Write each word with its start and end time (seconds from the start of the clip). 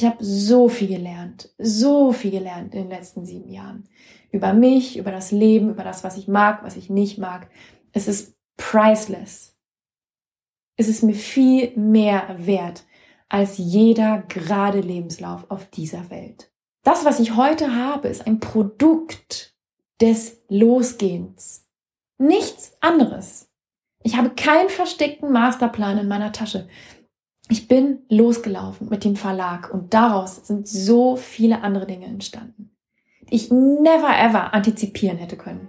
Ich 0.00 0.06
habe 0.06 0.24
so 0.24 0.70
viel 0.70 0.88
gelernt, 0.88 1.50
so 1.58 2.12
viel 2.12 2.30
gelernt 2.30 2.74
in 2.74 2.84
den 2.84 2.88
letzten 2.88 3.26
sieben 3.26 3.50
Jahren. 3.50 3.86
Über 4.32 4.54
mich, 4.54 4.96
über 4.96 5.10
das 5.10 5.30
Leben, 5.30 5.68
über 5.68 5.84
das, 5.84 6.04
was 6.04 6.16
ich 6.16 6.26
mag, 6.26 6.64
was 6.64 6.76
ich 6.76 6.88
nicht 6.88 7.18
mag. 7.18 7.50
Es 7.92 8.08
ist 8.08 8.34
priceless. 8.56 9.58
Es 10.78 10.88
ist 10.88 11.02
mir 11.02 11.14
viel 11.14 11.76
mehr 11.76 12.34
wert 12.38 12.86
als 13.28 13.58
jeder 13.58 14.22
gerade 14.26 14.80
Lebenslauf 14.80 15.50
auf 15.50 15.66
dieser 15.66 16.08
Welt. 16.08 16.50
Das, 16.82 17.04
was 17.04 17.20
ich 17.20 17.36
heute 17.36 17.76
habe, 17.76 18.08
ist 18.08 18.26
ein 18.26 18.40
Produkt 18.40 19.54
des 20.00 20.40
Losgehens. 20.48 21.68
Nichts 22.16 22.74
anderes. 22.80 23.50
Ich 24.02 24.16
habe 24.16 24.30
keinen 24.30 24.70
versteckten 24.70 25.30
Masterplan 25.30 25.98
in 25.98 26.08
meiner 26.08 26.32
Tasche. 26.32 26.68
Ich 27.52 27.66
bin 27.66 27.98
losgelaufen 28.08 28.88
mit 28.90 29.02
dem 29.02 29.16
Verlag 29.16 29.74
und 29.74 29.92
daraus 29.92 30.36
sind 30.46 30.68
so 30.68 31.16
viele 31.16 31.62
andere 31.62 31.84
Dinge 31.84 32.06
entstanden, 32.06 32.70
die 33.28 33.34
ich 33.34 33.50
never 33.50 34.16
ever 34.16 34.54
antizipieren 34.54 35.18
hätte 35.18 35.36
können. 35.36 35.66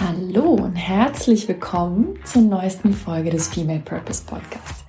Hallo 0.00 0.52
und 0.52 0.76
herzlich 0.76 1.46
willkommen 1.46 2.18
zur 2.24 2.40
neuesten 2.40 2.94
Folge 2.94 3.28
des 3.28 3.48
Female 3.48 3.80
Purpose 3.80 4.24
Podcast. 4.24 4.86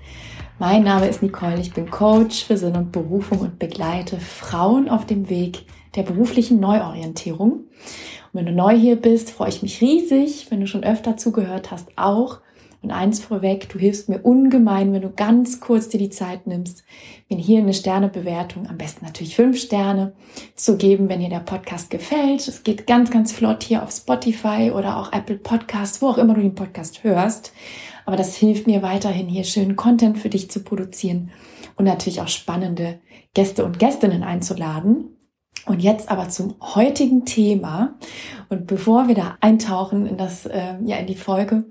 Mein 0.57 0.83
Name 0.83 1.09
ist 1.09 1.21
Nicole, 1.21 1.59
ich 1.59 1.73
bin 1.73 1.91
Coach 1.91 2.45
für 2.45 2.55
Sinn 2.55 2.77
und 2.77 2.93
Berufung 2.93 3.39
und 3.39 3.59
begleite 3.59 4.21
Frauen 4.21 4.87
auf 4.87 5.05
dem 5.05 5.29
Weg 5.29 5.65
der 5.97 6.03
beruflichen 6.03 6.59
Neuorientierung. 6.59 7.51
Und 7.51 8.33
wenn 8.33 8.45
du 8.45 8.51
neu 8.51 8.77
hier 8.77 8.95
bist, 8.95 9.31
freue 9.31 9.49
ich 9.49 9.61
mich 9.61 9.81
riesig, 9.81 10.47
wenn 10.49 10.61
du 10.61 10.67
schon 10.67 10.83
öfter 10.83 11.17
zugehört 11.17 11.71
hast, 11.71 11.89
auch. 11.97 12.39
Und 12.83 12.91
eins 12.91 13.19
vorweg, 13.19 13.67
du 13.69 13.79
hilfst 13.79 14.07
mir 14.07 14.19
ungemein, 14.19 14.93
wenn 14.93 15.01
du 15.01 15.09
ganz 15.09 15.59
kurz 15.59 15.89
dir 15.89 15.97
die 15.97 16.11
Zeit 16.11 16.45
nimmst, 16.45 16.83
mir 17.27 17.37
hier 17.37 17.59
eine 17.59 17.73
Sternebewertung, 17.73 18.67
am 18.67 18.77
besten 18.77 19.03
natürlich 19.03 19.35
fünf 19.35 19.59
Sterne, 19.59 20.13
zu 20.55 20.77
geben, 20.77 21.09
wenn 21.09 21.19
dir 21.19 21.29
der 21.29 21.39
Podcast 21.39 21.89
gefällt. 21.89 22.47
Es 22.47 22.63
geht 22.63 22.85
ganz, 22.85 23.09
ganz 23.09 23.31
flott 23.31 23.63
hier 23.63 23.81
auf 23.81 23.91
Spotify 23.91 24.71
oder 24.73 24.97
auch 24.97 25.11
Apple 25.11 25.37
Podcasts, 25.37 26.01
wo 26.01 26.09
auch 26.09 26.19
immer 26.19 26.35
du 26.35 26.41
den 26.41 26.55
Podcast 26.55 27.03
hörst. 27.03 27.51
Aber 28.05 28.15
das 28.15 28.35
hilft 28.35 28.67
mir 28.67 28.83
weiterhin, 28.83 29.27
hier 29.27 29.43
schönen 29.43 29.75
Content 29.75 30.19
für 30.19 30.29
dich 30.29 30.51
zu 30.51 30.63
produzieren 30.63 31.31
und 31.75 31.85
natürlich 31.85 32.21
auch 32.21 32.27
spannende 32.27 32.99
Gäste 33.33 33.65
und 33.65 33.79
Gästinnen 33.79 34.23
einzuladen. 34.23 35.16
Und 35.67 35.81
jetzt 35.81 36.09
aber 36.09 36.29
zum 36.29 36.55
heutigen 36.61 37.25
Thema. 37.25 37.95
Und 38.49 38.67
bevor 38.67 39.09
wir 39.09 39.15
da 39.15 39.37
eintauchen 39.41 40.07
in 40.07 40.17
das, 40.17 40.45
äh, 40.45 40.75
ja, 40.85 40.95
in 40.95 41.07
die 41.07 41.15
Folge, 41.15 41.65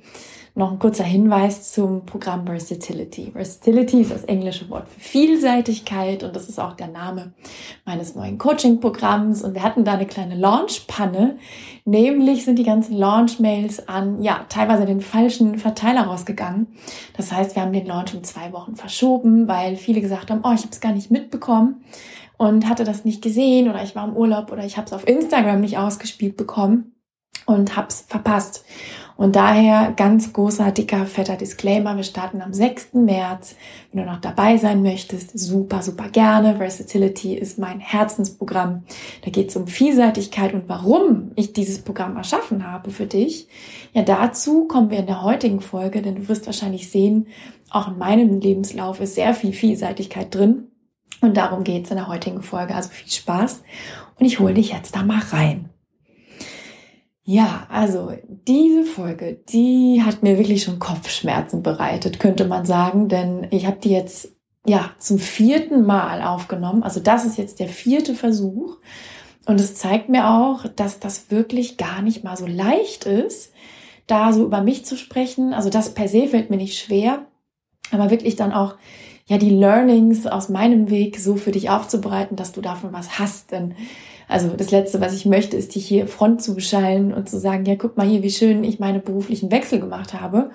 noch 0.54 0.72
ein 0.72 0.78
kurzer 0.78 1.04
Hinweis 1.04 1.70
zum 1.72 2.06
Programm 2.06 2.46
Versatility. 2.46 3.30
Versatility 3.32 4.00
ist 4.00 4.10
das 4.10 4.24
englische 4.24 4.70
Wort 4.70 4.88
für 4.88 5.00
Vielseitigkeit 5.00 6.22
und 6.22 6.34
das 6.34 6.48
ist 6.48 6.58
auch 6.58 6.72
der 6.72 6.88
Name 6.88 7.32
meines 7.84 8.14
neuen 8.14 8.38
Coaching-Programms. 8.38 9.42
Und 9.42 9.54
wir 9.54 9.62
hatten 9.62 9.84
da 9.84 9.92
eine 9.92 10.06
kleine 10.06 10.34
Launch-Panne. 10.34 11.36
Nämlich 11.84 12.46
sind 12.46 12.58
die 12.58 12.64
ganzen 12.64 12.96
Launch-Mails 12.96 13.86
an, 13.86 14.22
ja, 14.22 14.46
teilweise 14.48 14.86
den 14.86 15.02
falschen 15.02 15.58
Verteiler 15.58 16.04
rausgegangen. 16.04 16.68
Das 17.18 17.32
heißt, 17.32 17.54
wir 17.54 17.62
haben 17.62 17.74
den 17.74 17.86
Launch 17.86 18.14
um 18.14 18.24
zwei 18.24 18.52
Wochen 18.52 18.76
verschoben, 18.76 19.48
weil 19.48 19.76
viele 19.76 20.00
gesagt 20.00 20.30
haben, 20.30 20.40
oh, 20.42 20.52
ich 20.54 20.62
habe 20.62 20.72
es 20.72 20.80
gar 20.80 20.92
nicht 20.92 21.10
mitbekommen 21.10 21.82
und 22.38 22.68
hatte 22.68 22.84
das 22.84 23.04
nicht 23.04 23.22
gesehen 23.22 23.68
oder 23.68 23.82
ich 23.82 23.94
war 23.94 24.06
im 24.06 24.16
Urlaub 24.16 24.52
oder 24.52 24.64
ich 24.64 24.76
habe 24.76 24.86
es 24.86 24.92
auf 24.92 25.06
Instagram 25.06 25.60
nicht 25.60 25.78
ausgespielt 25.78 26.36
bekommen 26.36 26.92
und 27.46 27.76
hab's 27.76 28.04
verpasst. 28.06 28.64
Und 29.16 29.34
daher 29.34 29.92
ganz 29.96 30.34
großer, 30.34 30.72
dicker, 30.72 31.06
fetter 31.06 31.36
Disclaimer. 31.36 31.96
Wir 31.96 32.02
starten 32.02 32.42
am 32.42 32.52
6. 32.52 32.92
März. 32.94 33.56
Wenn 33.90 34.04
du 34.04 34.10
noch 34.10 34.20
dabei 34.20 34.58
sein 34.58 34.82
möchtest, 34.82 35.38
super, 35.38 35.80
super 35.80 36.10
gerne. 36.10 36.56
Versatility 36.56 37.34
ist 37.34 37.58
mein 37.58 37.80
Herzensprogramm. 37.80 38.82
Da 39.24 39.30
geht 39.30 39.48
es 39.48 39.56
um 39.56 39.68
Vielseitigkeit 39.68 40.52
und 40.52 40.68
warum 40.68 41.30
ich 41.34 41.54
dieses 41.54 41.78
Programm 41.78 42.18
erschaffen 42.18 42.70
habe 42.70 42.90
für 42.90 43.06
dich. 43.06 43.48
Ja, 43.94 44.02
dazu 44.02 44.66
kommen 44.66 44.90
wir 44.90 44.98
in 44.98 45.06
der 45.06 45.22
heutigen 45.22 45.62
Folge, 45.62 46.02
denn 46.02 46.16
du 46.16 46.28
wirst 46.28 46.44
wahrscheinlich 46.44 46.90
sehen, 46.90 47.28
auch 47.70 47.88
in 47.88 47.96
meinem 47.96 48.40
Lebenslauf 48.40 49.00
ist 49.00 49.14
sehr 49.14 49.32
viel 49.32 49.54
Vielseitigkeit 49.54 50.34
drin. 50.34 50.68
Und 51.20 51.36
darum 51.36 51.64
geht's 51.64 51.90
in 51.90 51.96
der 51.96 52.08
heutigen 52.08 52.42
Folge. 52.42 52.74
Also 52.74 52.90
viel 52.90 53.10
Spaß. 53.10 53.62
Und 54.18 54.26
ich 54.26 54.38
hole 54.38 54.54
dich 54.54 54.70
jetzt 54.70 54.96
da 54.96 55.02
mal 55.02 55.20
rein. 55.30 55.70
Ja, 57.28 57.66
also 57.70 58.12
diese 58.28 58.84
Folge, 58.84 59.40
die 59.48 60.00
hat 60.04 60.22
mir 60.22 60.38
wirklich 60.38 60.62
schon 60.62 60.78
Kopfschmerzen 60.78 61.60
bereitet, 61.60 62.20
könnte 62.20 62.44
man 62.44 62.64
sagen, 62.64 63.08
denn 63.08 63.48
ich 63.50 63.66
habe 63.66 63.78
die 63.82 63.90
jetzt 63.90 64.28
ja 64.64 64.90
zum 64.98 65.18
vierten 65.18 65.84
Mal 65.84 66.22
aufgenommen. 66.22 66.84
Also 66.84 67.00
das 67.00 67.24
ist 67.24 67.36
jetzt 67.36 67.58
der 67.58 67.68
vierte 67.68 68.14
Versuch 68.14 68.76
und 69.44 69.60
es 69.60 69.74
zeigt 69.74 70.08
mir 70.08 70.30
auch, 70.30 70.66
dass 70.76 71.00
das 71.00 71.30
wirklich 71.30 71.76
gar 71.76 72.00
nicht 72.00 72.22
mal 72.22 72.36
so 72.36 72.46
leicht 72.46 73.06
ist, 73.06 73.52
da 74.06 74.32
so 74.32 74.44
über 74.44 74.60
mich 74.60 74.84
zu 74.84 74.96
sprechen. 74.96 75.52
Also 75.52 75.68
das 75.68 75.94
per 75.94 76.06
se 76.06 76.28
fällt 76.28 76.50
mir 76.50 76.58
nicht 76.58 76.78
schwer, 76.78 77.26
aber 77.90 78.10
wirklich 78.10 78.36
dann 78.36 78.52
auch 78.52 78.76
ja 79.28 79.38
die 79.38 79.50
Learnings 79.50 80.26
aus 80.26 80.48
meinem 80.48 80.90
Weg 80.90 81.18
so 81.18 81.36
für 81.36 81.52
dich 81.52 81.70
aufzubereiten, 81.70 82.36
dass 82.36 82.52
du 82.52 82.60
davon 82.60 82.92
was 82.92 83.18
hast, 83.18 83.52
denn 83.52 83.74
also 84.28 84.48
das 84.48 84.70
Letzte, 84.70 85.00
was 85.00 85.14
ich 85.14 85.24
möchte, 85.24 85.56
ist 85.56 85.74
dich 85.74 85.86
hier 85.86 86.08
Front 86.08 86.42
zu 86.42 86.54
beschallen 86.54 87.14
und 87.14 87.28
zu 87.28 87.38
sagen, 87.38 87.64
ja, 87.64 87.76
guck 87.76 87.96
mal 87.96 88.06
hier, 88.06 88.22
wie 88.22 88.30
schön 88.30 88.64
ich 88.64 88.80
meine 88.80 88.98
beruflichen 88.98 89.52
Wechsel 89.52 89.78
gemacht 89.78 90.14
habe. 90.14 90.50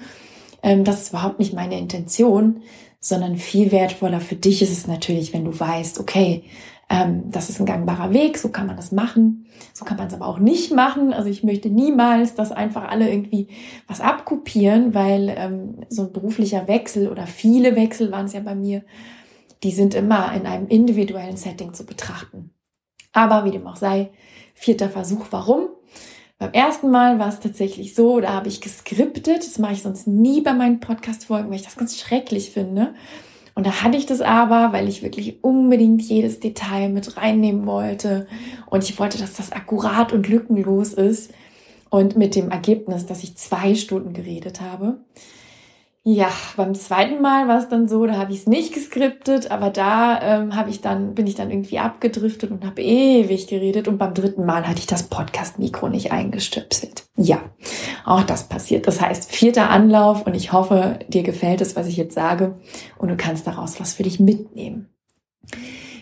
Ähm, 0.62 0.84
das 0.84 1.04
ist 1.04 1.10
überhaupt 1.10 1.40
nicht 1.40 1.54
meine 1.54 1.80
Intention, 1.80 2.62
sondern 3.00 3.38
viel 3.38 3.72
wertvoller 3.72 4.20
für 4.20 4.36
dich 4.36 4.62
ist 4.62 4.72
es 4.72 4.88
natürlich, 4.88 5.34
wenn 5.34 5.46
du 5.46 5.58
weißt, 5.58 6.00
okay, 6.00 6.44
ähm, 6.92 7.32
das 7.32 7.50
ist 7.50 7.62
ein 7.62 7.66
gangbarer 7.66 8.14
Weg, 8.14 8.38
so 8.38 8.50
kann 8.50 8.68
man 8.68 8.76
das 8.76 8.92
machen, 8.92 9.46
so 9.74 9.86
kann 9.86 9.96
man 9.96 10.08
es 10.08 10.14
aber 10.14 10.28
auch 10.28 10.40
nicht 10.40 10.74
machen. 10.74 11.14
Also 11.14 11.30
ich 11.30 11.42
möchte 11.42 11.70
niemals, 11.70 12.36
dass 12.36 12.52
einfach 12.52 12.90
alle 12.90 13.10
irgendwie 13.10 13.48
was 13.88 14.02
abkopieren, 14.02 14.94
weil 14.94 15.34
ähm, 15.38 15.86
so 15.88 16.04
ein 16.04 16.12
beruflicher 16.12 16.68
Wechsel 16.68 17.08
oder 17.08 17.28
viele 17.28 17.78
Wechsel 17.78 18.12
waren 18.12 18.26
es 18.26 18.34
ja 18.34 18.42
bei 18.42 18.56
mir, 18.56 18.84
die 19.64 19.72
sind 19.72 19.96
immer 19.96 20.34
in 20.34 20.46
einem 20.46 20.68
individuellen 20.68 21.38
Setting 21.38 21.74
zu 21.74 21.86
betrachten. 21.86 22.52
Aber 23.14 23.46
wie 23.46 23.52
dem 23.52 23.66
auch 23.68 23.78
sei, 23.78 24.12
vierter 24.54 24.90
Versuch. 24.90 25.28
Warum? 25.32 25.70
Beim 26.40 26.52
ersten 26.52 26.90
Mal 26.90 27.20
war 27.20 27.30
es 27.30 27.40
tatsächlich 27.40 27.96
so, 27.96 28.20
da 28.20 28.34
habe 28.34 28.50
ich 28.50 28.60
geskriptet. 28.60 29.46
Das 29.46 29.60
mache 29.60 29.74
ich 29.74 29.84
sonst 29.84 30.08
nie 30.08 30.42
bei 30.42 30.54
meinen 30.54 30.82
Podcast-Folgen, 30.82 31.50
weil 31.50 31.58
ich 31.58 31.64
das 31.64 31.78
ganz 31.78 31.98
schrecklich 31.98 32.52
finde. 32.52 32.96
Und 33.54 33.68
da 33.68 33.84
hatte 33.84 33.98
ich 33.98 34.06
das 34.06 34.22
aber, 34.22 34.72
weil 34.72 34.88
ich 34.88 35.04
wirklich 35.04 35.44
unbedingt 35.44 36.02
jedes 36.02 36.40
Detail 36.40 36.90
mit 36.90 37.18
reinnehmen 37.18 37.66
wollte. 37.66 38.28
Und 38.68 38.84
ich 38.84 38.98
wollte, 38.98 39.18
dass 39.18 39.34
das 39.34 39.52
akkurat 39.52 40.14
und 40.14 40.28
lückenlos 40.30 40.94
ist. 40.94 41.34
Und 41.90 42.16
mit 42.16 42.36
dem 42.36 42.50
Ergebnis, 42.50 43.06
dass 43.06 43.24
ich 43.24 43.36
zwei 43.36 43.76
Stunden 43.76 44.14
geredet 44.14 44.62
habe. 44.62 45.00
Ja, 46.04 46.32
beim 46.58 46.74
zweiten 46.74 47.22
Mal 47.22 47.48
war 47.48 47.60
es 47.60 47.70
dann 47.70 47.88
so, 47.88 48.08
da 48.08 48.18
habe 48.18 48.32
ich 48.32 48.40
es 48.40 48.48
nicht 48.48 48.74
geskriptet, 48.74 49.52
aber 49.52 49.70
da 49.70 50.20
ähm, 50.20 50.56
habe 50.56 50.72
ich 50.72 50.82
dann 50.82 51.14
bin 51.14 51.28
ich 51.28 51.36
dann 51.36 51.52
irgendwie 51.52 51.78
abgedriftet 51.78 52.50
und 52.50 52.66
habe 52.66 52.82
ewig 52.82 53.46
geredet 53.46 53.88
und 53.88 54.00
beim 54.00 54.16
dritten 54.16 54.44
Mal 54.44 54.68
hatte 54.68 54.80
ich 54.80 54.88
das 54.88 55.04
Podcast 55.04 55.60
Mikro 55.60 55.90
nicht 55.90 56.12
eingestöpselt. 56.12 57.04
Ja, 57.18 57.40
auch 58.04 58.24
das 58.24 58.50
passiert. 58.50 58.88
Das 58.88 59.00
heißt, 59.00 59.32
vierter 59.32 59.70
Anlauf 59.70 60.26
und 60.26 60.34
ich 60.34 60.52
hoffe, 60.52 60.98
dir 61.08 61.22
gefällt 61.22 61.62
es, 61.62 61.76
was 61.76 61.86
ich 61.86 61.98
jetzt 61.98 62.16
sage 62.16 62.56
und 62.98 63.10
du 63.10 63.16
kannst 63.16 63.46
daraus 63.46 63.80
was 63.80 63.94
für 63.94 64.04
dich 64.04 64.20
mitnehmen. 64.20 64.90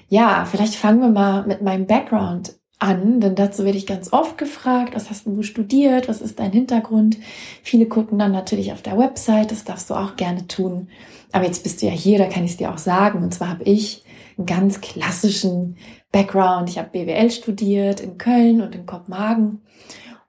Ja, 0.08 0.46
vielleicht 0.50 0.76
fangen 0.76 1.02
wir 1.02 1.10
mal 1.10 1.46
mit 1.46 1.62
meinem 1.62 1.88
Background 1.88 2.59
an, 2.80 3.20
denn 3.20 3.36
dazu 3.36 3.66
werde 3.66 3.78
ich 3.78 3.86
ganz 3.86 4.14
oft 4.14 4.38
gefragt, 4.38 4.96
was 4.96 5.10
hast 5.10 5.26
du 5.26 5.44
studiert, 5.44 6.08
was 6.08 6.22
ist 6.22 6.40
dein 6.40 6.54
Hintergrund? 6.54 7.18
Viele 7.62 7.86
gucken 7.86 8.18
dann 8.18 8.32
natürlich 8.32 8.72
auf 8.72 8.82
der 8.82 8.98
Website, 8.98 9.52
das 9.52 9.66
darfst 9.66 9.90
du 9.90 9.96
auch 9.96 10.16
gerne 10.16 10.48
tun. 10.48 10.88
Aber 11.32 11.46
jetzt 11.46 11.64
bist 11.64 11.82
du 11.82 11.86
ja 11.86 11.92
hier, 11.92 12.18
da 12.18 12.26
kann 12.26 12.46
ich 12.46 12.52
es 12.52 12.58
dir 12.58 12.72
auch 12.72 12.78
sagen. 12.78 13.22
Und 13.22 13.34
zwar 13.34 13.50
habe 13.50 13.64
ich 13.66 14.04
einen 14.38 14.48
ganz 14.48 14.82
klassischen 14.82 15.78
Background. 16.12 16.70
Ich 16.70 16.78
habe 16.78 16.90
BWL 16.90 17.30
studiert 17.30 18.00
in 18.00 18.18
Köln 18.18 18.62
und 18.62 18.74
in 18.74 18.86
Kopenhagen 18.86 19.62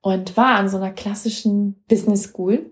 und 0.02 0.36
war 0.36 0.56
an 0.56 0.68
so 0.68 0.76
einer 0.76 0.90
klassischen 0.90 1.82
Business 1.88 2.24
School. 2.24 2.70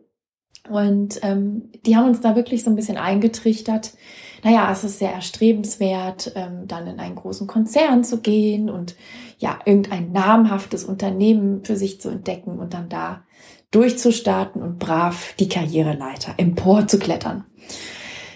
Und 0.68 1.20
ähm, 1.22 1.70
die 1.86 1.96
haben 1.96 2.08
uns 2.08 2.20
da 2.20 2.36
wirklich 2.36 2.64
so 2.64 2.70
ein 2.70 2.76
bisschen 2.76 2.98
eingetrichtert, 2.98 3.94
naja, 4.42 4.70
es 4.70 4.84
ist 4.84 4.98
sehr 4.98 5.12
erstrebenswert, 5.12 6.32
ähm, 6.34 6.66
dann 6.66 6.86
in 6.86 7.00
einen 7.00 7.16
großen 7.16 7.46
Konzern 7.46 8.04
zu 8.04 8.20
gehen 8.20 8.70
und 8.70 8.96
ja, 9.38 9.58
irgendein 9.64 10.12
namhaftes 10.12 10.84
Unternehmen 10.84 11.64
für 11.64 11.76
sich 11.76 12.00
zu 12.00 12.08
entdecken 12.08 12.58
und 12.58 12.74
dann 12.74 12.88
da 12.88 13.22
durchzustarten 13.70 14.62
und 14.62 14.78
brav 14.78 15.34
die 15.38 15.48
Karriereleiter 15.48 16.34
empor 16.38 16.86
zu 16.86 16.98
klettern. 16.98 17.44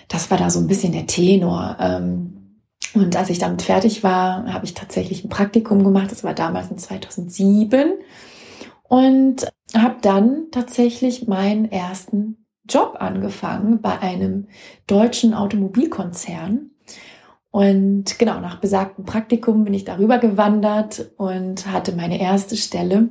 Das 0.09 0.31
war 0.31 0.39
da 0.39 0.51
so 0.51 0.61
ein 0.61 0.67
bisschen 0.67 0.93
der 0.93 1.07
Tenor. 1.07 1.77
Ähm, 1.81 2.61
und 2.95 3.17
als 3.17 3.31
ich 3.31 3.39
damit 3.39 3.63
fertig 3.63 4.05
war, 4.05 4.53
habe 4.53 4.67
ich 4.67 4.75
tatsächlich 4.75 5.25
ein 5.25 5.31
Praktikum 5.31 5.83
gemacht. 5.83 6.11
Das 6.11 6.25
war 6.25 6.35
damals 6.35 6.71
in 6.71 6.77
2007 6.77 7.95
und 8.83 9.47
habe 9.75 9.97
dann 10.03 10.49
tatsächlich 10.51 11.27
meinen 11.27 11.71
ersten 11.71 12.42
Job 12.69 12.97
angefangen 13.01 13.81
bei 13.81 13.99
einem 14.01 14.49
deutschen 14.87 15.35
Automobilkonzern. 15.35 16.71
Und 17.51 18.19
genau, 18.19 18.41
nach 18.41 18.61
besagtem 18.61 19.05
Praktikum 19.05 19.65
bin 19.65 19.75
ich 19.75 19.85
darüber 19.85 20.19
gewandert 20.19 21.11
und 21.17 21.67
hatte 21.67 21.93
meine 21.93 22.21
erste 22.21 22.57
Stelle 22.57 23.11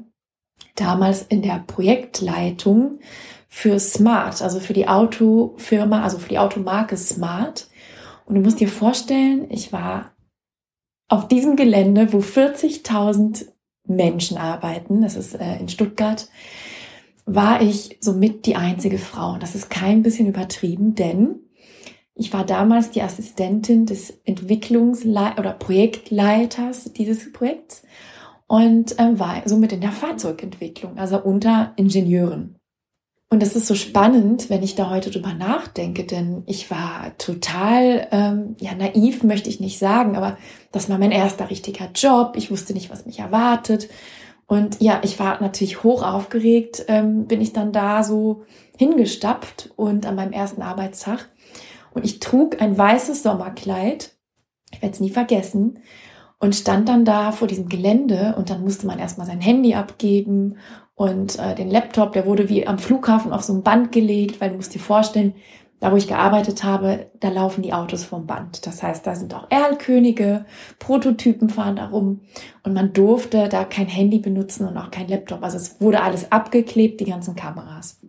damals 0.76 1.22
in 1.22 1.42
der 1.42 1.64
Projektleitung 1.68 3.00
für 3.48 3.80
Smart, 3.80 4.42
also 4.42 4.60
für 4.60 4.74
die 4.74 4.88
Autofirma, 4.88 6.02
also 6.02 6.18
für 6.18 6.30
die 6.30 6.40
Automarke 6.40 6.98
Smart. 6.98 7.68
Und 8.26 8.36
du 8.36 8.42
musst 8.42 8.60
dir 8.60 8.70
vorstellen, 8.70 9.48
ich 9.50 9.74
war 9.74 10.14
auf 11.10 11.28
diesem 11.28 11.58
Gelände, 11.58 12.14
wo 12.14 12.20
40.000 12.20 13.48
Menschen 13.86 14.38
arbeiten, 14.38 15.02
das 15.02 15.16
ist 15.16 15.36
äh, 15.36 15.58
in 15.60 15.68
Stuttgart, 15.68 16.30
war 17.26 17.62
ich 17.62 17.98
somit 18.00 18.46
die 18.46 18.56
einzige 18.56 18.98
Frau. 18.98 19.38
Das 19.38 19.56
ist 19.56 19.70
kein 19.70 20.04
bisschen 20.04 20.28
übertrieben, 20.28 20.96
denn 20.96 21.40
ich 22.14 22.34
war 22.34 22.46
damals 22.46 22.92
die 22.92 23.02
Assistentin 23.02 23.86
des 23.86 24.22
Entwicklungsleit 24.26 25.40
oder 25.40 25.54
Projektleiters 25.54 26.94
dieses 26.94 27.32
Projekts 27.32 27.84
und 28.48 29.00
äh, 29.00 29.18
war 29.18 29.42
somit 29.46 29.72
in 29.72 29.82
der 29.82 29.92
Fahrzeugentwicklung, 29.92 30.98
also 30.98 31.22
unter 31.22 31.74
Ingenieuren. 31.78 32.58
Und 33.30 33.42
das 33.42 33.56
ist 33.56 33.68
so 33.68 33.76
spannend, 33.76 34.50
wenn 34.50 34.62
ich 34.62 34.76
da 34.76 34.90
heute 34.90 35.10
drüber 35.10 35.34
nachdenke, 35.34 36.04
denn 36.04 36.44
ich 36.48 36.70
war 36.70 37.18
total, 37.18 38.10
ähm, 38.12 38.58
ja, 38.60 38.76
naiv 38.76 39.24
möchte 39.24 39.50
ich 39.50 39.62
nicht 39.62 39.80
sagen, 39.80 40.18
aber 40.18 40.38
das 40.74 40.90
war 40.90 40.98
mein 40.98 41.14
erster 41.14 41.50
richtiger 41.50 41.90
Job. 41.96 42.34
Ich 42.36 42.52
wusste 42.52 42.74
nicht, 42.74 42.90
was 42.90 43.06
mich 43.06 43.20
erwartet. 43.20 43.88
Und 44.52 44.82
ja, 44.82 45.00
ich 45.02 45.18
war 45.18 45.42
natürlich 45.42 45.82
hoch 45.82 46.04
aufgeregt, 46.04 46.84
ähm, 46.90 47.26
bin 47.26 47.40
ich 47.40 47.54
dann 47.54 47.72
da 47.72 48.04
so 48.04 48.44
hingestapft 48.78 49.70
und 49.78 50.06
an 50.06 50.16
meinem 50.16 50.34
ersten 50.34 50.62
Arbeitstag. 50.62 51.30
Und 51.94 52.04
ich 52.04 52.20
trug 52.20 52.62
ein 52.62 52.78
weißes 52.78 53.24
Sommerkleid, 53.24 54.12
ich 54.74 54.82
werde 54.82 54.94
es 54.94 55.00
nie 55.00 55.10
vergessen, 55.10 55.80
und 56.38 56.54
stand 56.54 56.90
dann 56.90 57.06
da 57.06 57.32
vor 57.32 57.48
diesem 57.48 57.70
Gelände 57.70 58.36
und 58.38 58.50
dann 58.50 58.62
musste 58.62 58.88
man 58.88 59.00
erstmal 59.00 59.26
sein 59.26 59.40
Handy 59.40 59.74
abgeben 59.74 60.58
und 60.96 61.40
äh, 61.40 61.56
den 61.56 61.72
Laptop, 61.72 62.12
der 62.12 62.26
wurde 62.26 62.50
wie 62.50 62.68
am 62.68 62.78
Flughafen 62.78 63.32
auf 63.32 63.44
so 63.44 63.54
ein 63.54 63.64
Band 63.64 63.94
gelegt, 63.94 64.42
weil 64.42 64.50
du 64.50 64.58
musst 64.58 64.76
dir 64.76 64.80
vorstellen, 64.80 65.34
da 65.82 65.92
wo 65.92 65.96
ich 65.96 66.08
gearbeitet 66.08 66.64
habe, 66.64 67.08
da 67.20 67.30
laufen 67.30 67.64
die 67.64 67.74
Autos 67.74 68.06
vom 68.06 68.28
Band. 68.28 68.66
Das 68.68 68.84
heißt, 68.84 69.06
da 69.06 69.16
sind 69.16 69.34
auch 69.34 69.48
Erlkönige, 69.50 70.46
Prototypen 70.78 71.50
fahren 71.50 71.76
da 71.76 71.88
rum 71.88 72.22
und 72.64 72.74
man 72.74 72.94
durfte 72.94 73.50
da 73.50 73.66
kein 73.66 73.88
Handy 73.88 74.20
benutzen 74.20 74.68
und 74.68 74.78
auch 74.78 74.92
kein 74.92 75.08
Laptop. 75.08 75.44
Also 75.44 75.58
es 75.58 75.82
wurde 75.82 76.04
alles 76.04 76.32
abgeklebt, 76.32 77.02
die 77.02 77.06
ganzen 77.06 77.36
Kameras. 77.36 78.00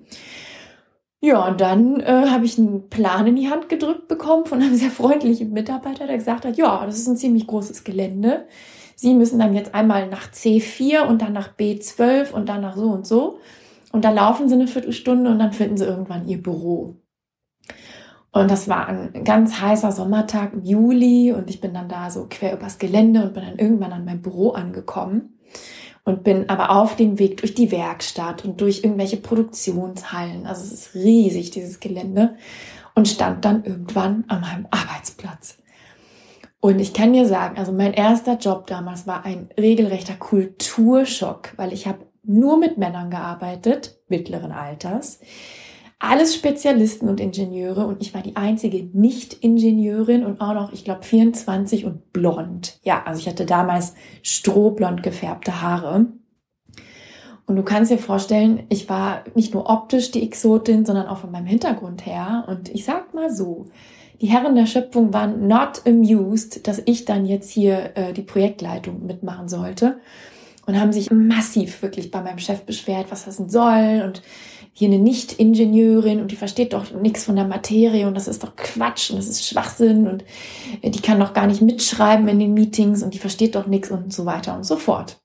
Ja, 1.22 1.48
und 1.48 1.62
dann 1.62 2.00
äh, 2.00 2.26
habe 2.28 2.44
ich 2.44 2.58
einen 2.58 2.90
Plan 2.90 3.26
in 3.26 3.36
die 3.36 3.48
Hand 3.48 3.70
gedrückt 3.70 4.06
bekommen 4.06 4.44
von 4.44 4.60
einem 4.60 4.74
sehr 4.76 4.90
freundlichen 4.90 5.52
Mitarbeiter, 5.52 6.06
der 6.06 6.18
gesagt 6.18 6.44
hat, 6.44 6.58
ja, 6.58 6.84
das 6.84 6.98
ist 6.98 7.08
ein 7.08 7.16
ziemlich 7.16 7.46
großes 7.46 7.84
Gelände. 7.84 8.46
Sie 8.96 9.14
müssen 9.14 9.38
dann 9.38 9.54
jetzt 9.54 9.74
einmal 9.74 10.08
nach 10.08 10.30
C4 10.30 11.06
und 11.06 11.22
dann 11.22 11.32
nach 11.32 11.56
B12 11.56 12.32
und 12.32 12.50
dann 12.50 12.60
nach 12.60 12.76
so 12.76 12.90
und 12.90 13.06
so. 13.06 13.38
Und 13.92 14.04
dann 14.04 14.14
laufen 14.14 14.48
sie 14.48 14.56
eine 14.56 14.66
Viertelstunde 14.66 15.30
und 15.30 15.38
dann 15.38 15.52
finden 15.52 15.78
sie 15.78 15.86
irgendwann 15.86 16.28
ihr 16.28 16.42
Büro. 16.42 16.96
Und 18.32 18.50
das 18.50 18.66
war 18.66 18.88
ein 18.88 19.24
ganz 19.24 19.60
heißer 19.60 19.92
Sommertag 19.92 20.54
im 20.54 20.64
Juli 20.64 21.32
und 21.32 21.50
ich 21.50 21.60
bin 21.60 21.74
dann 21.74 21.88
da 21.90 22.10
so 22.10 22.26
quer 22.30 22.54
übers 22.54 22.78
Gelände 22.78 23.22
und 23.22 23.34
bin 23.34 23.44
dann 23.44 23.58
irgendwann 23.58 23.92
an 23.92 24.06
meinem 24.06 24.22
Büro 24.22 24.50
angekommen 24.50 25.38
und 26.04 26.24
bin 26.24 26.48
aber 26.48 26.70
auf 26.70 26.96
dem 26.96 27.18
Weg 27.18 27.36
durch 27.38 27.54
die 27.54 27.70
Werkstatt 27.70 28.44
und 28.44 28.60
durch 28.62 28.84
irgendwelche 28.84 29.18
Produktionshallen. 29.18 30.46
Also 30.46 30.62
es 30.62 30.72
ist 30.72 30.94
riesig, 30.94 31.50
dieses 31.50 31.78
Gelände 31.78 32.36
und 32.94 33.06
stand 33.06 33.44
dann 33.44 33.64
irgendwann 33.64 34.24
an 34.28 34.40
meinem 34.40 34.66
Arbeitsplatz. 34.70 35.58
Und 36.58 36.78
ich 36.78 36.94
kann 36.94 37.12
dir 37.12 37.26
sagen, 37.26 37.58
also 37.58 37.72
mein 37.72 37.92
erster 37.92 38.38
Job 38.38 38.66
damals 38.66 39.06
war 39.06 39.24
ein 39.24 39.50
regelrechter 39.58 40.14
Kulturschock, 40.14 41.52
weil 41.56 41.72
ich 41.72 41.86
habe 41.86 42.06
nur 42.22 42.56
mit 42.56 42.78
Männern 42.78 43.10
gearbeitet, 43.10 43.98
mittleren 44.08 44.52
Alters. 44.52 45.20
Alles 46.04 46.34
Spezialisten 46.34 47.08
und 47.08 47.20
Ingenieure 47.20 47.86
und 47.86 48.02
ich 48.02 48.12
war 48.12 48.22
die 48.22 48.34
einzige 48.34 48.88
Nicht-Ingenieurin 48.92 50.24
und 50.26 50.40
auch 50.40 50.52
noch, 50.52 50.72
ich 50.72 50.84
glaube, 50.84 51.04
24 51.04 51.84
und 51.84 52.12
blond. 52.12 52.80
Ja, 52.82 53.04
also 53.06 53.20
ich 53.20 53.28
hatte 53.28 53.46
damals 53.46 53.94
strohblond 54.24 55.04
gefärbte 55.04 55.62
Haare. 55.62 56.06
Und 57.46 57.54
du 57.54 57.62
kannst 57.62 57.92
dir 57.92 57.98
vorstellen, 57.98 58.64
ich 58.68 58.88
war 58.88 59.22
nicht 59.36 59.54
nur 59.54 59.70
optisch 59.70 60.10
die 60.10 60.24
Exotin, 60.24 60.84
sondern 60.84 61.06
auch 61.06 61.18
von 61.18 61.30
meinem 61.30 61.46
Hintergrund 61.46 62.04
her. 62.04 62.46
Und 62.48 62.68
ich 62.70 62.84
sag 62.84 63.14
mal 63.14 63.30
so, 63.30 63.66
die 64.20 64.26
Herren 64.26 64.56
der 64.56 64.66
Schöpfung 64.66 65.12
waren 65.12 65.46
not 65.46 65.82
amused, 65.86 66.66
dass 66.66 66.82
ich 66.84 67.04
dann 67.04 67.26
jetzt 67.26 67.52
hier 67.52 67.92
äh, 67.94 68.12
die 68.12 68.22
Projektleitung 68.22 69.06
mitmachen 69.06 69.48
sollte 69.48 70.00
und 70.66 70.80
haben 70.80 70.92
sich 70.92 71.12
massiv 71.12 71.80
wirklich 71.80 72.10
bei 72.10 72.20
meinem 72.22 72.38
Chef 72.40 72.62
beschwert, 72.62 73.06
was 73.10 73.24
das 73.24 73.36
denn 73.36 73.50
soll 73.50 74.02
und 74.04 74.20
hier 74.72 74.88
eine 74.88 74.98
Nicht-Ingenieurin 74.98 76.20
und 76.20 76.30
die 76.30 76.36
versteht 76.36 76.72
doch 76.72 76.90
nichts 76.92 77.24
von 77.24 77.36
der 77.36 77.46
Materie 77.46 78.06
und 78.06 78.14
das 78.14 78.26
ist 78.26 78.42
doch 78.42 78.56
Quatsch 78.56 79.10
und 79.10 79.16
das 79.16 79.28
ist 79.28 79.46
Schwachsinn 79.46 80.08
und 80.08 80.24
äh, 80.80 80.90
die 80.90 81.02
kann 81.02 81.20
doch 81.20 81.34
gar 81.34 81.46
nicht 81.46 81.60
mitschreiben 81.60 82.26
in 82.28 82.38
den 82.38 82.54
Meetings 82.54 83.02
und 83.02 83.12
die 83.12 83.18
versteht 83.18 83.54
doch 83.54 83.66
nichts 83.66 83.90
und 83.90 84.12
so 84.12 84.24
weiter 84.24 84.56
und 84.56 84.64
so 84.64 84.76
fort. 84.76 85.20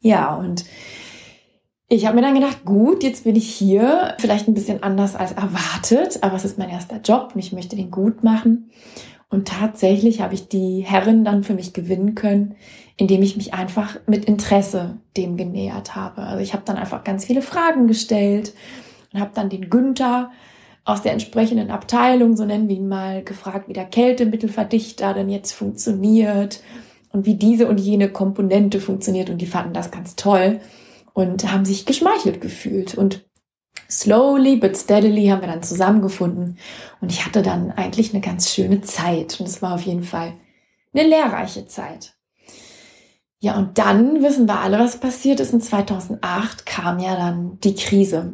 Ja, 0.00 0.34
und 0.36 0.64
ich 1.88 2.06
habe 2.06 2.16
mir 2.16 2.22
dann 2.22 2.34
gedacht, 2.34 2.64
gut, 2.64 3.02
jetzt 3.02 3.24
bin 3.24 3.34
ich 3.34 3.52
hier, 3.52 4.14
vielleicht 4.18 4.46
ein 4.46 4.54
bisschen 4.54 4.82
anders 4.82 5.16
als 5.16 5.32
erwartet, 5.32 6.22
aber 6.22 6.36
es 6.36 6.44
ist 6.44 6.58
mein 6.58 6.70
erster 6.70 7.00
Job 7.00 7.32
und 7.34 7.40
ich 7.40 7.52
möchte 7.52 7.76
den 7.76 7.90
gut 7.90 8.22
machen. 8.22 8.70
Und 9.28 9.48
tatsächlich 9.48 10.20
habe 10.20 10.34
ich 10.34 10.48
die 10.48 10.80
Herren 10.80 11.24
dann 11.24 11.44
für 11.44 11.54
mich 11.54 11.72
gewinnen 11.72 12.14
können, 12.14 12.56
indem 13.00 13.22
ich 13.22 13.34
mich 13.34 13.54
einfach 13.54 13.96
mit 14.06 14.26
Interesse 14.26 14.98
dem 15.16 15.38
genähert 15.38 15.96
habe. 15.96 16.20
Also 16.20 16.42
ich 16.42 16.52
habe 16.52 16.64
dann 16.66 16.76
einfach 16.76 17.02
ganz 17.02 17.24
viele 17.24 17.40
Fragen 17.40 17.86
gestellt 17.86 18.52
und 19.10 19.20
habe 19.20 19.30
dann 19.32 19.48
den 19.48 19.70
Günther 19.70 20.30
aus 20.84 21.00
der 21.00 21.12
entsprechenden 21.12 21.70
Abteilung, 21.70 22.36
so 22.36 22.44
nennen 22.44 22.68
wir 22.68 22.76
ihn 22.76 22.88
mal, 22.88 23.24
gefragt, 23.24 23.68
wie 23.68 23.72
der 23.72 23.86
Kältemittelverdichter 23.86 25.14
denn 25.14 25.30
jetzt 25.30 25.52
funktioniert 25.52 26.62
und 27.10 27.24
wie 27.24 27.36
diese 27.36 27.68
und 27.68 27.80
jene 27.80 28.10
Komponente 28.10 28.80
funktioniert. 28.80 29.30
Und 29.30 29.38
die 29.38 29.46
fanden 29.46 29.72
das 29.72 29.90
ganz 29.90 30.14
toll 30.14 30.60
und 31.14 31.50
haben 31.50 31.64
sich 31.64 31.86
geschmeichelt 31.86 32.42
gefühlt. 32.42 32.96
Und 32.96 33.24
slowly 33.88 34.56
but 34.56 34.76
steadily 34.76 35.28
haben 35.28 35.40
wir 35.40 35.48
dann 35.48 35.62
zusammengefunden 35.62 36.58
und 37.00 37.10
ich 37.10 37.24
hatte 37.24 37.40
dann 37.40 37.70
eigentlich 37.70 38.12
eine 38.12 38.20
ganz 38.20 38.50
schöne 38.50 38.82
Zeit 38.82 39.40
und 39.40 39.48
es 39.48 39.62
war 39.62 39.76
auf 39.76 39.82
jeden 39.82 40.04
Fall 40.04 40.34
eine 40.92 41.08
lehrreiche 41.08 41.64
Zeit. 41.64 42.19
Ja, 43.42 43.56
und 43.56 43.78
dann 43.78 44.22
wissen 44.22 44.46
wir 44.46 44.60
alle, 44.60 44.78
was 44.78 44.98
passiert 44.98 45.40
ist. 45.40 45.54
In 45.54 45.62
2008 45.62 46.66
kam 46.66 46.98
ja 46.98 47.16
dann 47.16 47.58
die 47.60 47.74
Krise. 47.74 48.32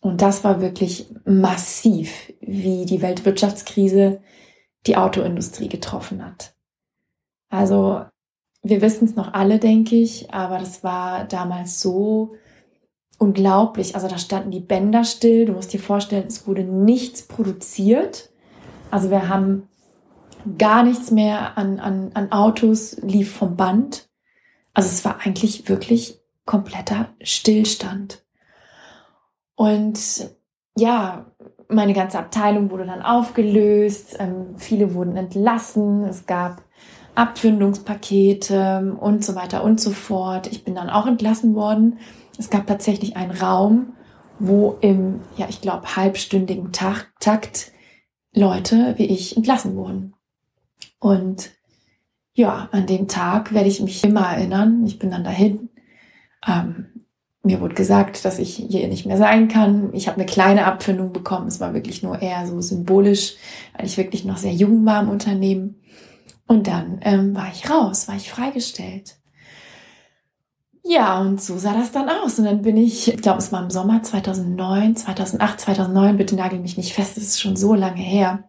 Und 0.00 0.22
das 0.22 0.44
war 0.44 0.60
wirklich 0.60 1.08
massiv, 1.24 2.32
wie 2.40 2.86
die 2.86 3.02
Weltwirtschaftskrise 3.02 4.20
die 4.86 4.96
Autoindustrie 4.96 5.68
getroffen 5.68 6.24
hat. 6.24 6.54
Also 7.50 8.04
wir 8.62 8.82
wissen 8.82 9.06
es 9.06 9.16
noch 9.16 9.34
alle, 9.34 9.58
denke 9.58 9.96
ich, 9.96 10.32
aber 10.32 10.58
das 10.58 10.84
war 10.84 11.24
damals 11.24 11.80
so 11.80 12.36
unglaublich. 13.18 13.94
Also 13.94 14.06
da 14.06 14.18
standen 14.18 14.50
die 14.50 14.60
Bänder 14.60 15.02
still. 15.04 15.46
Du 15.46 15.54
musst 15.54 15.72
dir 15.72 15.80
vorstellen, 15.80 16.26
es 16.28 16.46
wurde 16.46 16.62
nichts 16.62 17.22
produziert. 17.22 18.30
Also 18.90 19.10
wir 19.10 19.28
haben 19.28 19.68
gar 20.58 20.84
nichts 20.84 21.10
mehr 21.10 21.58
an, 21.58 21.80
an, 21.80 22.10
an 22.14 22.30
Autos 22.30 22.96
lief 23.02 23.32
vom 23.32 23.56
Band. 23.56 24.05
Also 24.76 24.90
es 24.90 25.06
war 25.06 25.20
eigentlich 25.24 25.70
wirklich 25.70 26.20
kompletter 26.44 27.08
Stillstand. 27.22 28.22
Und 29.54 30.28
ja, 30.76 31.32
meine 31.68 31.94
ganze 31.94 32.18
Abteilung 32.18 32.70
wurde 32.70 32.84
dann 32.84 33.00
aufgelöst. 33.00 34.16
Ähm, 34.18 34.58
viele 34.58 34.92
wurden 34.92 35.16
entlassen. 35.16 36.04
Es 36.04 36.26
gab 36.26 36.62
Abfindungspakete 37.14 38.98
und 39.00 39.24
so 39.24 39.34
weiter 39.34 39.64
und 39.64 39.80
so 39.80 39.92
fort. 39.92 40.46
Ich 40.48 40.62
bin 40.62 40.74
dann 40.74 40.90
auch 40.90 41.06
entlassen 41.06 41.54
worden. 41.54 41.98
Es 42.36 42.50
gab 42.50 42.66
tatsächlich 42.66 43.16
einen 43.16 43.30
Raum, 43.30 43.94
wo 44.38 44.76
im, 44.82 45.22
ja, 45.38 45.46
ich 45.48 45.62
glaube, 45.62 45.96
halbstündigen 45.96 46.72
Takt 46.72 47.72
Leute 48.34 48.92
wie 48.98 49.06
ich 49.06 49.38
entlassen 49.38 49.74
wurden. 49.74 50.12
Und 50.98 51.55
ja, 52.36 52.68
an 52.70 52.86
dem 52.86 53.08
Tag 53.08 53.54
werde 53.54 53.68
ich 53.68 53.80
mich 53.80 54.04
immer 54.04 54.26
erinnern. 54.26 54.84
Ich 54.84 54.98
bin 54.98 55.10
dann 55.10 55.24
dahin. 55.24 55.70
Ähm, 56.46 56.86
mir 57.42 57.62
wurde 57.62 57.74
gesagt, 57.74 58.26
dass 58.26 58.38
ich 58.38 58.56
hier 58.56 58.88
nicht 58.88 59.06
mehr 59.06 59.16
sein 59.16 59.48
kann. 59.48 59.94
Ich 59.94 60.06
habe 60.06 60.18
eine 60.18 60.26
kleine 60.26 60.66
Abfindung 60.66 61.14
bekommen. 61.14 61.48
Es 61.48 61.60
war 61.60 61.72
wirklich 61.72 62.02
nur 62.02 62.20
eher 62.20 62.46
so 62.46 62.60
symbolisch, 62.60 63.36
weil 63.74 63.86
ich 63.86 63.96
wirklich 63.96 64.26
noch 64.26 64.36
sehr 64.36 64.52
jung 64.52 64.84
war 64.84 65.02
im 65.02 65.08
Unternehmen. 65.08 65.80
Und 66.46 66.66
dann 66.66 67.00
ähm, 67.02 67.34
war 67.34 67.48
ich 67.50 67.70
raus, 67.70 68.06
war 68.06 68.16
ich 68.16 68.30
freigestellt. 68.30 69.16
Ja, 70.84 71.18
und 71.18 71.40
so 71.40 71.56
sah 71.56 71.72
das 71.72 71.90
dann 71.90 72.10
aus. 72.10 72.38
Und 72.38 72.44
dann 72.44 72.60
bin 72.60 72.76
ich, 72.76 73.08
ich 73.08 73.22
glaube, 73.22 73.38
es 73.38 73.50
war 73.50 73.62
im 73.62 73.70
Sommer 73.70 74.02
2009, 74.02 74.94
2008, 74.94 75.60
2009, 75.60 76.18
bitte 76.18 76.36
nagel 76.36 76.58
mich 76.58 76.76
nicht 76.76 76.92
fest, 76.92 77.16
das 77.16 77.24
ist 77.24 77.40
schon 77.40 77.56
so 77.56 77.74
lange 77.74 78.02
her. 78.02 78.44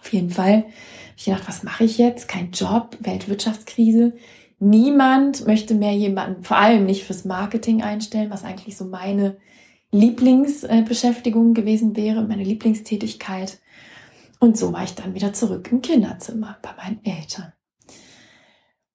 Auf 0.00 0.12
jeden 0.12 0.30
Fall 0.30 0.66
ich 1.16 1.24
gedacht, 1.24 1.46
was 1.46 1.62
mache 1.62 1.84
ich 1.84 1.98
jetzt? 1.98 2.28
Kein 2.28 2.50
Job, 2.50 2.96
Weltwirtschaftskrise. 3.00 4.14
Niemand 4.58 5.46
möchte 5.46 5.74
mehr 5.74 5.92
jemanden, 5.92 6.44
vor 6.44 6.56
allem 6.56 6.86
nicht 6.86 7.04
fürs 7.04 7.24
Marketing 7.24 7.82
einstellen, 7.82 8.30
was 8.30 8.44
eigentlich 8.44 8.76
so 8.76 8.84
meine 8.84 9.36
Lieblingsbeschäftigung 9.90 11.54
gewesen 11.54 11.96
wäre, 11.96 12.22
meine 12.22 12.44
Lieblingstätigkeit. 12.44 13.58
Und 14.38 14.56
so 14.56 14.72
war 14.72 14.84
ich 14.84 14.94
dann 14.94 15.14
wieder 15.14 15.32
zurück 15.32 15.68
im 15.70 15.82
Kinderzimmer 15.82 16.58
bei 16.62 16.70
meinen 16.76 17.04
Eltern. 17.04 17.52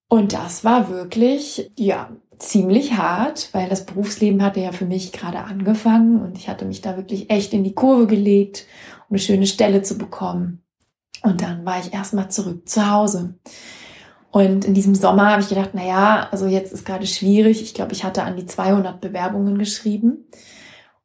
Und 0.09 0.33
das 0.33 0.63
war 0.63 0.89
wirklich, 0.89 1.69
ja, 1.77 2.15
ziemlich 2.39 2.93
hart, 2.93 3.50
weil 3.53 3.67
das 3.67 3.86
Berufsleben 3.86 4.43
hatte 4.43 4.59
ja 4.59 4.71
für 4.71 4.86
mich 4.86 5.12
gerade 5.12 5.39
angefangen 5.39 6.21
und 6.21 6.38
ich 6.38 6.47
hatte 6.50 6.65
mich 6.65 6.81
da 6.81 6.95
wirklich 6.95 7.29
echt 7.29 7.53
in 7.53 7.63
die 7.63 7.74
Kurve 7.74 8.07
gelegt, 8.07 8.67
um 9.09 9.15
eine 9.15 9.19
schöne 9.19 9.47
Stelle 9.47 9.81
zu 9.81 9.97
bekommen. 9.97 10.63
Und 11.27 11.41
dann 11.41 11.65
war 11.65 11.77
ich 11.77 11.93
erstmal 11.93 12.31
zurück 12.31 12.69
zu 12.69 12.89
Hause. 12.89 13.38
Und 14.31 14.63
in 14.63 14.74
diesem 14.74 14.96
Sommer 14.96 15.31
habe 15.31 15.41
ich 15.41 15.50
gedacht, 15.50 15.72
na 15.74 15.86
ja, 15.86 16.29
also 16.31 16.46
jetzt 16.46 16.72
ist 16.72 16.86
gerade 16.86 17.05
schwierig. 17.05 17.62
Ich 17.62 17.74
glaube, 17.74 17.91
ich 17.91 18.05
hatte 18.05 18.24
an 18.24 18.38
die 18.38 18.46
200 18.46 19.01
Bewerbungen 19.01 19.57
geschrieben 19.57 20.25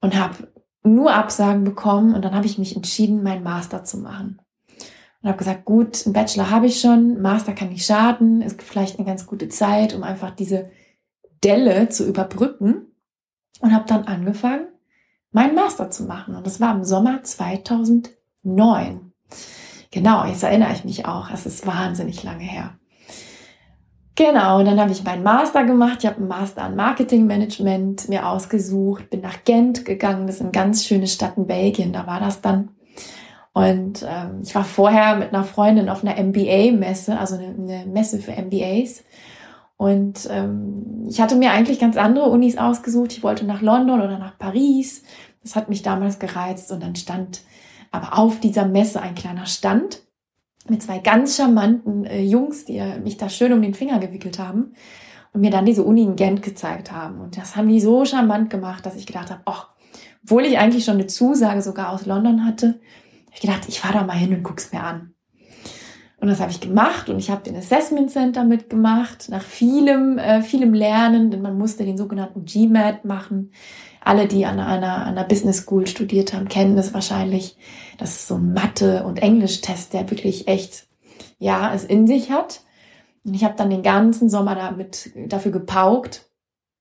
und 0.00 0.14
habe 0.14 0.48
nur 0.84 1.12
Absagen 1.12 1.64
bekommen 1.64 2.14
und 2.14 2.24
dann 2.24 2.36
habe 2.36 2.46
ich 2.46 2.56
mich 2.56 2.76
entschieden, 2.76 3.24
meinen 3.24 3.42
Master 3.42 3.82
zu 3.82 3.98
machen. 3.98 4.40
Und 5.22 5.28
habe 5.28 5.38
gesagt, 5.38 5.64
gut, 5.64 6.06
einen 6.06 6.12
Bachelor 6.12 6.50
habe 6.50 6.66
ich 6.66 6.80
schon, 6.80 7.20
Master 7.20 7.52
kann 7.52 7.70
nicht 7.70 7.84
schaden, 7.84 8.42
ist 8.42 8.62
vielleicht 8.62 9.00
eine 9.00 9.06
ganz 9.06 9.26
gute 9.26 9.48
Zeit, 9.48 9.92
um 9.92 10.04
einfach 10.04 10.30
diese 10.30 10.70
Delle 11.42 11.88
zu 11.88 12.06
überbrücken 12.06 12.86
und 13.60 13.74
habe 13.74 13.86
dann 13.88 14.04
angefangen, 14.04 14.68
meinen 15.32 15.56
Master 15.56 15.90
zu 15.90 16.04
machen. 16.04 16.36
Und 16.36 16.46
das 16.46 16.60
war 16.60 16.72
im 16.76 16.84
Sommer 16.84 17.24
2009. 17.24 19.12
Genau, 19.92 20.24
jetzt 20.24 20.42
erinnere 20.42 20.72
ich 20.72 20.84
mich 20.84 21.06
auch. 21.06 21.30
Es 21.30 21.46
ist 21.46 21.66
wahnsinnig 21.66 22.24
lange 22.24 22.42
her. 22.42 22.72
Genau, 24.14 24.58
und 24.58 24.64
dann 24.64 24.80
habe 24.80 24.90
ich 24.90 25.04
meinen 25.04 25.22
Master 25.22 25.64
gemacht. 25.64 25.98
Ich 26.00 26.06
habe 26.06 26.16
einen 26.16 26.28
Master 26.28 26.62
an 26.62 26.76
Marketingmanagement 26.76 28.08
mir 28.08 28.26
ausgesucht, 28.26 29.10
bin 29.10 29.20
nach 29.20 29.44
Gent 29.44 29.84
gegangen. 29.84 30.26
Das 30.26 30.36
ist 30.36 30.42
eine 30.42 30.50
ganz 30.50 30.84
schöne 30.84 31.06
Stadt 31.06 31.36
in 31.36 31.46
Belgien. 31.46 31.92
Da 31.92 32.06
war 32.06 32.20
das 32.20 32.40
dann. 32.40 32.70
Und 33.52 34.02
ähm, 34.02 34.40
ich 34.42 34.54
war 34.54 34.64
vorher 34.64 35.16
mit 35.16 35.34
einer 35.34 35.44
Freundin 35.44 35.90
auf 35.90 36.04
einer 36.04 36.22
MBA-Messe, 36.22 37.18
also 37.18 37.36
eine, 37.36 37.48
eine 37.48 37.86
Messe 37.86 38.18
für 38.18 38.32
MBAs. 38.32 39.04
Und 39.76 40.26
ähm, 40.30 41.06
ich 41.08 41.20
hatte 41.20 41.36
mir 41.36 41.50
eigentlich 41.50 41.78
ganz 41.78 41.98
andere 41.98 42.30
Unis 42.30 42.56
ausgesucht. 42.56 43.12
Ich 43.12 43.22
wollte 43.22 43.44
nach 43.44 43.60
London 43.60 44.00
oder 44.00 44.18
nach 44.18 44.38
Paris. 44.38 45.02
Das 45.42 45.54
hat 45.54 45.68
mich 45.68 45.82
damals 45.82 46.18
gereizt. 46.18 46.72
Und 46.72 46.82
dann 46.82 46.96
stand 46.96 47.42
aber 47.92 48.18
auf 48.18 48.40
dieser 48.40 48.66
Messe 48.66 49.00
ein 49.00 49.14
kleiner 49.14 49.46
Stand 49.46 50.02
mit 50.68 50.82
zwei 50.82 50.98
ganz 50.98 51.36
charmanten 51.36 52.04
äh, 52.04 52.22
Jungs, 52.22 52.64
die 52.64 52.78
äh, 52.78 52.98
mich 52.98 53.16
da 53.16 53.28
schön 53.28 53.52
um 53.52 53.62
den 53.62 53.74
Finger 53.74 53.98
gewickelt 53.98 54.38
haben 54.38 54.74
und 55.32 55.40
mir 55.40 55.50
dann 55.50 55.66
diese 55.66 55.84
Uni 55.84 56.02
in 56.02 56.16
Gent 56.16 56.42
gezeigt 56.42 56.90
haben. 56.90 57.20
Und 57.20 57.36
das 57.36 57.56
haben 57.56 57.68
die 57.68 57.80
so 57.80 58.04
charmant 58.04 58.50
gemacht, 58.50 58.84
dass 58.86 58.96
ich 58.96 59.06
gedacht 59.06 59.30
habe, 59.30 59.42
ach, 59.44 59.68
obwohl 60.24 60.44
ich 60.44 60.58
eigentlich 60.58 60.84
schon 60.84 60.94
eine 60.94 61.06
Zusage 61.06 61.62
sogar 61.62 61.90
aus 61.90 62.06
London 62.06 62.44
hatte, 62.44 62.66
habe 63.26 63.34
ich 63.34 63.40
gedacht, 63.40 63.62
ich 63.68 63.80
fahre 63.80 63.98
da 63.98 64.04
mal 64.04 64.16
hin 64.16 64.34
und 64.34 64.42
guck's 64.42 64.72
mir 64.72 64.82
an. 64.82 65.14
Und 66.18 66.28
das 66.28 66.38
habe 66.38 66.52
ich 66.52 66.60
gemacht 66.60 67.10
und 67.10 67.18
ich 67.18 67.30
habe 67.30 67.42
den 67.42 67.56
Assessment 67.56 68.12
Center 68.12 68.44
mitgemacht, 68.44 69.28
nach 69.28 69.42
vielem, 69.42 70.18
äh, 70.18 70.42
vielem 70.42 70.72
Lernen, 70.72 71.32
denn 71.32 71.42
man 71.42 71.58
musste 71.58 71.84
den 71.84 71.96
sogenannten 71.96 72.44
GMAT 72.44 73.04
machen. 73.04 73.50
Alle, 74.04 74.26
die 74.26 74.46
an 74.46 74.58
einer, 74.58 75.06
an 75.06 75.16
einer 75.16 75.24
Business 75.24 75.58
School 75.58 75.86
studiert 75.86 76.32
haben, 76.32 76.48
kennen 76.48 76.76
das 76.76 76.92
wahrscheinlich. 76.92 77.56
Das 77.98 78.10
ist 78.10 78.28
so 78.28 78.36
ein 78.36 78.52
Mathe- 78.52 79.04
und 79.04 79.22
Englisch-Test, 79.22 79.92
der 79.92 80.10
wirklich 80.10 80.48
echt, 80.48 80.86
ja, 81.38 81.72
es 81.72 81.84
in 81.84 82.06
sich 82.06 82.30
hat. 82.30 82.62
Und 83.24 83.34
ich 83.34 83.44
habe 83.44 83.54
dann 83.56 83.70
den 83.70 83.82
ganzen 83.82 84.28
Sommer 84.28 84.54
damit, 84.54 85.12
dafür 85.28 85.52
gepaukt 85.52 86.28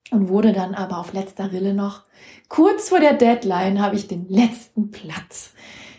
und 0.09 0.29
wurde 0.29 0.53
dann 0.53 0.73
aber 0.73 0.97
auf 0.97 1.13
letzter 1.13 1.51
Rille 1.51 1.73
noch, 1.73 2.03
kurz 2.49 2.89
vor 2.89 2.99
der 2.99 3.13
Deadline, 3.13 3.81
habe 3.81 3.95
ich 3.95 4.07
den 4.07 4.27
letzten 4.27 4.91
Platz 4.91 5.53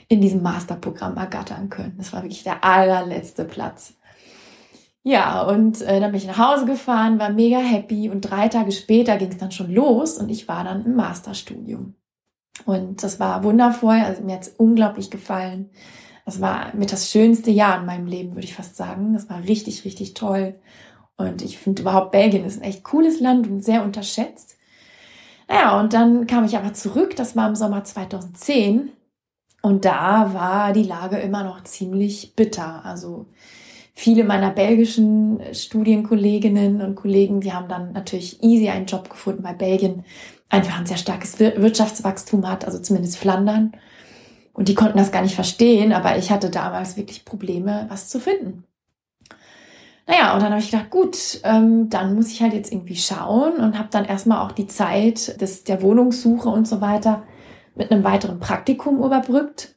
in 0.09 0.21
diesem 0.21 0.43
Masterprogramm 0.43 1.17
ergattern 1.17 1.71
können. 1.71 1.95
Das 1.97 2.13
war 2.13 2.23
wirklich 2.23 2.43
der 2.43 2.65
allerletzte 2.65 3.45
Platz. 3.45 3.95
Ja, 5.05 5.43
und 5.43 5.81
äh, 5.83 5.99
dann 5.99 6.13
bin 6.13 6.21
ich 6.21 6.27
nach 6.27 6.39
Hause 6.39 6.65
gefahren, 6.65 7.19
war 7.19 7.31
mega 7.31 7.59
happy 7.59 8.09
und 8.09 8.21
drei 8.21 8.49
Tage 8.49 8.71
später 8.71 9.17
ging 9.17 9.31
es 9.31 9.39
dann 9.39 9.51
schon 9.51 9.73
los 9.73 10.19
und 10.19 10.29
ich 10.29 10.47
war 10.47 10.63
dann 10.63 10.85
im 10.85 10.95
Masterstudium. 10.95 11.95
Und 12.67 13.03
das 13.03 13.19
war 13.19 13.43
wundervoll, 13.43 13.97
also 13.97 14.23
mir 14.23 14.35
hat 14.35 14.43
es 14.43 14.55
unglaublich 14.57 15.11
gefallen. 15.11 15.71
Das 16.25 16.41
war 16.41 16.75
mit 16.77 16.93
das 16.93 17.11
schönste 17.11 17.51
Jahr 17.51 17.81
in 17.81 17.87
meinem 17.87 18.07
Leben, 18.07 18.35
würde 18.35 18.45
ich 18.45 18.55
fast 18.55 18.77
sagen. 18.77 19.13
Das 19.13 19.29
war 19.29 19.43
richtig, 19.43 19.85
richtig 19.85 20.15
toll. 20.15 20.55
Und 21.17 21.43
ich 21.43 21.59
finde 21.59 21.83
überhaupt, 21.83 22.13
Belgien 22.13 22.45
ist 22.45 22.61
ein 22.61 22.69
echt 22.69 22.85
cooles 22.85 23.21
Land 23.21 23.49
und 23.49 23.65
sehr 23.65 23.83
unterschätzt. 23.83 24.57
Naja, 25.49 25.81
und 25.81 25.93
dann 25.93 26.27
kam 26.29 26.45
ich 26.45 26.57
aber 26.57 26.73
zurück, 26.75 27.17
das 27.17 27.35
war 27.37 27.49
im 27.49 27.57
Sommer 27.57 27.83
2010 27.85 28.93
und 29.63 29.85
da 29.85 30.33
war 30.33 30.73
die 30.73 30.83
Lage 30.85 31.19
immer 31.19 31.45
noch 31.45 31.65
ziemlich 31.65 32.35
bitter. 32.37 32.85
Also 32.85 33.27
viele 33.93 34.25
meiner 34.25 34.51
belgischen 34.51 35.41
Studienkolleginnen 35.53 36.81
und 36.81 36.95
Kollegen, 36.95 37.41
die 37.41 37.53
haben 37.53 37.69
dann 37.69 37.93
natürlich 37.93 38.43
easy 38.43 38.69
einen 38.69 38.87
Job 38.87 39.11
gefunden, 39.11 39.45
weil 39.45 39.55
Belgien 39.55 40.05
einfach 40.49 40.79
ein 40.79 40.87
sehr 40.87 40.97
starkes 40.97 41.39
Wirtschaftswachstum 41.39 42.49
hat, 42.49 42.65
also 42.65 42.79
zumindest 42.79 43.17
Flandern. 43.17 43.73
Und 44.53 44.69
die 44.69 44.75
konnten 44.75 44.99
das 44.99 45.13
gar 45.13 45.23
nicht 45.23 45.35
verstehen, 45.35 45.93
aber 45.93 46.19
ich 46.19 46.31
hatte 46.31 46.51
damals 46.51 46.97
wirklich 46.97 47.25
Probleme, 47.25 47.87
was 47.89 48.09
zu 48.09 48.21
finden. 48.21 48.65
Naja, 50.07 50.35
und 50.35 50.43
dann 50.43 50.51
habe 50.51 50.61
ich 50.61 50.71
gedacht, 50.71 50.91
gut, 50.91 51.41
ähm, 51.45 51.89
dann 51.89 52.15
muss 52.15 52.33
ich 52.33 52.43
halt 52.43 52.53
jetzt 52.53 52.73
irgendwie 52.73 52.97
schauen 52.97 53.55
und 53.59 53.79
habe 53.79 53.89
dann 53.91 54.05
erstmal 54.05 54.45
auch 54.45 54.53
die 54.53 54.67
Zeit 54.67 55.41
des, 55.41 55.65
der 55.65 55.81
Wohnungssuche 55.81 56.49
und 56.49 56.67
so 56.67 56.81
weiter 56.81 57.23
mit 57.75 57.91
einem 57.91 58.05
weiteren 58.05 58.41
Praktikum 58.41 59.03
überbrückt. 59.03 59.75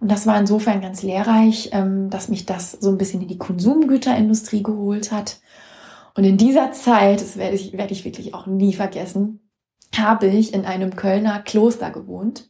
Und 0.00 0.10
das 0.10 0.26
war 0.26 0.38
insofern 0.38 0.80
ganz 0.80 1.02
lehrreich, 1.02 1.70
ähm, 1.72 2.10
dass 2.10 2.28
mich 2.28 2.46
das 2.46 2.72
so 2.72 2.90
ein 2.90 2.98
bisschen 2.98 3.22
in 3.22 3.28
die 3.28 3.38
Konsumgüterindustrie 3.38 4.62
geholt 4.62 5.12
hat. 5.12 5.40
Und 6.14 6.24
in 6.24 6.36
dieser 6.36 6.72
Zeit, 6.72 7.20
das 7.20 7.36
werde 7.36 7.56
ich, 7.56 7.72
werde 7.72 7.92
ich 7.92 8.04
wirklich 8.04 8.34
auch 8.34 8.46
nie 8.46 8.72
vergessen, 8.72 9.40
habe 9.96 10.26
ich 10.26 10.52
in 10.54 10.64
einem 10.64 10.96
Kölner 10.96 11.40
Kloster 11.40 11.90
gewohnt, 11.90 12.48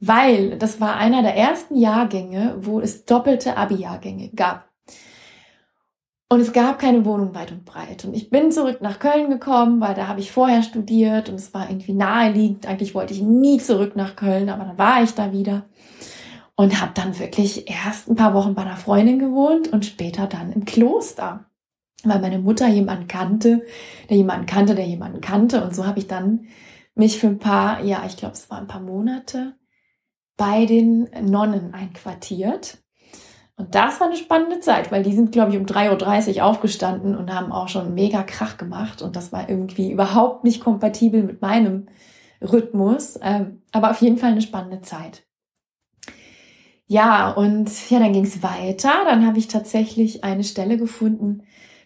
weil 0.00 0.56
das 0.58 0.80
war 0.80 0.96
einer 0.96 1.22
der 1.22 1.36
ersten 1.36 1.76
Jahrgänge, 1.76 2.56
wo 2.60 2.80
es 2.80 3.04
doppelte 3.04 3.56
Abi-Jahrgänge 3.56 4.30
gab. 4.30 4.70
Und 6.32 6.40
es 6.40 6.52
gab 6.52 6.78
keine 6.78 7.04
Wohnung 7.04 7.34
weit 7.34 7.50
und 7.50 7.64
breit. 7.64 8.04
Und 8.04 8.14
ich 8.14 8.30
bin 8.30 8.52
zurück 8.52 8.80
nach 8.80 9.00
Köln 9.00 9.30
gekommen, 9.30 9.80
weil 9.80 9.94
da 9.94 10.06
habe 10.06 10.20
ich 10.20 10.30
vorher 10.30 10.62
studiert 10.62 11.28
und 11.28 11.34
es 11.34 11.52
war 11.52 11.68
irgendwie 11.68 11.92
naheliegend. 11.92 12.68
Eigentlich 12.68 12.94
wollte 12.94 13.12
ich 13.12 13.20
nie 13.20 13.58
zurück 13.58 13.96
nach 13.96 14.14
Köln, 14.14 14.48
aber 14.48 14.64
dann 14.64 14.78
war 14.78 15.02
ich 15.02 15.12
da 15.14 15.32
wieder 15.32 15.64
und 16.60 16.78
habe 16.78 16.92
dann 16.94 17.18
wirklich 17.18 17.70
erst 17.70 18.10
ein 18.10 18.16
paar 18.16 18.34
Wochen 18.34 18.54
bei 18.54 18.60
einer 18.60 18.76
Freundin 18.76 19.18
gewohnt 19.18 19.68
und 19.68 19.86
später 19.86 20.26
dann 20.26 20.52
im 20.52 20.66
Kloster, 20.66 21.46
weil 22.04 22.20
meine 22.20 22.38
Mutter 22.38 22.68
jemanden 22.68 23.08
kannte, 23.08 23.62
der 24.10 24.18
jemanden 24.18 24.44
kannte, 24.44 24.74
der 24.74 24.84
jemanden 24.84 25.22
kannte. 25.22 25.64
Und 25.64 25.74
so 25.74 25.86
habe 25.86 25.98
ich 25.98 26.06
dann 26.06 26.48
mich 26.94 27.18
für 27.18 27.28
ein 27.28 27.38
paar, 27.38 27.82
ja, 27.82 28.02
ich 28.06 28.18
glaube, 28.18 28.34
es 28.34 28.50
waren 28.50 28.64
ein 28.64 28.68
paar 28.68 28.82
Monate 28.82 29.54
bei 30.36 30.66
den 30.66 31.08
Nonnen 31.22 31.72
einquartiert. 31.72 32.76
Und 33.56 33.74
das 33.74 33.98
war 33.98 34.08
eine 34.08 34.18
spannende 34.18 34.60
Zeit, 34.60 34.92
weil 34.92 35.02
die 35.02 35.14
sind, 35.14 35.32
glaube 35.32 35.52
ich, 35.52 35.56
um 35.56 35.64
3.30 35.64 36.36
Uhr 36.36 36.44
aufgestanden 36.44 37.16
und 37.16 37.34
haben 37.34 37.52
auch 37.52 37.68
schon 37.68 37.94
mega 37.94 38.22
Krach 38.22 38.58
gemacht. 38.58 39.00
Und 39.00 39.16
das 39.16 39.32
war 39.32 39.48
irgendwie 39.48 39.92
überhaupt 39.92 40.44
nicht 40.44 40.62
kompatibel 40.62 41.22
mit 41.22 41.40
meinem 41.40 41.86
Rhythmus. 42.42 43.18
Ähm, 43.22 43.62
aber 43.72 43.92
auf 43.92 44.02
jeden 44.02 44.18
Fall 44.18 44.32
eine 44.32 44.42
spannende 44.42 44.82
Zeit. 44.82 45.22
Ja, 46.90 47.30
und 47.30 47.70
ja, 47.88 48.00
dann 48.00 48.12
ging 48.12 48.24
es 48.24 48.42
weiter. 48.42 48.90
Dann 49.04 49.24
habe 49.24 49.38
ich 49.38 49.46
tatsächlich 49.46 50.24
eine 50.24 50.42
Stelle 50.42 50.76
gefunden 50.76 51.44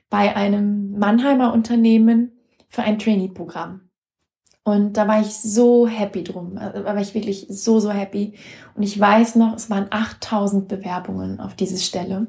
bei 0.08 0.34
einem 0.34 0.98
Mannheimer 0.98 1.52
Unternehmen 1.52 2.32
für 2.70 2.84
ein 2.84 2.98
Trainee-Programm. 2.98 3.82
Und 4.62 4.94
da 4.94 5.06
war 5.06 5.20
ich 5.20 5.34
so 5.36 5.86
happy 5.86 6.24
drum. 6.24 6.56
Also, 6.56 6.82
da 6.82 6.94
war 6.94 7.02
ich 7.02 7.12
wirklich 7.12 7.44
so, 7.50 7.80
so 7.80 7.90
happy. 7.90 8.32
Und 8.76 8.82
ich 8.82 8.98
weiß 8.98 9.34
noch, 9.34 9.54
es 9.56 9.68
waren 9.68 9.88
8000 9.90 10.68
Bewerbungen 10.68 11.38
auf 11.38 11.54
diese 11.54 11.76
Stelle. 11.76 12.28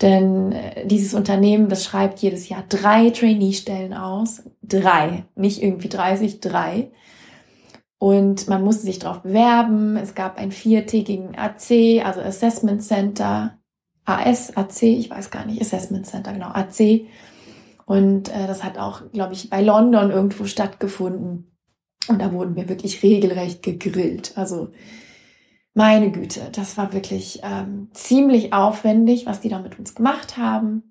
Denn 0.00 0.52
äh, 0.52 0.86
dieses 0.86 1.12
Unternehmen, 1.12 1.68
das 1.68 1.84
schreibt 1.84 2.20
jedes 2.20 2.48
Jahr 2.48 2.62
drei 2.68 3.10
Trainee-Stellen 3.10 3.94
aus. 3.94 4.44
Drei. 4.62 5.24
Nicht 5.34 5.60
irgendwie 5.60 5.88
30, 5.88 6.38
drei. 6.38 6.92
Und 8.00 8.48
man 8.48 8.64
musste 8.64 8.84
sich 8.84 8.98
darauf 8.98 9.20
bewerben. 9.20 9.98
Es 9.98 10.14
gab 10.14 10.38
einen 10.38 10.52
viertägigen 10.52 11.36
AC, 11.36 12.02
also 12.02 12.22
Assessment 12.22 12.82
Center. 12.82 13.58
AS, 14.06 14.56
AC, 14.56 14.84
ich 14.84 15.10
weiß 15.10 15.30
gar 15.30 15.44
nicht, 15.44 15.60
Assessment 15.60 16.06
Center, 16.06 16.32
genau, 16.32 16.46
AC. 16.46 17.02
Und 17.84 18.30
äh, 18.30 18.46
das 18.46 18.64
hat 18.64 18.78
auch, 18.78 19.02
glaube 19.12 19.34
ich, 19.34 19.50
bei 19.50 19.60
London 19.60 20.10
irgendwo 20.10 20.46
stattgefunden. 20.46 21.54
Und 22.08 22.22
da 22.22 22.32
wurden 22.32 22.56
wir 22.56 22.70
wirklich 22.70 23.02
regelrecht 23.02 23.62
gegrillt. 23.62 24.32
Also 24.34 24.70
meine 25.74 26.10
Güte, 26.10 26.48
das 26.52 26.78
war 26.78 26.94
wirklich 26.94 27.40
ähm, 27.42 27.90
ziemlich 27.92 28.54
aufwendig, 28.54 29.26
was 29.26 29.42
die 29.42 29.50
da 29.50 29.58
mit 29.58 29.78
uns 29.78 29.94
gemacht 29.94 30.38
haben. 30.38 30.84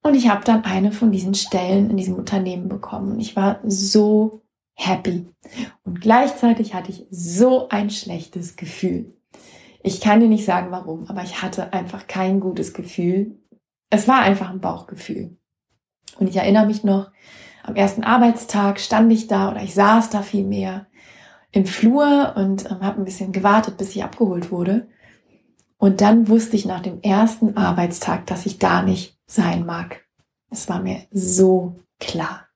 Und 0.00 0.14
ich 0.14 0.28
habe 0.28 0.44
dann 0.44 0.62
eine 0.62 0.92
von 0.92 1.10
diesen 1.10 1.34
Stellen 1.34 1.90
in 1.90 1.96
diesem 1.96 2.14
Unternehmen 2.14 2.68
bekommen. 2.68 3.14
Und 3.14 3.20
ich 3.20 3.34
war 3.34 3.58
so 3.64 4.43
happy. 4.74 5.26
Und 5.84 6.00
gleichzeitig 6.00 6.74
hatte 6.74 6.90
ich 6.90 7.06
so 7.10 7.68
ein 7.68 7.90
schlechtes 7.90 8.56
Gefühl. 8.56 9.14
Ich 9.82 10.00
kann 10.00 10.20
dir 10.20 10.28
nicht 10.28 10.44
sagen, 10.44 10.70
warum, 10.70 11.08
aber 11.08 11.22
ich 11.22 11.42
hatte 11.42 11.72
einfach 11.72 12.06
kein 12.06 12.40
gutes 12.40 12.72
Gefühl. 12.72 13.38
Es 13.90 14.08
war 14.08 14.20
einfach 14.20 14.50
ein 14.50 14.60
Bauchgefühl. 14.60 15.36
Und 16.18 16.28
ich 16.28 16.36
erinnere 16.36 16.66
mich 16.66 16.84
noch, 16.84 17.10
am 17.62 17.76
ersten 17.76 18.04
Arbeitstag 18.04 18.80
stand 18.80 19.12
ich 19.12 19.26
da 19.26 19.50
oder 19.50 19.62
ich 19.62 19.74
saß 19.74 20.10
da 20.10 20.22
viel 20.22 20.44
mehr 20.44 20.86
im 21.50 21.66
Flur 21.66 22.34
und 22.36 22.70
ähm, 22.70 22.80
habe 22.80 23.00
ein 23.00 23.04
bisschen 23.04 23.32
gewartet, 23.32 23.76
bis 23.76 23.94
ich 23.94 24.02
abgeholt 24.02 24.50
wurde. 24.50 24.88
Und 25.78 26.00
dann 26.00 26.28
wusste 26.28 26.56
ich 26.56 26.64
nach 26.64 26.80
dem 26.80 27.00
ersten 27.00 27.56
Arbeitstag, 27.56 28.26
dass 28.26 28.46
ich 28.46 28.58
da 28.58 28.82
nicht 28.82 29.18
sein 29.26 29.64
mag. 29.64 30.04
Es 30.50 30.68
war 30.68 30.80
mir 30.80 31.02
so 31.10 31.76
klar. 32.00 32.48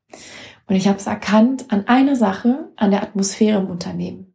Und 0.68 0.76
ich 0.76 0.86
habe 0.86 0.98
es 0.98 1.06
erkannt 1.06 1.66
an 1.68 1.88
einer 1.88 2.14
Sache, 2.14 2.70
an 2.76 2.90
der 2.90 3.02
Atmosphäre 3.02 3.58
im 3.58 3.70
Unternehmen. 3.70 4.34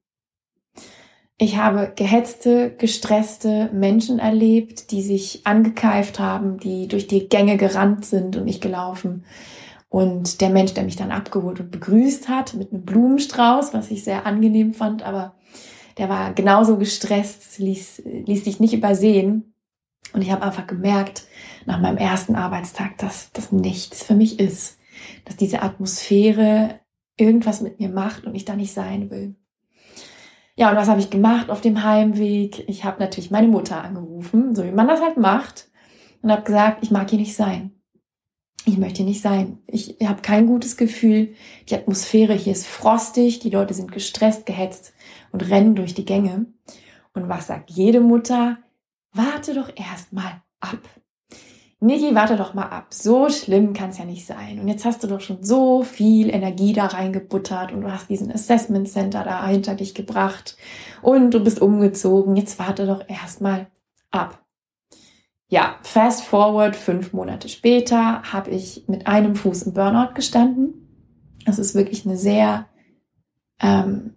Ich 1.38 1.58
habe 1.58 1.92
gehetzte, 1.96 2.76
gestresste 2.76 3.70
Menschen 3.74 4.20
erlebt, 4.20 4.92
die 4.92 5.02
sich 5.02 5.42
angekeift 5.46 6.20
haben, 6.20 6.58
die 6.58 6.88
durch 6.88 7.08
die 7.08 7.28
Gänge 7.28 7.58
gerannt 7.58 8.06
sind 8.06 8.36
und 8.36 8.46
nicht 8.46 8.62
gelaufen. 8.62 9.26
Und 9.90 10.42
der 10.42 10.50
Mensch, 10.50 10.74
der 10.74 10.84
mich 10.84 10.96
dann 10.96 11.12
abgeholt 11.12 11.60
und 11.60 11.70
begrüßt 11.70 12.30
hat 12.30 12.56
mit 12.56 12.72
einem 12.72 12.84
Blumenstrauß, 12.84 13.74
was 13.74 13.92
ich 13.92 14.04
sehr 14.04 14.26
angenehm 14.26 14.74
fand, 14.74 15.04
aber 15.04 15.36
der 16.00 16.10
war 16.10 16.34
genauso 16.34 16.78
gestresst, 16.78 17.60
ließ, 17.60 18.02
ließ 18.26 18.44
sich 18.44 18.60
nicht 18.60 18.74
übersehen. 18.74 19.54
Und 20.14 20.24
ich 20.24 20.32
habe 20.32 20.44
einfach 20.44 20.66
gemerkt, 20.66 21.26
nach 21.66 21.80
meinem 21.80 21.98
ersten 21.98 22.36
Arbeitstag, 22.36 22.98
dass 22.98 23.32
das 23.34 23.52
nichts 23.52 24.04
für 24.04 24.16
mich 24.16 24.40
ist. 24.40 24.80
Dass 25.26 25.36
diese 25.36 25.62
Atmosphäre 25.62 26.80
irgendwas 27.18 27.62
mit 27.62 27.80
mir 27.80 27.90
macht 27.90 28.26
und 28.26 28.36
ich 28.36 28.46
da 28.46 28.56
nicht 28.56 28.74
sein 28.74 29.10
will. 29.10 29.36
Ja, 30.56 30.70
und 30.70 30.76
was 30.76 30.88
habe 30.88 31.00
ich 31.00 31.10
gemacht 31.10 31.50
auf 31.50 31.62
dem 31.62 31.84
Heimweg? 31.84 32.68
Ich 32.68 32.84
habe 32.84 33.00
natürlich 33.00 33.32
meine 33.32 33.48
Mutter 33.48 33.84
angerufen, 33.84 34.54
so 34.54 34.64
wie 34.64 34.72
man 34.72 34.88
das 34.88 35.02
halt 35.02 35.18
macht, 35.18 35.70
und 36.22 36.32
habe 36.32 36.44
gesagt, 36.44 36.84
ich 36.84 36.92
mag 36.92 37.10
hier 37.10 37.20
nicht 37.20 37.36
sein 37.36 37.74
ich 38.66 38.78
möchte 38.78 38.98
hier 38.98 39.06
nicht 39.06 39.22
sein. 39.22 39.60
Ich 39.68 39.98
habe 40.04 40.22
kein 40.22 40.48
gutes 40.48 40.78
Gefühl. 40.78 41.36
Die 41.70 41.76
Atmosphäre 41.76 42.34
hier 42.34 42.54
ist 42.54 42.68
frostig, 42.68 43.40
die 43.40 43.50
Leute 43.50 43.74
sind 43.74 43.92
gestresst, 43.92 44.46
gehetzt 44.46 44.94
und 45.32 45.50
rennen 45.50 45.76
durch 45.76 45.94
die 45.94 46.06
Gänge. 46.06 46.46
Und 47.14 47.28
was 47.28 47.48
sagt 47.48 47.72
jede 47.72 48.00
Mutter? 48.00 48.58
Warte 49.12 49.54
doch 49.54 49.70
erst 49.76 50.14
mal 50.14 50.42
ab. 50.60 50.80
Niki, 51.84 52.16
warte 52.16 52.36
doch 52.38 52.54
mal 52.54 52.68
ab. 52.68 52.88
So 52.90 53.30
schlimm 53.30 53.74
kann 53.74 53.90
es 53.90 53.98
ja 53.98 54.06
nicht 54.06 54.26
sein. 54.26 54.60
Und 54.60 54.68
jetzt 54.68 54.86
hast 54.86 55.04
du 55.04 55.08
doch 55.08 55.22
schon 55.22 55.44
so 55.44 55.84
viel 55.84 56.34
Energie 56.34 56.74
da 56.74 56.86
reingebuttert 56.88 57.72
und 57.72 57.82
du 57.82 57.92
hast 57.92 58.10
diesen 58.10 58.32
Assessment 58.32 58.90
Center 58.90 59.24
da 59.24 59.46
hinter 59.48 59.76
dich 59.76 59.94
gebracht 59.94 60.58
und 61.02 61.32
du 61.32 61.44
bist 61.44 61.62
umgezogen. 61.62 62.36
Jetzt 62.36 62.58
warte 62.60 62.86
doch 62.86 63.04
erst 63.08 63.42
mal 63.42 63.68
ab 64.12 64.44
ja, 65.54 65.76
fast 65.84 66.24
forward, 66.24 66.76
fünf 66.76 67.14
Monate 67.14 67.48
später 67.48 68.24
habe 68.24 68.50
ich 68.50 68.86
mit 68.88 69.06
einem 69.06 69.36
Fuß 69.36 69.62
im 69.62 69.74
Burnout 69.74 70.16
gestanden. 70.16 70.74
Das 71.46 71.60
ist 71.60 71.76
wirklich 71.76 72.08
eine 72.08 72.18
sehr 72.18 72.66
ähm, 73.62 74.16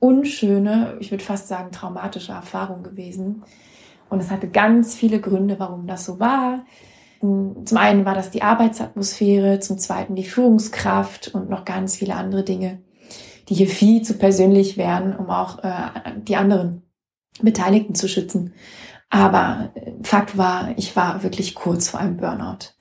unschöne, 0.00 0.96
ich 0.98 1.12
würde 1.12 1.22
fast 1.22 1.46
sagen 1.46 1.70
traumatische 1.70 2.32
Erfahrung 2.32 2.82
gewesen. 2.82 3.44
Und 4.10 4.18
es 4.18 4.32
hatte 4.32 4.48
ganz 4.48 4.96
viele 4.96 5.20
Gründe, 5.20 5.60
warum 5.60 5.86
das 5.86 6.04
so 6.04 6.18
war. 6.18 6.64
Zum 7.22 7.76
einen 7.76 8.04
war 8.04 8.14
das 8.14 8.30
die 8.32 8.42
Arbeitsatmosphäre, 8.42 9.60
zum 9.60 9.78
zweiten 9.78 10.16
die 10.16 10.24
Führungskraft 10.24 11.28
und 11.32 11.48
noch 11.48 11.64
ganz 11.64 11.94
viele 11.94 12.16
andere 12.16 12.42
Dinge, 12.42 12.82
die 13.48 13.54
hier 13.54 13.68
viel 13.68 14.02
zu 14.02 14.14
persönlich 14.14 14.76
wären, 14.76 15.16
um 15.16 15.30
auch 15.30 15.62
äh, 15.62 15.90
die 16.16 16.34
anderen 16.34 16.82
Beteiligten 17.40 17.94
zu 17.94 18.08
schützen. 18.08 18.54
Aber 19.08 19.72
Fakt 20.02 20.36
war, 20.36 20.76
ich 20.76 20.96
war 20.96 21.22
wirklich 21.22 21.54
kurz 21.54 21.90
vor 21.90 22.00
einem 22.00 22.16
Burnout. 22.16 22.74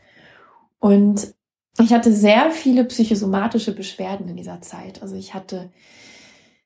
Und 0.80 1.36
ich 1.80 1.94
hatte 1.94 2.12
sehr 2.12 2.50
viele 2.50 2.86
psychosomatische 2.86 3.76
Beschwerden 3.76 4.28
in 4.28 4.38
dieser 4.38 4.60
Zeit. 4.62 5.04
Also 5.04 5.16
ich 5.16 5.36
hatte 5.36 5.70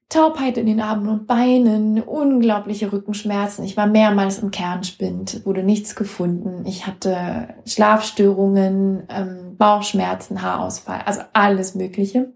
Taubheit 0.09 0.57
in 0.57 0.67
den 0.67 0.81
Armen 0.81 1.07
und 1.09 1.27
Beinen, 1.27 2.01
unglaubliche 2.01 2.91
Rückenschmerzen. 2.93 3.65
Ich 3.65 3.75
war 3.75 3.87
mehrmals 3.87 4.39
im 4.39 4.51
Kernspind, 4.51 5.45
wurde 5.45 5.63
nichts 5.63 5.95
gefunden. 5.95 6.63
Ich 6.65 6.85
hatte 6.85 7.55
Schlafstörungen, 7.65 9.03
ähm, 9.09 9.57
Bauchschmerzen, 9.57 10.41
Haarausfall, 10.41 11.01
also 11.05 11.21
alles 11.33 11.73
Mögliche. 11.75 12.33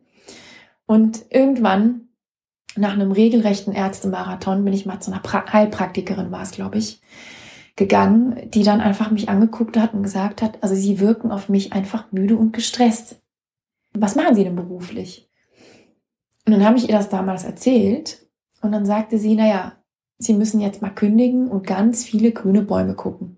Und 0.85 1.25
irgendwann, 1.29 2.09
nach 2.75 2.93
einem 2.93 3.11
regelrechten 3.11 3.73
Ärztemarathon, 3.73 4.65
bin 4.65 4.73
ich 4.73 4.87
mal 4.87 4.99
zu 4.99 5.11
einer 5.11 5.21
pra 5.21 5.45
Heilpraktikerin, 5.51 6.31
war 6.31 6.41
es, 6.41 6.51
glaube 6.51 6.79
ich, 6.79 7.01
gegangen, 7.75 8.49
die 8.49 8.63
dann 8.63 8.81
einfach 8.81 9.11
mich 9.11 9.29
angeguckt 9.29 9.77
hat 9.77 9.93
und 9.93 10.03
gesagt 10.03 10.41
hat, 10.41 10.61
also 10.63 10.75
sie 10.75 10.99
wirken 10.99 11.31
auf 11.31 11.49
mich 11.49 11.71
einfach 11.73 12.11
müde 12.11 12.35
und 12.35 12.51
gestresst. 12.51 13.21
Was 13.93 14.15
machen 14.15 14.35
sie 14.35 14.43
denn 14.43 14.55
beruflich? 14.55 15.28
Und 16.49 16.53
dann 16.53 16.65
habe 16.65 16.79
ich 16.79 16.89
ihr 16.89 16.95
das 16.95 17.09
damals 17.09 17.43
erzählt 17.43 18.25
und 18.63 18.71
dann 18.71 18.83
sagte 18.83 19.19
sie, 19.19 19.35
naja, 19.35 19.73
sie 20.17 20.33
müssen 20.33 20.59
jetzt 20.59 20.81
mal 20.81 20.89
kündigen 20.89 21.47
und 21.47 21.67
ganz 21.67 22.03
viele 22.03 22.31
grüne 22.31 22.63
Bäume 22.63 22.95
gucken. 22.95 23.37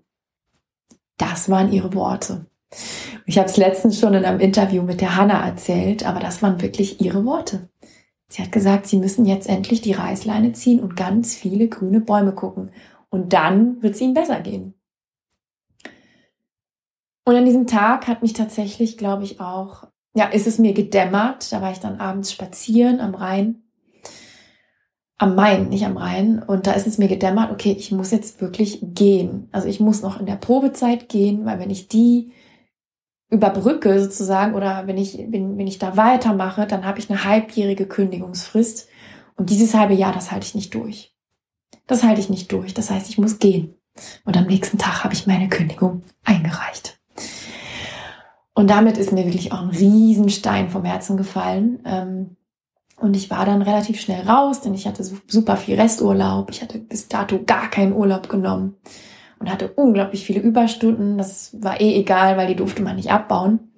Das 1.18 1.50
waren 1.50 1.70
ihre 1.70 1.92
Worte. 1.92 2.46
Ich 3.26 3.36
habe 3.36 3.50
es 3.50 3.58
letztens 3.58 4.00
schon 4.00 4.14
in 4.14 4.24
einem 4.24 4.40
Interview 4.40 4.82
mit 4.82 5.02
der 5.02 5.14
Hanna 5.14 5.46
erzählt, 5.46 6.06
aber 6.06 6.20
das 6.20 6.40
waren 6.40 6.62
wirklich 6.62 7.02
ihre 7.02 7.26
Worte. 7.26 7.68
Sie 8.30 8.40
hat 8.40 8.50
gesagt, 8.50 8.86
sie 8.86 8.96
müssen 8.96 9.26
jetzt 9.26 9.46
endlich 9.46 9.82
die 9.82 9.92
Reißleine 9.92 10.54
ziehen 10.54 10.80
und 10.80 10.96
ganz 10.96 11.34
viele 11.34 11.68
grüne 11.68 12.00
Bäume 12.00 12.32
gucken. 12.32 12.70
Und 13.10 13.34
dann 13.34 13.82
wird 13.82 13.94
es 13.94 14.00
ihnen 14.00 14.14
besser 14.14 14.40
gehen. 14.40 14.72
Und 17.26 17.36
an 17.36 17.44
diesem 17.44 17.66
Tag 17.66 18.08
hat 18.08 18.22
mich 18.22 18.32
tatsächlich, 18.32 18.96
glaube 18.96 19.24
ich, 19.24 19.38
auch, 19.38 19.91
ja, 20.14 20.26
ist 20.26 20.46
es 20.46 20.58
mir 20.58 20.72
gedämmert. 20.72 21.52
Da 21.52 21.60
war 21.60 21.72
ich 21.72 21.78
dann 21.78 22.00
abends 22.00 22.32
spazieren 22.32 23.00
am 23.00 23.14
Rhein. 23.14 23.62
Am 25.18 25.34
Main, 25.34 25.68
nicht 25.68 25.86
am 25.86 25.96
Rhein. 25.96 26.42
Und 26.42 26.66
da 26.66 26.72
ist 26.72 26.86
es 26.86 26.98
mir 26.98 27.08
gedämmert, 27.08 27.52
okay, 27.52 27.74
ich 27.78 27.92
muss 27.92 28.10
jetzt 28.10 28.40
wirklich 28.40 28.80
gehen. 28.82 29.48
Also 29.52 29.68
ich 29.68 29.80
muss 29.80 30.02
noch 30.02 30.18
in 30.18 30.26
der 30.26 30.36
Probezeit 30.36 31.08
gehen, 31.08 31.44
weil 31.44 31.58
wenn 31.58 31.70
ich 31.70 31.88
die 31.88 32.32
überbrücke 33.30 34.02
sozusagen 34.02 34.54
oder 34.54 34.86
wenn 34.86 34.98
ich, 34.98 35.16
wenn, 35.16 35.56
wenn 35.56 35.66
ich 35.66 35.78
da 35.78 35.96
weitermache, 35.96 36.66
dann 36.66 36.84
habe 36.84 36.98
ich 36.98 37.08
eine 37.08 37.24
halbjährige 37.24 37.86
Kündigungsfrist. 37.86 38.88
Und 39.36 39.48
dieses 39.48 39.74
halbe 39.74 39.94
Jahr, 39.94 40.12
das 40.12 40.30
halte 40.30 40.46
ich 40.46 40.54
nicht 40.54 40.74
durch. 40.74 41.14
Das 41.86 42.02
halte 42.02 42.20
ich 42.20 42.28
nicht 42.28 42.52
durch. 42.52 42.74
Das 42.74 42.90
heißt, 42.90 43.08
ich 43.08 43.18
muss 43.18 43.38
gehen. 43.38 43.74
Und 44.24 44.36
am 44.36 44.46
nächsten 44.46 44.78
Tag 44.78 45.04
habe 45.04 45.14
ich 45.14 45.26
meine 45.26 45.48
Kündigung 45.48 46.02
eingereicht. 46.24 47.01
Und 48.54 48.68
damit 48.68 48.98
ist 48.98 49.12
mir 49.12 49.24
wirklich 49.24 49.52
auch 49.52 49.62
ein 49.62 49.70
Riesenstein 49.70 50.68
vom 50.68 50.84
Herzen 50.84 51.16
gefallen. 51.16 51.80
Ähm, 51.84 52.36
und 52.96 53.16
ich 53.16 53.30
war 53.30 53.44
dann 53.44 53.62
relativ 53.62 54.00
schnell 54.00 54.28
raus, 54.28 54.60
denn 54.60 54.74
ich 54.74 54.86
hatte 54.86 55.04
super 55.26 55.56
viel 55.56 55.80
Resturlaub. 55.80 56.50
Ich 56.50 56.62
hatte 56.62 56.78
bis 56.78 57.08
dato 57.08 57.42
gar 57.44 57.68
keinen 57.68 57.92
Urlaub 57.92 58.28
genommen 58.28 58.76
und 59.38 59.50
hatte 59.50 59.72
unglaublich 59.72 60.24
viele 60.24 60.40
Überstunden. 60.40 61.18
Das 61.18 61.56
war 61.60 61.80
eh 61.80 61.98
egal, 61.98 62.36
weil 62.36 62.46
die 62.46 62.56
durfte 62.56 62.82
man 62.82 62.96
nicht 62.96 63.10
abbauen. 63.10 63.72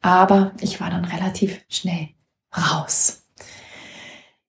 Aber 0.00 0.52
ich 0.60 0.80
war 0.80 0.90
dann 0.90 1.04
relativ 1.04 1.64
schnell 1.68 2.08
raus. 2.56 3.24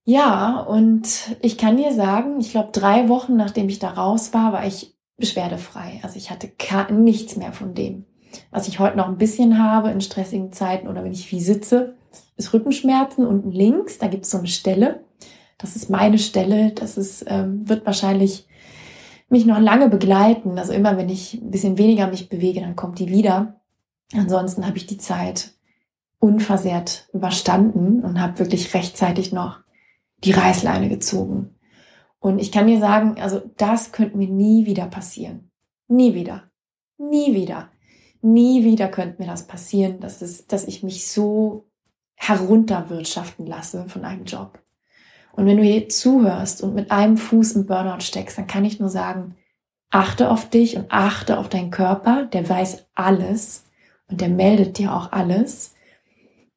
Ja, 0.06 0.60
und 0.60 1.08
ich 1.42 1.58
kann 1.58 1.78
dir 1.78 1.94
sagen, 1.94 2.40
ich 2.40 2.52
glaube, 2.52 2.72
drei 2.72 3.10
Wochen 3.10 3.36
nachdem 3.36 3.70
ich 3.70 3.80
da 3.80 3.90
raus 3.92 4.34
war, 4.34 4.54
war 4.54 4.66
ich 4.66 4.96
beschwerdefrei. 5.18 6.00
Also 6.04 6.18
ich 6.18 6.32
hatte 6.32 6.52
nichts 6.94 7.36
mehr 7.36 7.54
von 7.54 7.74
dem. 7.74 8.06
Was 8.52 8.68
ich 8.68 8.80
heute 8.80 8.98
noch 8.98 9.08
ein 9.08 9.18
bisschen 9.18 9.62
habe 9.64 9.92
in 9.92 10.02
stressigen 10.02 10.52
Zeiten 10.52 10.88
oder 10.88 11.04
wenn 11.04 11.12
ich 11.12 11.28
viel 11.28 11.40
sitze, 11.40 11.96
ist 12.36 12.54
Rückenschmerzen 12.54 13.26
unten 13.26 13.52
links. 13.52 13.98
Da 13.98 14.08
gibt 14.08 14.26
es 14.26 14.32
so 14.32 14.38
eine 14.38 14.48
Stelle. 14.48 15.04
Das 15.58 15.76
ist 15.76 15.90
meine 15.90 16.20
Stelle. 16.20 16.72
Das 16.72 16.98
ist, 16.98 17.26
ähm, 17.28 17.68
wird 17.68 17.86
wahrscheinlich 17.86 18.48
mich 19.30 19.46
noch 19.46 19.60
lange 19.60 19.90
begleiten. 19.90 20.58
Also 20.58 20.74
immer 20.74 20.98
wenn 20.98 21.10
ich 21.10 21.36
ein 21.36 21.52
bisschen 21.52 21.78
weniger 21.78 22.08
mich 22.08 22.30
bewege, 22.30 22.62
dann 22.62 22.76
kommt 22.76 23.00
die 23.00 23.10
wieder. 23.10 23.60
Ansonsten 24.14 24.66
habe 24.66 24.78
ich 24.78 24.86
die 24.86 24.98
Zeit 24.98 25.52
unversehrt 26.20 27.10
überstanden 27.12 28.02
und 28.04 28.22
habe 28.22 28.40
wirklich 28.40 28.74
rechtzeitig 28.74 29.34
noch 29.34 29.60
die 30.24 30.32
Reißleine 30.32 30.88
gezogen. 30.88 31.56
Und 32.20 32.40
ich 32.40 32.52
kann 32.52 32.68
dir 32.68 32.80
sagen, 32.80 33.20
also 33.20 33.42
das 33.58 33.92
könnte 33.92 34.18
mir 34.18 34.30
nie 34.30 34.66
wieder 34.66 34.86
passieren. 34.86 35.52
Nie 35.90 36.14
wieder. 36.14 36.44
Nie 36.98 37.34
wieder. 37.34 37.70
Nie 38.24 38.64
wieder 38.64 38.88
könnte 38.88 39.22
mir 39.22 39.28
das 39.28 39.48
passieren, 39.48 40.00
dass, 40.00 40.22
es, 40.22 40.48
dass 40.48 40.66
ich 40.66 40.84
mich 40.84 41.08
so 41.08 41.66
herunterwirtschaften 42.16 43.46
lasse 43.46 43.86
von 43.88 44.06
einem 44.06 44.26
Job. 44.26 44.60
Und 45.34 45.46
wenn 45.46 45.58
du 45.58 45.64
hier 45.64 45.90
zuhörst 45.90 46.62
und 46.62 46.76
mit 46.76 46.92
einem 46.92 47.18
Fuß 47.18 47.54
im 47.54 47.66
Burnout 47.66 48.02
steckst, 48.02 48.38
dann 48.38 48.48
kann 48.48 48.66
ich 48.66 48.80
nur 48.80 48.90
sagen, 48.90 49.36
achte 49.90 50.30
auf 50.30 50.50
dich 50.50 50.78
und 50.78 50.86
achte 50.90 51.38
auf 51.38 51.50
deinen 51.50 51.72
Körper, 51.72 52.26
der 52.26 52.48
weiß 52.48 52.86
alles 52.94 53.66
und 54.10 54.22
der 54.22 54.30
meldet 54.30 54.78
dir 54.78 54.94
auch 54.94 55.12
alles 55.12 55.74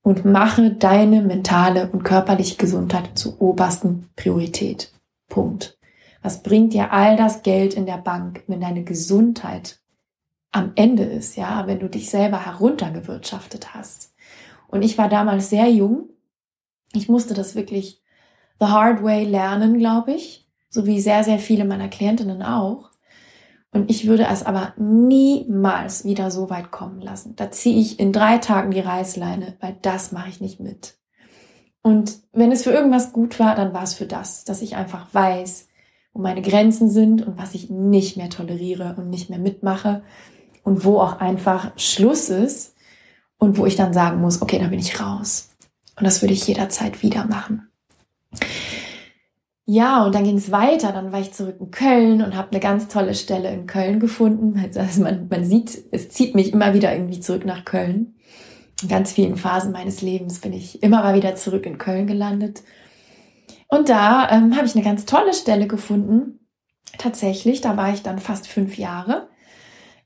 und 0.02 0.24
mache 0.24 0.70
deine 0.70 1.22
mentale 1.22 1.90
und 1.90 2.04
körperliche 2.04 2.56
Gesundheit 2.56 3.18
zur 3.18 3.40
obersten 3.40 4.08
Priorität. 4.14 4.92
Punkt. 5.28 5.78
Was 6.22 6.42
bringt 6.42 6.72
dir 6.74 6.92
all 6.92 7.16
das 7.16 7.42
Geld 7.42 7.74
in 7.74 7.86
der 7.86 7.98
Bank, 7.98 8.44
wenn 8.46 8.60
deine 8.60 8.84
Gesundheit 8.84 9.80
am 10.56 10.72
Ende 10.74 11.02
ist, 11.02 11.36
ja, 11.36 11.66
wenn 11.66 11.80
du 11.80 11.88
dich 11.88 12.08
selber 12.08 12.46
heruntergewirtschaftet 12.46 13.74
hast? 13.74 14.14
Und 14.68 14.82
ich 14.82 14.96
war 14.96 15.08
damals 15.08 15.50
sehr 15.50 15.68
jung. 15.70 16.08
Ich 16.92 17.08
musste 17.08 17.34
das 17.34 17.54
wirklich 17.54 18.02
the 18.58 18.66
hard 18.66 19.02
way 19.02 19.24
lernen, 19.24 19.78
glaube 19.78 20.12
ich, 20.12 20.48
so 20.70 20.86
wie 20.86 21.00
sehr, 21.00 21.24
sehr 21.24 21.38
viele 21.38 21.66
meiner 21.66 21.88
Klientinnen 21.88 22.42
auch. 22.42 22.90
Und 23.70 23.90
ich 23.90 24.06
würde 24.06 24.26
es 24.30 24.42
aber 24.44 24.72
niemals 24.78 26.06
wieder 26.06 26.30
so 26.30 26.48
weit 26.48 26.70
kommen 26.70 27.02
lassen. 27.02 27.36
Da 27.36 27.50
ziehe 27.50 27.78
ich 27.78 28.00
in 28.00 28.12
drei 28.12 28.38
Tagen 28.38 28.70
die 28.70 28.80
Reißleine, 28.80 29.56
weil 29.60 29.76
das 29.82 30.12
mache 30.12 30.30
ich 30.30 30.40
nicht 30.40 30.58
mit. 30.58 30.96
Und 31.82 32.18
wenn 32.32 32.50
es 32.50 32.62
für 32.62 32.70
irgendwas 32.72 33.12
gut 33.12 33.38
war, 33.38 33.54
dann 33.54 33.74
war 33.74 33.82
es 33.82 33.92
für 33.92 34.06
das, 34.06 34.44
dass 34.44 34.62
ich 34.62 34.74
einfach 34.74 35.12
weiß, 35.12 35.68
wo 36.14 36.22
meine 36.22 36.40
Grenzen 36.40 36.88
sind 36.88 37.26
und 37.26 37.36
was 37.36 37.54
ich 37.54 37.68
nicht 37.68 38.16
mehr 38.16 38.30
toleriere 38.30 38.94
und 38.96 39.10
nicht 39.10 39.28
mehr 39.28 39.38
mitmache 39.38 40.02
und 40.66 40.84
wo 40.84 40.98
auch 40.98 41.20
einfach 41.20 41.70
Schluss 41.78 42.28
ist 42.28 42.74
und 43.38 43.56
wo 43.56 43.66
ich 43.66 43.76
dann 43.76 43.92
sagen 43.92 44.20
muss, 44.20 44.42
okay, 44.42 44.58
da 44.58 44.66
bin 44.66 44.80
ich 44.80 45.00
raus. 45.00 45.50
Und 45.96 46.04
das 46.04 46.22
würde 46.22 46.34
ich 46.34 46.46
jederzeit 46.48 47.04
wieder 47.04 47.24
machen. 47.24 47.70
Ja, 49.64 50.04
und 50.04 50.12
dann 50.12 50.24
ging 50.24 50.36
es 50.36 50.50
weiter. 50.50 50.90
Dann 50.90 51.12
war 51.12 51.20
ich 51.20 51.32
zurück 51.32 51.58
in 51.60 51.70
Köln 51.70 52.20
und 52.20 52.34
habe 52.34 52.50
eine 52.50 52.58
ganz 52.58 52.88
tolle 52.88 53.14
Stelle 53.14 53.52
in 53.52 53.68
Köln 53.68 54.00
gefunden. 54.00 54.60
Also 54.76 55.02
man, 55.02 55.28
man 55.28 55.44
sieht, 55.44 55.84
es 55.92 56.08
zieht 56.08 56.34
mich 56.34 56.52
immer 56.52 56.74
wieder 56.74 56.92
irgendwie 56.92 57.20
zurück 57.20 57.46
nach 57.46 57.64
Köln. 57.64 58.16
In 58.82 58.88
ganz 58.88 59.12
vielen 59.12 59.36
Phasen 59.36 59.70
meines 59.70 60.02
Lebens 60.02 60.40
bin 60.40 60.52
ich 60.52 60.82
immer 60.82 61.04
mal 61.04 61.14
wieder 61.14 61.36
zurück 61.36 61.64
in 61.64 61.78
Köln 61.78 62.08
gelandet. 62.08 62.64
Und 63.68 63.88
da 63.88 64.28
ähm, 64.32 64.56
habe 64.56 64.66
ich 64.66 64.74
eine 64.74 64.84
ganz 64.84 65.06
tolle 65.06 65.32
Stelle 65.32 65.68
gefunden. 65.68 66.40
Tatsächlich, 66.98 67.60
da 67.60 67.76
war 67.76 67.94
ich 67.94 68.02
dann 68.02 68.18
fast 68.18 68.48
fünf 68.48 68.76
Jahre 68.78 69.28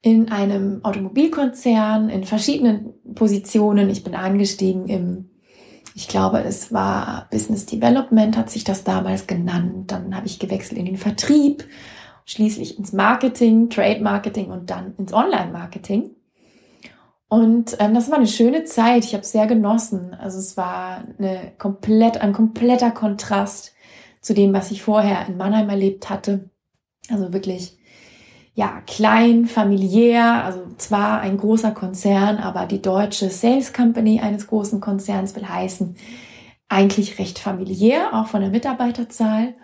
in 0.03 0.31
einem 0.31 0.85
Automobilkonzern 0.85 2.09
in 2.09 2.25
verschiedenen 2.25 2.95
Positionen. 3.15 3.91
Ich 3.91 4.03
bin 4.03 4.15
angestiegen 4.15 4.89
im 4.89 5.31
ich 5.95 6.09
glaube, 6.09 6.39
es 6.39 6.73
war 6.73 7.27
Business 7.31 7.67
Development, 7.67 8.37
hat 8.37 8.49
sich 8.49 8.65
das 8.65 8.85
damals 8.85 9.27
genannt. 9.27 9.91
Dann 9.91 10.15
habe 10.15 10.27
ich 10.27 10.39
gewechselt 10.39 10.79
in 10.79 10.87
den 10.87 10.97
Vertrieb, 10.97 11.67
schließlich 12.25 12.79
ins 12.79 12.93
Marketing, 12.93 13.71
Trade 13.71 14.01
Marketing 14.01 14.51
und 14.51 14.71
dann 14.71 14.95
ins 14.97 15.13
Online-Marketing. 15.13 16.11
Und 17.29 17.77
ähm, 17.81 17.95
das 17.95 18.09
war 18.09 18.19
eine 18.19 18.27
schöne 18.27 18.65
Zeit. 18.65 19.05
Ich 19.05 19.15
habe 19.15 19.23
es 19.23 19.33
sehr 19.33 19.47
genossen. 19.47 20.15
Also 20.15 20.39
es 20.39 20.57
war 20.57 21.05
eine 21.19 21.53
komplett, 21.59 22.21
ein 22.21 22.33
kompletter 22.33 22.91
Kontrast 22.91 23.75
zu 24.21 24.33
dem, 24.33 24.53
was 24.53 24.71
ich 24.71 24.83
vorher 24.83 25.27
in 25.27 25.37
Mannheim 25.37 25.69
erlebt 25.69 26.11
hatte. 26.11 26.51
Also 27.09 27.33
wirklich 27.33 27.79
ja, 28.61 28.83
klein, 28.87 29.47
familiär, 29.47 30.45
also 30.45 30.61
zwar 30.77 31.23
ein 31.23 31.39
großer 31.39 31.71
Konzern, 31.71 32.37
aber 32.37 32.67
die 32.67 32.83
deutsche 32.83 33.31
Sales 33.31 33.73
Company 33.73 34.21
eines 34.21 34.49
großen 34.49 34.83
Konzerns 34.83 35.35
will 35.35 35.49
heißen, 35.49 35.97
eigentlich 36.69 37.19
recht 37.19 37.39
familiär, 37.39 38.11
auch 38.13 38.27
von 38.27 38.43
der 38.43 38.51
Mitarbeiterzahl. 38.51 39.55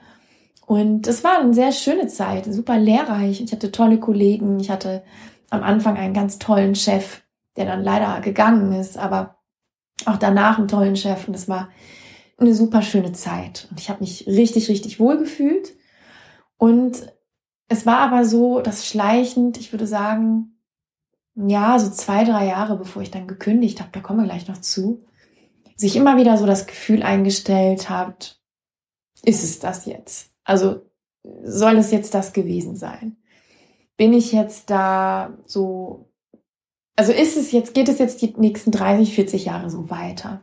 Und 0.64 1.06
es 1.06 1.22
war 1.22 1.40
eine 1.40 1.52
sehr 1.52 1.72
schöne 1.72 2.06
Zeit, 2.06 2.46
super 2.46 2.78
lehrreich. 2.78 3.42
Ich 3.42 3.52
hatte 3.52 3.70
tolle 3.70 4.00
Kollegen. 4.00 4.58
Ich 4.60 4.70
hatte 4.70 5.02
am 5.50 5.62
Anfang 5.62 5.98
einen 5.98 6.14
ganz 6.14 6.38
tollen 6.38 6.74
Chef, 6.74 7.20
der 7.58 7.66
dann 7.66 7.84
leider 7.84 8.22
gegangen 8.22 8.72
ist, 8.72 8.96
aber 8.96 9.36
auch 10.06 10.16
danach 10.16 10.56
einen 10.56 10.68
tollen 10.68 10.96
Chef. 10.96 11.28
Und 11.28 11.34
es 11.34 11.50
war 11.50 11.68
eine 12.38 12.54
super 12.54 12.80
schöne 12.80 13.12
Zeit. 13.12 13.68
Und 13.70 13.78
ich 13.78 13.90
habe 13.90 14.00
mich 14.00 14.26
richtig, 14.26 14.70
richtig 14.70 14.98
wohl 14.98 15.18
gefühlt. 15.18 15.74
Und 16.56 17.12
es 17.68 17.86
war 17.86 17.98
aber 17.98 18.24
so, 18.24 18.60
dass 18.60 18.86
schleichend, 18.86 19.58
ich 19.58 19.72
würde 19.72 19.86
sagen, 19.86 20.60
ja, 21.34 21.78
so 21.78 21.90
zwei, 21.90 22.24
drei 22.24 22.46
Jahre, 22.46 22.76
bevor 22.76 23.02
ich 23.02 23.10
dann 23.10 23.26
gekündigt 23.26 23.80
habe, 23.80 23.90
da 23.92 24.00
kommen 24.00 24.20
wir 24.20 24.26
gleich 24.26 24.48
noch 24.48 24.60
zu, 24.60 25.04
sich 25.76 25.96
immer 25.96 26.16
wieder 26.16 26.38
so 26.38 26.46
das 26.46 26.66
Gefühl 26.66 27.02
eingestellt 27.02 27.90
hat, 27.90 28.40
ist 29.22 29.44
es 29.44 29.58
das 29.58 29.84
jetzt? 29.86 30.30
Also 30.44 30.82
soll 31.42 31.76
es 31.76 31.90
jetzt 31.90 32.14
das 32.14 32.32
gewesen 32.32 32.76
sein? 32.76 33.16
Bin 33.96 34.12
ich 34.12 34.32
jetzt 34.32 34.70
da 34.70 35.36
so, 35.44 36.10
also 36.94 37.12
ist 37.12 37.36
es 37.36 37.52
jetzt, 37.52 37.74
geht 37.74 37.88
es 37.88 37.98
jetzt 37.98 38.22
die 38.22 38.32
nächsten 38.36 38.70
30, 38.70 39.14
40 39.14 39.44
Jahre 39.46 39.68
so 39.68 39.90
weiter? 39.90 40.42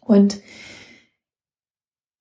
Und 0.00 0.40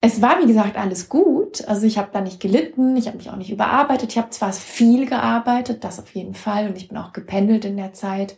es 0.07 0.21
war, 0.21 0.41
wie 0.41 0.47
gesagt, 0.47 0.77
alles 0.77 1.09
gut. 1.09 1.67
Also 1.67 1.85
ich 1.85 1.97
habe 1.97 2.09
da 2.13 2.21
nicht 2.21 2.39
gelitten, 2.39 2.95
ich 2.95 3.07
habe 3.07 3.17
mich 3.17 3.29
auch 3.29 3.35
nicht 3.35 3.51
überarbeitet. 3.51 4.11
Ich 4.11 4.17
habe 4.17 4.29
zwar 4.29 4.53
viel 4.53 5.05
gearbeitet, 5.05 5.83
das 5.83 5.99
auf 5.99 6.15
jeden 6.15 6.33
Fall. 6.33 6.67
Und 6.67 6.77
ich 6.77 6.87
bin 6.87 6.97
auch 6.97 7.11
gependelt 7.11 7.65
in 7.65 7.77
der 7.77 7.93
Zeit. 7.93 8.37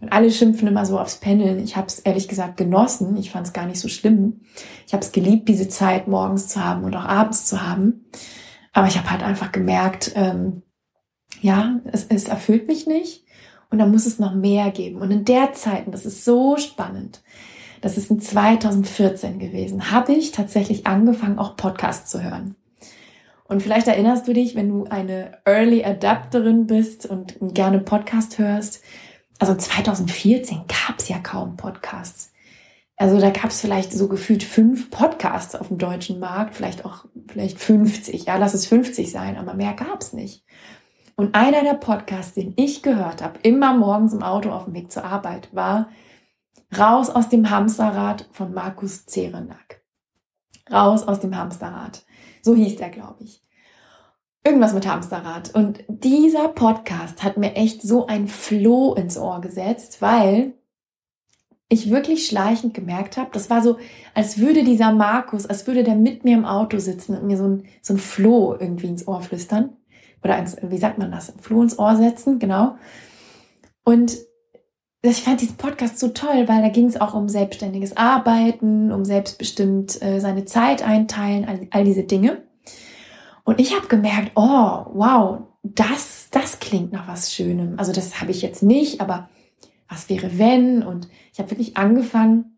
Und 0.00 0.12
alle 0.12 0.30
schimpfen 0.30 0.68
immer 0.68 0.84
so 0.84 0.98
aufs 1.00 1.16
Pendeln. 1.16 1.58
Ich 1.58 1.76
habe 1.76 1.86
es 1.86 2.00
ehrlich 2.00 2.28
gesagt 2.28 2.58
genossen. 2.58 3.16
Ich 3.16 3.30
fand 3.30 3.46
es 3.46 3.54
gar 3.54 3.66
nicht 3.66 3.80
so 3.80 3.88
schlimm. 3.88 4.42
Ich 4.86 4.92
habe 4.92 5.02
es 5.02 5.12
geliebt, 5.12 5.48
diese 5.48 5.68
Zeit 5.68 6.06
morgens 6.06 6.48
zu 6.48 6.62
haben 6.62 6.84
und 6.84 6.94
auch 6.94 7.04
abends 7.04 7.46
zu 7.46 7.66
haben. 7.66 8.04
Aber 8.74 8.86
ich 8.86 8.98
habe 8.98 9.10
halt 9.10 9.22
einfach 9.22 9.52
gemerkt, 9.52 10.12
ähm, 10.16 10.62
ja, 11.40 11.80
es, 11.90 12.06
es 12.10 12.28
erfüllt 12.28 12.68
mich 12.68 12.86
nicht. 12.86 13.24
Und 13.70 13.78
da 13.78 13.86
muss 13.86 14.04
es 14.04 14.18
noch 14.18 14.34
mehr 14.34 14.70
geben. 14.70 15.00
Und 15.00 15.10
in 15.10 15.24
der 15.24 15.54
Zeit, 15.54 15.86
und 15.86 15.92
das 15.92 16.04
ist 16.04 16.26
so 16.26 16.58
spannend, 16.58 17.22
das 17.80 17.98
ist 17.98 18.10
in 18.10 18.20
2014 18.20 19.38
gewesen, 19.38 19.90
habe 19.90 20.12
ich 20.12 20.32
tatsächlich 20.32 20.86
angefangen, 20.86 21.38
auch 21.38 21.56
Podcasts 21.56 22.10
zu 22.10 22.22
hören. 22.22 22.54
Und 23.44 23.62
vielleicht 23.62 23.86
erinnerst 23.86 24.26
du 24.26 24.32
dich, 24.32 24.56
wenn 24.56 24.68
du 24.68 24.84
eine 24.84 25.38
Early 25.44 25.84
Adapterin 25.84 26.66
bist 26.66 27.06
und 27.06 27.36
gerne 27.40 27.78
Podcast 27.78 28.38
hörst. 28.38 28.82
Also 29.38 29.54
2014 29.54 30.64
gab 30.66 30.98
es 30.98 31.08
ja 31.08 31.18
kaum 31.18 31.56
Podcasts. 31.56 32.32
Also 32.96 33.20
da 33.20 33.30
gab 33.30 33.50
es 33.50 33.60
vielleicht 33.60 33.92
so 33.92 34.08
gefühlt 34.08 34.42
fünf 34.42 34.90
Podcasts 34.90 35.54
auf 35.54 35.68
dem 35.68 35.78
deutschen 35.78 36.18
Markt, 36.18 36.54
vielleicht 36.54 36.84
auch 36.84 37.04
vielleicht 37.28 37.58
50. 37.58 38.24
Ja, 38.24 38.36
lass 38.36 38.54
es 38.54 38.66
50 38.66 39.10
sein, 39.10 39.36
aber 39.36 39.54
mehr 39.54 39.74
gab 39.74 40.00
es 40.00 40.12
nicht. 40.12 40.42
Und 41.14 41.34
einer 41.34 41.62
der 41.62 41.74
Podcasts, 41.74 42.34
den 42.34 42.54
ich 42.56 42.82
gehört 42.82 43.22
habe, 43.22 43.38
immer 43.42 43.74
morgens 43.74 44.12
im 44.12 44.22
Auto 44.22 44.50
auf 44.50 44.64
dem 44.64 44.74
Weg 44.74 44.90
zur 44.90 45.04
Arbeit, 45.04 45.48
war 45.52 45.88
Raus 46.76 47.10
aus 47.10 47.28
dem 47.28 47.50
Hamsterrad 47.50 48.28
von 48.32 48.52
Markus 48.52 49.06
Zerenak. 49.06 49.82
Raus 50.70 51.06
aus 51.06 51.20
dem 51.20 51.36
Hamsterrad. 51.36 52.04
So 52.42 52.54
hieß 52.54 52.76
der, 52.76 52.90
glaube 52.90 53.22
ich. 53.24 53.42
Irgendwas 54.44 54.74
mit 54.74 54.86
Hamsterrad. 54.86 55.54
Und 55.54 55.84
dieser 55.88 56.48
Podcast 56.48 57.22
hat 57.22 57.36
mir 57.36 57.54
echt 57.54 57.82
so 57.82 58.06
ein 58.06 58.28
Floh 58.28 58.94
ins 58.94 59.16
Ohr 59.16 59.40
gesetzt, 59.40 60.02
weil 60.02 60.54
ich 61.68 61.90
wirklich 61.90 62.26
schleichend 62.26 62.74
gemerkt 62.74 63.16
habe, 63.16 63.30
das 63.32 63.50
war 63.50 63.60
so, 63.60 63.78
als 64.14 64.38
würde 64.38 64.62
dieser 64.62 64.92
Markus, 64.92 65.46
als 65.46 65.66
würde 65.66 65.82
der 65.82 65.96
mit 65.96 66.24
mir 66.24 66.36
im 66.36 66.44
Auto 66.44 66.78
sitzen 66.78 67.16
und 67.16 67.26
mir 67.26 67.36
so 67.36 67.48
ein, 67.48 67.64
so 67.82 67.94
ein 67.94 67.98
Floh 67.98 68.56
irgendwie 68.58 68.86
ins 68.86 69.06
Ohr 69.08 69.20
flüstern. 69.20 69.76
Oder 70.22 70.38
ins, 70.38 70.56
wie 70.62 70.78
sagt 70.78 70.98
man 70.98 71.10
das? 71.10 71.30
Ein 71.30 71.40
Floh 71.40 71.62
ins 71.62 71.78
Ohr 71.78 71.96
setzen, 71.96 72.38
genau. 72.38 72.76
Und 73.84 74.16
ich 75.10 75.22
fand 75.22 75.40
diesen 75.40 75.56
Podcast 75.56 75.98
so 75.98 76.08
toll, 76.08 76.48
weil 76.48 76.62
da 76.62 76.68
ging 76.68 76.86
es 76.86 77.00
auch 77.00 77.14
um 77.14 77.28
selbstständiges 77.28 77.96
Arbeiten, 77.96 78.92
um 78.92 79.04
selbstbestimmt 79.04 80.00
äh, 80.02 80.20
seine 80.20 80.44
Zeit 80.44 80.82
einteilen, 80.82 81.44
all, 81.44 81.66
all 81.70 81.84
diese 81.84 82.04
Dinge. 82.04 82.42
Und 83.44 83.60
ich 83.60 83.74
habe 83.76 83.86
gemerkt, 83.86 84.32
oh, 84.34 84.86
wow, 84.94 85.42
das, 85.62 86.28
das 86.30 86.58
klingt 86.58 86.92
nach 86.92 87.08
was 87.08 87.32
Schönem. 87.32 87.78
Also 87.78 87.92
das 87.92 88.20
habe 88.20 88.30
ich 88.30 88.42
jetzt 88.42 88.62
nicht, 88.62 89.00
aber 89.00 89.28
was 89.88 90.08
wäre 90.08 90.38
wenn? 90.38 90.82
Und 90.82 91.08
ich 91.32 91.38
habe 91.38 91.50
wirklich 91.50 91.76
angefangen, 91.76 92.56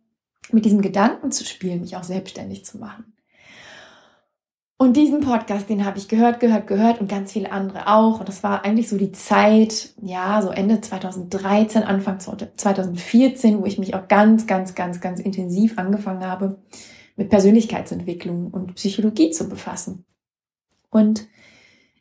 mit 0.50 0.64
diesem 0.64 0.80
Gedanken 0.80 1.30
zu 1.30 1.44
spielen, 1.44 1.82
mich 1.82 1.96
auch 1.96 2.04
selbstständig 2.04 2.64
zu 2.64 2.78
machen. 2.78 3.12
Und 4.80 4.96
diesen 4.96 5.20
Podcast, 5.20 5.68
den 5.68 5.84
habe 5.84 5.98
ich 5.98 6.06
gehört, 6.06 6.38
gehört, 6.38 6.68
gehört 6.68 7.00
und 7.00 7.10
ganz 7.10 7.32
viele 7.32 7.50
andere 7.50 7.88
auch. 7.88 8.20
Und 8.20 8.28
das 8.28 8.44
war 8.44 8.64
eigentlich 8.64 8.88
so 8.88 8.96
die 8.96 9.10
Zeit, 9.10 9.92
ja, 10.00 10.40
so 10.40 10.50
Ende 10.50 10.80
2013, 10.80 11.82
Anfang 11.82 12.20
2014, 12.20 13.60
wo 13.60 13.66
ich 13.66 13.78
mich 13.78 13.96
auch 13.96 14.06
ganz, 14.06 14.46
ganz, 14.46 14.76
ganz, 14.76 15.00
ganz 15.00 15.18
intensiv 15.18 15.78
angefangen 15.78 16.24
habe, 16.24 16.62
mit 17.16 17.28
Persönlichkeitsentwicklung 17.28 18.52
und 18.52 18.76
Psychologie 18.76 19.30
zu 19.32 19.48
befassen. 19.48 20.04
Und 20.90 21.26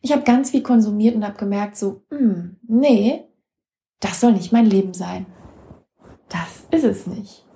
ich 0.01 0.11
habe 0.11 0.21
ganz 0.21 0.51
viel 0.51 0.61
konsumiert 0.61 1.15
und 1.15 1.25
habe 1.25 1.39
gemerkt, 1.39 1.77
so, 1.77 2.03
hm, 2.11 2.57
nee, 2.67 3.23
das 3.99 4.21
soll 4.21 4.33
nicht 4.33 4.51
mein 4.51 4.67
Leben 4.67 4.93
sein. 4.93 5.25
Das 6.29 6.67
ist 6.69 6.83
es 6.83 7.07
nicht. 7.07 7.46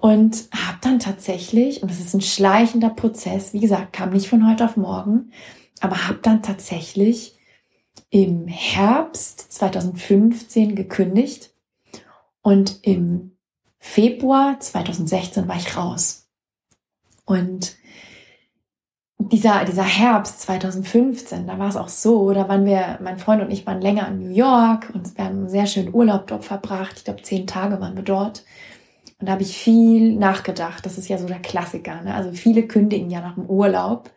Und 0.00 0.48
habe 0.54 0.78
dann 0.80 0.98
tatsächlich, 0.98 1.82
und 1.82 1.90
das 1.90 2.00
ist 2.00 2.14
ein 2.14 2.22
schleichender 2.22 2.88
Prozess, 2.88 3.52
wie 3.52 3.60
gesagt, 3.60 3.92
kam 3.92 4.10
nicht 4.10 4.28
von 4.28 4.48
heute 4.48 4.64
auf 4.64 4.76
morgen, 4.76 5.30
aber 5.80 6.08
habe 6.08 6.20
dann 6.22 6.42
tatsächlich 6.42 7.36
im 8.08 8.48
Herbst 8.48 9.52
2015 9.52 10.74
gekündigt 10.74 11.50
und 12.42 12.78
im 12.82 13.36
Februar 13.78 14.58
2016 14.58 15.46
war 15.48 15.56
ich 15.56 15.76
raus. 15.76 16.28
Und 17.24 17.76
dieser, 19.18 19.64
dieser 19.64 19.84
Herbst 19.84 20.40
2015, 20.40 21.46
da 21.46 21.58
war 21.58 21.68
es 21.68 21.76
auch 21.76 21.88
so, 21.88 22.32
da 22.32 22.48
waren 22.48 22.64
wir, 22.64 22.98
mein 23.02 23.18
Freund 23.18 23.42
und 23.42 23.50
ich 23.50 23.66
waren 23.66 23.80
länger 23.80 24.08
in 24.08 24.18
New 24.18 24.34
York 24.34 24.90
und 24.94 25.16
wir 25.16 25.24
haben 25.24 25.40
einen 25.40 25.48
sehr 25.48 25.66
schönen 25.66 25.94
Urlaub 25.94 26.26
dort 26.26 26.44
verbracht. 26.44 26.94
Ich 26.96 27.04
glaube, 27.04 27.22
zehn 27.22 27.46
Tage 27.46 27.80
waren 27.80 27.96
wir 27.96 28.02
dort. 28.02 28.44
Und 29.20 29.26
da 29.26 29.32
habe 29.32 29.42
ich 29.42 29.56
viel 29.56 30.16
nachgedacht. 30.16 30.84
Das 30.86 30.98
ist 30.98 31.08
ja 31.08 31.18
so 31.18 31.26
der 31.26 31.40
Klassiker. 31.40 32.00
Ne? 32.02 32.14
Also 32.14 32.32
viele 32.32 32.66
kündigen 32.66 33.10
ja 33.10 33.20
nach 33.20 33.34
dem 33.34 33.46
Urlaub, 33.46 34.10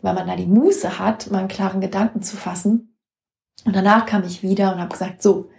weil 0.00 0.14
man 0.14 0.26
da 0.26 0.34
die 0.34 0.46
Muße 0.46 0.98
hat, 0.98 1.30
mal 1.30 1.40
einen 1.40 1.48
klaren 1.48 1.80
Gedanken 1.80 2.22
zu 2.22 2.36
fassen. 2.36 2.96
Und 3.64 3.76
danach 3.76 4.06
kam 4.06 4.24
ich 4.24 4.42
wieder 4.42 4.72
und 4.72 4.80
habe 4.80 4.92
gesagt, 4.92 5.22
so, 5.22 5.50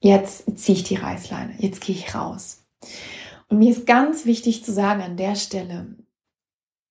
jetzt 0.00 0.58
ziehe 0.58 0.78
ich 0.78 0.84
die 0.84 0.94
Reißleine, 0.94 1.54
jetzt 1.58 1.80
gehe 1.80 1.96
ich 1.96 2.14
raus. 2.14 2.62
Und 3.48 3.58
mir 3.58 3.70
ist 3.70 3.86
ganz 3.86 4.24
wichtig 4.24 4.64
zu 4.64 4.72
sagen 4.72 5.02
an 5.02 5.16
der 5.16 5.34
Stelle, 5.34 5.96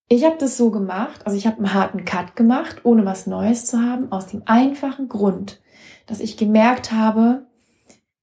ich 0.09 0.25
habe 0.25 0.35
das 0.37 0.57
so 0.57 0.71
gemacht, 0.71 1.25
also 1.25 1.37
ich 1.37 1.47
habe 1.47 1.57
einen 1.57 1.73
harten 1.73 2.03
Cut 2.03 2.35
gemacht, 2.35 2.81
ohne 2.83 3.05
was 3.05 3.27
Neues 3.27 3.65
zu 3.65 3.79
haben, 3.79 4.11
aus 4.11 4.27
dem 4.27 4.41
einfachen 4.45 5.07
Grund, 5.07 5.61
dass 6.05 6.19
ich 6.19 6.35
gemerkt 6.35 6.91
habe, 6.91 7.47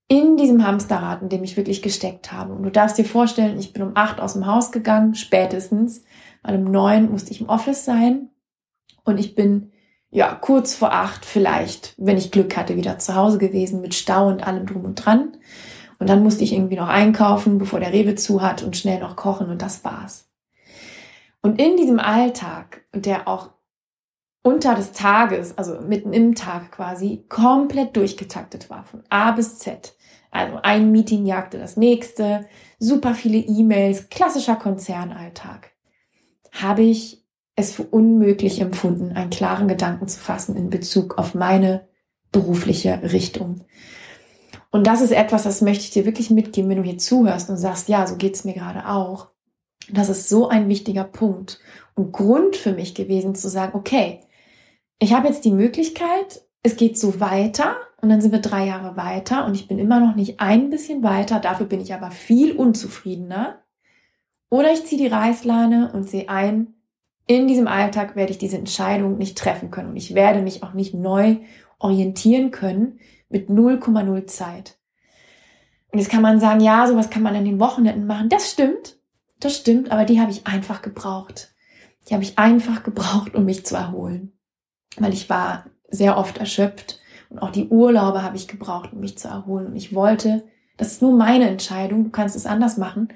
in 0.09 0.38
diesem 0.38 0.66
Hamsterrad, 0.66 1.23
in 1.23 1.29
dem 1.29 1.44
ich 1.44 1.57
wirklich 1.57 1.83
gesteckt 1.83 2.33
habe. 2.33 2.55
Und 2.55 2.62
du 2.62 2.71
darfst 2.71 2.97
dir 2.97 3.05
vorstellen, 3.05 3.59
ich 3.59 3.75
bin 3.75 3.83
um 3.83 3.92
acht 3.94 4.21
aus 4.21 4.33
dem 4.33 4.47
Haus 4.47 4.73
gegangen, 4.73 5.14
spätestens, 5.14 6.03
weil 6.42 6.57
um 6.57 6.64
neun 6.64 7.11
musste 7.11 7.31
ich 7.31 7.42
im 7.42 7.49
Office 7.49 7.85
sein. 7.85 8.31
Und 9.05 9.18
ich 9.18 9.35
bin 9.35 9.71
ja 10.11 10.35
kurz 10.35 10.75
vor 10.75 10.92
acht 10.92 11.27
vielleicht, 11.27 11.94
wenn 11.99 12.16
ich 12.16 12.31
Glück 12.31 12.57
hatte, 12.57 12.77
wieder 12.77 12.99
zu 12.99 13.14
Hause 13.14 13.37
gewesen 13.37 13.83
mit 13.83 13.94
Stau 13.94 14.29
und 14.29 14.47
allem 14.47 14.66
drum 14.66 14.85
und 14.85 14.94
dran. 14.94 15.37
Und 15.99 16.09
dann 16.09 16.23
musste 16.23 16.44
ich 16.44 16.53
irgendwie 16.53 16.77
noch 16.77 16.88
einkaufen, 16.88 17.59
bevor 17.59 17.81
der 17.81 17.92
Rewe 17.92 18.14
zu 18.14 18.40
hat 18.40 18.62
und 18.62 18.77
schnell 18.77 19.01
noch 19.01 19.16
kochen 19.16 19.51
und 19.51 19.61
das 19.61 19.85
war's. 19.85 20.29
Und 21.42 21.61
in 21.61 21.77
diesem 21.77 21.99
Alltag, 21.99 22.83
der 22.94 23.29
auch 23.29 23.51
unter 24.42 24.75
des 24.75 24.92
Tages, 24.92 25.59
also 25.59 25.81
mitten 25.81 26.12
im 26.12 26.35
Tag 26.35 26.73
quasi, 26.73 27.25
komplett 27.29 27.97
durchgetaktet 27.97 28.71
war, 28.71 28.85
von 28.85 29.03
A 29.11 29.33
bis 29.33 29.59
Z. 29.59 29.94
Also 30.31 30.59
ein 30.62 30.93
Meeting 30.93 31.27
jagte 31.27 31.59
das 31.59 31.77
nächste, 31.77 32.47
super 32.79 33.14
viele 33.14 33.38
E-Mails, 33.38 34.09
klassischer 34.11 34.57
Konzernalltag. 34.57 35.73
Habe 36.53 36.83
ich 36.83 37.25
es 37.57 37.73
für 37.73 37.85
unmöglich 37.85 38.61
empfunden, 38.61 39.12
einen 39.12 39.31
klaren 39.31 39.69
Gedanken 39.69 40.07
zu 40.07 40.21
fassen 40.21 40.57
in 40.57 40.71
Bezug 40.71 41.19
auf 41.19 41.35
meine 41.35 41.88
berufliche 42.31 43.01
Richtung. 43.03 43.64
Und 44.71 44.87
das 44.87 45.01
ist 45.01 45.12
etwas, 45.12 45.45
das 45.45 45.62
möchte 45.62 45.85
ich 45.85 45.91
dir 45.91 46.05
wirklich 46.05 46.31
mitgeben, 46.31 46.71
wenn 46.71 46.77
du 46.77 46.85
hier 46.85 46.99
zuhörst 46.99 47.49
und 47.49 47.57
sagst, 47.57 47.88
ja, 47.88 48.07
so 48.07 48.17
geht's 48.17 48.45
mir 48.45 48.55
gerade 48.55 48.88
auch. 48.88 49.29
Das 49.91 50.09
ist 50.09 50.29
so 50.29 50.49
ein 50.49 50.69
wichtiger 50.69 51.05
Punkt 51.05 51.59
und 51.95 52.12
Grund 52.12 52.57
für 52.57 52.73
mich 52.73 52.95
gewesen 52.95 53.35
zu 53.35 53.49
sagen, 53.49 53.77
okay, 53.77 54.21
ich 54.99 55.12
habe 55.14 55.29
jetzt 55.29 55.45
die 55.45 55.53
Möglichkeit, 55.53 56.43
es 56.62 56.77
geht 56.77 56.99
so 56.99 57.21
weiter 57.21 57.77
und 58.01 58.09
dann 58.09 58.21
sind 58.21 58.33
wir 58.33 58.40
drei 58.40 58.66
Jahre 58.66 58.97
weiter 58.97 59.47
und 59.47 59.55
ich 59.55 59.68
bin 59.68 59.79
immer 59.79 60.01
noch 60.01 60.14
nicht 60.14 60.40
ein 60.40 60.71
bisschen 60.71 61.03
weiter, 61.03 61.40
dafür 61.40 61.66
bin 61.66 61.81
ich 61.81 61.94
aber 61.94 62.11
viel 62.11 62.53
unzufriedener. 62.53 63.62
Oder 64.51 64.73
ich 64.73 64.85
ziehe 64.85 65.01
die 65.01 65.09
Reißleine 65.09 65.92
und 65.92 66.09
sehe 66.09 66.29
ein, 66.29 66.75
in 67.27 67.47
diesem 67.47 67.68
Alltag 67.68 68.16
werde 68.16 68.33
ich 68.33 68.38
diese 68.38 68.57
Entscheidung 68.57 69.18
nicht 69.18 69.37
treffen 69.37 69.71
können 69.71 69.90
und 69.90 69.97
ich 69.97 70.14
werde 70.14 70.40
mich 70.40 70.62
auch 70.62 70.73
nicht 70.73 70.94
neu 70.94 71.37
orientieren 71.79 72.51
können 72.51 72.99
mit 73.29 73.51
0,0 73.51 74.27
Zeit. 74.27 74.79
Und 75.92 75.99
jetzt 75.99 76.11
kann 76.11 76.23
man 76.23 76.40
sagen, 76.40 76.61
ja, 76.61 76.87
sowas 76.87 77.11
kann 77.11 77.23
man 77.23 77.37
an 77.37 77.44
den 77.44 77.61
Wochenenden 77.61 78.07
machen. 78.07 78.29
Das 78.29 78.51
stimmt. 78.51 78.99
Das 79.40 79.57
stimmt, 79.57 79.90
aber 79.90 80.05
die 80.05 80.21
habe 80.21 80.31
ich 80.31 80.47
einfach 80.47 80.83
gebraucht. 80.83 81.55
Die 82.09 82.14
habe 82.14 82.25
ich 82.25 82.38
einfach 82.38 82.83
gebraucht, 82.83 83.35
um 83.35 83.44
mich 83.44 83.64
zu 83.64 83.77
erholen. 83.77 84.33
Weil 84.97 85.12
ich 85.12 85.31
war 85.31 85.66
sehr 85.90 86.16
oft 86.16 86.38
erschöpft 86.38 86.98
und 87.31 87.38
auch 87.40 87.51
die 87.51 87.68
Urlaube 87.68 88.22
habe 88.22 88.37
ich 88.37 88.48
gebraucht, 88.48 88.92
um 88.92 89.01
mich 89.01 89.18
zu 89.18 89.29
erholen. 89.29 89.66
Und 89.66 89.77
ich 89.77 89.94
wollte, 89.94 90.44
das 90.77 90.92
ist 90.92 91.03
nur 91.03 91.16
meine 91.16 91.48
Entscheidung, 91.48 92.05
du 92.05 92.11
kannst 92.11 92.37
es 92.37 92.46
anders 92.46 92.79
machen, 92.79 93.09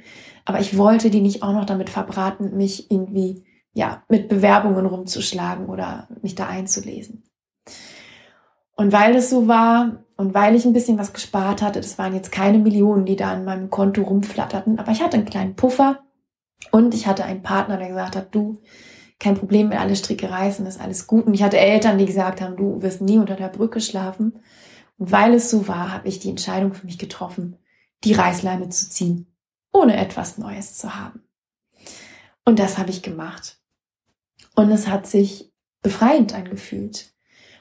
aber 0.45 0.61
ich 0.61 0.77
wollte 0.77 1.11
die 1.11 1.21
nicht 1.21 1.43
auch 1.43 1.53
noch 1.53 1.65
damit 1.65 1.91
verbraten, 1.91 2.57
mich 2.57 2.91
irgendwie, 2.91 3.45
ja, 3.73 4.03
mit 4.09 4.29
Bewerbungen 4.29 4.87
rumzuschlagen 4.87 5.67
oder 5.67 6.09
mich 6.21 6.35
da 6.35 6.47
einzulesen. 6.47 7.25
Und 8.75 8.93
weil 8.93 9.15
es 9.15 9.31
so 9.31 9.49
war 9.49 10.05
und 10.17 10.35
weil 10.35 10.55
ich 10.55 10.65
ein 10.65 10.73
bisschen 10.73 10.99
was 10.99 11.13
gespart 11.13 11.63
hatte, 11.63 11.81
das 11.81 11.99
waren 11.99 12.15
jetzt 12.15 12.33
keine 12.33 12.59
Millionen, 12.59 13.05
die 13.05 13.17
da 13.17 13.31
an 13.33 13.45
meinem 13.45 13.71
Konto 13.71 14.03
rumflatterten, 14.03 14.79
aber 14.79 14.93
ich 14.93 15.03
hatte 15.03 15.17
einen 15.17 15.27
kleinen 15.27 15.55
Puffer 15.55 16.01
und 16.71 16.95
ich 16.95 17.07
hatte 17.07 17.25
einen 17.25 17.43
Partner, 17.43 17.77
der 17.77 17.89
gesagt 17.89 18.17
hat, 18.17 18.35
du, 18.35 18.61
kein 19.23 19.37
Problem, 19.37 19.71
wenn 19.71 19.79
alle 19.79 19.95
Stricke 19.95 20.29
reißen, 20.29 20.67
ist 20.67 20.81
alles 20.81 21.07
gut. 21.07 21.27
Und 21.27 21.35
ich 21.35 21.45
hatte 21.45 21.57
Eltern, 21.57 21.97
die 21.97 22.07
gesagt 22.07 22.41
haben, 22.41 22.57
du 22.57 22.83
wirst 22.83 23.01
nie 23.01 23.19
unter 23.19 23.37
der 23.37 23.49
Brücke 23.49 23.81
schlafen. 23.81 24.41
Und 24.99 25.13
weil 25.13 25.33
es 25.35 25.49
so 25.49 25.69
war, 25.69 25.93
habe 25.93 26.09
ich 26.09 26.19
die 26.19 26.31
Entscheidung 26.31 26.75
für 26.75 26.87
mich 26.87 26.99
getroffen, 26.99 27.57
die 28.03 28.15
Reißleine 28.15 28.69
zu 28.71 28.91
ziehen, 28.91 29.33
ohne 29.73 29.97
etwas 29.97 30.39
Neues 30.39 30.77
zu 30.77 30.97
haben. 30.97 31.23
Und 32.45 32.59
das 32.59 32.79
habe 32.79 32.91
ich 32.91 33.03
gemacht. 33.03 33.61
Und 34.57 34.73
es 34.73 34.89
hat 34.89 35.07
sich 35.07 35.53
befreiend 35.83 36.35
angefühlt. 36.35 37.13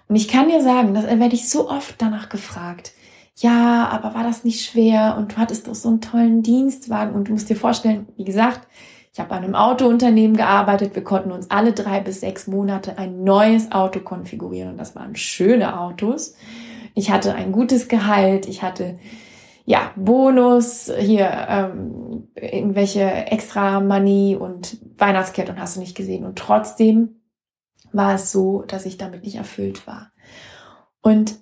Und 0.08 0.16
ich 0.16 0.28
kann 0.28 0.50
dir 0.50 0.64
sagen, 0.64 0.96
das 0.96 1.06
werde 1.06 1.36
ich 1.36 1.48
so 1.48 1.70
oft 1.70 2.02
danach 2.02 2.30
gefragt. 2.30 2.94
Ja, 3.36 3.88
aber 3.90 4.16
war 4.16 4.24
das 4.24 4.44
nicht 4.44 4.66
schwer? 4.66 5.16
Und 5.16 5.34
du 5.34 5.38
hattest 5.38 5.68
doch 5.68 5.76
so 5.76 5.90
einen 5.90 6.02
tollen 6.02 6.42
Dienstwagen. 6.42 7.14
Und 7.14 7.28
du 7.28 7.34
musst 7.34 7.50
dir 7.50 7.56
vorstellen, 7.56 8.08
wie 8.18 8.26
gesagt, 8.26 8.68
ich 9.14 9.20
habe 9.20 9.32
an 9.32 9.44
einem 9.44 9.56
Autounternehmen 9.56 10.38
gearbeitet. 10.38 10.96
Wir 10.96 11.04
konnten 11.04 11.32
uns 11.32 11.52
alle 11.52 11.74
drei 11.74 12.00
bis 12.00 12.22
sechs 12.22 12.48
Monate 12.48 12.98
ein 12.98 13.24
neues 13.24 13.72
Auto 13.72 14.00
konfigurieren 14.00 14.72
und 14.72 14.78
das 14.78 14.96
waren 14.96 15.16
schöne 15.16 15.80
Autos. 15.80 16.36
Ich 16.94 17.12
hatte 17.12 17.36
ein 17.36 17.52
gutes 17.52 17.90
Gehalt. 17.90 18.48
Ich 18.48 18.64
hatte 18.64 19.00
ja 19.66 19.92
Bonus 19.98 20.92
hier 20.98 21.30
ähm, 21.50 22.30
irgendwelche 22.36 23.02
extra 23.02 23.82
Money 23.82 24.38
und 24.40 24.78
Weihnachtsgeld 24.98 25.50
und 25.50 25.60
hast 25.60 25.76
du 25.76 25.82
nicht 25.82 25.96
gesehen. 25.96 26.26
Und 26.26 26.38
trotzdem 26.38 27.22
war 27.92 28.16
es 28.16 28.32
so, 28.32 28.62
dass 28.62 28.86
ich 28.86 28.98
damit 28.98 29.24
nicht 29.24 29.36
erfüllt 29.36 29.88
war. 29.88 30.12
Und 31.02 31.36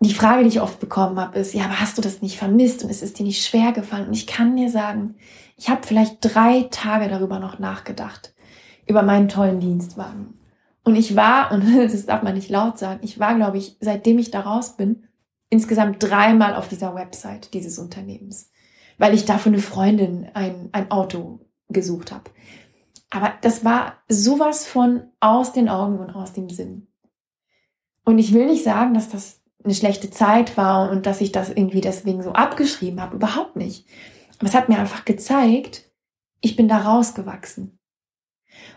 die 0.00 0.12
Frage, 0.12 0.42
die 0.42 0.48
ich 0.48 0.60
oft 0.60 0.80
bekommen 0.80 1.18
habe, 1.18 1.38
ist, 1.38 1.54
ja, 1.54 1.64
aber 1.64 1.80
hast 1.80 1.96
du 1.96 2.02
das 2.02 2.20
nicht 2.20 2.36
vermisst 2.36 2.82
und 2.82 2.90
ist 2.90 3.02
es 3.02 3.14
dir 3.14 3.24
nicht 3.24 3.46
schwer 3.46 3.72
gefallen? 3.72 4.08
Und 4.08 4.14
ich 4.14 4.26
kann 4.26 4.56
dir 4.56 4.70
sagen, 4.70 5.14
ich 5.56 5.68
habe 5.70 5.86
vielleicht 5.86 6.18
drei 6.20 6.68
Tage 6.70 7.08
darüber 7.08 7.38
noch 7.38 7.58
nachgedacht, 7.58 8.34
über 8.86 9.02
meinen 9.02 9.28
tollen 9.28 9.60
Dienstwagen. 9.60 10.34
Und 10.84 10.96
ich 10.96 11.16
war, 11.16 11.50
und 11.52 11.76
das 11.76 12.06
darf 12.06 12.22
man 12.22 12.34
nicht 12.34 12.50
laut 12.50 12.78
sagen, 12.78 13.00
ich 13.02 13.18
war, 13.18 13.34
glaube 13.34 13.58
ich, 13.58 13.76
seitdem 13.80 14.18
ich 14.18 14.30
da 14.30 14.40
raus 14.40 14.76
bin, 14.76 15.04
insgesamt 15.48 16.02
dreimal 16.02 16.54
auf 16.54 16.68
dieser 16.68 16.94
Website 16.94 17.54
dieses 17.54 17.78
Unternehmens, 17.78 18.50
weil 18.98 19.14
ich 19.14 19.24
da 19.24 19.38
für 19.38 19.48
eine 19.48 19.58
Freundin 19.58 20.28
ein, 20.34 20.68
ein 20.72 20.90
Auto 20.90 21.40
gesucht 21.68 22.12
habe. 22.12 22.30
Aber 23.10 23.32
das 23.40 23.64
war 23.64 23.94
sowas 24.08 24.66
von 24.66 25.04
aus 25.20 25.52
den 25.52 25.68
Augen 25.68 25.98
und 25.98 26.10
aus 26.10 26.32
dem 26.32 26.50
Sinn. 26.50 26.88
Und 28.04 28.18
ich 28.18 28.32
will 28.32 28.46
nicht 28.46 28.64
sagen, 28.64 28.94
dass 28.94 29.08
das 29.08 29.40
eine 29.64 29.74
schlechte 29.74 30.10
Zeit 30.10 30.56
war 30.56 30.90
und 30.90 31.06
dass 31.06 31.20
ich 31.20 31.32
das 31.32 31.50
irgendwie 31.50 31.80
deswegen 31.80 32.22
so 32.22 32.32
abgeschrieben 32.32 33.00
habe. 33.00 33.16
Überhaupt 33.16 33.56
nicht. 33.56 33.86
Aber 34.38 34.48
es 34.48 34.54
hat 34.54 34.68
mir 34.68 34.78
einfach 34.78 35.04
gezeigt, 35.04 35.90
ich 36.40 36.56
bin 36.56 36.68
da 36.68 36.78
rausgewachsen. 36.78 37.78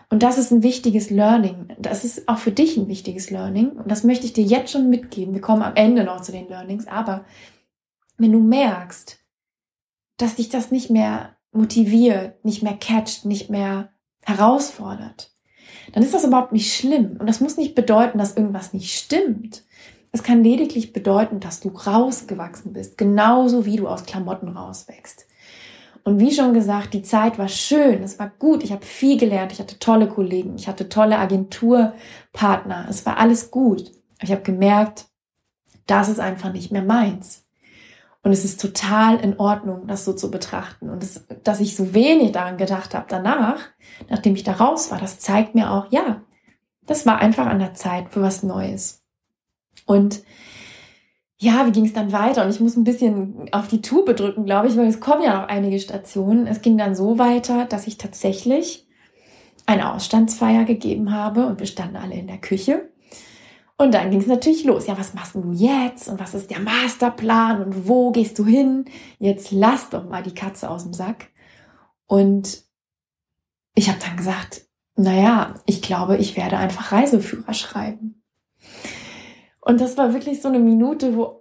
Und 0.08 0.22
das 0.22 0.38
ist 0.38 0.50
ein 0.50 0.62
wichtiges 0.62 1.10
Learning. 1.10 1.68
Das 1.78 2.04
ist 2.04 2.28
auch 2.28 2.38
für 2.38 2.50
dich 2.50 2.76
ein 2.76 2.88
wichtiges 2.88 3.30
Learning. 3.30 3.70
Und 3.70 3.90
das 3.90 4.04
möchte 4.04 4.26
ich 4.26 4.32
dir 4.32 4.44
jetzt 4.44 4.72
schon 4.72 4.90
mitgeben. 4.90 5.34
Wir 5.34 5.40
kommen 5.40 5.62
am 5.62 5.76
Ende 5.76 6.04
noch 6.04 6.20
zu 6.20 6.32
den 6.32 6.48
Learnings. 6.48 6.86
Aber 6.86 7.24
wenn 8.18 8.32
du 8.32 8.40
merkst, 8.40 9.18
dass 10.16 10.34
dich 10.34 10.48
das 10.48 10.70
nicht 10.70 10.90
mehr 10.90 11.36
motiviert, 11.52 12.44
nicht 12.44 12.62
mehr 12.62 12.76
catcht, 12.76 13.24
nicht 13.24 13.50
mehr 13.50 13.90
herausfordert, 14.22 15.32
dann 15.92 16.02
ist 16.02 16.12
das 16.12 16.24
überhaupt 16.24 16.52
nicht 16.52 16.74
schlimm. 16.74 17.16
Und 17.18 17.26
das 17.26 17.40
muss 17.40 17.56
nicht 17.56 17.74
bedeuten, 17.74 18.18
dass 18.18 18.36
irgendwas 18.36 18.72
nicht 18.72 18.92
stimmt. 18.92 19.64
Es 20.12 20.22
kann 20.22 20.42
lediglich 20.42 20.92
bedeuten, 20.92 21.40
dass 21.40 21.60
du 21.60 21.68
rausgewachsen 21.68 22.72
bist, 22.72 22.98
genauso 22.98 23.64
wie 23.64 23.76
du 23.76 23.88
aus 23.88 24.04
Klamotten 24.04 24.48
rauswächst. 24.48 25.26
Und 26.04 26.18
wie 26.18 26.32
schon 26.32 26.54
gesagt, 26.54 26.94
die 26.94 27.02
Zeit 27.02 27.38
war 27.38 27.48
schön, 27.48 28.02
es 28.02 28.18
war 28.18 28.30
gut, 28.38 28.64
ich 28.64 28.72
habe 28.72 28.84
viel 28.84 29.18
gelernt, 29.18 29.52
ich 29.52 29.60
hatte 29.60 29.78
tolle 29.78 30.08
Kollegen, 30.08 30.54
ich 30.56 30.68
hatte 30.68 30.88
tolle 30.88 31.18
Agenturpartner, 31.18 32.86
es 32.88 33.04
war 33.06 33.18
alles 33.18 33.50
gut. 33.50 33.92
Ich 34.22 34.30
habe 34.32 34.42
gemerkt, 34.42 35.06
das 35.86 36.08
ist 36.08 36.20
einfach 36.20 36.52
nicht 36.52 36.72
mehr 36.72 36.82
meins. 36.82 37.46
Und 38.22 38.32
es 38.32 38.44
ist 38.44 38.60
total 38.60 39.18
in 39.18 39.38
Ordnung, 39.38 39.86
das 39.86 40.04
so 40.04 40.12
zu 40.12 40.30
betrachten. 40.30 40.90
Und 40.90 41.02
das, 41.02 41.24
dass 41.42 41.60
ich 41.60 41.74
so 41.74 41.94
wenig 41.94 42.32
daran 42.32 42.58
gedacht 42.58 42.94
habe 42.94 43.06
danach, 43.08 43.60
nachdem 44.08 44.34
ich 44.34 44.44
da 44.44 44.52
raus 44.52 44.90
war, 44.90 44.98
das 44.98 45.18
zeigt 45.18 45.54
mir 45.54 45.70
auch, 45.70 45.90
ja, 45.90 46.22
das 46.86 47.06
war 47.06 47.18
einfach 47.18 47.46
an 47.46 47.60
der 47.60 47.74
Zeit 47.74 48.10
für 48.10 48.20
was 48.20 48.42
Neues. 48.42 49.02
Und 49.86 50.22
ja, 51.42 51.66
wie 51.66 51.72
ging 51.72 51.86
es 51.86 51.94
dann 51.94 52.12
weiter? 52.12 52.44
Und 52.44 52.50
ich 52.50 52.60
muss 52.60 52.76
ein 52.76 52.84
bisschen 52.84 53.48
auf 53.50 53.66
die 53.66 53.80
Tube 53.80 54.14
drücken, 54.14 54.44
glaube 54.44 54.68
ich, 54.68 54.76
weil 54.76 54.86
es 54.86 55.00
kommen 55.00 55.22
ja 55.22 55.40
noch 55.40 55.48
einige 55.48 55.80
Stationen. 55.80 56.46
Es 56.46 56.60
ging 56.60 56.76
dann 56.76 56.94
so 56.94 57.18
weiter, 57.18 57.64
dass 57.64 57.86
ich 57.86 57.96
tatsächlich 57.96 58.86
eine 59.64 59.94
Ausstandsfeier 59.94 60.64
gegeben 60.64 61.14
habe 61.14 61.46
und 61.46 61.58
wir 61.58 61.66
standen 61.66 61.96
alle 61.96 62.14
in 62.14 62.26
der 62.26 62.38
Küche. 62.38 62.90
Und 63.78 63.94
dann 63.94 64.10
ging 64.10 64.20
es 64.20 64.26
natürlich 64.26 64.64
los. 64.64 64.86
Ja, 64.86 64.98
was 64.98 65.14
machst 65.14 65.34
du 65.34 65.52
jetzt? 65.52 66.08
Und 66.10 66.20
was 66.20 66.34
ist 66.34 66.50
der 66.50 66.60
Masterplan? 66.60 67.62
Und 67.62 67.88
wo 67.88 68.10
gehst 68.10 68.38
du 68.38 68.44
hin? 68.44 68.84
Jetzt 69.18 69.50
lass 69.50 69.88
doch 69.88 70.06
mal 70.06 70.22
die 70.22 70.34
Katze 70.34 70.68
aus 70.68 70.82
dem 70.82 70.92
Sack. 70.92 71.30
Und 72.06 72.64
ich 73.74 73.88
habe 73.88 73.98
dann 74.04 74.18
gesagt, 74.18 74.66
naja, 74.94 75.54
ich 75.64 75.80
glaube, 75.80 76.18
ich 76.18 76.36
werde 76.36 76.58
einfach 76.58 76.92
Reiseführer 76.92 77.54
schreiben. 77.54 78.19
Und 79.60 79.80
das 79.80 79.96
war 79.96 80.12
wirklich 80.14 80.40
so 80.40 80.48
eine 80.48 80.58
Minute, 80.58 81.16
wo 81.16 81.40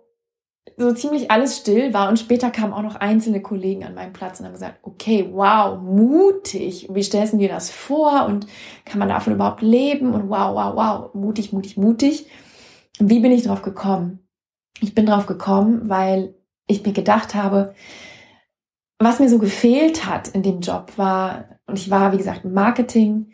so 0.78 0.94
ziemlich 0.94 1.32
alles 1.32 1.58
still 1.58 1.94
war 1.94 2.10
und 2.10 2.20
später 2.20 2.52
kamen 2.52 2.74
auch 2.74 2.82
noch 2.82 2.96
einzelne 2.96 3.42
Kollegen 3.42 3.84
an 3.84 3.96
meinen 3.96 4.14
Platz 4.14 4.40
und 4.40 4.46
haben 4.46 4.54
gesagt, 4.54 4.80
okay, 4.84 5.30
wow, 5.32 5.82
mutig. 5.82 6.88
Wie 6.92 7.04
stellst 7.04 7.34
du 7.34 7.38
dir 7.38 7.50
das 7.50 7.70
vor 7.70 8.26
und 8.26 8.46
kann 8.86 9.00
man 9.00 9.10
davon 9.10 9.34
überhaupt 9.34 9.62
leben? 9.62 10.14
Und 10.14 10.30
wow, 10.30 10.56
wow, 10.56 10.76
wow, 10.76 11.14
mutig, 11.14 11.54
mutig, 11.54 11.78
mutig. 11.78 12.28
Und 13.00 13.10
wie 13.10 13.20
bin 13.20 13.32
ich 13.32 13.44
drauf 13.44 13.62
gekommen? 13.62 14.28
Ich 14.82 14.94
bin 14.94 15.06
drauf 15.06 15.26
gekommen, 15.26 15.90
weil 15.90 16.36
ich 16.68 16.86
mir 16.86 16.94
gedacht 16.94 17.36
habe, 17.36 17.74
was 19.00 19.20
mir 19.20 19.30
so 19.30 19.40
gefehlt 19.40 20.06
hat 20.06 20.28
in 20.30 20.44
dem 20.44 20.60
Job 20.60 20.98
war, 20.98 21.46
und 21.66 21.78
ich 21.78 21.90
war, 21.90 22.12
wie 22.12 22.18
gesagt, 22.18 22.46
im 22.46 22.54
Marketing, 22.54 23.32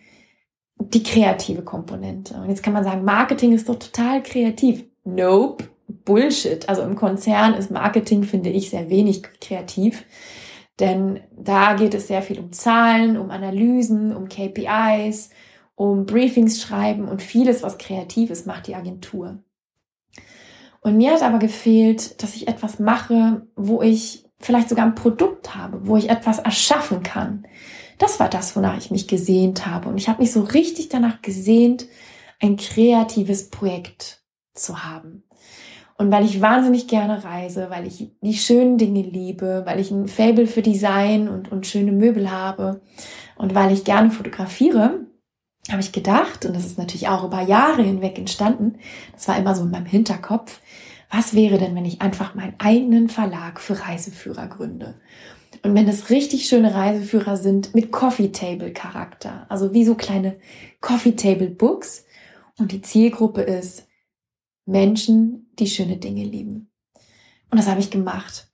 die 0.78 1.04
kreative 1.04 1.62
Komponente. 1.62 2.36
Und 2.36 2.50
jetzt 2.50 2.64
kann 2.64 2.74
man 2.74 2.84
sagen, 2.84 3.04
Marketing 3.04 3.54
ist 3.54 3.70
doch 3.70 3.80
total 3.80 4.22
kreativ. 4.24 4.84
Nope 5.04 5.66
Bullshit. 5.88 6.68
Also 6.70 6.82
im 6.84 6.96
Konzern 6.96 7.54
ist 7.54 7.72
Marketing, 7.72 8.24
finde 8.24 8.50
ich, 8.50 8.70
sehr 8.70 8.90
wenig 8.90 9.24
kreativ. 9.40 10.06
Denn 10.80 11.22
da 11.32 11.74
geht 11.74 11.94
es 11.94 12.08
sehr 12.08 12.22
viel 12.22 12.40
um 12.40 12.52
Zahlen, 12.52 13.18
um 13.18 13.32
Analysen, 13.32 14.16
um 14.16 14.28
KPIs, 14.28 15.30
um 15.76 16.06
Briefings 16.06 16.62
schreiben 16.62 17.08
und 17.08 17.22
vieles, 17.22 17.64
was 17.64 17.78
Kreatives 17.78 18.46
macht 18.46 18.68
die 18.68 18.76
Agentur. 18.76 19.40
Und 20.82 20.98
mir 20.98 21.14
hat 21.14 21.24
aber 21.24 21.40
gefehlt, 21.40 22.22
dass 22.22 22.36
ich 22.36 22.48
etwas 22.48 22.80
mache, 22.80 23.48
wo 23.56 23.82
ich 23.82 24.26
vielleicht 24.40 24.70
sogar 24.70 24.86
ein 24.86 24.96
Produkt 24.96 25.56
habe, 25.56 25.88
wo 25.88 25.98
ich 25.98 26.10
etwas 26.10 26.40
erschaffen 26.40 27.04
kann. 27.04 27.48
Das 27.98 28.20
war 28.20 28.30
das, 28.30 28.56
wonach 28.56 28.78
ich 28.78 28.92
mich 28.92 29.08
gesehnt 29.08 29.66
habe. 29.66 29.90
Und 29.90 29.98
ich 29.98 30.10
habe 30.10 30.22
mich 30.22 30.32
so 30.32 30.42
richtig 30.42 30.90
danach 30.90 31.22
gesehnt, 31.22 31.88
ein 32.42 32.58
kreatives 32.58 33.50
Projekt 33.50 34.24
zu 34.54 34.84
haben. 34.84 35.24
Und 35.98 36.12
weil 36.12 36.26
ich 36.26 36.42
wahnsinnig 36.42 36.88
gerne 36.88 37.24
reise, 37.24 37.70
weil 37.70 37.88
ich 37.88 38.12
die 38.22 38.34
schönen 38.34 38.78
Dinge 38.78 39.02
liebe, 39.02 39.64
weil 39.66 39.80
ich 39.80 39.92
ein 39.92 40.10
Fable 40.10 40.46
für 40.46 40.62
Design 40.62 41.30
und, 41.30 41.52
und 41.52 41.68
schöne 41.68 41.94
Möbel 41.94 42.32
habe 42.32 42.82
und 43.38 43.56
weil 43.56 43.72
ich 43.72 43.86
gerne 43.86 44.12
fotografiere, 44.12 45.06
habe 45.72 45.82
ich 45.82 45.94
gedacht, 45.94 46.46
und 46.46 46.54
das 46.54 46.66
ist 46.66 46.78
natürlich 46.78 47.08
auch 47.08 47.24
über 47.24 47.42
Jahre 47.42 47.82
hinweg 47.82 48.18
entstanden, 48.18 48.78
das 49.14 49.30
war 49.30 49.38
immer 49.38 49.56
so 49.56 49.64
in 49.64 49.72
meinem 49.72 49.86
Hinterkopf, 49.86 50.60
was 51.10 51.34
wäre 51.34 51.58
denn, 51.58 51.76
wenn 51.76 51.86
ich 51.86 52.02
einfach 52.02 52.36
meinen 52.36 52.56
eigenen 52.58 53.08
Verlag 53.08 53.62
für 53.62 53.80
Reiseführer 53.80 54.48
gründe? 54.48 54.96
Und 55.63 55.76
wenn 55.76 55.88
es 55.88 56.10
richtig 56.10 56.48
schöne 56.48 56.74
Reiseführer 56.74 57.38
sind 57.38 57.74
mit 57.76 57.91
Coffee 57.91 58.32
Table 58.32 58.72
Charakter, 58.72 59.46
also 59.50 59.74
wie 59.74 59.86
so 59.86 59.96
kleine 59.96 60.38
Coffee 60.82 61.15
Table 61.15 61.50
Books 61.50 62.06
und 62.58 62.72
die 62.72 62.82
Zielgruppe 62.82 63.41
ist 63.41 63.88
Menschen, 64.65 65.52
die 65.60 65.68
schöne 65.68 65.98
Dinge 65.98 66.24
lieben. 66.24 66.72
Und 67.52 67.60
das 67.60 67.68
habe 67.68 67.80
ich 67.80 67.89
gemacht. 67.89 68.48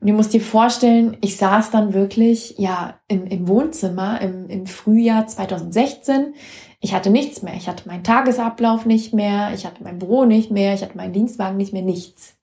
Und 0.00 0.08
ihr 0.08 0.14
musst 0.14 0.32
dir 0.32 0.40
vorstellen, 0.40 1.16
ich 1.20 1.36
saß 1.36 1.70
dann 1.70 1.94
wirklich, 1.94 2.56
ja, 2.58 3.00
im, 3.06 3.24
im 3.26 3.46
Wohnzimmer 3.46 4.20
im, 4.20 4.48
im 4.48 4.66
Frühjahr 4.66 5.28
2016. 5.28 6.34
Ich 6.80 6.92
hatte 6.92 7.10
nichts 7.10 7.42
mehr. 7.42 7.54
Ich 7.54 7.68
hatte 7.68 7.86
meinen 7.86 8.02
Tagesablauf 8.02 8.84
nicht 8.84 9.14
mehr. 9.14 9.52
Ich 9.54 9.64
hatte 9.64 9.84
mein 9.84 10.00
Büro 10.00 10.24
nicht 10.24 10.50
mehr. 10.50 10.74
Ich 10.74 10.82
hatte 10.82 10.96
meinen 10.96 11.12
Dienstwagen 11.12 11.56
nicht 11.56 11.72
mehr. 11.72 11.82
Nichts. 11.82 12.36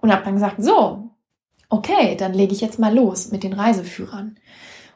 Und 0.00 0.12
habe 0.12 0.24
dann 0.24 0.34
gesagt, 0.34 0.56
so, 0.58 1.10
okay, 1.74 2.16
dann 2.16 2.34
lege 2.34 2.52
ich 2.52 2.60
jetzt 2.60 2.78
mal 2.78 2.94
los 2.94 3.32
mit 3.32 3.42
den 3.42 3.52
Reiseführern. 3.52 4.38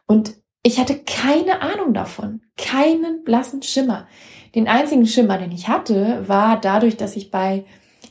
Und 0.06 0.34
ich 0.62 0.78
hatte 0.78 0.98
keine 0.98 1.60
Ahnung 1.60 1.92
davon. 1.92 2.42
Keinen 2.56 3.24
blassen 3.24 3.62
Schimmer. 3.62 4.06
Den 4.54 4.68
einzigen 4.68 5.06
Schimmer, 5.06 5.38
den 5.38 5.50
ich 5.50 5.68
hatte, 5.68 6.28
war 6.28 6.60
dadurch, 6.60 6.96
dass 6.96 7.16
ich 7.16 7.30
bei 7.30 7.64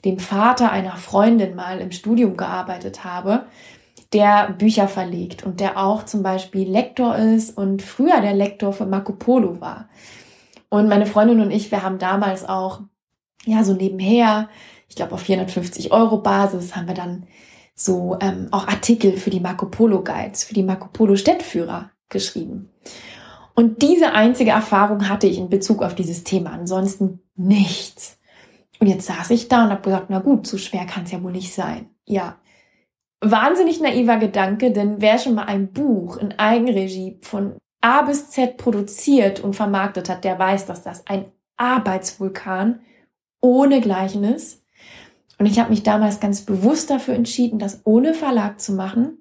dem 0.03 0.19
Vater 0.19 0.71
einer 0.71 0.97
Freundin 0.97 1.55
mal 1.55 1.79
im 1.79 1.91
Studium 1.91 2.37
gearbeitet 2.37 3.03
habe, 3.03 3.45
der 4.13 4.51
Bücher 4.51 4.87
verlegt 4.87 5.45
und 5.45 5.59
der 5.59 5.77
auch 5.77 6.03
zum 6.03 6.21
Beispiel 6.21 6.69
Lektor 6.69 7.15
ist 7.17 7.57
und 7.57 7.81
früher 7.81 8.21
der 8.21 8.33
Lektor 8.33 8.73
für 8.73 8.85
Marco 8.85 9.13
Polo 9.13 9.59
war. 9.61 9.89
Und 10.69 10.89
meine 10.89 11.05
Freundin 11.05 11.39
und 11.39 11.51
ich, 11.51 11.71
wir 11.71 11.83
haben 11.83 11.99
damals 11.99 12.47
auch, 12.47 12.81
ja, 13.45 13.63
so 13.63 13.73
nebenher, 13.73 14.49
ich 14.89 14.95
glaube 14.95 15.13
auf 15.13 15.21
450 15.21 15.91
Euro 15.91 16.17
Basis, 16.17 16.75
haben 16.75 16.87
wir 16.87 16.93
dann 16.93 17.25
so 17.79 18.17
ähm, 18.19 18.47
auch 18.51 18.67
Artikel 18.67 19.17
für 19.17 19.29
die 19.29 19.39
Marco 19.39 19.67
Polo 19.67 20.03
Guides, 20.03 20.43
für 20.43 20.55
die 20.55 20.63
Marco 20.63 20.89
Polo 20.91 21.15
Städtführer 21.15 21.91
geschrieben. 22.09 22.69
Und 23.53 23.81
diese 23.81 24.13
einzige 24.13 24.51
Erfahrung 24.51 25.07
hatte 25.07 25.27
ich 25.27 25.37
in 25.37 25.49
Bezug 25.49 25.83
auf 25.83 25.95
dieses 25.95 26.23
Thema, 26.23 26.51
ansonsten 26.51 27.21
nichts. 27.35 28.19
Und 28.79 28.87
jetzt 28.87 29.05
saß 29.05 29.29
ich 29.29 29.47
da 29.47 29.63
und 29.63 29.71
habe 29.71 29.81
gesagt, 29.81 30.07
na 30.09 30.19
gut, 30.19 30.47
so 30.47 30.57
schwer 30.57 30.85
kann 30.85 31.03
es 31.03 31.11
ja 31.11 31.21
wohl 31.23 31.31
nicht 31.31 31.53
sein. 31.53 31.89
Ja, 32.05 32.37
wahnsinnig 33.21 33.79
naiver 33.79 34.17
Gedanke, 34.17 34.71
denn 34.71 35.01
wer 35.01 35.17
schon 35.19 35.35
mal 35.35 35.45
ein 35.45 35.71
Buch 35.71 36.17
in 36.17 36.37
Eigenregie 36.37 37.19
von 37.21 37.57
A 37.81 38.01
bis 38.01 38.29
Z 38.29 38.57
produziert 38.57 39.39
und 39.39 39.55
vermarktet 39.55 40.09
hat, 40.09 40.23
der 40.23 40.37
weiß, 40.37 40.65
dass 40.65 40.83
das 40.83 41.05
ein 41.07 41.25
Arbeitsvulkan 41.57 42.81
ohne 43.41 43.81
Gleichen 43.81 44.23
ist. 44.23 44.63
Und 45.37 45.45
ich 45.45 45.59
habe 45.59 45.69
mich 45.69 45.83
damals 45.83 46.19
ganz 46.19 46.41
bewusst 46.41 46.89
dafür 46.89 47.13
entschieden, 47.13 47.59
das 47.59 47.81
ohne 47.83 48.13
Verlag 48.13 48.59
zu 48.59 48.73
machen, 48.73 49.17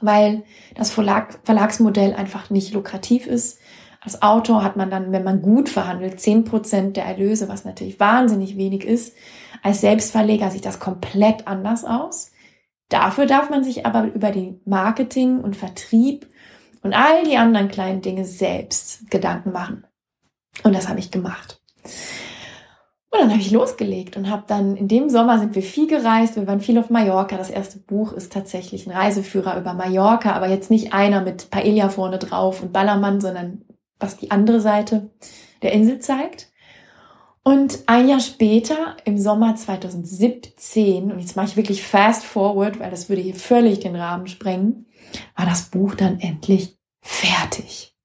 weil 0.00 0.42
das 0.74 0.90
Verlag, 0.90 1.38
Verlagsmodell 1.44 2.14
einfach 2.14 2.50
nicht 2.50 2.72
lukrativ 2.72 3.26
ist. 3.26 3.58
Als 4.00 4.20
Autor 4.22 4.62
hat 4.62 4.76
man 4.76 4.90
dann, 4.90 5.12
wenn 5.12 5.24
man 5.24 5.40
gut 5.40 5.68
verhandelt, 5.68 6.20
zehn 6.20 6.44
Prozent 6.44 6.96
der 6.96 7.04
Erlöse, 7.04 7.48
was 7.48 7.64
natürlich 7.64 8.00
wahnsinnig 8.00 8.56
wenig 8.56 8.84
ist. 8.84 9.14
Als 9.62 9.80
Selbstverleger 9.80 10.50
sieht 10.50 10.66
das 10.66 10.78
komplett 10.78 11.46
anders 11.46 11.84
aus. 11.84 12.32
Dafür 12.88 13.26
darf 13.26 13.48
man 13.48 13.64
sich 13.64 13.86
aber 13.86 14.12
über 14.12 14.30
die 14.30 14.60
Marketing 14.66 15.40
und 15.40 15.56
Vertrieb 15.56 16.26
und 16.82 16.92
all 16.92 17.24
die 17.24 17.38
anderen 17.38 17.68
kleinen 17.68 18.02
Dinge 18.02 18.26
selbst 18.26 19.10
Gedanken 19.10 19.52
machen. 19.52 19.84
Und 20.62 20.74
das 20.74 20.88
habe 20.88 21.00
ich 21.00 21.10
gemacht. 21.10 21.60
Dann 23.24 23.32
habe 23.32 23.40
ich 23.40 23.52
losgelegt 23.52 24.18
und 24.18 24.28
habe 24.28 24.44
dann, 24.46 24.76
in 24.76 24.86
dem 24.86 25.08
Sommer 25.08 25.38
sind 25.38 25.54
wir 25.54 25.62
viel 25.62 25.86
gereist, 25.86 26.36
wir 26.36 26.46
waren 26.46 26.60
viel 26.60 26.76
auf 26.76 26.90
Mallorca. 26.90 27.38
Das 27.38 27.48
erste 27.48 27.78
Buch 27.78 28.12
ist 28.12 28.30
tatsächlich 28.30 28.86
ein 28.86 28.92
Reiseführer 28.92 29.58
über 29.58 29.72
Mallorca, 29.72 30.32
aber 30.32 30.50
jetzt 30.50 30.70
nicht 30.70 30.92
einer 30.92 31.22
mit 31.22 31.48
Paella 31.50 31.88
vorne 31.88 32.18
drauf 32.18 32.62
und 32.62 32.74
Ballermann, 32.74 33.22
sondern 33.22 33.62
was 33.98 34.18
die 34.18 34.30
andere 34.30 34.60
Seite 34.60 35.08
der 35.62 35.72
Insel 35.72 36.00
zeigt. 36.00 36.52
Und 37.42 37.84
ein 37.86 38.10
Jahr 38.10 38.20
später, 38.20 38.98
im 39.06 39.16
Sommer 39.16 39.56
2017, 39.56 41.10
und 41.10 41.18
jetzt 41.18 41.34
mache 41.34 41.46
ich 41.46 41.56
wirklich 41.56 41.82
fast 41.82 42.24
forward, 42.24 42.78
weil 42.78 42.90
das 42.90 43.08
würde 43.08 43.22
hier 43.22 43.34
völlig 43.34 43.80
den 43.80 43.96
Rahmen 43.96 44.26
sprengen, 44.26 44.84
war 45.34 45.46
das 45.46 45.70
Buch 45.70 45.94
dann 45.94 46.20
endlich 46.20 46.76
fertig. 47.00 47.96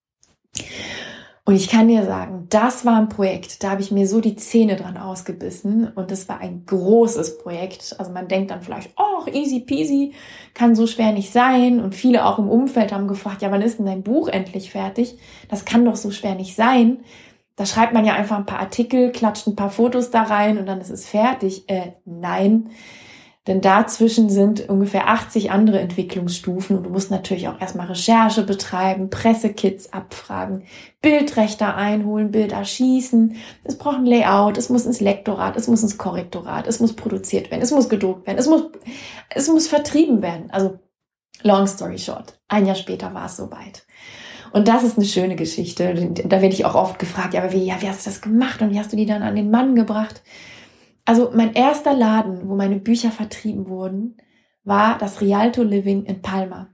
Und 1.50 1.56
ich 1.56 1.67
kann 1.67 1.87
dir 1.87 2.06
sagen, 2.06 2.45
das 2.52 2.85
war 2.85 2.97
ein 2.97 3.10
Projekt, 3.10 3.63
da 3.63 3.71
habe 3.71 3.81
ich 3.81 3.89
mir 3.89 4.06
so 4.06 4.21
die 4.21 4.35
Zähne 4.35 4.75
dran 4.75 4.97
ausgebissen 4.97 5.91
und 5.95 6.12
das 6.12 6.29
war 6.29 6.39
ein 6.41 6.63
großes 6.67 7.39
Projekt. 7.39 7.95
Also 7.97 8.12
man 8.12 8.27
denkt 8.27 8.52
dann 8.52 8.62
vielleicht, 8.62 8.91
oh, 8.97 9.27
easy 9.31 9.62
peasy, 9.62 10.13
kann 10.54 10.75
so 10.75 10.85
schwer 10.85 11.12
nicht 11.12 11.31
sein. 11.31 11.79
Und 11.79 11.95
viele 11.95 12.23
auch 12.27 12.37
im 12.37 12.50
Umfeld 12.50 12.91
haben 12.91 13.08
gefragt, 13.08 13.41
ja, 13.41 13.50
wann 13.50 13.63
ist 13.63 13.79
denn 13.79 13.87
dein 13.87 14.04
Buch 14.04 14.27
endlich 14.27 14.69
fertig? 14.69 15.17
Das 15.50 15.65
kann 15.65 15.85
doch 15.85 15.95
so 15.95 16.12
schwer 16.12 16.35
nicht 16.35 16.56
sein. 16.56 17.00
Da 17.56 17.65
schreibt 17.65 17.95
man 17.95 18.06
ja 18.06 18.13
einfach 18.13 18.37
ein 18.37 18.45
paar 18.45 18.60
Artikel, 18.60 19.12
klatscht 19.12 19.47
ein 19.47 19.56
paar 19.56 19.71
Fotos 19.71 20.12
da 20.12 20.21
rein 20.21 20.60
und 20.60 20.67
dann 20.67 20.79
ist 20.79 20.91
es 20.91 21.08
fertig. 21.08 21.67
Äh, 21.67 21.93
nein, 22.06 22.69
Denn 23.50 23.62
dazwischen 23.62 24.29
sind 24.29 24.69
ungefähr 24.69 25.08
80 25.08 25.50
andere 25.50 25.79
Entwicklungsstufen 25.79 26.77
und 26.77 26.83
du 26.83 26.91
musst 26.91 27.10
natürlich 27.10 27.47
auch 27.47 27.60
erstmal 27.60 27.87
Recherche 27.87 28.43
betreiben, 28.43 29.10
Pressekits 29.10 29.91
abfragen, 29.91 30.65
Bildrechter 31.02 31.75
einholen, 31.75 32.29
Bilder 32.29 32.63
schießen. 32.63 33.37
Es 33.63 33.75
braucht 33.75 33.97
ein 33.97 34.06
Layout, 34.06 34.60
es 34.60 34.69
muss 34.69 34.85
ins 34.85 35.02
Lektorat, 35.02 35.58
es 35.58 35.67
muss 35.67 35.81
ins 35.81 35.97
Korrektorat, 35.97 36.67
es 36.67 36.79
muss 36.79 36.95
produziert 36.95 37.50
werden, 37.50 37.63
es 37.63 37.71
muss 37.71 37.89
gedruckt 37.89 38.27
werden, 38.27 38.37
es 38.37 38.47
muss, 38.47 38.65
es 39.31 39.47
muss 39.47 39.67
vertrieben 39.67 40.21
werden. 40.21 40.52
Also 40.52 40.77
long 41.41 41.65
story 41.65 41.97
short. 41.97 42.39
Ein 42.50 42.67
Jahr 42.67 42.75
später 42.75 43.15
war 43.15 43.25
es 43.25 43.37
soweit. 43.37 43.83
Und 44.52 44.67
das 44.67 44.83
ist 44.83 44.97
eine 44.97 45.08
schöne 45.08 45.35
Geschichte. 45.35 46.12
Da 46.23 46.43
werde 46.43 46.54
ich 46.54 46.65
auch 46.65 46.75
oft 46.75 47.00
gefragt, 47.00 47.33
ja, 47.33 47.41
aber 47.41 47.52
wie, 47.52 47.65
ja, 47.65 47.81
wie 47.81 47.89
hast 47.89 48.06
du 48.06 48.12
das 48.12 48.21
gemacht 48.21 48.62
und 48.62 48.69
wie 48.69 48.77
hast 48.77 48.93
du 48.93 48.95
die 48.97 49.08
dann 49.08 49.23
an 49.23 49.35
den 49.35 49.50
Mann 49.50 49.73
gebracht? 49.73 50.21
Also 51.10 51.32
mein 51.34 51.54
erster 51.54 51.96
Laden, 51.96 52.48
wo 52.48 52.54
meine 52.54 52.76
Bücher 52.76 53.10
vertrieben 53.10 53.68
wurden, 53.68 54.18
war 54.64 54.96
das 55.00 55.22
Rialto 55.22 55.64
Living 55.64 56.06
in 56.06 56.22
Palma. 56.22 56.68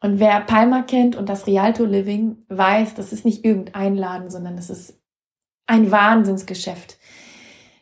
Und 0.00 0.18
wer 0.18 0.40
Palma 0.40 0.82
kennt 0.82 1.14
und 1.14 1.28
das 1.28 1.46
Rialto 1.46 1.84
Living 1.84 2.38
weiß, 2.48 2.94
das 2.94 3.12
ist 3.12 3.24
nicht 3.24 3.44
irgendein 3.44 3.94
Laden, 3.94 4.28
sondern 4.28 4.56
das 4.56 4.70
ist 4.70 4.98
ein 5.68 5.92
Wahnsinnsgeschäft. 5.92 6.98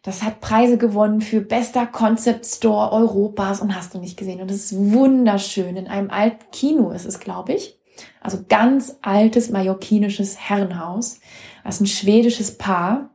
Das 0.02 0.22
hat 0.22 0.42
Preise 0.42 0.76
gewonnen 0.76 1.22
für 1.22 1.40
bester 1.40 1.86
Concept 1.86 2.44
Store 2.44 2.92
Europas 2.92 3.62
und 3.62 3.74
hast 3.74 3.94
du 3.94 3.98
nicht 3.98 4.18
gesehen. 4.18 4.42
Und 4.42 4.50
es 4.50 4.70
ist 4.70 4.92
wunderschön. 4.92 5.74
In 5.74 5.86
einem 5.86 6.10
alten 6.10 6.44
Kino 6.52 6.90
ist 6.90 7.06
es, 7.06 7.18
glaube 7.18 7.54
ich. 7.54 7.80
Also 8.20 8.44
ganz 8.46 8.98
altes 9.00 9.48
mallorquinisches 9.48 10.38
Herrenhaus. 10.38 11.20
Das 11.64 11.76
ist 11.76 11.80
ein 11.80 11.86
schwedisches 11.86 12.58
Paar 12.58 13.08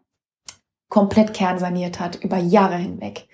komplett 0.94 1.34
kernsaniert 1.34 2.00
hat, 2.00 2.24
über 2.24 2.38
Jahre 2.38 2.76
hinweg. 2.76 3.28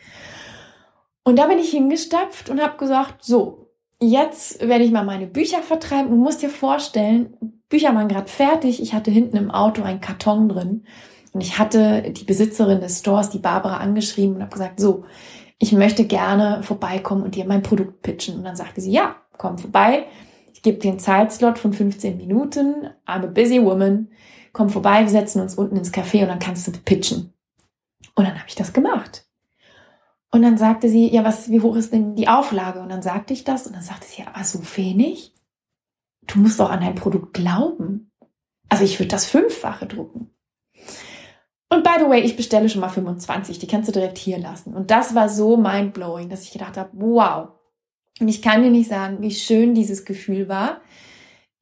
Und 1.25 1.37
da 1.37 1.47
bin 1.47 1.59
ich 1.59 1.71
hingestapft 1.71 2.49
und 2.49 2.61
habe 2.61 2.77
gesagt, 2.77 3.25
so, 3.25 3.67
jetzt 3.99 4.65
werde 4.65 4.85
ich 4.85 4.91
mal 4.91 5.03
meine 5.03 5.27
Bücher 5.27 5.61
vertreiben. 5.61 6.09
Du 6.09 6.15
musst 6.15 6.41
dir 6.41 6.49
vorstellen, 6.49 7.35
Bücher 7.67 7.93
waren 7.93 8.07
gerade 8.07 8.29
fertig. 8.29 8.81
Ich 8.81 8.93
hatte 8.93 9.11
hinten 9.11 9.35
im 9.35 9.51
Auto 9.51 9.83
einen 9.83 9.99
Karton 9.99 10.47
drin. 10.47 10.85
Und 11.33 11.41
ich 11.41 11.59
hatte 11.59 12.13
die 12.13 12.23
Besitzerin 12.23 12.79
des 12.79 12.99
Stores, 12.99 13.29
die 13.29 13.39
Barbara, 13.39 13.75
angeschrieben 13.75 14.37
und 14.37 14.41
habe 14.41 14.53
gesagt, 14.53 14.79
so, 14.79 15.03
ich 15.57 15.73
möchte 15.73 16.05
gerne 16.05 16.63
vorbeikommen 16.63 17.23
und 17.23 17.35
dir 17.35 17.43
mein 17.43 17.61
Produkt 17.61 18.03
pitchen. 18.03 18.37
Und 18.37 18.45
dann 18.45 18.55
sagte 18.55 18.79
sie, 18.79 18.93
ja, 18.93 19.17
komm 19.37 19.57
vorbei. 19.57 20.05
Ich 20.53 20.61
gebe 20.61 20.77
dir 20.77 20.91
einen 20.91 20.99
Zeitslot 20.99 21.59
von 21.59 21.73
15 21.73 22.15
Minuten. 22.15 22.87
I'm 23.05 23.25
a 23.25 23.27
busy 23.27 23.61
woman. 23.61 24.07
Komm 24.53 24.69
vorbei, 24.69 25.01
wir 25.01 25.09
setzen 25.09 25.41
uns 25.41 25.55
unten 25.55 25.75
ins 25.75 25.93
Café 25.93 26.21
und 26.21 26.29
dann 26.29 26.39
kannst 26.39 26.65
du 26.65 26.71
pitchen. 26.71 27.33
Und 28.19 28.25
dann 28.25 28.37
habe 28.37 28.49
ich 28.49 28.55
das 28.55 28.73
gemacht. 28.73 29.25
Und 30.29 30.41
dann 30.41 30.57
sagte 30.57 30.89
sie, 30.89 31.07
ja, 31.07 31.23
was, 31.23 31.49
wie 31.49 31.61
hoch 31.61 31.77
ist 31.77 31.93
denn 31.93 32.17
die 32.17 32.27
Auflage? 32.27 32.81
Und 32.81 32.89
dann 32.89 33.01
sagte 33.01 33.31
ich 33.31 33.45
das 33.45 33.65
und 33.65 33.71
dann 33.71 33.81
sagte 33.81 34.07
sie, 34.09 34.23
aber 34.23 34.43
so 34.43 34.59
wenig? 34.75 35.33
Du 36.27 36.39
musst 36.39 36.59
doch 36.59 36.69
an 36.69 36.81
dein 36.81 36.95
Produkt 36.95 37.33
glauben. 37.33 38.11
Also 38.67 38.83
ich 38.83 38.99
würde 38.99 39.07
das 39.07 39.25
Fünffache 39.25 39.85
drucken. 39.85 40.31
Und 41.69 41.85
by 41.85 41.91
the 41.97 42.09
way, 42.09 42.19
ich 42.19 42.35
bestelle 42.35 42.67
schon 42.67 42.81
mal 42.81 42.89
25, 42.89 43.57
die 43.57 43.67
kannst 43.67 43.87
du 43.87 43.93
direkt 43.93 44.17
hier 44.17 44.37
lassen. 44.37 44.73
Und 44.73 44.91
das 44.91 45.15
war 45.15 45.29
so 45.29 45.55
mindblowing, 45.55 46.27
dass 46.27 46.43
ich 46.43 46.51
gedacht 46.51 46.75
habe, 46.75 46.89
wow. 46.91 47.51
Und 48.19 48.27
ich 48.27 48.41
kann 48.41 48.63
dir 48.63 48.69
nicht 48.69 48.89
sagen, 48.89 49.21
wie 49.21 49.31
schön 49.31 49.73
dieses 49.73 50.03
Gefühl 50.03 50.49
war. 50.49 50.81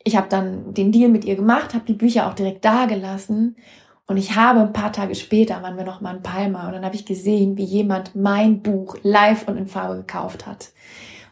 Ich 0.03 0.17
habe 0.17 0.27
dann 0.27 0.73
den 0.73 0.91
Deal 0.91 1.11
mit 1.11 1.23
ihr 1.23 1.35
gemacht, 1.35 1.75
habe 1.75 1.85
die 1.85 1.93
Bücher 1.93 2.27
auch 2.27 2.33
direkt 2.33 2.65
da 2.65 2.87
gelassen 2.87 3.57
und 4.07 4.15
ich 4.15 4.35
habe 4.35 4.61
ein 4.61 4.73
paar 4.73 4.93
Tage 4.93 5.15
später, 5.15 5.61
waren 5.61 5.77
wir 5.77 5.83
noch 5.83 5.99
mal 5.99 6.15
in 6.15 6.23
Palma, 6.23 6.67
und 6.67 6.73
dann 6.73 6.85
habe 6.85 6.95
ich 6.95 7.05
gesehen, 7.05 7.57
wie 7.57 7.65
jemand 7.65 8.15
mein 8.15 8.61
Buch 8.61 8.95
live 9.03 9.47
und 9.47 9.57
in 9.57 9.67
Farbe 9.67 9.97
gekauft 9.97 10.47
hat. 10.47 10.71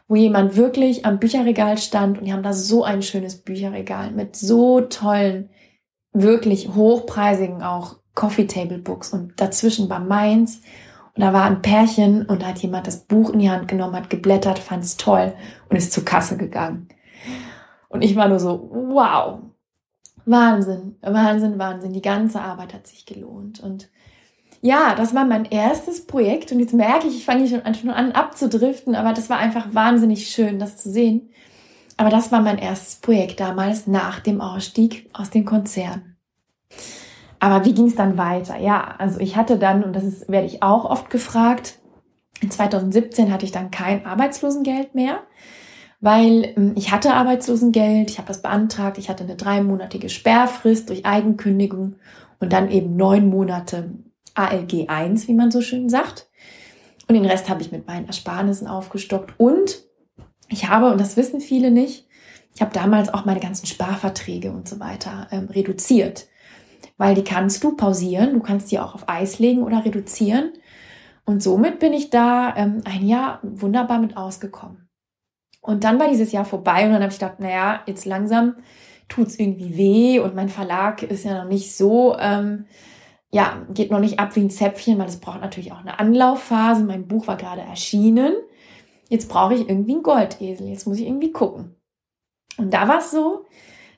Wo 0.08 0.14
jemand 0.14 0.56
wirklich 0.56 1.04
am 1.04 1.18
Bücherregal 1.18 1.78
stand 1.78 2.18
und 2.18 2.26
die 2.26 2.32
haben 2.32 2.42
da 2.42 2.52
so 2.52 2.84
ein 2.84 3.02
schönes 3.02 3.38
Bücherregal 3.38 4.12
mit 4.12 4.36
so 4.36 4.82
tollen, 4.82 5.48
wirklich 6.12 6.68
hochpreisigen 6.74 7.62
auch 7.62 7.96
Coffee 8.14 8.46
Table 8.46 8.78
Books 8.78 9.12
und 9.12 9.40
dazwischen 9.40 9.90
war 9.90 10.00
meins 10.00 10.62
und 11.14 11.22
da 11.22 11.32
war 11.32 11.44
ein 11.44 11.62
Pärchen 11.62 12.26
und 12.26 12.42
da 12.42 12.48
hat 12.48 12.58
jemand 12.58 12.86
das 12.86 13.04
Buch 13.04 13.30
in 13.30 13.38
die 13.38 13.50
Hand 13.50 13.68
genommen, 13.68 13.96
hat 13.96 14.10
geblättert, 14.10 14.58
fand 14.58 14.84
es 14.84 14.96
toll 14.96 15.34
und 15.68 15.76
ist 15.76 15.92
zur 15.92 16.04
Kasse 16.04 16.36
gegangen. 16.36 16.88
Und 17.88 18.02
ich 18.02 18.16
war 18.16 18.28
nur 18.28 18.38
so, 18.38 18.68
wow, 18.70 19.40
Wahnsinn, 20.26 20.96
Wahnsinn, 21.00 21.58
Wahnsinn. 21.58 21.92
Die 21.92 22.02
ganze 22.02 22.40
Arbeit 22.40 22.74
hat 22.74 22.86
sich 22.86 23.06
gelohnt. 23.06 23.60
Und 23.60 23.88
ja, 24.60 24.94
das 24.96 25.14
war 25.14 25.24
mein 25.24 25.44
erstes 25.44 26.06
Projekt. 26.06 26.50
Und 26.52 26.58
jetzt 26.60 26.74
merke 26.74 27.06
ich, 27.06 27.16
ich 27.16 27.24
fange 27.24 27.46
schon 27.48 27.62
an, 27.62 27.74
schon 27.74 27.90
an 27.90 28.12
abzudriften, 28.12 28.94
aber 28.96 29.12
das 29.12 29.30
war 29.30 29.38
einfach 29.38 29.72
wahnsinnig 29.72 30.28
schön, 30.28 30.58
das 30.58 30.76
zu 30.76 30.90
sehen. 30.90 31.30
Aber 31.96 32.10
das 32.10 32.32
war 32.32 32.42
mein 32.42 32.58
erstes 32.58 32.96
Projekt 32.96 33.40
damals 33.40 33.86
nach 33.86 34.20
dem 34.20 34.40
Ausstieg 34.40 35.08
aus 35.12 35.30
dem 35.30 35.44
Konzern. 35.44 36.16
Aber 37.38 37.64
wie 37.64 37.74
ging 37.74 37.86
es 37.86 37.94
dann 37.94 38.18
weiter? 38.18 38.58
Ja, 38.58 38.96
also 38.98 39.20
ich 39.20 39.36
hatte 39.36 39.58
dann, 39.58 39.84
und 39.84 39.94
das 39.94 40.04
ist, 40.04 40.28
werde 40.28 40.46
ich 40.46 40.62
auch 40.62 40.84
oft 40.84 41.08
gefragt, 41.08 41.78
in 42.40 42.50
2017 42.50 43.32
hatte 43.32 43.44
ich 43.44 43.52
dann 43.52 43.70
kein 43.70 44.04
Arbeitslosengeld 44.04 44.94
mehr 44.94 45.20
weil 46.00 46.54
ähm, 46.56 46.72
ich 46.76 46.92
hatte 46.92 47.14
Arbeitslosengeld, 47.14 48.10
ich 48.10 48.18
habe 48.18 48.28
das 48.28 48.42
beantragt, 48.42 48.98
ich 48.98 49.08
hatte 49.08 49.24
eine 49.24 49.36
dreimonatige 49.36 50.08
Sperrfrist 50.08 50.88
durch 50.88 51.06
Eigenkündigung 51.06 51.96
und 52.38 52.52
dann 52.52 52.70
eben 52.70 52.96
neun 52.96 53.28
Monate 53.28 53.90
ALG 54.34 54.88
1, 54.88 55.28
wie 55.28 55.34
man 55.34 55.50
so 55.50 55.60
schön 55.60 55.88
sagt. 55.88 56.28
Und 57.08 57.14
den 57.14 57.24
Rest 57.24 57.48
habe 57.48 57.62
ich 57.62 57.72
mit 57.72 57.86
meinen 57.86 58.06
Ersparnissen 58.06 58.66
aufgestockt. 58.66 59.34
Und 59.38 59.84
ich 60.48 60.68
habe, 60.68 60.90
und 60.90 61.00
das 61.00 61.16
wissen 61.16 61.40
viele 61.40 61.70
nicht, 61.70 62.06
ich 62.54 62.62
habe 62.62 62.72
damals 62.72 63.12
auch 63.12 63.24
meine 63.24 63.40
ganzen 63.40 63.66
Sparverträge 63.66 64.50
und 64.50 64.68
so 64.68 64.80
weiter 64.80 65.28
ähm, 65.30 65.48
reduziert. 65.50 66.26
Weil 66.96 67.14
die 67.14 67.24
kannst 67.24 67.62
du 67.62 67.76
pausieren, 67.76 68.32
du 68.32 68.40
kannst 68.40 68.70
die 68.70 68.78
auch 68.78 68.94
auf 68.94 69.08
Eis 69.08 69.38
legen 69.38 69.62
oder 69.62 69.84
reduzieren. 69.84 70.52
Und 71.26 71.42
somit 71.42 71.78
bin 71.80 71.92
ich 71.92 72.10
da 72.10 72.54
ähm, 72.56 72.80
ein 72.84 73.06
Jahr 73.06 73.40
wunderbar 73.42 73.98
mit 73.98 74.16
ausgekommen. 74.16 74.85
Und 75.66 75.84
dann 75.84 75.98
war 75.98 76.08
dieses 76.08 76.32
Jahr 76.32 76.44
vorbei 76.44 76.84
und 76.86 76.92
dann 76.92 77.02
habe 77.02 77.12
ich 77.12 77.18
gedacht, 77.18 77.40
naja, 77.40 77.80
jetzt 77.86 78.04
langsam 78.04 78.56
tut's 79.08 79.38
irgendwie 79.38 79.76
weh 79.76 80.20
und 80.20 80.34
mein 80.34 80.48
Verlag 80.48 81.02
ist 81.02 81.24
ja 81.24 81.42
noch 81.42 81.48
nicht 81.48 81.76
so, 81.76 82.16
ähm, 82.18 82.66
ja, 83.30 83.62
geht 83.72 83.90
noch 83.90 84.00
nicht 84.00 84.18
ab 84.18 84.34
wie 84.36 84.40
ein 84.40 84.50
Zäpfchen, 84.50 84.98
weil 84.98 85.08
es 85.08 85.20
braucht 85.20 85.40
natürlich 85.40 85.72
auch 85.72 85.80
eine 85.80 85.98
Anlaufphase. 85.98 86.84
Mein 86.84 87.06
Buch 87.06 87.26
war 87.26 87.36
gerade 87.36 87.60
erschienen. 87.60 88.32
Jetzt 89.08 89.28
brauche 89.28 89.54
ich 89.54 89.68
irgendwie 89.68 89.92
einen 89.92 90.02
Goldesel. 90.02 90.68
Jetzt 90.68 90.86
muss 90.86 90.98
ich 90.98 91.06
irgendwie 91.06 91.32
gucken. 91.32 91.76
Und 92.56 92.72
da 92.72 92.88
war 92.88 92.98
es 92.98 93.10
so, 93.10 93.44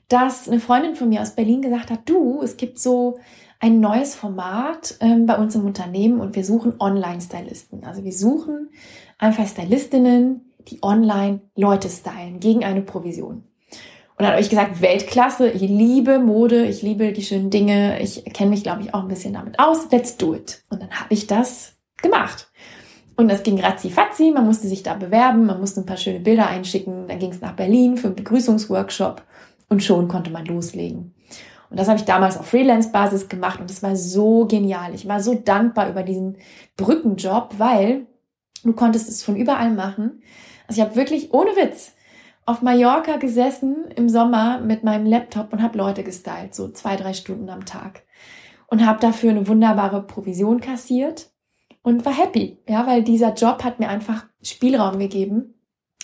dass 0.07 0.49
eine 0.49 0.59
Freundin 0.59 0.95
von 0.95 1.09
mir 1.09 1.21
aus 1.21 1.35
Berlin 1.35 1.61
gesagt 1.61 1.91
hat, 1.91 2.01
du, 2.05 2.41
es 2.41 2.57
gibt 2.57 2.79
so 2.79 3.19
ein 3.59 3.79
neues 3.79 4.15
Format 4.15 4.95
ähm, 4.99 5.25
bei 5.25 5.37
uns 5.37 5.55
im 5.55 5.65
Unternehmen 5.65 6.19
und 6.19 6.35
wir 6.35 6.43
suchen 6.43 6.79
Online-Stylisten. 6.79 7.83
Also 7.83 8.03
wir 8.03 8.13
suchen 8.13 8.69
einfach 9.17 9.47
Stylistinnen, 9.47 10.48
die 10.69 10.79
online 10.81 11.41
Leute 11.55 11.89
stylen 11.89 12.39
gegen 12.39 12.63
eine 12.63 12.81
Provision. 12.81 13.43
Und 14.19 14.25
dann 14.25 14.31
habe 14.31 14.41
ich 14.41 14.49
gesagt, 14.49 14.81
Weltklasse, 14.81 15.49
ich 15.49 15.61
liebe 15.61 16.19
Mode, 16.19 16.65
ich 16.65 16.81
liebe 16.81 17.13
die 17.13 17.23
schönen 17.23 17.49
Dinge, 17.49 18.01
ich 18.01 18.25
kenne 18.25 18.49
mich, 18.49 18.63
glaube 18.63 18.81
ich, 18.81 18.93
auch 18.93 19.01
ein 19.01 19.07
bisschen 19.07 19.33
damit 19.33 19.59
aus. 19.59 19.89
Let's 19.91 20.17
do 20.17 20.35
it. 20.35 20.61
Und 20.69 20.81
dann 20.81 20.91
habe 20.91 21.13
ich 21.13 21.25
das 21.25 21.77
gemacht. 22.01 22.51
Und 23.15 23.29
das 23.29 23.43
ging 23.43 23.59
ratzi 23.59 23.89
fatzi, 23.89 24.31
man 24.31 24.45
musste 24.45 24.67
sich 24.67 24.83
da 24.83 24.93
bewerben, 24.93 25.45
man 25.45 25.59
musste 25.59 25.81
ein 25.81 25.85
paar 25.85 25.97
schöne 25.97 26.19
Bilder 26.19 26.47
einschicken, 26.47 27.07
dann 27.07 27.19
ging 27.19 27.31
es 27.31 27.41
nach 27.41 27.53
Berlin 27.53 27.97
für 27.97 28.07
einen 28.07 28.15
Begrüßungsworkshop 28.15 29.23
und 29.67 29.83
schon 29.83 30.07
konnte 30.07 30.31
man 30.31 30.45
loslegen. 30.45 31.13
Und 31.69 31.79
das 31.79 31.87
habe 31.87 31.99
ich 31.99 32.05
damals 32.05 32.37
auf 32.37 32.47
Freelance-Basis 32.47 33.29
gemacht 33.29 33.59
und 33.59 33.69
es 33.69 33.83
war 33.83 33.95
so 33.95 34.45
genial. 34.47 34.93
Ich 34.95 35.07
war 35.07 35.21
so 35.21 35.35
dankbar 35.35 35.89
über 35.89 36.03
diesen 36.03 36.37
Brückenjob, 36.77 37.55
weil 37.57 38.07
du 38.63 38.73
konntest 38.73 39.07
es 39.07 39.23
von 39.23 39.35
überall 39.35 39.71
machen. 39.71 40.21
Also 40.69 40.81
ich 40.81 40.87
habe 40.87 40.95
wirklich 40.95 41.33
ohne 41.33 41.55
Witz 41.55 41.93
auf 42.45 42.61
Mallorca 42.61 43.17
gesessen 43.17 43.85
im 43.95 44.07
Sommer 44.07 44.59
mit 44.59 44.83
meinem 44.83 45.07
Laptop 45.07 45.51
und 45.51 45.63
habe 45.63 45.79
Leute 45.79 46.03
gestylt, 46.03 46.53
so 46.53 46.69
zwei, 46.69 46.95
drei 46.95 47.13
Stunden 47.13 47.49
am 47.49 47.65
Tag. 47.65 48.03
Und 48.67 48.85
habe 48.85 48.99
dafür 48.99 49.31
eine 49.31 49.47
wunderbare 49.47 50.03
Provision 50.03 50.61
kassiert 50.61 51.31
und 51.81 52.05
war 52.05 52.15
happy, 52.15 52.59
ja, 52.67 52.85
weil 52.85 53.03
dieser 53.03 53.33
Job 53.33 53.63
hat 53.63 53.79
mir 53.79 53.89
einfach 53.89 54.27
Spielraum 54.43 54.99
gegeben, 54.99 55.55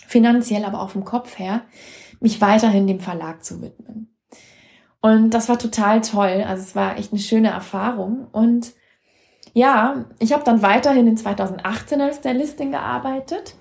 finanziell, 0.08 0.66
aber 0.66 0.82
auch 0.82 0.90
vom 0.90 1.06
Kopf 1.06 1.38
her, 1.38 1.62
mich 2.20 2.42
weiterhin 2.42 2.88
dem 2.88 3.00
Verlag 3.00 3.46
zu 3.46 3.62
widmen. 3.62 4.18
Und 5.00 5.30
das 5.36 5.48
war 5.48 5.60
total 5.60 6.02
toll. 6.02 6.44
Also 6.48 6.64
es 6.64 6.76
war 6.76 6.98
echt 6.98 7.12
eine 7.12 7.22
schöne 7.22 7.50
Erfahrung. 7.50 8.30
Und 8.32 8.74
ja, 9.54 10.06
ich 10.18 10.34
habe 10.34 10.44
dann 10.44 10.64
weiterhin 10.64 11.06
in 11.06 11.18
2018 11.18 12.02
als 12.02 12.18
Stylistin 12.18 12.72
gearbeitet 12.72 13.56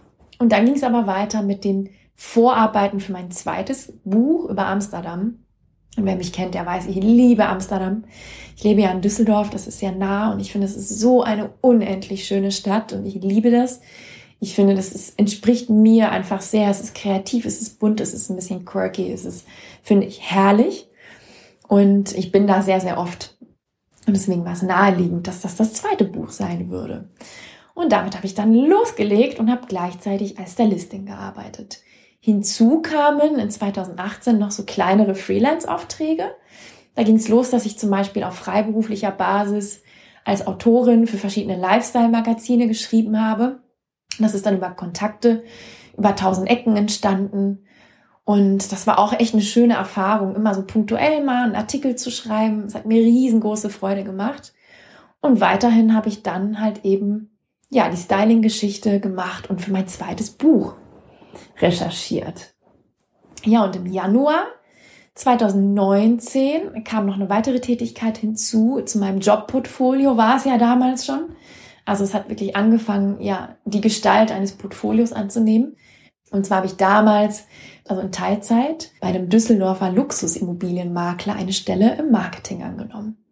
und 0.44 0.50
dann 0.50 0.66
ging 0.66 0.74
es 0.74 0.82
aber 0.82 1.06
weiter 1.06 1.40
mit 1.40 1.64
den 1.64 1.88
Vorarbeiten 2.16 3.00
für 3.00 3.12
mein 3.12 3.30
zweites 3.30 3.94
Buch 4.04 4.50
über 4.50 4.66
Amsterdam. 4.66 5.38
Und 5.96 6.04
wer 6.04 6.16
mich 6.16 6.34
kennt, 6.34 6.52
der 6.52 6.66
weiß, 6.66 6.84
ich 6.84 6.96
liebe 6.96 7.46
Amsterdam. 7.46 8.04
Ich 8.54 8.62
lebe 8.62 8.82
ja 8.82 8.90
in 8.90 9.00
Düsseldorf, 9.00 9.48
das 9.48 9.66
ist 9.66 9.78
sehr 9.78 9.92
nah 9.92 10.30
und 10.30 10.40
ich 10.40 10.52
finde, 10.52 10.66
es 10.66 10.76
ist 10.76 11.00
so 11.00 11.22
eine 11.22 11.54
unendlich 11.62 12.26
schöne 12.26 12.52
Stadt 12.52 12.92
und 12.92 13.06
ich 13.06 13.14
liebe 13.14 13.50
das. 13.50 13.80
Ich 14.38 14.54
finde, 14.54 14.74
das 14.74 14.92
ist, 14.92 15.18
entspricht 15.18 15.70
mir 15.70 16.10
einfach 16.10 16.42
sehr. 16.42 16.68
Es 16.68 16.82
ist 16.82 16.94
kreativ, 16.94 17.46
es 17.46 17.62
ist 17.62 17.78
bunt, 17.78 18.02
es 18.02 18.12
ist 18.12 18.28
ein 18.28 18.36
bisschen 18.36 18.66
quirky, 18.66 19.10
es 19.10 19.24
ist, 19.24 19.46
finde 19.82 20.06
ich, 20.06 20.30
herrlich. 20.30 20.90
Und 21.68 22.14
ich 22.14 22.32
bin 22.32 22.46
da 22.46 22.60
sehr, 22.60 22.80
sehr 22.82 22.98
oft. 22.98 23.38
Und 24.06 24.12
deswegen 24.12 24.44
war 24.44 24.52
es 24.52 24.60
naheliegend, 24.60 25.26
dass 25.26 25.40
das 25.40 25.56
das 25.56 25.72
zweite 25.72 26.04
Buch 26.04 26.28
sein 26.28 26.68
würde. 26.68 27.08
Und 27.74 27.92
damit 27.92 28.16
habe 28.16 28.26
ich 28.26 28.34
dann 28.34 28.54
losgelegt 28.54 29.38
und 29.38 29.50
habe 29.50 29.66
gleichzeitig 29.66 30.38
als 30.38 30.52
Stylistin 30.52 31.06
gearbeitet. 31.06 31.80
Hinzu 32.20 32.80
kamen 32.80 33.38
in 33.38 33.50
2018 33.50 34.38
noch 34.38 34.50
so 34.50 34.64
kleinere 34.64 35.14
Freelance-Aufträge. 35.14 36.34
Da 36.94 37.02
ging 37.02 37.16
es 37.16 37.28
los, 37.28 37.50
dass 37.50 37.66
ich 37.66 37.78
zum 37.78 37.90
Beispiel 37.90 38.24
auf 38.24 38.36
freiberuflicher 38.36 39.10
Basis 39.10 39.82
als 40.24 40.46
Autorin 40.46 41.06
für 41.06 41.18
verschiedene 41.18 41.58
Lifestyle-Magazine 41.58 42.68
geschrieben 42.68 43.20
habe. 43.20 43.60
Das 44.18 44.34
ist 44.34 44.46
dann 44.46 44.56
über 44.56 44.70
Kontakte, 44.70 45.42
über 45.98 46.16
tausend 46.16 46.48
Ecken 46.48 46.76
entstanden. 46.76 47.66
Und 48.24 48.72
das 48.72 48.86
war 48.86 48.98
auch 48.98 49.12
echt 49.12 49.34
eine 49.34 49.42
schöne 49.42 49.74
Erfahrung, 49.74 50.34
immer 50.34 50.54
so 50.54 50.64
punktuell 50.64 51.22
mal 51.22 51.44
einen 51.44 51.56
Artikel 51.56 51.96
zu 51.96 52.10
schreiben. 52.10 52.64
Es 52.64 52.74
hat 52.74 52.86
mir 52.86 53.02
riesengroße 53.02 53.68
Freude 53.68 54.02
gemacht. 54.02 54.54
Und 55.20 55.40
weiterhin 55.40 55.94
habe 55.94 56.08
ich 56.08 56.22
dann 56.22 56.60
halt 56.60 56.84
eben, 56.84 57.33
ja, 57.74 57.88
die 57.88 57.96
Styling-Geschichte 57.96 59.00
gemacht 59.00 59.50
und 59.50 59.60
für 59.60 59.72
mein 59.72 59.88
zweites 59.88 60.30
Buch 60.30 60.74
recherchiert. 61.60 62.54
Ja, 63.44 63.64
und 63.64 63.74
im 63.74 63.86
Januar 63.86 64.46
2019 65.16 66.84
kam 66.84 67.06
noch 67.06 67.16
eine 67.16 67.28
weitere 67.28 67.60
Tätigkeit 67.60 68.16
hinzu. 68.18 68.80
Zu 68.82 68.98
meinem 68.98 69.18
Jobportfolio 69.18 70.16
war 70.16 70.36
es 70.36 70.44
ja 70.44 70.56
damals 70.56 71.04
schon. 71.04 71.34
Also 71.84 72.04
es 72.04 72.14
hat 72.14 72.28
wirklich 72.28 72.54
angefangen, 72.54 73.20
ja, 73.20 73.56
die 73.64 73.80
Gestalt 73.80 74.30
eines 74.30 74.52
Portfolios 74.52 75.12
anzunehmen. 75.12 75.76
Und 76.30 76.46
zwar 76.46 76.58
habe 76.58 76.66
ich 76.68 76.76
damals, 76.76 77.46
also 77.86 78.00
in 78.02 78.12
Teilzeit, 78.12 78.92
bei 79.00 79.08
einem 79.08 79.28
Düsseldorfer 79.28 79.90
Luxusimmobilienmakler 79.90 81.34
eine 81.34 81.52
Stelle 81.52 81.96
im 81.96 82.12
Marketing 82.12 82.62
angenommen. 82.62 83.23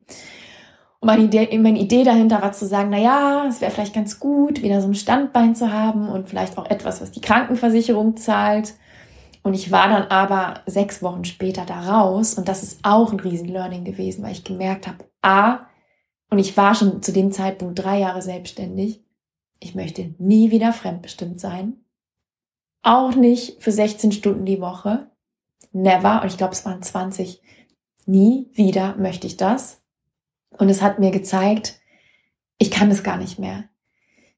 Und 1.02 1.06
meine 1.06 1.24
Idee, 1.24 1.58
meine 1.58 1.80
Idee 1.80 2.04
dahinter 2.04 2.40
war 2.42 2.52
zu 2.52 2.64
sagen, 2.64 2.90
na 2.90 2.98
ja, 2.98 3.44
es 3.48 3.60
wäre 3.60 3.72
vielleicht 3.72 3.92
ganz 3.92 4.20
gut, 4.20 4.62
wieder 4.62 4.80
so 4.80 4.86
ein 4.86 4.94
Standbein 4.94 5.56
zu 5.56 5.72
haben 5.72 6.08
und 6.08 6.28
vielleicht 6.28 6.56
auch 6.56 6.70
etwas, 6.70 7.00
was 7.00 7.10
die 7.10 7.20
Krankenversicherung 7.20 8.16
zahlt. 8.16 8.74
Und 9.42 9.54
ich 9.54 9.72
war 9.72 9.88
dann 9.88 10.04
aber 10.04 10.60
sechs 10.66 11.02
Wochen 11.02 11.24
später 11.24 11.64
da 11.66 11.80
raus 11.80 12.34
und 12.34 12.46
das 12.46 12.62
ist 12.62 12.78
auch 12.84 13.10
ein 13.10 13.18
Riesen-Learning 13.18 13.82
gewesen, 13.82 14.22
weil 14.22 14.30
ich 14.30 14.44
gemerkt 14.44 14.86
habe, 14.86 14.98
a, 15.22 15.66
und 16.30 16.38
ich 16.38 16.56
war 16.56 16.76
schon 16.76 17.02
zu 17.02 17.10
dem 17.10 17.32
Zeitpunkt 17.32 17.80
drei 17.80 17.98
Jahre 17.98 18.22
selbstständig, 18.22 19.04
ich 19.58 19.74
möchte 19.74 20.14
nie 20.18 20.52
wieder 20.52 20.72
fremdbestimmt 20.72 21.40
sein. 21.40 21.84
Auch 22.82 23.16
nicht 23.16 23.60
für 23.60 23.72
16 23.72 24.12
Stunden 24.12 24.44
die 24.44 24.60
Woche. 24.60 25.10
Never. 25.72 26.22
Und 26.22 26.28
ich 26.28 26.36
glaube, 26.36 26.52
es 26.52 26.64
waren 26.64 26.80
20. 26.80 27.42
Nie 28.06 28.50
wieder 28.52 28.96
möchte 28.96 29.26
ich 29.26 29.36
das. 29.36 29.81
Und 30.58 30.68
es 30.68 30.82
hat 30.82 30.98
mir 30.98 31.10
gezeigt, 31.10 31.80
ich 32.58 32.70
kann 32.70 32.90
es 32.90 33.02
gar 33.02 33.16
nicht 33.16 33.38
mehr. 33.38 33.64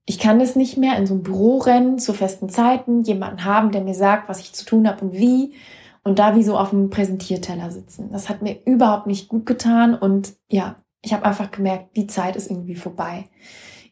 Ich 0.06 0.18
kann 0.18 0.40
es 0.40 0.54
nicht 0.54 0.76
mehr 0.76 0.96
in 0.96 1.06
so 1.06 1.14
ein 1.14 1.22
Büro 1.22 1.58
rennen 1.58 1.98
zu 1.98 2.12
festen 2.12 2.48
Zeiten, 2.48 3.02
jemanden 3.02 3.44
haben, 3.44 3.70
der 3.70 3.80
mir 3.80 3.94
sagt, 3.94 4.28
was 4.28 4.40
ich 4.40 4.52
zu 4.52 4.64
tun 4.64 4.86
habe 4.86 5.04
und 5.04 5.12
wie 5.14 5.54
und 6.02 6.18
da 6.18 6.36
wie 6.36 6.42
so 6.42 6.58
auf 6.58 6.70
dem 6.70 6.90
Präsentierteller 6.90 7.70
sitzen. 7.70 8.10
Das 8.12 8.28
hat 8.28 8.42
mir 8.42 8.58
überhaupt 8.66 9.06
nicht 9.06 9.28
gut 9.28 9.46
getan 9.46 9.94
und 9.94 10.34
ja, 10.50 10.76
ich 11.00 11.12
habe 11.12 11.24
einfach 11.24 11.50
gemerkt, 11.50 11.96
die 11.96 12.06
Zeit 12.06 12.36
ist 12.36 12.50
irgendwie 12.50 12.76
vorbei. 12.76 13.24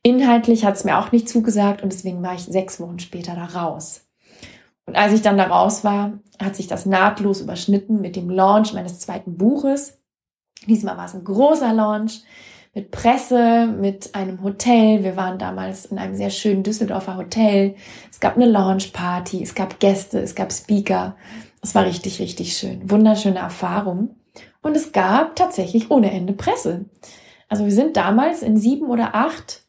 Inhaltlich 0.03 0.65
hat 0.65 0.77
es 0.77 0.85
mir 0.85 0.99
auch 0.99 1.13
nicht 1.13 1.29
zugesagt 1.29 1.83
und 1.83 1.93
deswegen 1.93 2.23
war 2.23 2.35
ich 2.35 2.43
sechs 2.43 2.81
Wochen 2.81 2.99
später 2.99 3.35
da 3.35 3.45
raus. 3.45 4.07
Und 4.85 4.97
als 4.97 5.13
ich 5.13 5.23
dann 5.23 5.39
da 5.39 5.45
raus 5.45 5.85
war, 5.85 6.19
hat 6.43 6.57
sich 6.57 6.67
das 6.67 6.87
nahtlos 6.87 7.41
überschnitten 7.41 8.01
mit 8.01 8.17
dem 8.17 8.29
Launch 8.29 8.73
meines 8.73 8.99
zweiten 8.99 9.37
Buches. 9.37 10.02
Diesmal 10.67 10.97
war 10.97 11.07
es 11.07 11.15
ein 11.15 11.25
großer 11.25 11.73
Launch 11.73 12.23
mit 12.75 12.91
Presse, 12.91 13.67
mit 13.67 14.15
einem 14.15 14.43
Hotel. 14.43 15.05
Wir 15.05 15.17
waren 15.17 15.39
damals 15.39 15.87
in 15.87 15.99
einem 15.99 16.15
sehr 16.15 16.31
schönen 16.31 16.63
Düsseldorfer 16.63 17.17
Hotel. 17.17 17.75
Es 18.11 18.21
gab 18.21 18.37
eine 18.37 18.47
Launchparty, 18.47 19.43
es 19.43 19.55
gab 19.55 19.79
Gäste, 19.81 20.21
es 20.21 20.35
gab 20.35 20.53
Speaker. 20.53 21.17
Es 21.61 21.75
war 21.75 21.85
richtig, 21.85 22.19
richtig 22.19 22.57
schön. 22.57 22.91
Wunderschöne 22.91 23.39
Erfahrung. 23.39 24.17
Und 24.63 24.77
es 24.77 24.93
gab 24.93 25.37
tatsächlich 25.37 25.91
ohne 25.91 26.11
Ende 26.11 26.33
Presse. 26.33 26.87
Also 27.49 27.65
wir 27.65 27.73
sind 27.73 27.97
damals 27.97 28.43
in 28.43 28.57
sieben 28.57 28.87
oder 28.87 29.15
acht 29.15 29.67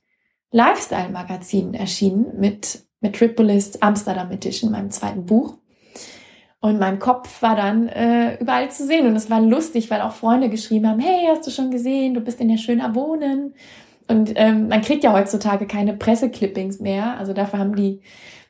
Lifestyle-Magazinen 0.52 1.74
erschienen 1.74 2.40
mit 2.40 2.84
Metropolis 3.02 3.82
Amsterdam 3.82 4.32
Edition, 4.32 4.72
meinem 4.72 4.92
zweiten 4.92 5.26
Buch. 5.26 5.58
Und 6.64 6.80
mein 6.80 6.98
Kopf 6.98 7.42
war 7.42 7.58
dann 7.58 7.90
äh, 7.90 8.38
überall 8.40 8.72
zu 8.72 8.88
sehen. 8.88 9.06
Und 9.06 9.18
es 9.18 9.30
war 9.30 9.42
lustig, 9.42 9.92
weil 9.92 10.00
auch 10.00 10.14
Freunde 10.14 10.48
geschrieben 10.48 10.88
haben, 10.88 11.02
hey, 11.02 11.28
hast 11.28 11.46
du 11.46 11.52
schon 11.52 11.72
gesehen, 11.72 12.14
du 12.14 12.22
bist 12.22 12.40
in 12.40 12.50
ja 12.50 12.56
schöner 12.56 12.96
Wohnen. 12.96 13.54
Und 14.08 14.32
ähm, 14.38 14.70
man 14.70 14.80
kriegt 14.82 15.04
ja 15.04 15.12
heutzutage 15.12 15.68
keine 15.68 15.94
Presseclippings 15.94 16.80
mehr. 16.80 17.18
Also 17.18 17.34
dafür 17.34 17.60
haben 17.60 17.76
die 17.76 18.00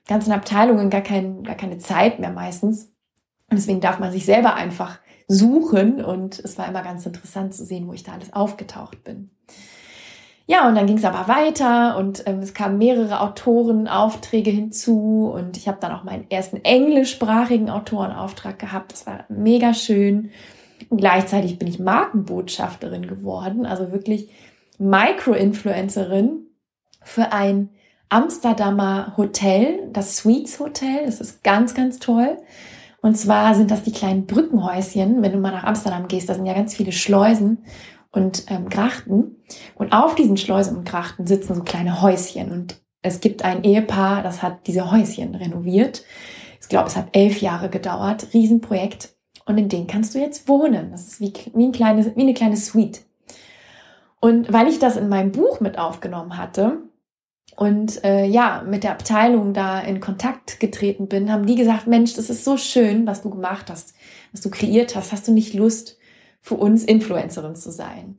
ganzen 0.07 0.31
Abteilungen 0.31 0.91
gar, 0.91 1.01
kein, 1.01 1.41
gar 1.41 1.55
keine 1.55 1.79
Zeit 1.79 2.19
mehr 2.19 2.29
meistens. 2.29 2.93
Und 3.49 3.57
deswegen 3.57 3.81
darf 3.81 3.97
man 3.97 4.11
sich 4.11 4.27
selber 4.27 4.53
einfach 4.53 4.99
suchen. 5.27 6.05
Und 6.05 6.37
es 6.37 6.55
war 6.59 6.67
immer 6.67 6.83
ganz 6.83 7.07
interessant 7.07 7.55
zu 7.55 7.65
sehen, 7.65 7.87
wo 7.87 7.93
ich 7.93 8.03
da 8.03 8.11
alles 8.11 8.31
aufgetaucht 8.31 9.03
bin. 9.03 9.31
Ja, 10.45 10.67
und 10.67 10.75
dann 10.75 10.87
ging 10.87 10.97
es 10.97 11.05
aber 11.05 11.29
weiter 11.29 11.97
und 11.97 12.23
ähm, 12.27 12.39
es 12.39 12.53
kamen 12.53 12.77
mehrere 12.77 13.21
Autorenaufträge 13.21 14.49
hinzu 14.51 15.31
und 15.33 15.55
ich 15.55 15.69
habe 15.69 15.77
dann 15.79 15.93
auch 15.93 16.03
meinen 16.03 16.29
ersten 16.29 16.57
englischsprachigen 16.57 17.69
Autorenauftrag 17.69 18.59
gehabt. 18.59 18.91
Das 18.91 19.07
war 19.07 19.23
mega 19.29 19.73
schön. 19.73 20.31
Gleichzeitig 20.89 21.59
bin 21.59 21.69
ich 21.69 21.79
Markenbotschafterin 21.79 23.07
geworden, 23.07 23.65
also 23.65 23.93
wirklich 23.93 24.29
Micro-Influencerin 24.79 26.47
für 27.01 27.31
ein 27.31 27.69
Amsterdamer 28.09 29.13
Hotel, 29.15 29.89
das 29.93 30.17
Suites 30.17 30.59
Hotel. 30.59 31.05
Das 31.05 31.21
ist 31.21 31.43
ganz, 31.43 31.73
ganz 31.73 31.99
toll. 31.99 32.37
Und 33.01 33.17
zwar 33.17 33.55
sind 33.55 33.71
das 33.71 33.83
die 33.83 33.91
kleinen 33.91 34.25
Brückenhäuschen, 34.25 35.21
wenn 35.21 35.31
du 35.31 35.37
mal 35.37 35.51
nach 35.51 35.63
Amsterdam 35.63 36.07
gehst, 36.07 36.29
da 36.29 36.35
sind 36.35 36.45
ja 36.45 36.53
ganz 36.53 36.73
viele 36.73 36.91
Schleusen 36.91 37.59
und 38.13 38.45
ähm, 38.49 38.69
Grachten. 38.69 39.43
Und 39.75 39.91
auf 39.91 40.15
diesen 40.15 40.37
Schleusen 40.37 40.77
und 40.77 40.87
Grachten 40.87 41.27
sitzen 41.27 41.55
so 41.55 41.63
kleine 41.63 42.01
Häuschen. 42.01 42.51
Und 42.51 42.81
es 43.01 43.19
gibt 43.19 43.43
ein 43.43 43.63
Ehepaar, 43.63 44.23
das 44.23 44.41
hat 44.41 44.67
diese 44.67 44.89
Häuschen 44.91 45.35
renoviert. 45.35 46.05
Ich 46.61 46.69
glaube, 46.69 46.87
es 46.87 46.95
hat 46.95 47.09
elf 47.11 47.41
Jahre 47.41 47.69
gedauert. 47.69 48.27
Riesenprojekt. 48.33 49.09
Und 49.45 49.57
in 49.57 49.67
denen 49.67 49.87
kannst 49.87 50.15
du 50.15 50.19
jetzt 50.19 50.47
wohnen. 50.47 50.91
Das 50.91 51.07
ist 51.07 51.19
wie, 51.19 51.33
wie, 51.53 51.65
ein 51.65 51.73
kleines, 51.73 52.15
wie 52.15 52.21
eine 52.21 52.33
kleine 52.33 52.55
Suite. 52.55 53.01
Und 54.21 54.53
weil 54.53 54.69
ich 54.69 54.79
das 54.79 54.95
in 54.95 55.09
meinem 55.09 55.33
Buch 55.33 55.59
mit 55.59 55.77
aufgenommen 55.77 56.37
hatte 56.37 56.83
und 57.57 58.03
äh, 58.05 58.25
ja, 58.25 58.63
mit 58.65 58.83
der 58.83 58.91
Abteilung 58.91 59.53
da 59.53 59.81
in 59.81 59.99
Kontakt 59.99 60.61
getreten 60.61 61.07
bin, 61.07 61.29
haben 61.29 61.45
die 61.45 61.55
gesagt, 61.55 61.87
Mensch, 61.87 62.13
das 62.13 62.29
ist 62.29 62.45
so 62.45 62.55
schön, 62.55 63.05
was 63.05 63.21
du 63.21 63.29
gemacht 63.29 63.69
hast, 63.69 63.93
was 64.31 64.39
du 64.39 64.49
kreiert 64.49 64.95
hast. 64.95 65.11
Hast 65.11 65.27
du 65.27 65.33
nicht 65.33 65.53
Lust, 65.53 65.97
für 66.43 66.55
uns 66.55 66.83
Influencerin 66.83 67.55
zu 67.55 67.71
sein. 67.71 68.17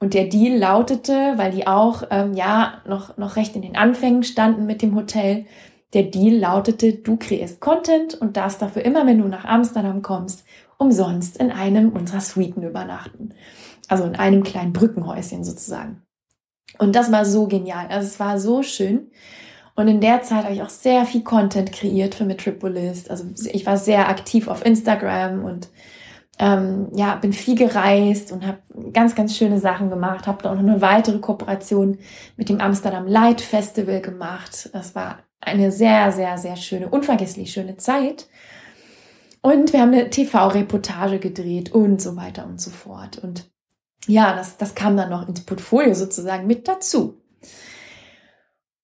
Und 0.00 0.14
der 0.14 0.24
Deal 0.24 0.58
lautete, 0.58 1.34
weil 1.36 1.52
die 1.52 1.66
auch 1.66 2.02
ähm, 2.10 2.34
ja 2.34 2.82
noch, 2.86 3.16
noch 3.16 3.36
recht 3.36 3.54
in 3.54 3.62
den 3.62 3.76
Anfängen 3.76 4.24
standen 4.24 4.66
mit 4.66 4.82
dem 4.82 4.96
Hotel, 4.96 5.46
der 5.92 6.04
Deal 6.04 6.36
lautete, 6.36 6.94
du 6.94 7.16
kreierst 7.16 7.60
Content 7.60 8.14
und 8.14 8.36
darfst 8.36 8.60
dafür 8.60 8.84
immer, 8.84 9.06
wenn 9.06 9.18
du 9.18 9.28
nach 9.28 9.44
Amsterdam 9.44 10.02
kommst, 10.02 10.44
umsonst 10.78 11.36
in 11.36 11.50
einem 11.50 11.90
unserer 11.90 12.20
Suiten 12.20 12.62
übernachten. 12.62 13.34
Also 13.88 14.04
in 14.04 14.16
einem 14.16 14.42
kleinen 14.42 14.72
Brückenhäuschen 14.72 15.44
sozusagen. 15.44 16.02
Und 16.78 16.96
das 16.96 17.12
war 17.12 17.24
so 17.24 17.46
genial. 17.46 17.86
Also 17.88 18.06
es 18.06 18.20
war 18.20 18.40
so 18.40 18.62
schön. 18.62 19.10
Und 19.76 19.88
in 19.88 20.00
der 20.00 20.22
Zeit 20.22 20.44
habe 20.44 20.54
ich 20.54 20.62
auch 20.62 20.70
sehr 20.70 21.04
viel 21.06 21.22
Content 21.22 21.72
kreiert 21.72 22.14
für 22.14 22.24
Metropolis. 22.24 23.08
Also 23.08 23.24
ich 23.52 23.66
war 23.66 23.76
sehr 23.76 24.08
aktiv 24.08 24.48
auf 24.48 24.64
Instagram 24.64 25.44
und 25.44 25.68
ähm, 26.38 26.88
ja, 26.94 27.16
bin 27.16 27.32
viel 27.32 27.54
gereist 27.54 28.32
und 28.32 28.46
habe 28.46 28.58
ganz, 28.92 29.14
ganz 29.14 29.36
schöne 29.36 29.58
Sachen 29.58 29.90
gemacht. 29.90 30.26
Habe 30.26 30.42
da 30.42 30.50
auch 30.50 30.54
noch 30.54 30.62
eine 30.62 30.80
weitere 30.80 31.18
Kooperation 31.18 31.98
mit 32.36 32.48
dem 32.48 32.60
Amsterdam 32.60 33.06
Light 33.06 33.40
Festival 33.40 34.00
gemacht. 34.00 34.70
Das 34.72 34.94
war 34.94 35.18
eine 35.40 35.70
sehr, 35.72 36.12
sehr, 36.12 36.38
sehr 36.38 36.56
schöne, 36.56 36.88
unvergesslich 36.88 37.52
schöne 37.52 37.76
Zeit. 37.76 38.28
Und 39.42 39.72
wir 39.72 39.80
haben 39.80 39.92
eine 39.92 40.10
TV-Reportage 40.10 41.18
gedreht 41.18 41.72
und 41.72 42.00
so 42.00 42.16
weiter 42.16 42.46
und 42.46 42.60
so 42.60 42.70
fort. 42.70 43.18
Und 43.18 43.50
ja, 44.06 44.34
das, 44.34 44.56
das 44.56 44.74
kam 44.74 44.96
dann 44.96 45.10
noch 45.10 45.28
ins 45.28 45.42
Portfolio 45.42 45.94
sozusagen 45.94 46.46
mit 46.46 46.68
dazu. 46.68 47.20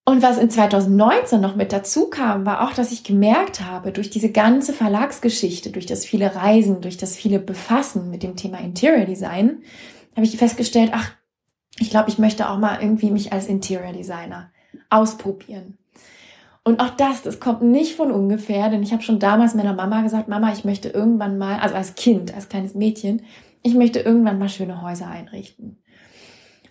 Und 0.08 0.22
was 0.22 0.38
in 0.38 0.48
2019 0.48 1.40
noch 1.40 1.56
mit 1.56 1.72
dazu 1.72 2.08
kam, 2.08 2.46
war 2.46 2.62
auch, 2.62 2.72
dass 2.72 2.92
ich 2.92 3.02
gemerkt 3.02 3.60
habe, 3.60 3.90
durch 3.90 4.08
diese 4.08 4.30
ganze 4.30 4.72
Verlagsgeschichte, 4.72 5.70
durch 5.70 5.84
das 5.84 6.04
viele 6.04 6.36
Reisen, 6.36 6.80
durch 6.80 6.96
das 6.96 7.16
viele 7.16 7.40
Befassen 7.40 8.08
mit 8.08 8.22
dem 8.22 8.36
Thema 8.36 8.60
Interior 8.60 9.04
Design, 9.04 9.62
habe 10.14 10.24
ich 10.24 10.38
festgestellt, 10.38 10.92
ach, 10.94 11.10
ich 11.80 11.90
glaube, 11.90 12.08
ich 12.08 12.18
möchte 12.18 12.48
auch 12.48 12.58
mal 12.58 12.78
irgendwie 12.80 13.10
mich 13.10 13.32
als 13.32 13.48
Interior 13.48 13.92
Designer 13.92 14.52
ausprobieren. 14.90 15.76
Und 16.62 16.78
auch 16.78 16.90
das, 16.90 17.22
das 17.22 17.40
kommt 17.40 17.62
nicht 17.62 17.96
von 17.96 18.12
ungefähr, 18.12 18.70
denn 18.70 18.84
ich 18.84 18.92
habe 18.92 19.02
schon 19.02 19.18
damals 19.18 19.54
meiner 19.54 19.74
Mama 19.74 20.02
gesagt, 20.02 20.28
Mama, 20.28 20.52
ich 20.52 20.64
möchte 20.64 20.88
irgendwann 20.88 21.36
mal, 21.36 21.58
also 21.58 21.74
als 21.74 21.96
Kind, 21.96 22.32
als 22.32 22.48
kleines 22.48 22.74
Mädchen, 22.74 23.22
ich 23.64 23.74
möchte 23.74 23.98
irgendwann 23.98 24.38
mal 24.38 24.48
schöne 24.48 24.82
Häuser 24.82 25.08
einrichten. 25.08 25.82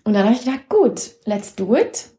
Und 0.05 0.13
dann 0.13 0.23
habe 0.23 0.35
ich 0.35 0.45
gedacht, 0.45 0.69
gut, 0.69 1.11
let's 1.25 1.55
do 1.55 1.75
it. 1.75 2.14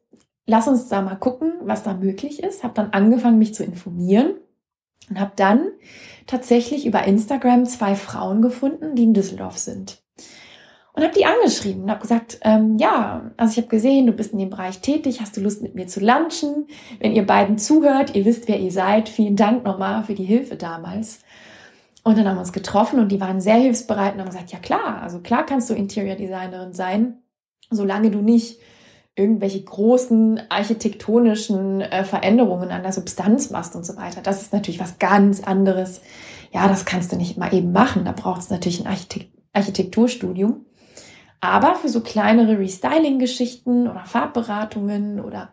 Lass 0.47 0.69
uns 0.69 0.89
da 0.89 1.03
mal 1.03 1.17
gucken, 1.17 1.55
was 1.63 1.83
da 1.83 1.95
möglich 1.95 2.43
ist. 2.43 2.63
Habe 2.63 2.75
dann 2.75 2.91
angefangen, 2.91 3.39
mich 3.39 3.55
zu 3.55 3.65
informieren 3.65 4.35
und 5.11 5.21
habe 5.21 5.33
dann 5.37 5.69
tatsächlich 6.27 6.87
über 6.87 7.05
Instagram 7.05 7.67
zwei 7.67 7.95
Frauen 7.95 8.43
gefunden, 8.43 8.95
die 8.95 9.05
in 9.05 9.15
Düsseldorf 9.15 9.59
sind 9.59 10.03
und 10.97 11.03
habe 11.03 11.13
die 11.15 11.27
angeschrieben 11.27 11.83
und 11.83 11.91
habe 11.91 12.01
gesagt, 12.01 12.39
ähm, 12.43 12.79
ja, 12.79 13.31
also 13.37 13.53
ich 13.53 13.59
habe 13.59 13.69
gesehen, 13.69 14.07
du 14.07 14.13
bist 14.13 14.33
in 14.33 14.39
dem 14.39 14.49
Bereich 14.49 14.81
tätig, 14.81 15.21
hast 15.21 15.37
du 15.37 15.43
Lust 15.43 15.63
mit 15.63 15.75
mir 15.75 15.87
zu 15.87 16.01
lunchen? 16.01 16.69
Wenn 17.01 17.13
ihr 17.13 17.27
beiden 17.27 17.59
zuhört, 17.59 18.17
ihr 18.17 18.25
wisst, 18.25 18.49
wer 18.49 18.59
ihr 18.59 18.73
seid, 18.73 19.11
vielen 19.11 19.37
Dank 19.37 19.63
nochmal 19.63 20.05
für 20.05 20.15
die 20.15 20.25
Hilfe 20.25 20.57
damals. 20.57 21.21
Und 22.03 22.17
dann 22.17 22.27
haben 22.27 22.37
wir 22.37 22.41
uns 22.41 22.55
getroffen 22.55 22.99
und 22.99 23.13
die 23.13 23.21
waren 23.21 23.43
sehr 23.43 23.57
hilfsbereit 23.57 24.15
und 24.15 24.21
haben 24.21 24.31
gesagt, 24.31 24.53
ja 24.53 24.59
klar, 24.59 25.03
also 25.03 25.19
klar 25.19 25.45
kannst 25.45 25.69
du 25.69 25.75
Interior 25.75 26.17
Designerin 26.17 26.73
sein, 26.73 27.19
solange 27.69 28.11
du 28.11 28.23
nicht 28.23 28.59
irgendwelche 29.17 29.63
großen 29.63 30.43
architektonischen 30.51 31.81
äh, 31.81 32.05
Veränderungen 32.05 32.71
an 32.71 32.83
der 32.83 32.93
Substanz 32.93 33.51
machst 33.51 33.75
und 33.75 33.85
so 33.85 33.97
weiter. 33.97 34.21
Das 34.21 34.43
ist 34.43 34.53
natürlich 34.53 34.79
was 34.79 34.99
ganz 34.99 35.43
anderes. 35.43 36.03
Ja, 36.53 36.69
das 36.69 36.85
kannst 36.85 37.13
du 37.13 37.17
nicht 37.17 37.39
mal 37.39 37.53
eben 37.53 37.73
machen. 37.73 38.05
Da 38.05 38.13
braucht 38.13 38.43
es 38.43 38.51
natürlich 38.51 38.81
ein 38.81 38.87
Architekt 38.87 39.31
Architekturstudium. 39.55 40.67
Aber 41.41 41.75
für 41.77 41.89
so 41.89 42.01
kleinere 42.01 42.59
Restyling-Geschichten 42.59 43.89
oder 43.89 44.05
Farbberatungen 44.05 45.21
oder 45.21 45.51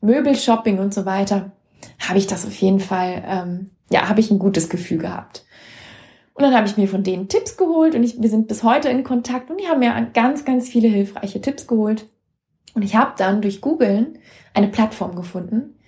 Möbelshopping 0.00 0.78
und 0.78 0.92
so 0.92 1.06
weiter 1.06 1.52
habe 2.00 2.18
ich 2.18 2.26
das 2.26 2.44
auf 2.44 2.54
jeden 2.54 2.80
Fall, 2.80 3.22
ähm, 3.26 3.70
ja, 3.90 4.08
habe 4.08 4.20
ich 4.20 4.30
ein 4.30 4.38
gutes 4.38 4.68
Gefühl 4.68 4.98
gehabt. 4.98 5.44
Und 6.34 6.42
dann 6.42 6.54
habe 6.54 6.66
ich 6.66 6.76
mir 6.76 6.88
von 6.88 7.02
denen 7.02 7.28
Tipps 7.28 7.56
geholt 7.56 7.94
und 7.94 8.02
ich, 8.02 8.20
wir 8.20 8.28
sind 8.28 8.48
bis 8.48 8.62
heute 8.62 8.88
in 8.88 9.04
Kontakt 9.04 9.50
und 9.50 9.60
die 9.60 9.68
haben 9.68 9.78
mir 9.78 10.10
ganz, 10.12 10.44
ganz 10.44 10.68
viele 10.68 10.88
hilfreiche 10.88 11.40
Tipps 11.40 11.66
geholt. 11.66 12.06
Und 12.76 12.82
ich 12.82 12.94
habe 12.94 13.14
dann 13.16 13.40
durch 13.40 13.62
Googlen 13.62 14.18
eine 14.52 14.68
Plattform 14.68 15.16
gefunden 15.16 15.78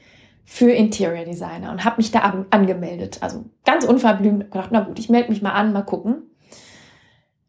für 0.47 0.71
Interior 0.71 1.27
Designer 1.27 1.71
und 1.71 1.85
habe 1.85 1.99
mich 1.99 2.11
da 2.11 2.21
angemeldet. 2.49 3.19
Also 3.21 3.45
ganz 3.67 3.85
unverblümt 3.85 4.51
gedacht, 4.51 4.71
na 4.73 4.81
gut, 4.81 4.99
ich 4.99 5.11
melde 5.11 5.29
mich 5.29 5.43
mal 5.43 5.53
an, 5.53 5.75
mal 5.75 5.83
gucken. 5.83 6.23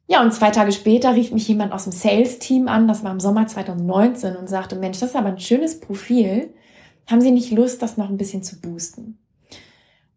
Ja, 0.08 0.22
und 0.22 0.34
zwei 0.34 0.50
Tage 0.50 0.74
später 0.74 1.16
rief 1.16 1.32
mich 1.32 1.48
jemand 1.48 1.72
aus 1.72 1.86
dem 1.86 1.94
Sales-Team 1.94 2.68
an, 2.68 2.90
das 2.90 3.06
war 3.06 3.14
im 3.14 3.22
Sommer 3.22 3.48
2019, 3.48 4.36
und 4.36 4.50
sagte, 4.50 4.76
Mensch, 4.76 5.00
das 5.00 5.12
ist 5.12 5.16
aber 5.16 5.30
ein 5.30 5.40
schönes 5.40 5.80
Profil. 5.80 6.54
Haben 7.10 7.22
Sie 7.22 7.32
nicht 7.32 7.52
Lust, 7.52 7.82
das 7.82 7.96
noch 7.96 8.10
ein 8.10 8.18
bisschen 8.18 8.44
zu 8.44 8.60
boosten? 8.60 9.20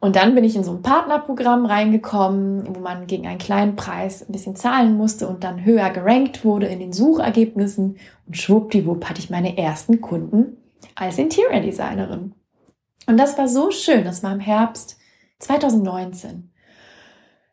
Und 0.03 0.17
dann 0.17 0.35
bin 0.35 0.43
ich 0.43 0.57
in 0.57 0.65
so 0.65 0.73
ein 0.73 0.83
Partnerprogramm 0.83 1.65
reingekommen, 1.65 2.75
wo 2.75 2.81
man 2.81 3.07
gegen 3.07 3.29
einen 3.29 3.39
kleinen 3.39 3.77
Preis 3.77 4.29
ein 4.29 4.33
bisschen 4.33 4.57
zahlen 4.57 4.97
musste 4.97 5.29
und 5.29 5.45
dann 5.45 5.65
höher 5.65 5.91
gerankt 5.91 6.45
wurde 6.45 6.67
in 6.67 6.81
den 6.81 6.93
Suchergebnissen. 6.93 7.99
Und 8.27 8.37
schwuppdiwupp 8.37 9.09
hatte 9.09 9.21
ich 9.21 9.31
meine 9.31 9.57
ersten 9.57 10.01
Kunden 10.01 10.57
als 10.97 11.19
Interior 11.19 11.61
Designerin. 11.61 12.35
Und 13.07 13.17
das 13.17 13.39
war 13.39 13.47
so 13.47 13.71
schön. 13.71 14.05
Das 14.05 14.25
war 14.25 14.33
im 14.33 14.41
Herbst 14.41 14.99
2019. 15.39 16.51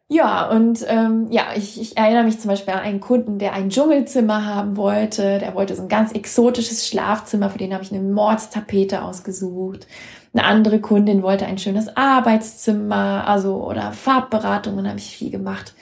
Ja, 0.08 0.50
und 0.50 0.84
ähm, 0.88 1.28
ja, 1.30 1.50
ich, 1.56 1.80
ich 1.80 1.97
erinnere 1.97 2.24
mich 2.24 2.39
zum 2.39 2.50
Beispiel 2.50 2.74
an 2.74 2.80
einen 2.80 3.00
Kunden, 3.00 3.38
der 3.38 3.54
ein 3.54 3.70
Dschungelzimmer 3.70 4.43
haben 4.43 4.76
wollte. 4.76 5.38
Der 5.38 5.54
wollte 5.54 5.76
so 5.76 5.84
ein 5.84 5.88
ganz 5.88 6.14
exotisches 6.14 6.88
Schlafzimmer, 6.88 7.52
für 7.52 7.60
den 7.60 7.76
habe 7.76 7.84
ich 7.84 7.93
eine 7.93 8.02
Mordstapete 8.02 9.04
ausgesucht. 9.04 9.86
Eine 10.34 10.43
andere 10.43 10.80
Kundin 10.80 11.23
wollte 11.23 11.45
ein 11.45 11.57
schönes 11.57 11.95
Arbeitszimmer, 11.95 13.27
also 13.27 13.65
oder 13.65 13.93
Farbberatungen 13.93 14.88
habe 14.88 14.99
ich 14.99 15.15
viel 15.15 15.32
gemacht. 15.32 15.73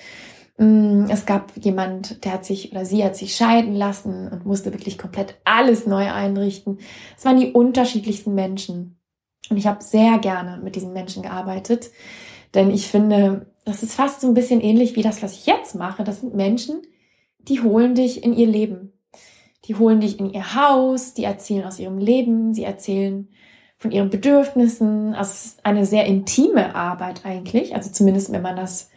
Mm, 0.58 1.06
es 1.10 1.26
gab 1.26 1.52
jemand, 1.58 2.24
der 2.24 2.34
hat 2.34 2.46
sich 2.46 2.72
oder 2.72 2.86
sie 2.86 3.04
hat 3.04 3.16
sich 3.16 3.36
scheiden 3.36 3.76
lassen 3.76 4.28
und 4.30 4.46
musste 4.46 4.74
wirklich 4.74 4.98
komplett 4.98 5.36
alles 5.44 5.86
neu 5.86 6.12
einrichten. 6.12 6.80
Es 7.18 7.26
waren 7.26 7.40
die 7.40 7.52
unterschiedlichsten 7.52 8.34
Menschen. 8.34 8.98
Und 9.50 9.58
ich 9.58 9.68
habe 9.68 9.84
sehr 9.84 10.18
gerne 10.18 10.60
mit 10.62 10.76
diesen 10.76 10.94
Menschen 10.94 11.24
gearbeitet, 11.24 11.90
denn 12.54 12.70
ich 12.70 12.88
finde, 12.88 13.48
das 13.66 13.84
ist 13.84 13.94
fast 13.94 14.22
so 14.22 14.28
ein 14.28 14.34
bisschen 14.34 14.62
ähnlich 14.62 14.96
wie 14.96 15.02
das, 15.02 15.22
was 15.22 15.34
ich 15.34 15.46
jetzt 15.46 15.76
mache. 15.76 16.04
Das 16.04 16.22
sind 16.22 16.36
Menschen, 16.36 16.82
die 17.40 17.62
holen 17.62 17.96
dich 17.96 18.24
in 18.24 18.34
ihr 18.34 18.48
Leben. 18.48 18.94
Die 19.66 19.76
holen 19.76 20.00
dich 20.00 20.20
in 20.20 20.30
ihr 20.30 20.56
Haus, 20.56 21.14
die 21.14 21.26
erzählen 21.26 21.66
aus 21.66 21.80
ihrem 21.80 21.98
Leben, 21.98 22.54
sie 22.54 22.64
erzählen 22.64 23.30
von 23.78 23.92
ihren 23.92 24.10
Bedürfnissen. 24.10 25.14
Also 25.14 25.32
es 25.32 25.46
ist 25.46 25.66
eine 25.66 25.86
sehr 25.86 26.06
intime 26.06 26.76
Arbeit 26.76 27.22
eigentlich, 27.26 27.76
also 27.76 27.92
zumindest 27.92 28.32
wenn 28.32 28.42
man 28.42 28.56
das 28.56 28.90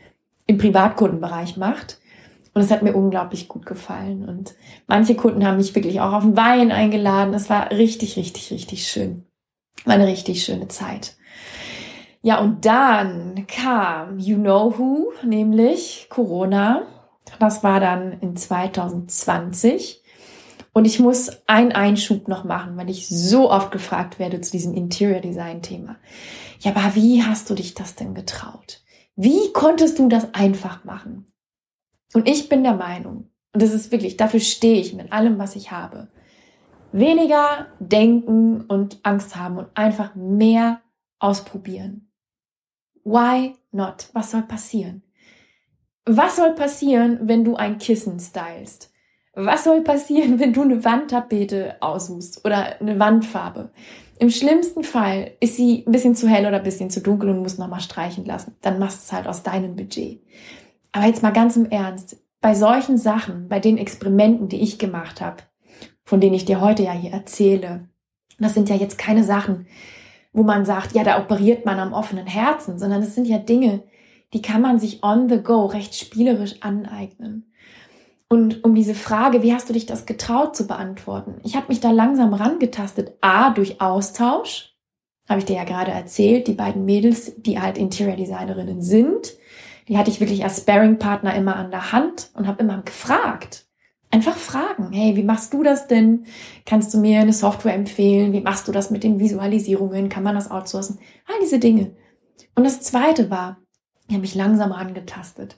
im 0.46 0.58
Privatkundenbereich 0.58 1.56
macht. 1.56 1.98
Und 2.52 2.62
es 2.62 2.70
hat 2.72 2.82
mir 2.82 2.94
unglaublich 2.94 3.46
gut 3.46 3.64
gefallen. 3.64 4.28
Und 4.28 4.54
manche 4.88 5.14
Kunden 5.14 5.46
haben 5.46 5.58
mich 5.58 5.74
wirklich 5.74 6.00
auch 6.00 6.12
auf 6.12 6.24
den 6.24 6.36
Wein 6.36 6.72
eingeladen. 6.72 7.32
Es 7.32 7.48
war 7.48 7.70
richtig, 7.70 8.16
richtig, 8.16 8.50
richtig 8.50 8.88
schön. 8.88 9.24
War 9.84 9.94
eine 9.94 10.08
richtig 10.08 10.42
schöne 10.42 10.66
Zeit. 10.66 11.16
Ja, 12.22 12.40
und 12.40 12.66
dann 12.66 13.46
kam 13.46 14.18
You 14.18 14.36
Know 14.36 14.74
Who, 14.76 15.12
nämlich 15.24 16.08
Corona. 16.10 16.82
Das 17.38 17.62
war 17.62 17.78
dann 17.78 18.18
in 18.20 18.36
2020. 18.36 20.02
Und 20.72 20.84
ich 20.84 21.00
muss 21.00 21.30
einen 21.46 21.72
Einschub 21.72 22.28
noch 22.28 22.44
machen, 22.44 22.76
weil 22.76 22.90
ich 22.90 23.08
so 23.08 23.50
oft 23.50 23.72
gefragt 23.72 24.18
werde 24.18 24.40
zu 24.40 24.52
diesem 24.52 24.74
Interior 24.74 25.20
Design 25.20 25.62
Thema. 25.62 25.96
Ja, 26.60 26.74
aber 26.74 26.94
wie 26.94 27.22
hast 27.22 27.50
du 27.50 27.54
dich 27.54 27.74
das 27.74 27.96
denn 27.96 28.14
getraut? 28.14 28.82
Wie 29.16 29.52
konntest 29.52 29.98
du 29.98 30.08
das 30.08 30.32
einfach 30.32 30.84
machen? 30.84 31.26
Und 32.14 32.28
ich 32.28 32.48
bin 32.48 32.62
der 32.62 32.74
Meinung, 32.74 33.30
und 33.52 33.62
das 33.62 33.72
ist 33.72 33.90
wirklich, 33.90 34.16
dafür 34.16 34.40
stehe 34.40 34.80
ich 34.80 34.94
mit 34.94 35.12
allem, 35.12 35.38
was 35.38 35.56
ich 35.56 35.72
habe. 35.72 36.08
Weniger 36.92 37.66
denken 37.78 38.62
und 38.62 39.00
Angst 39.02 39.36
haben 39.36 39.58
und 39.58 39.68
einfach 39.74 40.14
mehr 40.14 40.80
ausprobieren. 41.18 42.10
Why 43.04 43.54
not? 43.72 44.08
Was 44.12 44.30
soll 44.30 44.42
passieren? 44.42 45.02
Was 46.04 46.36
soll 46.36 46.54
passieren, 46.54 47.20
wenn 47.22 47.44
du 47.44 47.56
ein 47.56 47.78
Kissen 47.78 48.18
stylst? 48.18 48.89
Was 49.34 49.64
soll 49.64 49.82
passieren, 49.82 50.38
wenn 50.40 50.52
du 50.52 50.62
eine 50.62 50.84
Wandtapete 50.84 51.76
aussuchst 51.80 52.44
oder 52.44 52.80
eine 52.80 52.98
Wandfarbe? 52.98 53.70
Im 54.18 54.30
schlimmsten 54.30 54.82
Fall 54.82 55.32
ist 55.40 55.56
sie 55.56 55.84
ein 55.86 55.92
bisschen 55.92 56.14
zu 56.14 56.28
hell 56.28 56.46
oder 56.46 56.58
ein 56.58 56.62
bisschen 56.62 56.90
zu 56.90 57.00
dunkel 57.00 57.30
und 57.30 57.40
musst 57.40 57.58
nochmal 57.58 57.80
streichen 57.80 58.26
lassen. 58.26 58.54
Dann 58.60 58.78
machst 58.78 58.98
du 58.98 59.04
es 59.06 59.12
halt 59.12 59.26
aus 59.26 59.42
deinem 59.42 59.76
Budget. 59.76 60.20
Aber 60.92 61.06
jetzt 61.06 61.22
mal 61.22 61.32
ganz 61.32 61.56
im 61.56 61.70
Ernst. 61.70 62.18
Bei 62.42 62.54
solchen 62.54 62.98
Sachen, 62.98 63.48
bei 63.48 63.60
den 63.60 63.78
Experimenten, 63.78 64.48
die 64.48 64.60
ich 64.60 64.78
gemacht 64.78 65.20
habe, 65.20 65.42
von 66.04 66.20
denen 66.20 66.34
ich 66.34 66.44
dir 66.44 66.60
heute 66.60 66.82
ja 66.82 66.92
hier 66.92 67.12
erzähle, 67.12 67.88
das 68.38 68.54
sind 68.54 68.68
ja 68.68 68.76
jetzt 68.76 68.98
keine 68.98 69.24
Sachen, 69.24 69.66
wo 70.32 70.42
man 70.42 70.64
sagt, 70.64 70.92
ja, 70.92 71.04
da 71.04 71.18
operiert 71.18 71.64
man 71.64 71.78
am 71.78 71.92
offenen 71.92 72.26
Herzen, 72.26 72.78
sondern 72.78 73.02
es 73.02 73.14
sind 73.14 73.26
ja 73.26 73.38
Dinge, 73.38 73.82
die 74.32 74.42
kann 74.42 74.62
man 74.62 74.78
sich 74.78 75.02
on 75.02 75.28
the 75.28 75.42
go 75.42 75.66
recht 75.66 75.94
spielerisch 75.94 76.56
aneignen. 76.60 77.49
Und 78.32 78.62
um 78.62 78.76
diese 78.76 78.94
Frage, 78.94 79.42
wie 79.42 79.52
hast 79.52 79.68
du 79.68 79.72
dich 79.72 79.86
das 79.86 80.06
getraut 80.06 80.54
zu 80.54 80.68
beantworten? 80.68 81.40
Ich 81.42 81.56
habe 81.56 81.66
mich 81.68 81.80
da 81.80 81.90
langsam 81.90 82.32
rangetastet. 82.32 83.14
A, 83.20 83.50
durch 83.50 83.80
Austausch. 83.80 84.72
Habe 85.28 85.40
ich 85.40 85.46
dir 85.46 85.56
ja 85.56 85.64
gerade 85.64 85.90
erzählt, 85.90 86.46
die 86.46 86.54
beiden 86.54 86.84
Mädels, 86.84 87.32
die 87.36 87.60
halt 87.60 87.76
Interior 87.76 88.16
Designerinnen 88.16 88.82
sind, 88.82 89.34
die 89.88 89.98
hatte 89.98 90.10
ich 90.10 90.20
wirklich 90.20 90.44
als 90.44 90.58
Sparring-Partner 90.58 91.34
immer 91.34 91.56
an 91.56 91.72
der 91.72 91.90
Hand 91.90 92.30
und 92.34 92.46
habe 92.46 92.62
immer 92.62 92.80
gefragt. 92.82 93.66
Einfach 94.12 94.36
fragen, 94.36 94.92
hey, 94.92 95.16
wie 95.16 95.24
machst 95.24 95.52
du 95.52 95.64
das 95.64 95.88
denn? 95.88 96.26
Kannst 96.66 96.94
du 96.94 96.98
mir 96.98 97.20
eine 97.20 97.32
Software 97.32 97.74
empfehlen? 97.74 98.32
Wie 98.32 98.40
machst 98.40 98.68
du 98.68 98.72
das 98.72 98.90
mit 98.90 99.02
den 99.02 99.18
Visualisierungen? 99.18 100.08
Kann 100.08 100.22
man 100.22 100.36
das 100.36 100.50
outsourcen? 100.50 101.00
All 101.26 101.40
diese 101.40 101.58
Dinge. 101.58 101.96
Und 102.54 102.62
das 102.62 102.80
zweite 102.80 103.30
war, 103.30 103.58
ich 104.06 104.14
habe 104.14 104.22
mich 104.22 104.34
langsam 104.34 104.72
angetastet. 104.72 105.56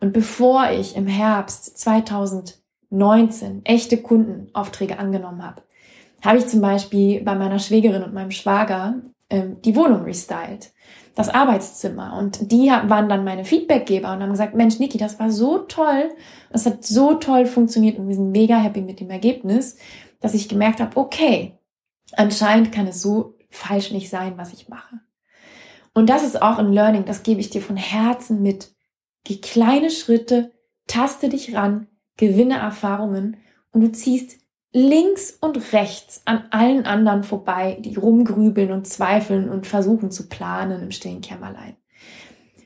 Und 0.00 0.12
bevor 0.12 0.70
ich 0.70 0.96
im 0.96 1.06
Herbst 1.06 1.78
2019 1.78 3.64
echte 3.64 3.98
Kundenaufträge 3.98 4.98
angenommen 4.98 5.44
habe, 5.44 5.62
habe 6.24 6.38
ich 6.38 6.46
zum 6.46 6.60
Beispiel 6.60 7.22
bei 7.22 7.34
meiner 7.34 7.58
Schwägerin 7.58 8.02
und 8.02 8.14
meinem 8.14 8.30
Schwager 8.30 8.96
ähm, 9.28 9.60
die 9.62 9.76
Wohnung 9.76 10.02
restylt 10.02 10.72
das 11.14 11.28
Arbeitszimmer. 11.28 12.16
Und 12.18 12.50
die 12.50 12.68
waren 12.68 13.08
dann 13.08 13.24
meine 13.24 13.44
Feedbackgeber 13.44 14.12
und 14.12 14.22
haben 14.22 14.30
gesagt, 14.30 14.54
Mensch, 14.54 14.78
Niki, 14.78 14.98
das 14.98 15.18
war 15.18 15.30
so 15.30 15.58
toll. 15.58 16.10
Das 16.50 16.66
hat 16.66 16.84
so 16.84 17.14
toll 17.14 17.46
funktioniert 17.46 17.98
und 17.98 18.08
wir 18.08 18.14
sind 18.14 18.30
mega 18.30 18.56
happy 18.56 18.80
mit 18.80 19.00
dem 19.00 19.10
Ergebnis, 19.10 19.76
dass 20.20 20.34
ich 20.34 20.48
gemerkt 20.48 20.80
habe, 20.80 20.96
okay, 20.96 21.58
anscheinend 22.16 22.72
kann 22.72 22.86
es 22.86 23.02
so 23.02 23.34
falsch 23.48 23.90
nicht 23.90 24.10
sein, 24.10 24.34
was 24.36 24.52
ich 24.52 24.68
mache. 24.68 25.00
Und 25.92 26.08
das 26.08 26.22
ist 26.22 26.40
auch 26.40 26.58
ein 26.58 26.72
Learning, 26.72 27.04
das 27.04 27.22
gebe 27.22 27.40
ich 27.40 27.50
dir 27.50 27.60
von 27.62 27.76
Herzen 27.76 28.42
mit. 28.42 28.72
Geh 29.24 29.36
kleine 29.36 29.90
Schritte, 29.90 30.52
taste 30.86 31.28
dich 31.28 31.54
ran, 31.54 31.86
gewinne 32.16 32.58
Erfahrungen 32.58 33.36
und 33.72 33.80
du 33.80 33.92
ziehst 33.92 34.38
links 34.72 35.36
und 35.40 35.72
rechts 35.72 36.22
an 36.26 36.44
allen 36.50 36.86
anderen 36.86 37.24
vorbei, 37.24 37.78
die 37.80 37.96
rumgrübeln 37.96 38.70
und 38.70 38.86
zweifeln 38.86 39.48
und 39.48 39.66
versuchen 39.66 40.10
zu 40.10 40.28
planen 40.28 40.82
im 40.82 40.90
stillen 40.90 41.20
Kämmerlein. 41.20 41.76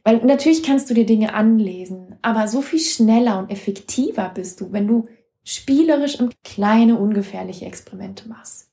Weil 0.05 0.19
natürlich 0.19 0.63
kannst 0.63 0.91
du 0.91 0.95
dir 0.95 1.07
Dinge 1.07 1.33
anlesen, 1.33 2.17
aber 2.21 2.47
so 2.47 2.61
viel 2.61 2.81
schneller 2.81 3.39
und 3.39 3.51
effektiver 3.51 4.31
bist 4.35 4.61
du, 4.61 4.71
wenn 4.71 4.87
du 4.87 5.09
spielerisch 5.45 6.21
und 6.21 6.43
kleine, 6.45 6.99
ungefährliche 6.99 7.65
Experimente 7.65 8.29
machst. 8.29 8.71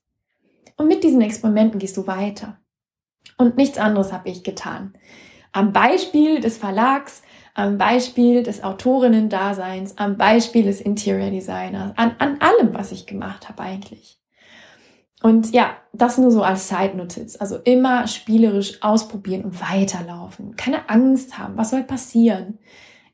Und 0.76 0.88
mit 0.88 1.04
diesen 1.04 1.22
Experimenten 1.22 1.78
gehst 1.78 1.96
du 1.96 2.06
weiter. 2.06 2.58
Und 3.38 3.56
nichts 3.56 3.78
anderes 3.78 4.12
habe 4.12 4.28
ich 4.28 4.42
getan. 4.42 4.92
Am 5.52 5.72
Beispiel 5.72 6.40
des 6.40 6.58
Verlags, 6.58 7.22
am 7.54 7.78
Beispiel 7.78 8.42
des 8.42 8.64
Autorinnen-Daseins, 8.64 9.98
am 9.98 10.16
Beispiel 10.16 10.64
des 10.64 10.80
Interior 10.80 11.30
Designers, 11.30 11.92
an, 11.96 12.16
an 12.18 12.40
allem, 12.40 12.74
was 12.74 12.92
ich 12.92 13.06
gemacht 13.06 13.48
habe 13.48 13.62
eigentlich. 13.62 14.18
Und 15.22 15.52
ja, 15.52 15.76
das 15.92 16.18
nur 16.18 16.30
so 16.30 16.42
als 16.42 16.68
Side-Notiz. 16.68 17.36
Also 17.36 17.56
immer 17.58 18.08
spielerisch 18.08 18.82
ausprobieren 18.82 19.44
und 19.44 19.60
weiterlaufen. 19.60 20.56
Keine 20.56 20.88
Angst 20.88 21.38
haben. 21.38 21.56
Was 21.56 21.70
soll 21.70 21.84
passieren? 21.84 22.58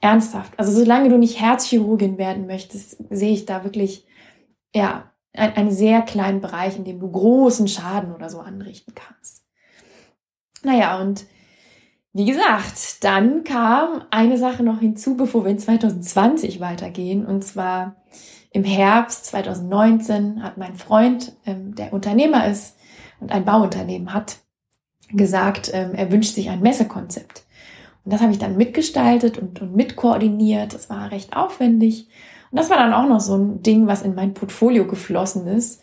Ernsthaft. 0.00 0.58
Also 0.58 0.72
solange 0.72 1.10
du 1.10 1.18
nicht 1.18 1.40
Herzchirurgin 1.40 2.16
werden 2.16 2.46
möchtest, 2.46 2.96
sehe 3.10 3.32
ich 3.32 3.44
da 3.44 3.64
wirklich, 3.64 4.06
ja, 4.74 5.12
einen 5.34 5.70
sehr 5.70 6.02
kleinen 6.02 6.40
Bereich, 6.40 6.76
in 6.76 6.84
dem 6.84 6.98
du 6.98 7.10
großen 7.10 7.68
Schaden 7.68 8.14
oder 8.14 8.30
so 8.30 8.40
anrichten 8.40 8.94
kannst. 8.94 9.44
Naja, 10.62 10.98
und 11.00 11.26
wie 12.18 12.24
gesagt, 12.24 13.04
dann 13.04 13.44
kam 13.44 14.02
eine 14.10 14.38
Sache 14.38 14.64
noch 14.64 14.80
hinzu, 14.80 15.16
bevor 15.16 15.44
wir 15.44 15.52
in 15.52 15.60
2020 15.60 16.58
weitergehen. 16.58 17.24
Und 17.24 17.44
zwar 17.44 17.94
im 18.50 18.64
Herbst 18.64 19.26
2019 19.26 20.42
hat 20.42 20.58
mein 20.58 20.74
Freund, 20.74 21.36
ähm, 21.46 21.76
der 21.76 21.92
Unternehmer 21.92 22.48
ist 22.48 22.76
und 23.20 23.30
ein 23.30 23.44
Bauunternehmen 23.44 24.12
hat, 24.12 24.38
gesagt, 25.10 25.70
ähm, 25.72 25.94
er 25.94 26.10
wünscht 26.10 26.34
sich 26.34 26.50
ein 26.50 26.60
Messekonzept. 26.60 27.44
Und 28.04 28.12
das 28.12 28.20
habe 28.20 28.32
ich 28.32 28.38
dann 28.38 28.56
mitgestaltet 28.56 29.38
und, 29.38 29.62
und 29.62 29.76
mitkoordiniert. 29.76 30.74
Das 30.74 30.90
war 30.90 31.12
recht 31.12 31.36
aufwendig. 31.36 32.08
Und 32.50 32.58
das 32.58 32.68
war 32.68 32.78
dann 32.78 32.94
auch 32.94 33.08
noch 33.08 33.20
so 33.20 33.36
ein 33.36 33.62
Ding, 33.62 33.86
was 33.86 34.02
in 34.02 34.16
mein 34.16 34.34
Portfolio 34.34 34.88
geflossen 34.88 35.46
ist. 35.46 35.82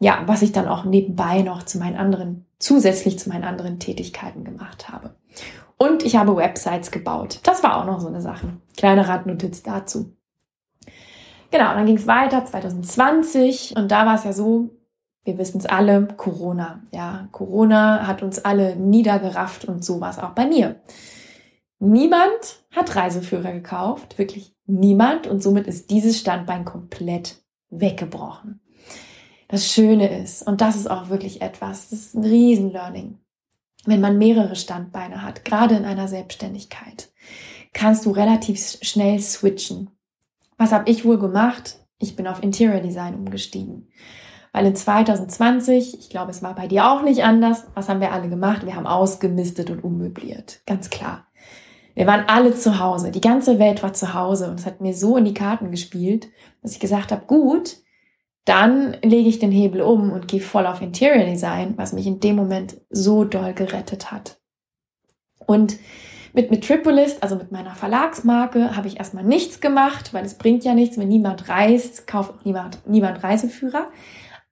Ja, 0.00 0.24
was 0.26 0.42
ich 0.42 0.50
dann 0.50 0.66
auch 0.66 0.84
nebenbei 0.84 1.42
noch 1.42 1.62
zu 1.62 1.78
meinen 1.78 1.96
anderen, 1.96 2.44
zusätzlich 2.58 3.20
zu 3.20 3.28
meinen 3.28 3.44
anderen 3.44 3.78
Tätigkeiten 3.78 4.42
gemacht 4.42 4.88
habe. 4.88 5.14
Und 5.78 6.02
ich 6.04 6.16
habe 6.16 6.36
Websites 6.36 6.90
gebaut. 6.90 7.40
Das 7.42 7.62
war 7.62 7.78
auch 7.78 7.84
noch 7.84 8.00
so 8.00 8.08
eine 8.08 8.22
Sache. 8.22 8.56
Kleine 8.76 9.08
Radnotiz 9.08 9.62
dazu. 9.62 10.16
Genau, 11.50 11.74
dann 11.74 11.86
ging 11.86 11.96
es 11.96 12.06
weiter 12.06 12.44
2020 12.44 13.74
und 13.76 13.90
da 13.90 14.06
war 14.06 14.16
es 14.16 14.24
ja 14.24 14.32
so, 14.32 14.70
wir 15.24 15.38
wissen 15.38 15.58
es 15.58 15.66
alle, 15.66 16.08
Corona. 16.16 16.82
Ja, 16.92 17.28
Corona 17.32 18.06
hat 18.06 18.22
uns 18.22 18.44
alle 18.44 18.76
niedergerafft 18.76 19.64
und 19.64 19.84
so 19.84 20.00
war 20.00 20.10
es 20.10 20.18
auch 20.18 20.30
bei 20.30 20.46
mir. 20.46 20.80
Niemand 21.78 22.64
hat 22.74 22.96
Reiseführer 22.96 23.52
gekauft, 23.52 24.18
wirklich 24.18 24.54
niemand 24.66 25.26
und 25.26 25.42
somit 25.42 25.66
ist 25.66 25.90
dieses 25.90 26.18
Standbein 26.18 26.64
komplett 26.64 27.42
weggebrochen. 27.70 28.60
Das 29.48 29.70
Schöne 29.70 30.20
ist, 30.20 30.46
und 30.46 30.60
das 30.60 30.76
ist 30.76 30.90
auch 30.90 31.08
wirklich 31.08 31.42
etwas, 31.42 31.90
das 31.90 32.00
ist 32.00 32.14
ein 32.14 32.24
Riesen-Learning, 32.24 33.18
wenn 33.86 34.00
man 34.00 34.18
mehrere 34.18 34.56
Standbeine 34.56 35.22
hat, 35.22 35.44
gerade 35.44 35.76
in 35.76 35.84
einer 35.84 36.08
Selbstständigkeit, 36.08 37.10
kannst 37.72 38.06
du 38.06 38.10
relativ 38.10 38.78
schnell 38.82 39.20
switchen. 39.20 39.90
Was 40.58 40.72
habe 40.72 40.90
ich 40.90 41.04
wohl 41.04 41.18
gemacht? 41.18 41.80
Ich 41.98 42.16
bin 42.16 42.26
auf 42.26 42.42
Interior 42.42 42.80
Design 42.80 43.14
umgestiegen. 43.14 43.88
Weil 44.52 44.66
in 44.66 44.74
2020, 44.74 45.98
ich 45.98 46.08
glaube, 46.08 46.30
es 46.30 46.42
war 46.42 46.54
bei 46.54 46.66
dir 46.66 46.90
auch 46.90 47.02
nicht 47.02 47.24
anders, 47.24 47.66
was 47.74 47.88
haben 47.88 48.00
wir 48.00 48.12
alle 48.12 48.30
gemacht? 48.30 48.64
Wir 48.64 48.74
haben 48.74 48.86
ausgemistet 48.86 49.68
und 49.68 49.84
ummöbliert. 49.84 50.60
Ganz 50.66 50.88
klar. 50.88 51.26
Wir 51.94 52.06
waren 52.06 52.24
alle 52.28 52.54
zu 52.54 52.78
Hause. 52.78 53.10
Die 53.10 53.20
ganze 53.20 53.58
Welt 53.58 53.82
war 53.82 53.92
zu 53.92 54.14
Hause 54.14 54.50
und 54.50 54.60
es 54.60 54.66
hat 54.66 54.80
mir 54.80 54.94
so 54.94 55.16
in 55.16 55.24
die 55.24 55.34
Karten 55.34 55.70
gespielt, 55.70 56.28
dass 56.62 56.72
ich 56.72 56.80
gesagt 56.80 57.12
habe, 57.12 57.26
gut, 57.26 57.76
dann 58.46 58.96
lege 59.02 59.28
ich 59.28 59.40
den 59.40 59.50
Hebel 59.50 59.82
um 59.82 60.12
und 60.12 60.28
gehe 60.28 60.40
voll 60.40 60.66
auf 60.66 60.80
Interior 60.80 61.26
Design, 61.26 61.74
was 61.76 61.92
mich 61.92 62.06
in 62.06 62.20
dem 62.20 62.36
Moment 62.36 62.80
so 62.90 63.24
doll 63.24 63.52
gerettet 63.52 64.12
hat. 64.12 64.38
Und 65.46 65.76
mit 66.32 66.50
Metropolis, 66.50 67.18
also 67.22 67.34
mit 67.34 67.50
meiner 67.50 67.74
Verlagsmarke, 67.74 68.76
habe 68.76 68.86
ich 68.86 68.98
erstmal 68.98 69.24
nichts 69.24 69.60
gemacht, 69.60 70.14
weil 70.14 70.24
es 70.24 70.34
bringt 70.34 70.64
ja 70.64 70.74
nichts, 70.74 70.96
wenn 70.96 71.08
niemand 71.08 71.48
reist, 71.48 72.06
kauft 72.06 72.30
auch 72.30 72.44
niemand, 72.44 72.86
niemand 72.86 73.22
Reiseführer. 73.24 73.88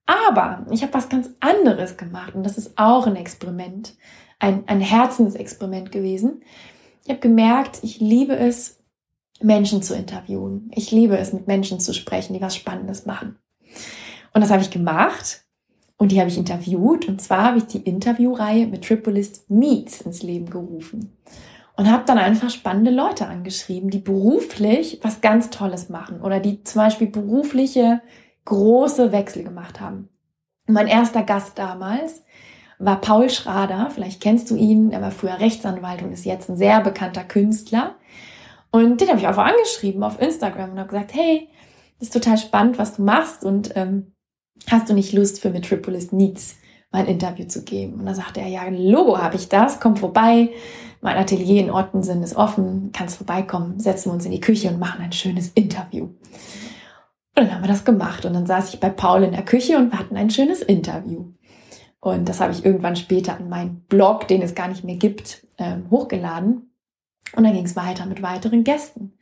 Aber 0.06 0.66
ich 0.70 0.82
habe 0.82 0.92
was 0.92 1.08
ganz 1.08 1.30
anderes 1.40 1.96
gemacht 1.96 2.34
und 2.34 2.42
das 2.42 2.58
ist 2.58 2.76
auch 2.76 3.06
ein 3.06 3.16
Experiment, 3.16 3.94
ein, 4.40 4.64
ein 4.66 4.80
Herzensexperiment 4.80 5.92
gewesen. 5.92 6.42
Ich 7.04 7.10
habe 7.10 7.20
gemerkt, 7.20 7.78
ich 7.82 8.00
liebe 8.00 8.36
es, 8.36 8.80
Menschen 9.40 9.82
zu 9.82 9.94
interviewen. 9.94 10.70
Ich 10.74 10.90
liebe 10.90 11.16
es, 11.16 11.32
mit 11.32 11.46
Menschen 11.46 11.80
zu 11.80 11.92
sprechen, 11.92 12.34
die 12.34 12.40
was 12.40 12.56
Spannendes 12.56 13.06
machen. 13.06 13.38
Und 14.32 14.40
das 14.40 14.50
habe 14.50 14.62
ich 14.62 14.70
gemacht 14.70 15.44
und 15.96 16.12
die 16.12 16.20
habe 16.20 16.28
ich 16.28 16.38
interviewt. 16.38 17.08
Und 17.08 17.20
zwar 17.20 17.44
habe 17.44 17.58
ich 17.58 17.66
die 17.66 17.78
Interviewreihe 17.78 18.66
Metropolis 18.66 19.44
Meets 19.48 20.00
ins 20.00 20.22
Leben 20.22 20.50
gerufen. 20.50 21.16
Und 21.76 21.90
habe 21.90 22.04
dann 22.06 22.18
einfach 22.18 22.50
spannende 22.50 22.92
Leute 22.92 23.26
angeschrieben, 23.26 23.90
die 23.90 23.98
beruflich 23.98 25.00
was 25.02 25.20
ganz 25.20 25.50
Tolles 25.50 25.88
machen 25.88 26.20
oder 26.20 26.38
die 26.38 26.62
zum 26.62 26.82
Beispiel 26.82 27.08
berufliche 27.08 28.00
große 28.44 29.10
Wechsel 29.10 29.42
gemacht 29.42 29.80
haben. 29.80 30.08
Mein 30.66 30.86
erster 30.86 31.22
Gast 31.22 31.58
damals 31.58 32.22
war 32.78 33.00
Paul 33.00 33.28
Schrader. 33.28 33.90
Vielleicht 33.92 34.22
kennst 34.22 34.50
du 34.50 34.56
ihn. 34.56 34.92
Er 34.92 35.00
war 35.00 35.10
früher 35.10 35.40
Rechtsanwalt 35.40 36.02
und 36.02 36.12
ist 36.12 36.24
jetzt 36.24 36.48
ein 36.48 36.56
sehr 36.56 36.80
bekannter 36.80 37.24
Künstler. 37.24 37.96
Und 38.70 39.00
den 39.00 39.08
habe 39.08 39.18
ich 39.18 39.26
einfach 39.26 39.46
angeschrieben 39.46 40.02
auf 40.02 40.20
Instagram 40.20 40.72
und 40.72 40.78
habe 40.78 40.88
gesagt, 40.88 41.14
hey, 41.14 41.48
ist 42.00 42.12
total 42.12 42.38
spannend, 42.38 42.78
was 42.78 42.96
du 42.96 43.02
machst 43.02 43.44
und 43.44 43.76
ähm, 43.76 44.14
hast 44.68 44.88
du 44.88 44.94
nicht 44.94 45.12
Lust 45.12 45.40
für 45.40 45.50
Metropolis 45.50 46.12
Needs 46.12 46.56
mal 46.90 47.00
ein 47.00 47.06
Interview 47.06 47.46
zu 47.46 47.64
geben? 47.64 47.94
Und 47.94 48.06
dann 48.06 48.14
sagte 48.14 48.40
er, 48.40 48.48
ja, 48.48 48.62
Logo 48.68 49.18
habe 49.18 49.36
ich 49.36 49.48
das, 49.48 49.80
komm 49.80 49.96
vorbei. 49.96 50.50
Mein 51.00 51.16
Atelier 51.16 51.60
in 51.60 51.70
Ottensen 51.70 52.22
ist 52.22 52.36
offen, 52.36 52.90
kannst 52.92 53.16
vorbeikommen, 53.16 53.78
setzen 53.78 54.08
wir 54.10 54.14
uns 54.14 54.24
in 54.24 54.32
die 54.32 54.40
Küche 54.40 54.68
und 54.68 54.78
machen 54.78 55.02
ein 55.02 55.12
schönes 55.12 55.48
Interview. 55.48 56.04
Und 57.36 57.46
dann 57.46 57.54
haben 57.54 57.62
wir 57.62 57.68
das 57.68 57.84
gemacht 57.84 58.24
und 58.24 58.32
dann 58.32 58.46
saß 58.46 58.72
ich 58.72 58.80
bei 58.80 58.90
Paul 58.90 59.24
in 59.24 59.32
der 59.32 59.44
Küche 59.44 59.76
und 59.76 59.92
wir 59.92 59.98
hatten 59.98 60.16
ein 60.16 60.30
schönes 60.30 60.62
Interview. 60.62 61.32
Und 62.00 62.28
das 62.28 62.40
habe 62.40 62.52
ich 62.52 62.64
irgendwann 62.64 62.96
später 62.96 63.36
an 63.36 63.48
meinen 63.48 63.80
Blog, 63.88 64.28
den 64.28 64.42
es 64.42 64.54
gar 64.54 64.68
nicht 64.68 64.84
mehr 64.84 64.96
gibt, 64.96 65.46
ähm, 65.58 65.90
hochgeladen. 65.90 66.70
Und 67.34 67.44
dann 67.44 67.54
ging 67.54 67.64
es 67.64 67.76
weiter 67.76 68.06
mit 68.06 68.22
weiteren 68.22 68.62
Gästen. 68.62 69.18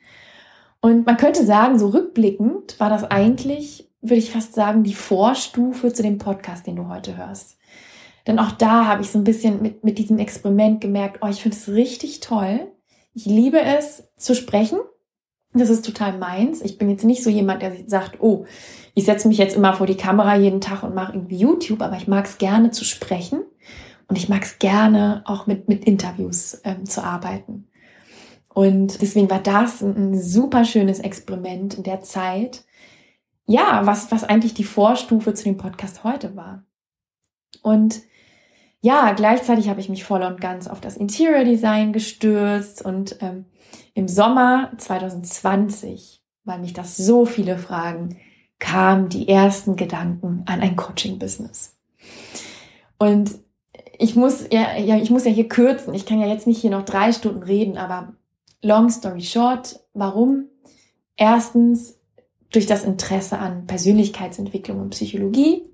Und 0.83 1.07
man 1.07 1.17
könnte 1.17 1.47
sagen, 1.47 1.79
so 1.79 1.89
rückblickend 1.89 2.79
war 2.81 2.91
das 2.91 3.05
eigentlich, 3.05 3.89
würde 4.01 4.17
ich 4.17 4.33
fast 4.33 4.53
sagen, 4.55 4.83
die 4.83 4.95
Vorstufe 4.95 5.93
zu 5.93 6.03
dem 6.03 6.19
Podcast, 6.19 6.67
den 6.67 6.75
du 6.75 6.89
heute 6.89 7.17
hörst. 7.17 7.57
Denn 8.27 8.41
auch 8.41 8.51
da 8.51 8.87
habe 8.87 9.03
ich 9.03 9.11
so 9.11 9.19
ein 9.19 9.25
bisschen 9.25 9.63
mit, 9.63 9.85
mit 9.85 9.99
diesem 9.99 10.19
Experiment 10.19 10.81
gemerkt, 10.81 11.21
oh, 11.23 11.29
ich 11.29 11.41
finde 11.41 11.57
es 11.57 11.69
richtig 11.69 12.19
toll. 12.19 12.73
Ich 13.15 13.27
liebe 13.27 13.61
es 13.61 14.09
zu 14.17 14.35
sprechen. 14.35 14.81
Das 15.55 15.71
ist 15.71 15.85
total 15.85 16.19
meins. 16.19 16.63
Ich 16.63 16.79
bin 16.79 16.91
jetzt 16.91 17.05
nicht 17.05 17.23
so 17.23 17.31
jemand, 17.31 17.63
der 17.63 17.73
sagt, 17.87 18.21
oh, 18.21 18.47
ich 18.95 19.05
setze 19.05 19.29
mich 19.29 19.39
jetzt 19.39 19.55
immer 19.55 19.75
vor 19.75 19.87
die 19.87 19.97
Kamera 19.97 20.35
jeden 20.37 20.61
Tag 20.61 20.83
und 20.83 20.97
mache 20.97 21.13
irgendwie 21.13 21.37
YouTube, 21.37 21.81
aber 21.81 21.97
ich 21.97 22.09
mag 22.09 22.25
es 22.25 22.39
gerne 22.39 22.73
zu 22.73 22.85
sprechen 22.85 23.43
und 24.09 24.19
ich 24.19 24.29
mag 24.29 24.43
es 24.43 24.59
gerne 24.59 25.23
auch 25.27 25.47
mit, 25.47 25.69
mit 25.69 25.85
Interviews 25.85 26.61
ähm, 26.65 26.87
zu 26.87 27.05
arbeiten. 27.05 27.69
Und 28.55 29.01
deswegen 29.01 29.31
war 29.31 29.41
das 29.41 29.81
ein, 29.81 30.19
super 30.21 30.65
schönes 30.65 30.99
Experiment 30.99 31.75
in 31.75 31.83
der 31.83 32.03
Zeit. 32.03 32.65
Ja, 33.47 33.87
was, 33.87 34.11
was 34.13 34.25
eigentlich 34.25 34.55
die 34.55 34.65
Vorstufe 34.65 35.35
zu 35.35 35.45
dem 35.45 35.57
Podcast 35.57 36.05
heute 36.05 36.37
war. 36.37 36.65
Und 37.63 38.03
ja, 38.81 39.13
gleichzeitig 39.13 39.69
habe 39.69 39.81
ich 39.81 39.89
mich 39.89 40.05
voll 40.05 40.23
und 40.23 40.41
ganz 40.41 40.69
auf 40.69 40.81
das 40.81 40.97
Interior 40.97 41.45
Design 41.45 41.93
gestürzt 41.93 42.85
und 42.85 43.17
ähm, 43.21 43.47
im 43.95 44.09
Sommer 44.09 44.73
2020, 44.77 46.23
weil 46.45 46.59
mich 46.59 46.73
das 46.73 46.97
so 46.97 47.25
viele 47.25 47.59
Fragen, 47.59 48.19
kamen 48.59 49.09
die 49.09 49.29
ersten 49.29 49.77
Gedanken 49.77 50.43
an 50.47 50.61
ein 50.61 50.77
Coaching-Business. 50.77 51.77
Und 52.99 53.31
ich 53.99 54.17
muss 54.17 54.47
ja, 54.51 54.77
ja, 54.77 54.97
ich 54.97 55.11
muss 55.11 55.25
ja 55.25 55.31
hier 55.31 55.49
kürzen. 55.49 55.95
Ich 55.95 56.07
kann 56.07 56.21
ja 56.21 56.27
jetzt 56.27 56.47
nicht 56.47 56.61
hier 56.61 56.71
noch 56.71 56.85
drei 56.85 57.13
Stunden 57.13 57.43
reden, 57.43 57.77
aber 57.77 58.15
long 58.63 58.89
story 58.91 59.23
short, 59.23 59.81
warum? 59.93 60.47
Erstens 61.17 61.99
durch 62.51 62.67
das 62.67 62.85
Interesse 62.85 63.39
an 63.39 63.67
Persönlichkeitsentwicklung 63.67 64.81
und 64.81 64.91
Psychologie. 64.91 65.69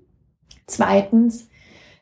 Zweitens 0.65 1.49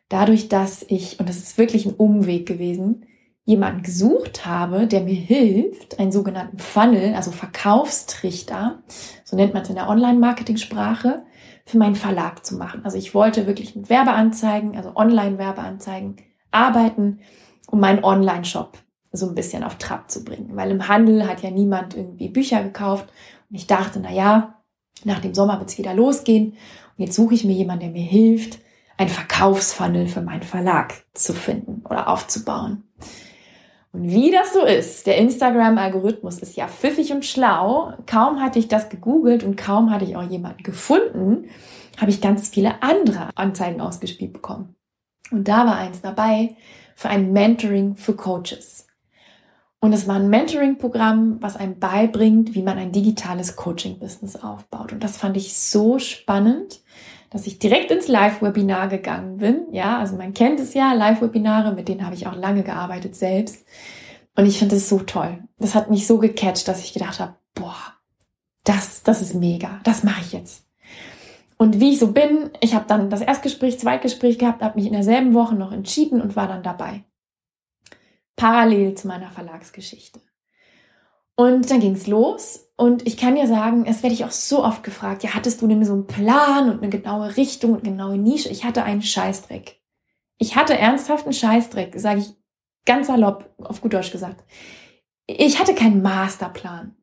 dadurch, 0.10 0.50
dass 0.50 0.86
ich, 0.88 1.20
und 1.20 1.28
das 1.28 1.38
ist 1.38 1.58
wirklich 1.58 1.86
ein 1.86 1.96
Umweg 1.96 2.48
gewesen, 2.48 3.06
jemanden 3.44 3.82
gesucht 3.82 4.46
habe, 4.46 4.88
der 4.88 5.02
mir 5.02 5.16
hilft, 5.16 6.00
einen 6.00 6.12
sogenannten 6.12 6.60
Funnel, 6.60 7.16
also 7.16 7.32
Verkaufstrichter, 7.32 8.84
so 9.24 9.36
nennt 9.36 9.54
man 9.54 9.64
es 9.64 9.70
in 9.70 9.76
der 9.76 9.90
Online-Marketing-Sprache, 9.90 11.24
für 11.66 11.78
meinen 11.78 11.96
Verlag 11.96 12.46
zu 12.46 12.56
machen. 12.56 12.82
Also 12.84 12.98
ich 12.98 13.14
wollte 13.14 13.48
wirklich 13.48 13.76
mit 13.76 13.90
Werbeanzeigen, 13.90 14.76
also 14.76 14.96
Online-Werbeanzeigen 14.96 16.18
arbeiten, 16.52 17.20
um 17.68 17.80
meinen 17.80 18.04
Online-Shop 18.04 18.78
so 19.12 19.28
ein 19.28 19.36
bisschen 19.36 19.64
auf 19.64 19.76
Trab 19.76 20.10
zu 20.12 20.24
bringen. 20.24 20.52
Weil 20.54 20.72
im 20.72 20.88
Handel 20.88 21.28
hat 21.28 21.42
ja 21.42 21.52
niemand 21.52 21.96
irgendwie 21.96 22.30
Bücher 22.30 22.64
gekauft. 22.64 23.08
Und 23.50 23.56
ich 23.56 23.68
dachte, 23.68 24.00
na 24.02 24.12
ja, 24.12 24.56
nach 25.04 25.20
dem 25.20 25.34
Sommer 25.34 25.60
wird 25.60 25.70
es 25.70 25.78
wieder 25.78 25.94
losgehen. 25.94 26.52
Und 26.52 27.06
jetzt 27.06 27.16
suche 27.16 27.36
ich 27.36 27.44
mir 27.44 27.54
jemanden, 27.54 27.86
der 27.86 27.92
mir 27.92 28.06
hilft, 28.06 28.60
ein 28.98 29.10
Verkaufsfunnel 29.10 30.08
für 30.08 30.22
meinen 30.22 30.44
Verlag 30.44 30.94
zu 31.14 31.34
finden 31.34 31.84
oder 31.88 32.08
aufzubauen. 32.08 32.84
Und 33.92 34.12
wie 34.12 34.32
das 34.32 34.54
so 34.54 34.66
ist, 34.66 35.08
der 35.08 35.18
Instagram-Algorithmus 35.18 36.40
ist 36.40 36.56
ja 36.56 36.68
pfiffig 36.68 37.14
und 37.14 37.26
schlau. 37.26 37.94
Kaum 38.06 38.42
hatte 38.42 38.60
ich 38.60 38.68
das 38.68 38.90
gegoogelt 38.90 39.44
und 39.44 39.56
kaum 39.56 39.92
hatte 39.92 40.06
ich 40.06 40.16
auch 40.16 40.30
jemanden 40.30 40.64
gefunden, 40.64 41.50
habe 42.00 42.12
ich 42.12 42.22
ganz 42.22 42.50
viele 42.50 42.82
andere 42.84 43.30
Anzeigen 43.36 43.82
ausgespielt 43.82 44.34
bekommen. 44.34 44.76
Und 45.32 45.48
da 45.48 45.66
war 45.66 45.78
eins 45.78 46.02
dabei 46.02 46.56
für 46.96 47.10
ein 47.10 47.32
Mentoring 47.32 47.96
für 47.96 48.16
Coaches. 48.16 48.87
Und 49.80 49.94
es 49.94 50.08
war 50.08 50.16
ein 50.16 50.30
Mentoring-Programm, 50.30 51.38
was 51.40 51.56
einem 51.56 51.80
beibringt, 51.80 52.56
wie 52.56 52.64
man 52.64 52.78
ein 52.78 52.92
digitales 52.92 53.56
Coaching-Business 53.56 54.38
aufbaut. 54.38 54.92
Und 54.92 55.04
das 55.04 55.18
fand 55.18 55.38
ich 55.38 55.56
so 55.58 56.00
spannend, 56.00 56.82
dass 57.30 57.46
ich 57.46 57.60
direkt 57.60 57.92
ins 57.92 58.08
Live-Webinar 58.08 58.88
gegangen 58.88 59.38
bin. 59.38 59.68
Ja, 59.72 60.00
also 60.00 60.16
man 60.16 60.34
kennt 60.34 60.60
es 60.60 60.74
ja, 60.74 60.94
Live-Webinare, 60.94 61.74
mit 61.74 61.88
denen 61.88 62.06
habe 62.06 62.16
ich 62.16 62.26
auch 62.26 62.36
lange 62.36 62.64
gearbeitet 62.64 63.16
selbst. 63.16 63.66
Und 64.36 64.46
ich 64.46 64.58
finde 64.58 64.78
es 64.78 64.90
so 64.90 65.00
toll. 65.00 65.44
Das 65.60 65.76
hat 65.76 65.90
mich 65.90 66.08
so 66.08 66.18
gecatcht, 66.18 66.68
dass 66.68 66.84
ich 66.84 66.94
gedacht 66.94 67.20
habe, 67.20 67.36
boah, 67.54 67.76
das, 68.64 69.04
das 69.04 69.22
ist 69.22 69.36
mega. 69.36 69.80
Das 69.84 70.04
mache 70.04 70.22
ich 70.22 70.34
jetzt. 70.34 70.66
Und 71.58 71.80
wie 71.80 71.92
ich 71.92 72.00
so 72.00 72.12
bin, 72.12 72.52
ich 72.62 72.76
habe 72.76 72.86
dann 72.88 73.10
das 73.10 73.22
Erstgespräch, 73.22 73.80
Zweitgespräch 73.80 74.38
gehabt, 74.38 74.62
habe 74.62 74.78
mich 74.78 74.88
in 74.88 74.94
derselben 74.94 75.34
Woche 75.34 75.56
noch 75.56 75.72
entschieden 75.72 76.22
und 76.22 76.36
war 76.36 76.48
dann 76.48 76.64
dabei. 76.64 77.04
Parallel 78.38 78.96
zu 78.96 79.08
meiner 79.08 79.32
Verlagsgeschichte. 79.32 80.22
Und 81.36 81.70
dann 81.70 81.82
ging's 81.82 82.08
los. 82.08 82.70
Und 82.78 83.06
ich 83.06 83.18
kann 83.18 83.36
dir 83.36 83.48
sagen, 83.48 83.86
es 83.86 84.04
werde 84.04 84.14
ich 84.14 84.24
auch 84.24 84.32
so 84.32 84.64
oft 84.64 84.84
gefragt, 84.84 85.24
ja, 85.24 85.34
hattest 85.34 85.62
du 85.62 85.68
denn 85.68 85.84
so 85.84 85.94
einen 85.94 86.08
Plan 86.08 86.70
und 86.70 86.82
eine 86.82 86.90
genaue 86.90 87.36
Richtung 87.36 87.74
und 87.74 87.84
genaue 87.84 88.18
Nische? 88.18 88.50
Ich 88.50 88.64
hatte 88.64 88.84
einen 88.84 89.02
Scheißdreck. 89.02 89.82
Ich 90.38 90.56
hatte 90.56 90.78
ernsthaft 90.78 91.26
einen 91.26 91.34
Scheißdreck, 91.34 92.00
sage 92.00 92.22
ich 92.22 92.34
ganz 92.86 93.08
salopp, 93.08 93.54
auf 93.58 93.82
gut 93.82 93.94
Deutsch 93.94 94.12
gesagt. 94.12 94.44
Ich 95.26 95.60
hatte 95.60 95.76
keinen 95.76 96.02
Masterplan. 96.02 96.96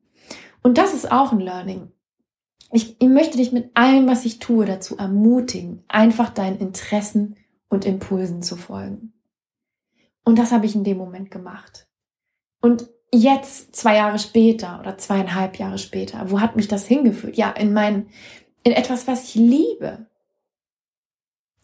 Und 0.63 0.77
das 0.77 0.93
ist 0.93 1.11
auch 1.11 1.31
ein 1.31 1.39
Learning. 1.39 1.91
Ich, 2.71 2.99
ich 2.99 3.07
möchte 3.07 3.37
dich 3.37 3.51
mit 3.51 3.71
allem, 3.75 4.07
was 4.07 4.25
ich 4.25 4.39
tue, 4.39 4.65
dazu 4.65 4.97
ermutigen, 4.97 5.83
einfach 5.87 6.29
deinen 6.29 6.57
Interessen 6.57 7.35
und 7.69 7.85
Impulsen 7.85 8.41
zu 8.41 8.55
folgen. 8.55 9.14
Und 10.25 10.37
das 10.37 10.51
habe 10.51 10.65
ich 10.65 10.75
in 10.75 10.83
dem 10.83 10.97
Moment 10.97 11.31
gemacht. 11.31 11.87
Und 12.61 12.89
jetzt, 13.13 13.75
zwei 13.75 13.95
Jahre 13.95 14.19
später 14.19 14.79
oder 14.79 14.97
zweieinhalb 14.97 15.57
Jahre 15.57 15.77
später, 15.77 16.29
wo 16.31 16.41
hat 16.41 16.55
mich 16.55 16.67
das 16.67 16.85
hingeführt? 16.87 17.37
Ja, 17.37 17.51
in 17.51 17.73
mein, 17.73 18.07
in 18.63 18.71
etwas, 18.71 19.07
was 19.07 19.23
ich 19.23 19.35
liebe. 19.35 20.07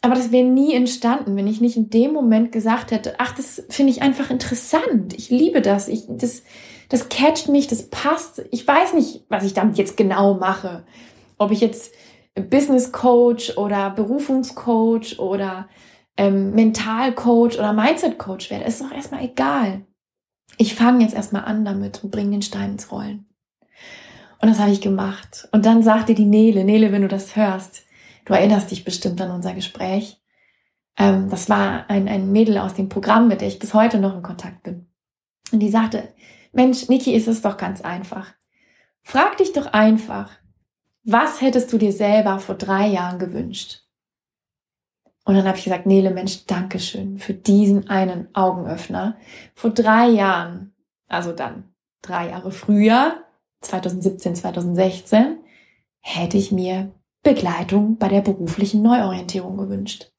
Aber 0.02 0.16
das 0.16 0.32
wäre 0.32 0.48
nie 0.48 0.74
entstanden, 0.74 1.36
wenn 1.36 1.48
ich 1.48 1.62
nicht 1.62 1.78
in 1.78 1.90
dem 1.90 2.14
Moment 2.14 2.52
gesagt 2.52 2.92
hätte, 2.92 3.16
ach, 3.20 3.36
das 3.36 3.64
finde 3.70 3.92
ich 3.92 4.02
einfach 4.02 4.32
interessant. 4.32 5.14
Ich 5.14 5.30
liebe 5.30 5.62
das. 5.62 5.88
Ich, 5.88 6.06
das, 6.08 6.44
das 6.90 7.10
catcht 7.10 7.50
mich, 7.50 7.68
das 7.68 7.90
passt. 7.90 8.44
Ich 8.50 8.68
weiß 8.68 8.94
nicht, 8.94 9.26
was 9.30 9.44
ich 9.44 9.54
damit 9.54 9.78
jetzt 9.78 9.98
genau 9.98 10.36
mache. 10.36 10.86
Ob 11.38 11.52
ich 11.52 11.62
jetzt 11.62 11.94
Business 12.36 12.92
Coach 12.92 13.58
oder 13.58 13.92
Berufungscoach 13.92 15.20
oder 15.20 15.68
ähm, 16.22 16.52
Mental 16.54 17.14
Coach 17.14 17.58
oder 17.58 17.74
Mindset 17.74 18.18
Coach 18.18 18.50
werde, 18.50 18.66
ist 18.66 18.82
doch 18.82 18.92
erstmal 18.92 19.24
egal. 19.24 19.86
Ich 20.58 20.76
fange 20.76 21.04
jetzt 21.04 21.16
erstmal 21.16 21.46
an 21.46 21.66
damit 21.66 22.04
und 22.04 22.12
bringe 22.12 22.32
den 22.32 22.42
Stein 22.42 22.74
ins 22.74 22.92
Rollen. 22.92 23.26
Und 24.42 24.50
das 24.50 24.60
habe 24.60 24.72
ich 24.72 24.82
gemacht. 24.82 25.48
Und 25.52 25.66
dann 25.66 25.84
sagte 25.84 26.14
die 26.14 26.26
Nele, 26.26 26.64
Nele, 26.64 26.92
wenn 26.92 27.04
du 27.04 27.08
das 27.08 27.36
hörst, 27.36 27.84
Du 28.26 28.34
erinnerst 28.34 28.72
dich 28.72 28.84
bestimmt 28.84 29.20
an 29.22 29.32
unser 29.32 29.54
Gespräch. 29.54 30.22
Ähm, 30.98 31.30
das 31.30 31.50
war 31.50 31.90
ein, 31.90 32.08
ein 32.08 32.32
Mädel 32.32 32.58
aus 32.58 32.74
dem 32.74 32.90
Programm, 32.90 33.28
mit 33.28 33.42
der 33.42 33.48
ich 33.48 33.60
bis 33.60 33.74
heute 33.74 34.00
noch 34.00 34.16
in 34.16 34.22
Kontakt 34.22 34.64
bin. 34.64 34.88
Und 35.52 35.60
die 35.60 35.70
sagte, 35.70 36.14
Mensch, 36.54 36.88
Niki, 36.90 37.14
ist 37.14 37.28
es 37.28 37.42
doch 37.42 37.58
ganz 37.58 37.82
einfach. 37.82 38.34
Frag 39.04 39.38
dich 39.38 39.54
doch 39.54 39.68
einfach, 39.74 40.32
was 41.04 41.42
hättest 41.42 41.74
du 41.74 41.78
dir 41.78 41.92
selber 41.92 42.40
vor 42.40 42.56
drei 42.56 42.88
Jahren 42.88 43.20
gewünscht? 43.20 43.81
Und 45.24 45.36
dann 45.36 45.46
habe 45.46 45.58
ich 45.58 45.64
gesagt, 45.64 45.86
Nele, 45.86 46.12
Mensch, 46.12 46.46
Dankeschön 46.46 47.20
für 47.20 47.34
diesen 47.34 47.90
einen 47.90 48.34
Augenöffner. 48.34 49.18
Vor 49.54 49.70
drei 49.70 50.08
Jahren, 50.08 50.74
also 51.08 51.32
dann 51.32 51.74
drei 52.02 52.30
Jahre 52.30 52.52
früher, 52.52 53.24
2017, 53.62 54.36
2016, 54.36 55.38
hätte 56.00 56.38
ich 56.38 56.52
mir 56.52 56.92
Begleitung 57.24 57.98
bei 57.98 58.08
der 58.08 58.22
beruflichen 58.22 58.82
Neuorientierung 58.82 59.58
gewünscht. 59.58 60.12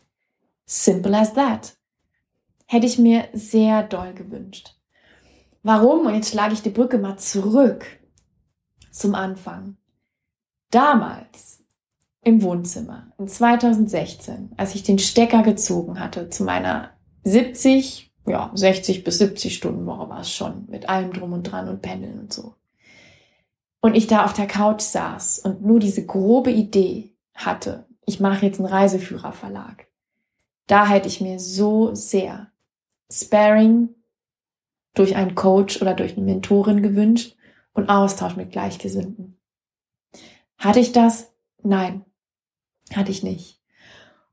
Simple 0.64 1.18
as 1.18 1.34
that. 1.34 1.76
Hätte 2.66 2.86
ich 2.86 2.98
mir 2.98 3.28
sehr 3.32 3.82
doll 3.82 4.14
gewünscht. 4.14 4.76
Warum? 5.64 6.06
Und 6.06 6.14
jetzt 6.14 6.30
schlage 6.30 6.54
ich 6.54 6.62
die 6.62 6.70
Brücke 6.70 6.98
mal 6.98 7.18
zurück 7.18 7.84
zum 8.90 9.14
Anfang. 9.14 9.76
Damals 10.70 11.61
im 12.24 12.42
Wohnzimmer 12.42 13.12
in 13.18 13.28
2016, 13.28 14.52
als 14.56 14.74
ich 14.74 14.82
den 14.82 14.98
Stecker 14.98 15.42
gezogen 15.42 15.98
hatte 16.00 16.30
zu 16.30 16.44
meiner 16.44 16.90
70, 17.24 18.12
ja, 18.26 18.50
60 18.54 19.04
bis 19.04 19.18
70 19.18 19.54
Stunden 19.54 19.86
Woche 19.86 20.08
war 20.08 20.20
es 20.20 20.32
schon, 20.32 20.66
mit 20.68 20.88
allem 20.88 21.12
drum 21.12 21.32
und 21.32 21.44
dran 21.44 21.68
und 21.68 21.82
Pendeln 21.82 22.20
und 22.20 22.32
so 22.32 22.54
und 23.82 23.96
ich 23.96 24.06
da 24.06 24.24
auf 24.24 24.32
der 24.32 24.46
Couch 24.46 24.80
saß 24.80 25.40
und 25.40 25.62
nur 25.62 25.78
diese 25.80 26.06
grobe 26.06 26.50
Idee 26.50 27.14
hatte, 27.34 27.84
ich 28.06 28.20
mache 28.20 28.46
jetzt 28.46 28.58
einen 28.58 28.68
Reiseführerverlag, 28.68 29.88
da 30.68 30.86
hätte 30.88 31.08
ich 31.08 31.20
mir 31.20 31.38
so 31.38 31.94
sehr 31.94 32.50
Sparing 33.10 33.90
durch 34.94 35.16
einen 35.16 35.34
Coach 35.34 35.82
oder 35.82 35.94
durch 35.94 36.16
eine 36.16 36.24
Mentorin 36.24 36.82
gewünscht 36.82 37.36
und 37.74 37.90
Austausch 37.90 38.36
mit 38.36 38.52
Gleichgesinnten. 38.52 39.38
Hatte 40.58 40.80
ich 40.80 40.92
das? 40.92 41.32
Nein, 41.62 42.04
hatte 42.96 43.10
ich 43.10 43.22
nicht. 43.22 43.60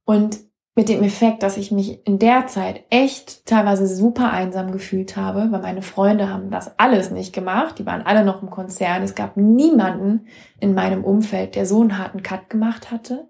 Und 0.05 0.39
mit 0.75 0.87
dem 0.87 1.03
Effekt, 1.03 1.43
dass 1.43 1.57
ich 1.57 1.71
mich 1.71 2.07
in 2.07 2.19
der 2.19 2.47
Zeit 2.47 2.85
echt 2.89 3.45
teilweise 3.45 3.85
super 3.85 4.31
einsam 4.31 4.71
gefühlt 4.71 5.17
habe, 5.17 5.51
weil 5.51 5.61
meine 5.61 5.81
Freunde 5.81 6.29
haben 6.29 6.51
das 6.51 6.79
alles 6.79 7.11
nicht 7.11 7.33
gemacht. 7.33 7.79
Die 7.79 7.85
waren 7.85 8.03
alle 8.03 8.23
noch 8.23 8.41
im 8.41 8.49
Konzern. 8.49 9.03
Es 9.03 9.13
gab 9.13 9.35
niemanden 9.35 10.27
in 10.59 10.73
meinem 10.73 11.03
Umfeld, 11.03 11.55
der 11.55 11.65
so 11.65 11.81
einen 11.81 11.97
harten 11.97 12.23
Cut 12.23 12.49
gemacht 12.49 12.91
hatte. 12.91 13.27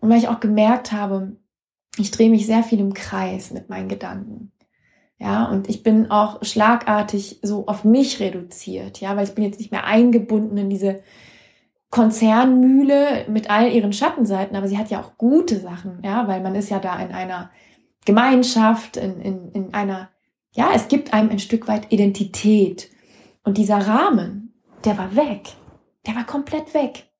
Und 0.00 0.10
weil 0.10 0.18
ich 0.18 0.26
auch 0.26 0.40
gemerkt 0.40 0.90
habe, 0.90 1.36
ich 1.96 2.10
drehe 2.10 2.30
mich 2.30 2.46
sehr 2.46 2.64
viel 2.64 2.80
im 2.80 2.92
Kreis 2.92 3.52
mit 3.52 3.68
meinen 3.68 3.88
Gedanken. 3.88 4.50
Ja, 5.18 5.44
und 5.44 5.68
ich 5.68 5.84
bin 5.84 6.10
auch 6.10 6.42
schlagartig 6.42 7.38
so 7.42 7.68
auf 7.68 7.84
mich 7.84 8.18
reduziert, 8.18 9.00
ja, 9.00 9.14
weil 9.14 9.22
ich 9.22 9.36
bin 9.36 9.44
jetzt 9.44 9.60
nicht 9.60 9.70
mehr 9.70 9.84
eingebunden 9.84 10.56
in 10.56 10.68
diese 10.68 11.04
Konzernmühle 11.92 13.26
mit 13.28 13.50
all 13.50 13.70
ihren 13.70 13.92
Schattenseiten, 13.92 14.56
aber 14.56 14.66
sie 14.66 14.78
hat 14.78 14.90
ja 14.90 14.98
auch 14.98 15.18
gute 15.18 15.60
Sachen, 15.60 16.00
ja, 16.02 16.26
weil 16.26 16.40
man 16.40 16.54
ist 16.54 16.70
ja 16.70 16.78
da 16.78 16.98
in 16.98 17.12
einer 17.12 17.50
Gemeinschaft, 18.06 18.96
in, 18.96 19.20
in, 19.20 19.52
in 19.52 19.74
einer, 19.74 20.08
ja, 20.52 20.70
es 20.74 20.88
gibt 20.88 21.12
einem 21.12 21.28
ein 21.28 21.38
Stück 21.38 21.68
weit 21.68 21.92
Identität. 21.92 22.88
Und 23.44 23.58
dieser 23.58 23.86
Rahmen, 23.86 24.54
der 24.86 24.96
war 24.96 25.14
weg. 25.16 25.50
Der 26.06 26.16
war 26.16 26.24
komplett 26.24 26.72
weg. 26.72 27.10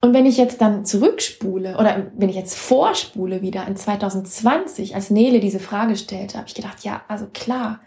Und 0.00 0.14
wenn 0.14 0.26
ich 0.26 0.36
jetzt 0.36 0.60
dann 0.60 0.84
zurückspule 0.84 1.76
oder 1.76 2.12
wenn 2.16 2.28
ich 2.28 2.36
jetzt 2.36 2.56
vorspule 2.56 3.42
wieder 3.42 3.66
in 3.66 3.74
2020, 3.74 4.94
als 4.94 5.10
Nele 5.10 5.40
diese 5.40 5.58
Frage 5.58 5.96
stellte, 5.96 6.38
habe 6.38 6.46
ich 6.46 6.54
gedacht, 6.54 6.84
ja, 6.84 7.02
also 7.08 7.26
klar, 7.26 7.80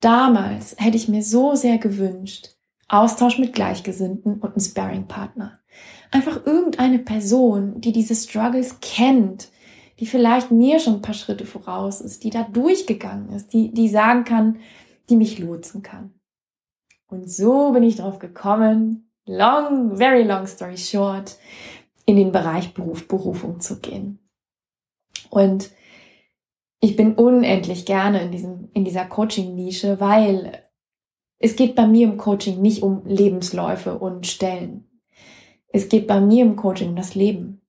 damals 0.00 0.74
hätte 0.78 0.96
ich 0.96 1.06
mir 1.06 1.22
so 1.22 1.54
sehr 1.54 1.76
gewünscht, 1.76 2.51
Austausch 2.92 3.38
mit 3.38 3.54
Gleichgesinnten 3.54 4.38
und 4.40 4.54
ein 4.54 4.60
Sparring-Partner. 4.60 5.58
Einfach 6.10 6.44
irgendeine 6.44 6.98
Person, 6.98 7.80
die 7.80 7.92
diese 7.92 8.14
Struggles 8.14 8.80
kennt, 8.80 9.48
die 9.98 10.06
vielleicht 10.06 10.50
mir 10.50 10.78
schon 10.78 10.96
ein 10.96 11.02
paar 11.02 11.14
Schritte 11.14 11.46
voraus 11.46 12.02
ist, 12.02 12.22
die 12.22 12.30
da 12.30 12.42
durchgegangen 12.42 13.30
ist, 13.30 13.54
die, 13.54 13.72
die 13.72 13.88
sagen 13.88 14.24
kann, 14.24 14.58
die 15.08 15.16
mich 15.16 15.38
lotsen 15.38 15.82
kann. 15.82 16.12
Und 17.06 17.30
so 17.30 17.72
bin 17.72 17.82
ich 17.82 17.96
drauf 17.96 18.18
gekommen, 18.18 19.10
long, 19.26 19.96
very 19.96 20.22
long 20.22 20.46
story 20.46 20.76
short, 20.76 21.38
in 22.04 22.16
den 22.16 22.30
Bereich 22.30 22.74
Beruf, 22.74 23.08
Berufung 23.08 23.60
zu 23.60 23.80
gehen. 23.80 24.18
Und 25.30 25.70
ich 26.80 26.96
bin 26.96 27.14
unendlich 27.14 27.86
gerne 27.86 28.22
in 28.22 28.32
diesem, 28.32 28.68
in 28.74 28.84
dieser 28.84 29.06
Coaching-Nische, 29.06 29.98
weil 29.98 30.62
es 31.42 31.56
geht 31.56 31.74
bei 31.74 31.88
mir 31.88 32.06
im 32.06 32.18
Coaching 32.18 32.62
nicht 32.62 32.82
um 32.82 33.02
Lebensläufe 33.04 33.98
und 33.98 34.28
Stellen. 34.28 34.88
Es 35.66 35.88
geht 35.88 36.06
bei 36.06 36.20
mir 36.20 36.44
im 36.44 36.54
Coaching 36.54 36.90
um 36.90 36.96
das 36.96 37.16
Leben. 37.16 37.60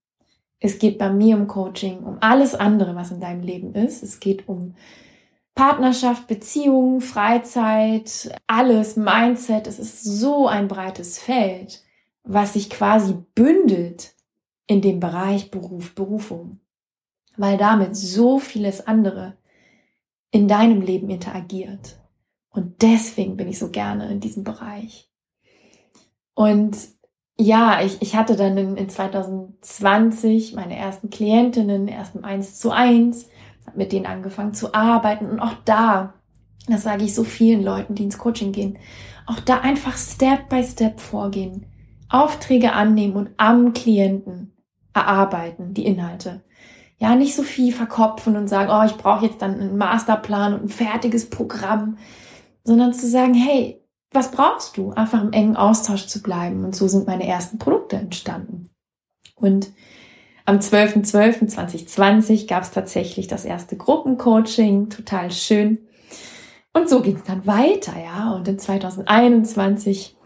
Es 0.60 0.78
geht 0.78 1.00
bei 1.00 1.12
mir 1.12 1.36
im 1.36 1.48
Coaching 1.48 2.04
um 2.04 2.18
alles 2.22 2.54
andere, 2.54 2.96
was 2.96 3.10
in 3.10 3.20
deinem 3.20 3.42
Leben 3.42 3.74
ist. 3.74 4.04
Es 4.04 4.20
geht 4.20 4.48
um 4.48 4.76
Partnerschaft, 5.56 6.28
Beziehungen, 6.28 7.02
Freizeit, 7.02 8.32
alles, 8.46 8.96
Mindset. 8.96 9.66
Es 9.66 9.80
ist 9.80 10.04
so 10.04 10.48
ein 10.48 10.68
breites 10.68 11.18
Feld, 11.18 11.82
was 12.24 12.54
sich 12.54 12.70
quasi 12.70 13.16
bündelt 13.34 14.14
in 14.68 14.82
dem 14.82 15.00
Bereich 15.00 15.50
Beruf, 15.50 15.96
Berufung, 15.96 16.60
weil 17.38 17.58
damit 17.58 17.96
so 17.96 18.38
vieles 18.38 18.86
andere 18.86 19.36
in 20.30 20.48
deinem 20.48 20.82
Leben 20.82 21.10
interagiert. 21.10 22.03
Und 22.54 22.82
deswegen 22.82 23.36
bin 23.36 23.48
ich 23.48 23.60
so 23.60 23.70
gerne 23.70 24.10
in 24.10 24.20
diesem 24.20 24.44
Bereich. 24.44 25.10
Und 26.36 26.78
ja, 27.38 27.82
ich, 27.82 28.02
ich 28.02 28.16
hatte 28.16 28.36
dann 28.36 28.58
in, 28.58 28.78
in 28.78 28.90
2020 28.90 30.54
meine 30.54 30.78
ersten 30.78 31.10
Klientinnen, 31.10 31.88
ersten 31.88 32.24
eins 32.24 32.60
zu 32.60 32.72
eins, 32.72 33.28
mit 33.76 33.92
denen 33.92 34.06
angefangen 34.06 34.54
zu 34.54 34.74
arbeiten. 34.74 35.30
Und 35.30 35.40
auch 35.40 35.56
da, 35.66 36.14
das 36.68 36.84
sage 36.84 37.04
ich 37.04 37.16
so 37.16 37.24
vielen 37.24 37.64
Leuten, 37.64 37.96
die 37.96 38.04
ins 38.04 38.20
Coaching 38.20 38.52
gehen, 38.52 38.78
auch 39.26 39.40
da 39.40 39.60
einfach 39.60 39.98
Step 39.98 40.48
by 40.50 40.64
Step 40.64 41.00
vorgehen. 41.00 41.66
Aufträge 42.10 42.74
annehmen 42.74 43.16
und 43.16 43.30
am 43.38 43.74
Klienten 43.74 44.54
erarbeiten, 44.94 45.74
die 45.74 45.86
Inhalte. 45.86 46.44
Ja, 47.00 47.16
nicht 47.16 47.36
so 47.36 47.42
viel 47.42 47.74
verkopfen 47.74 48.38
und 48.38 48.48
sagen, 48.48 48.70
oh, 48.72 48.86
ich 48.86 48.96
brauche 48.98 49.26
jetzt 49.26 49.42
dann 49.42 49.60
einen 49.60 49.78
Masterplan 49.78 50.54
und 50.54 50.66
ein 50.66 50.70
fertiges 50.70 51.30
Programm, 51.32 51.98
sondern 52.64 52.94
zu 52.94 53.08
sagen, 53.08 53.34
hey, 53.34 53.82
was 54.12 54.32
brauchst 54.32 54.78
du? 54.78 54.92
Einfach 54.92 55.22
im 55.24 55.34
engen 55.34 55.56
Austausch 55.56 56.08
zu 56.08 56.22
bleiben. 56.22 56.64
Und 56.64 56.76
so 56.76 56.88
sind 56.88 57.08
meine 57.08 57.28
ersten 57.28 57.58
Produkte 57.58 57.96
entstanden. 57.96 58.70
Und 59.36 59.72
am 60.46 60.58
12.12.2020 60.58 62.48
gab 62.48 62.64
es 62.64 62.72
tatsächlich 62.72 63.28
das 63.28 63.46
erste 63.46 63.78
Gruppencoaching, 63.78 64.90
total 64.90 65.32
schön. 65.32 65.80
Und 66.74 66.90
so 66.90 67.02
ging 67.02 67.18
es 67.18 67.24
dann 67.24 67.46
weiter, 67.46 67.94
ja. 68.00 68.34
Und 68.34 68.48
in 68.48 68.60
2021 68.60 70.18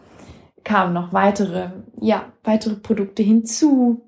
kamen 0.64 0.92
noch 0.92 1.12
weitere, 1.12 1.70
ja, 2.00 2.32
weitere 2.42 2.76
Produkte 2.76 3.22
hinzu. 3.22 4.07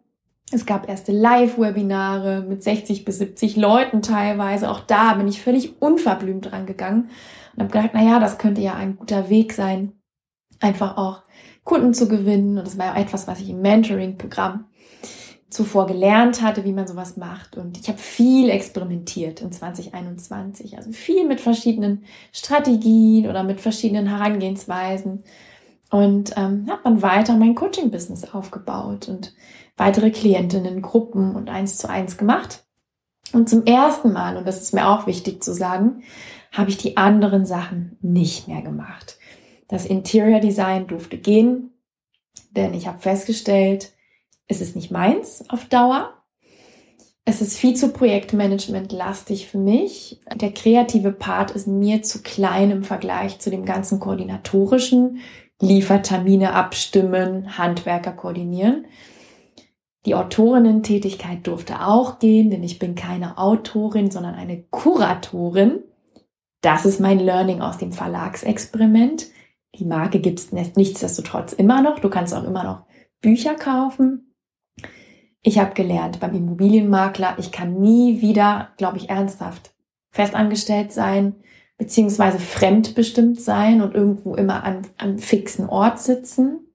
Es 0.53 0.67
gab 0.67 0.89
erste 0.89 1.13
Live-Webinare 1.13 2.43
mit 2.43 2.65
60 2.65 3.05
bis 3.05 3.19
70 3.19 3.57
Leuten 3.57 4.03
teilweise. 4.03 4.69
Auch 4.69 4.81
da 4.81 5.15
bin 5.15 5.29
ich 5.29 5.41
völlig 5.41 5.81
unverblümt 5.81 6.51
dran 6.51 6.67
gegangen 6.67 7.11
und 7.55 7.63
habe 7.63 7.73
gedacht, 7.73 7.91
na 7.95 8.03
ja, 8.03 8.19
das 8.19 8.39
könnte 8.39 8.61
ja 8.61 8.75
ein 8.75 8.97
guter 8.97 9.31
Weg 9.31 9.53
sein, 9.53 9.93
einfach 10.59 10.97
auch 10.97 11.23
Kunden 11.63 11.95
zu 11.95 12.09
gewinnen. 12.09 12.59
Und 12.59 12.67
das 12.67 12.79
war 12.79 12.87
ja 12.87 13.01
etwas, 13.01 13.29
was 13.29 13.41
ich 13.41 13.51
im 13.51 13.61
Mentoring-Programm 13.61 14.65
zuvor 15.51 15.87
gelernt 15.87 16.43
hatte, 16.43 16.65
wie 16.65 16.73
man 16.73 16.87
sowas 16.87 17.17
macht. 17.17 17.57
Und 17.57 17.79
ich 17.79 17.89
habe 17.89 17.99
viel 17.99 18.51
experimentiert 18.51 19.43
in 19.43 19.53
2021. 19.53 20.77
Also 20.77 20.91
viel 20.91 21.27
mit 21.29 21.41
verschiedenen 21.41 22.05
Strategien 22.33 23.29
oder 23.29 23.45
mit 23.45 23.61
verschiedenen 23.61 24.09
Herangehensweisen. 24.09 25.23
Und 25.91 26.33
ähm, 26.37 26.67
habe 26.71 26.83
dann 26.85 27.03
weiter 27.03 27.37
mein 27.37 27.57
Coaching-Business 27.57 28.33
aufgebaut 28.33 29.09
und 29.09 29.35
weitere 29.81 30.11
Klientinnen, 30.11 30.83
Gruppen 30.83 31.35
und 31.35 31.49
eins 31.49 31.79
zu 31.79 31.89
eins 31.89 32.19
gemacht. 32.19 32.65
Und 33.33 33.49
zum 33.49 33.65
ersten 33.65 34.13
Mal, 34.13 34.37
und 34.37 34.47
das 34.47 34.61
ist 34.61 34.75
mir 34.75 34.87
auch 34.87 35.07
wichtig 35.07 35.43
zu 35.43 35.55
sagen, 35.55 36.03
habe 36.53 36.69
ich 36.69 36.77
die 36.77 36.99
anderen 36.99 37.47
Sachen 37.47 37.97
nicht 38.03 38.47
mehr 38.47 38.61
gemacht. 38.61 39.17
Das 39.69 39.87
Interior 39.87 40.41
Design 40.41 40.87
durfte 40.87 41.17
gehen, 41.17 41.71
denn 42.51 42.75
ich 42.75 42.87
habe 42.87 42.99
festgestellt, 42.99 43.93
es 44.49 44.61
ist 44.61 44.77
nicht 44.77 44.91
meins 44.91 45.45
auf 45.49 45.65
Dauer. 45.65 46.13
Es 47.25 47.41
ist 47.41 47.57
viel 47.57 47.75
zu 47.75 47.89
Projektmanagement 47.89 48.93
lastig 48.93 49.47
für 49.47 49.59
mich. 49.59 50.21
Der 50.35 50.53
kreative 50.53 51.13
Part 51.13 51.53
ist 51.53 51.67
mir 51.67 52.03
zu 52.03 52.21
klein 52.23 52.71
im 52.71 52.85
Vergleich 52.85 53.39
zu 53.39 53.49
dem 53.49 53.65
ganzen 53.65 53.99
koordinatorischen. 53.99 55.21
Liefertermine 55.59 56.53
abstimmen, 56.53 57.57
Handwerker 57.57 58.13
koordinieren. 58.13 58.85
Die 60.07 60.15
Autorinnen-Tätigkeit 60.15 61.47
durfte 61.47 61.87
auch 61.87 62.19
gehen, 62.19 62.51
denn 62.51 62.63
ich 62.63 62.79
bin 62.79 62.95
keine 62.95 63.37
Autorin, 63.37 64.11
sondern 64.11 64.35
eine 64.35 64.63
Kuratorin. 64.71 65.81
Das 66.63 66.87
ist 66.87 67.01
mein 67.01 67.19
Learning 67.19 67.61
aus 67.61 67.79
dem 67.79 67.93
Verlagsexperiment. 67.93 69.27
Die 69.75 69.85
Marke 69.85 70.21
gibt 70.21 70.41
es 70.41 70.53
nichtsdestotrotz 70.53 71.53
immer 71.53 71.83
noch. 71.83 71.99
Du 71.99 72.09
kannst 72.09 72.35
auch 72.35 72.45
immer 72.45 72.65
noch 72.65 72.87
Bücher 73.21 73.55
kaufen. 73.55 74.35
Ich 75.43 75.59
habe 75.59 75.75
gelernt 75.75 76.21
beim 76.21 76.35
Immobilienmakler, 76.35 77.37
ich 77.39 77.51
kann 77.51 77.81
nie 77.81 78.21
wieder, 78.21 78.71
glaube 78.77 78.99
ich, 78.99 79.09
ernsthaft 79.09 79.75
festangestellt 80.11 80.93
sein, 80.93 81.37
beziehungsweise 81.79 82.39
fremdbestimmt 82.39 83.41
sein 83.41 83.81
und 83.81 83.95
irgendwo 83.95 84.35
immer 84.35 84.65
an, 84.65 84.83
an 84.99 85.19
fixen 85.19 85.67
Ort 85.69 85.99
sitzen. 85.99 86.70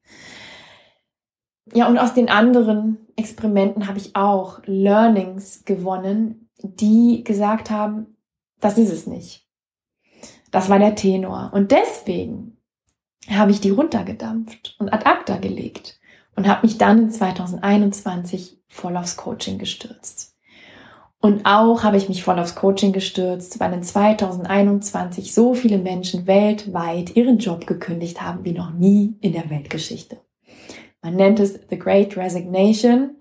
Ja, 1.75 1.89
und 1.89 1.97
aus 1.97 2.13
den 2.13 2.29
anderen 2.29 3.05
Experimenten 3.17 3.87
habe 3.87 3.97
ich 3.97 4.15
auch 4.15 4.61
Learnings 4.65 5.65
gewonnen, 5.65 6.49
die 6.63 7.21
gesagt 7.25 7.69
haben, 7.69 8.15
das 8.61 8.77
ist 8.77 8.93
es 8.93 9.07
nicht. 9.07 9.45
Das 10.51 10.69
war 10.69 10.79
der 10.79 10.95
Tenor. 10.95 11.51
Und 11.53 11.71
deswegen 11.71 12.55
habe 13.29 13.51
ich 13.51 13.59
die 13.59 13.71
runtergedampft 13.71 14.77
und 14.79 14.93
ad 14.93 15.05
acta 15.05 15.35
gelegt 15.35 15.99
und 16.37 16.47
habe 16.47 16.65
mich 16.65 16.77
dann 16.77 16.97
in 16.99 17.11
2021 17.11 18.57
voll 18.69 18.95
aufs 18.95 19.17
Coaching 19.17 19.57
gestürzt. 19.57 20.37
Und 21.19 21.45
auch 21.45 21.83
habe 21.83 21.97
ich 21.97 22.07
mich 22.07 22.23
voll 22.23 22.39
aufs 22.39 22.55
Coaching 22.55 22.93
gestürzt, 22.93 23.59
weil 23.59 23.73
in 23.73 23.83
2021 23.83 25.33
so 25.33 25.53
viele 25.53 25.77
Menschen 25.77 26.25
weltweit 26.25 27.17
ihren 27.17 27.37
Job 27.37 27.67
gekündigt 27.67 28.21
haben 28.21 28.45
wie 28.45 28.53
noch 28.53 28.71
nie 28.71 29.17
in 29.19 29.33
der 29.33 29.49
Weltgeschichte. 29.49 30.21
Man 31.05 31.17
nennt 31.17 31.39
es 31.39 31.59
The 31.69 31.77
Great 31.77 32.17
Resignation. 32.17 33.17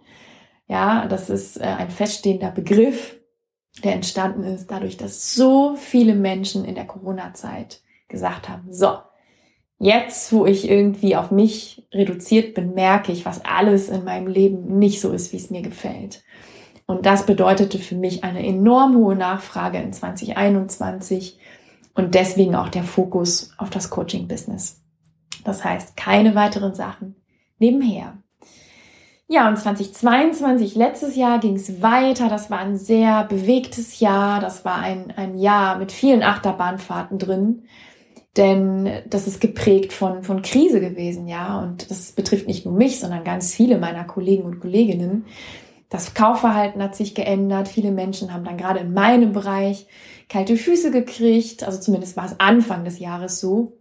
Ja, 0.69 1.07
das 1.07 1.29
ist 1.29 1.61
äh, 1.61 1.65
ein 1.65 1.91
feststehender 1.91 2.51
Begriff, 2.51 3.17
der 3.83 3.93
entstanden 3.93 4.43
ist 4.45 4.71
dadurch, 4.71 4.97
dass 4.97 5.35
so 5.35 5.77
viele 5.77 6.15
Menschen 6.15 6.65
in 6.65 6.77
der 6.77 6.87
Corona-Zeit 6.87 7.83
gesagt 8.09 8.49
haben, 8.49 8.73
so, 8.73 8.97
jetzt, 9.79 10.33
wo 10.33 10.47
ich 10.47 10.71
irgendwie 10.71 11.15
auf 11.15 11.31
mich 11.31 11.87
reduziert 11.93 12.55
bin, 12.55 12.73
merke 12.73 13.13
ich, 13.13 13.27
was 13.27 13.45
alles 13.45 13.91
in 13.91 14.05
meinem 14.05 14.29
Leben 14.29 14.79
nicht 14.79 15.03
so 15.03 15.13
ist, 15.13 15.35
wie 15.35 15.37
es 15.37 15.51
mir 15.51 15.61
gefällt. 15.61 16.23
Und 16.87 17.05
das 17.05 17.27
bedeutete 17.27 17.79
für 17.79 17.97
mich 17.97 18.25
eine 18.25 18.47
enorm 18.47 18.97
hohe 18.97 19.15
Nachfrage 19.15 19.77
in 19.77 19.93
2021 19.93 21.39
und 21.95 22.15
deswegen 22.15 22.55
auch 22.55 22.71
der 22.71 22.85
Fokus 22.85 23.53
auf 23.59 23.69
das 23.69 23.91
Coaching-Business. 23.91 24.81
Das 25.45 25.63
heißt, 25.63 25.99
keine 25.99 26.35
weiteren 26.35 26.75
Sachen 26.75 27.17
nebenher. 27.65 28.19
Ja, 29.27 29.49
und 29.49 29.57
2022, 29.57 30.75
letztes 30.75 31.17
Jahr 31.17 31.39
ging 31.41 31.57
es 31.57 31.81
weiter. 31.81 32.29
Das 32.29 32.51
war 32.51 32.59
ein 32.59 32.77
sehr 32.77 33.25
bewegtes 33.25 34.01
Jahr. 34.01 34.41
Das 34.41 34.65
war 34.65 34.79
ein, 34.79 35.13
ein 35.17 35.39
Jahr 35.39 35.79
mit 35.79 35.93
vielen 35.93 36.23
Achterbahnfahrten 36.23 37.19
drin. 37.19 37.63
Denn 38.37 38.91
das 39.09 39.27
ist 39.27 39.41
geprägt 39.41 39.93
von, 39.93 40.25
von 40.25 40.43
Krise 40.43 40.81
gewesen, 40.81 41.27
ja. 41.27 41.59
Und 41.61 41.91
das 41.91 42.13
betrifft 42.13 42.47
nicht 42.47 42.67
nur 42.67 42.75
mich, 42.75 43.01
sondern 43.01 43.25
ganz 43.25 43.55
viele 43.55 43.79
meiner 43.79 44.05
Kollegen 44.05 44.43
und 44.43 44.61
Kolleginnen. 44.61 45.25
Das 45.89 46.13
Kaufverhalten 46.13 46.83
hat 46.83 46.95
sich 46.95 47.15
geändert. 47.15 47.69
Viele 47.69 47.93
Menschen 47.93 48.35
haben 48.35 48.45
dann 48.45 48.59
gerade 48.59 48.81
in 48.81 48.93
meinem 48.93 49.33
Bereich 49.33 49.87
kalte 50.29 50.57
Füße 50.57 50.91
gekriegt. 50.91 51.65
Also 51.65 51.81
zumindest 51.81 52.17
war 52.17 52.27
es 52.27 52.39
Anfang 52.41 52.85
des 52.85 52.99
Jahres 52.99 53.41
so. 53.41 53.79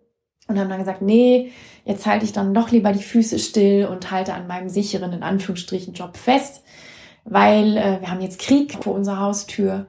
Und 0.48 0.60
haben 0.60 0.70
dann 0.70 0.80
gesagt, 0.80 1.02
nee, 1.02 1.52
jetzt 1.86 2.06
halte 2.06 2.26
ich 2.26 2.34
dann 2.34 2.54
doch 2.54 2.72
lieber 2.72 2.92
die 2.92 3.04
Füße 3.04 3.40
still 3.40 3.86
und 3.86 4.12
halte 4.12 4.34
an 4.34 4.48
meinem 4.48 4.70
sicheren, 4.70 5.14
in 5.14 5.24
Anführungsstrichen, 5.24 5.94
Job 5.94 6.18
fest, 6.18 6.64
weil 7.26 7.78
äh, 7.78 8.02
wir 8.02 8.10
haben 8.10 8.22
jetzt 8.22 8.40
Krieg 8.40 8.84
vor 8.84 8.94
unserer 8.94 9.20
Haustür 9.20 9.88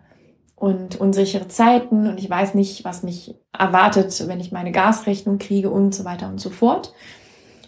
und 0.57 0.97
unsichere 1.01 1.49
Zeiten 1.49 2.07
und 2.07 2.18
ich 2.18 2.30
weiß 2.30 2.55
nicht, 2.55 2.84
was 2.84 3.03
mich 3.03 3.34
erwartet, 3.57 4.26
wenn 4.26 4.40
ich 4.40 4.53
meine 4.53 4.72
Gasrechnung 4.72 5.38
kriege 5.38 5.70
und 5.70 5.95
so 5.95 6.05
weiter 6.05 6.28
und 6.28 6.40
so 6.40 6.51
fort. 6.51 6.92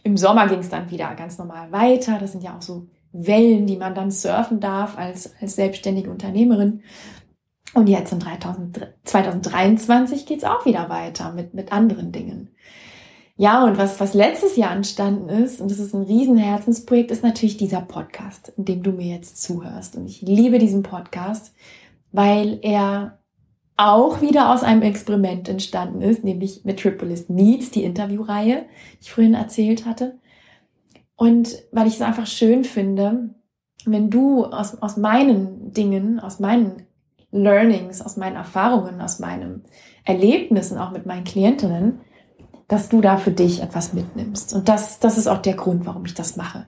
Im 0.03 0.17
Sommer 0.17 0.47
ging 0.47 0.61
es 0.61 0.69
dann 0.69 0.91
wieder 0.91 1.15
ganz 1.15 1.37
normal 1.37 1.73
weiter. 1.73 2.19
Das 2.21 2.33
sind 2.33 2.45
ja 2.45 2.57
auch 2.57 2.63
so 2.63 2.87
Wellen, 3.13 3.67
die 3.67 3.77
man 3.77 3.95
dann 3.95 4.11
surfen 4.11 4.61
darf 4.61 4.97
als, 4.97 5.35
als 5.41 5.57
selbstständige 5.57 6.11
Unternehmerin. 6.11 6.83
Und 7.75 7.89
jetzt 7.89 8.13
in 8.13 8.21
3000, 8.21 8.95
2023 9.05 10.25
geht 10.25 10.39
es 10.39 10.45
auch 10.45 10.65
wieder 10.65 10.89
weiter 10.89 11.33
mit, 11.33 11.55
mit 11.55 11.73
anderen 11.73 12.13
Dingen. 12.13 12.56
Ja, 13.39 13.65
und 13.65 13.77
was, 13.77 14.01
was 14.01 14.15
letztes 14.15 14.57
Jahr 14.57 14.75
entstanden 14.75 15.29
ist, 15.29 15.61
und 15.61 15.71
das 15.71 15.79
ist 15.79 15.95
ein 15.95 16.05
Riesenherzensprojekt, 16.05 17.11
ist 17.11 17.23
natürlich 17.23 17.59
dieser 17.59 17.83
Podcast, 17.83 18.53
in 18.57 18.65
dem 18.65 18.83
du 18.83 18.93
mir 18.93 19.15
jetzt 19.15 19.43
zuhörst. 19.43 19.97
Und 19.97 20.07
ich 20.07 20.23
liebe 20.23 20.59
diesen 20.59 20.83
Podcast, 20.83 21.55
weil 22.13 22.59
er 22.63 23.19
auch 23.77 24.23
wieder 24.23 24.55
aus 24.55 24.63
einem 24.63 24.81
Experiment 24.81 25.51
entstanden 25.51 26.01
ist, 26.01 26.25
nämlich 26.25 26.65
Metropolis 26.65 27.29
Meets, 27.29 27.71
die 27.71 27.85
Interviewreihe, 27.85 28.65
die 28.95 29.03
ich 29.03 29.13
vorhin 29.13 29.35
erzählt 29.35 29.85
hatte. 29.85 30.19
Und 31.15 31.63
weil 31.73 31.87
ich 31.87 31.95
es 31.95 32.03
einfach 32.03 32.27
schön 32.27 32.65
finde, 32.65 33.35
wenn 33.85 34.09
du 34.09 34.47
aus, 34.47 34.81
aus 34.81 34.97
meinen 34.97 35.75
Dingen, 35.75 36.21
aus 36.21 36.41
meinen 36.41 36.87
Learnings, 37.33 38.01
aus 38.01 38.17
meinen 38.17 38.37
Erfahrungen, 38.37 39.03
aus 39.03 39.19
meinen 39.19 39.65
Erlebnissen, 40.05 40.79
auch 40.79 40.91
mit 40.91 41.05
meinen 41.05 41.25
Klientinnen, 41.25 42.01
dass 42.69 42.89
du 42.89 43.01
da 43.01 43.17
für 43.17 43.31
dich 43.31 43.63
etwas 43.63 43.93
mitnimmst. 43.93 44.55
Und 44.55 44.69
das, 44.69 44.99
das 44.99 45.19
ist 45.19 45.29
auch 45.29 45.43
der 45.43 45.55
Grund, 45.55 45.87
warum 45.87 46.05
ich 46.05 46.15
das 46.15 46.37
mache. 46.37 46.67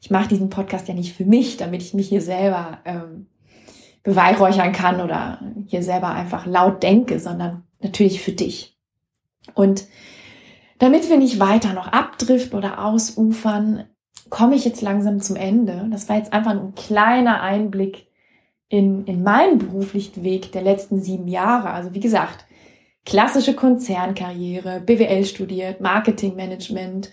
Ich 0.00 0.10
mache 0.10 0.28
diesen 0.28 0.50
Podcast 0.50 0.88
ja 0.88 0.94
nicht 0.94 1.16
für 1.16 1.24
mich, 1.24 1.56
damit 1.56 1.82
ich 1.82 1.94
mich 1.94 2.08
hier 2.08 2.22
selber 2.22 2.78
ähm, 2.84 3.26
beweihräuchern 4.02 4.72
kann 4.72 5.00
oder 5.00 5.40
hier 5.66 5.82
selber 5.82 6.10
einfach 6.10 6.46
laut 6.46 6.82
denke, 6.82 7.20
sondern 7.20 7.64
natürlich 7.80 8.20
für 8.20 8.32
dich. 8.32 8.76
Und 9.54 9.86
damit 10.78 11.08
wir 11.08 11.18
nicht 11.18 11.38
weiter 11.38 11.72
noch 11.72 11.88
abdriften 11.88 12.58
oder 12.58 12.84
ausufern, 12.84 13.84
komme 14.30 14.56
ich 14.56 14.64
jetzt 14.64 14.82
langsam 14.82 15.20
zum 15.20 15.36
Ende. 15.36 15.86
Das 15.90 16.08
war 16.08 16.16
jetzt 16.16 16.32
einfach 16.32 16.52
ein 16.52 16.74
kleiner 16.74 17.42
Einblick 17.42 18.06
in, 18.68 19.04
in 19.04 19.22
meinen 19.22 19.58
beruflichen 19.58 20.24
Weg 20.24 20.50
der 20.52 20.62
letzten 20.62 21.00
sieben 21.00 21.28
Jahre. 21.28 21.70
Also 21.70 21.94
wie 21.94 22.00
gesagt, 22.00 22.46
klassische 23.04 23.54
Konzernkarriere, 23.54 24.80
BWL 24.80 25.24
studiert, 25.24 25.80
Marketingmanagement, 25.80 27.10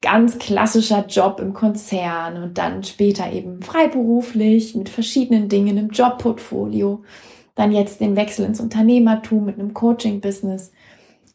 ganz 0.00 0.38
klassischer 0.38 1.06
Job 1.06 1.40
im 1.40 1.54
Konzern 1.54 2.42
und 2.42 2.58
dann 2.58 2.84
später 2.84 3.32
eben 3.32 3.62
freiberuflich 3.62 4.74
mit 4.74 4.88
verschiedenen 4.88 5.48
Dingen 5.48 5.76
im 5.76 5.90
Jobportfolio. 5.90 7.02
Dann 7.54 7.72
jetzt 7.72 8.00
den 8.00 8.14
Wechsel 8.14 8.44
ins 8.44 8.60
Unternehmertum 8.60 9.44
mit 9.44 9.58
einem 9.58 9.74
Coaching-Business. 9.74 10.72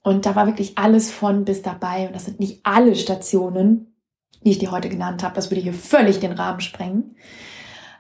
Und 0.04 0.26
da 0.26 0.36
war 0.36 0.48
wirklich 0.48 0.78
alles 0.78 1.12
von 1.12 1.44
bis 1.44 1.62
dabei. 1.62 2.08
Und 2.08 2.16
das 2.16 2.26
sind 2.26 2.40
nicht 2.40 2.62
alle 2.64 2.96
Stationen, 2.96 3.94
die 4.44 4.52
ich 4.52 4.60
dir 4.60 4.72
heute 4.72 4.88
genannt 4.88 5.24
habe. 5.24 5.36
Das 5.36 5.52
würde 5.52 5.62
hier 5.62 5.74
völlig 5.74 6.20
den 6.20 6.32
Rahmen 6.32 6.62
sprengen. 6.62 7.16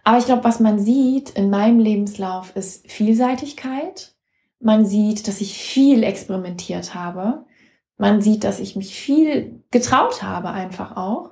Aber 0.05 0.17
ich 0.17 0.25
glaube, 0.25 0.43
was 0.45 0.61
man 0.61 0.79
sieht 0.79 1.31
in 1.31 1.49
meinem 1.49 1.79
Lebenslauf 1.79 2.55
ist 2.55 2.89
Vielseitigkeit. 2.89 4.12
Man 4.63 4.85
sieht, 4.85 5.27
dass 5.27 5.41
ich 5.41 5.57
viel 5.57 6.03
experimentiert 6.03 6.95
habe. 6.95 7.43
Man 7.97 8.21
sieht, 8.21 8.45
dass 8.45 8.61
ich 8.61 8.77
mich 8.77 8.95
viel 8.95 9.61
getraut 9.71 10.23
habe 10.23 10.51
einfach 10.51 10.95
auch. 10.95 11.31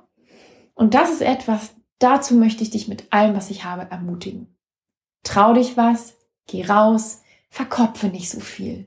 Und 0.74 0.92
das 0.92 1.10
ist 1.10 1.22
etwas, 1.22 1.74
dazu 1.98 2.34
möchte 2.34 2.62
ich 2.62 2.68
dich 2.68 2.88
mit 2.88 3.10
allem, 3.10 3.34
was 3.34 3.50
ich 3.50 3.64
habe, 3.64 3.90
ermutigen. 3.90 4.54
Trau 5.22 5.54
dich 5.54 5.78
was, 5.78 6.14
geh 6.46 6.66
raus, 6.66 7.22
verkopfe 7.48 8.08
nicht 8.08 8.28
so 8.28 8.38
viel. 8.38 8.86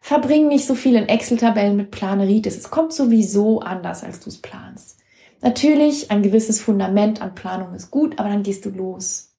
Verbring 0.00 0.46
nicht 0.46 0.66
so 0.66 0.76
viel 0.76 0.94
in 0.94 1.08
Excel-Tabellen 1.08 1.76
mit 1.76 1.90
Planeritis. 1.90 2.56
Es 2.56 2.70
kommt 2.70 2.92
sowieso 2.92 3.58
anders, 3.58 4.04
als 4.04 4.20
du 4.20 4.30
es 4.30 4.40
planst. 4.40 5.00
Natürlich, 5.40 6.12
ein 6.12 6.22
gewisses 6.22 6.60
Fundament 6.60 7.20
an 7.20 7.34
Planung 7.34 7.74
ist 7.74 7.90
gut, 7.90 8.20
aber 8.20 8.28
dann 8.28 8.44
gehst 8.44 8.64
du 8.64 8.70
los. 8.70 9.36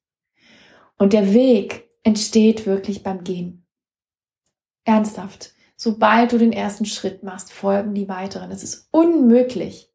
Und 0.97 1.13
der 1.13 1.33
Weg 1.33 1.89
entsteht 2.03 2.65
wirklich 2.65 3.01
beim 3.01 3.23
Gehen. 3.23 3.60
Ernsthaft. 4.91 5.53
Sobald 5.75 6.31
du 6.31 6.37
den 6.37 6.51
ersten 6.51 6.85
Schritt 6.85 7.23
machst, 7.23 7.51
folgen 7.51 7.93
die 7.93 8.09
weiteren. 8.09 8.51
Es 8.51 8.63
ist 8.63 8.87
unmöglich, 8.91 9.89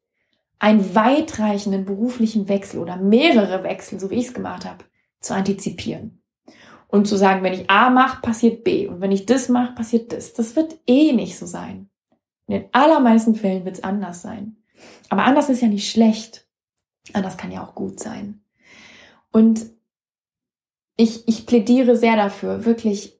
einen 0.59 0.95
weitreichenden 0.95 1.85
beruflichen 1.85 2.49
Wechsel 2.49 2.79
oder 2.79 2.97
mehrere 2.97 3.63
Wechsel, 3.63 3.99
so 3.99 4.09
wie 4.09 4.15
ich 4.15 4.27
es 4.27 4.33
gemacht 4.33 4.65
habe, 4.65 4.85
zu 5.21 5.33
antizipieren 5.33 6.21
und 6.87 7.07
zu 7.07 7.15
sagen, 7.15 7.43
wenn 7.43 7.53
ich 7.53 7.69
A 7.69 7.89
mache, 7.89 8.21
passiert 8.21 8.63
B 8.63 8.87
und 8.87 9.01
wenn 9.01 9.11
ich 9.11 9.25
das 9.25 9.49
mache, 9.49 9.75
passiert 9.75 10.11
das. 10.11 10.33
Das 10.33 10.55
wird 10.55 10.75
eh 10.87 11.13
nicht 11.13 11.37
so 11.37 11.45
sein. 11.45 11.89
In 12.47 12.55
den 12.55 12.65
allermeisten 12.71 13.35
Fällen 13.35 13.65
wird 13.65 13.75
es 13.75 13.83
anders 13.83 14.21
sein. 14.21 14.57
Aber 15.09 15.25
anders 15.25 15.49
ist 15.49 15.61
ja 15.61 15.67
nicht 15.67 15.91
schlecht. 15.91 16.47
Anders 17.13 17.37
kann 17.37 17.51
ja 17.51 17.63
auch 17.63 17.75
gut 17.75 17.99
sein. 17.99 18.41
Und 19.31 19.65
ich, 20.95 21.27
ich 21.27 21.45
plädiere 21.45 21.95
sehr 21.95 22.15
dafür, 22.15 22.65
wirklich 22.65 23.16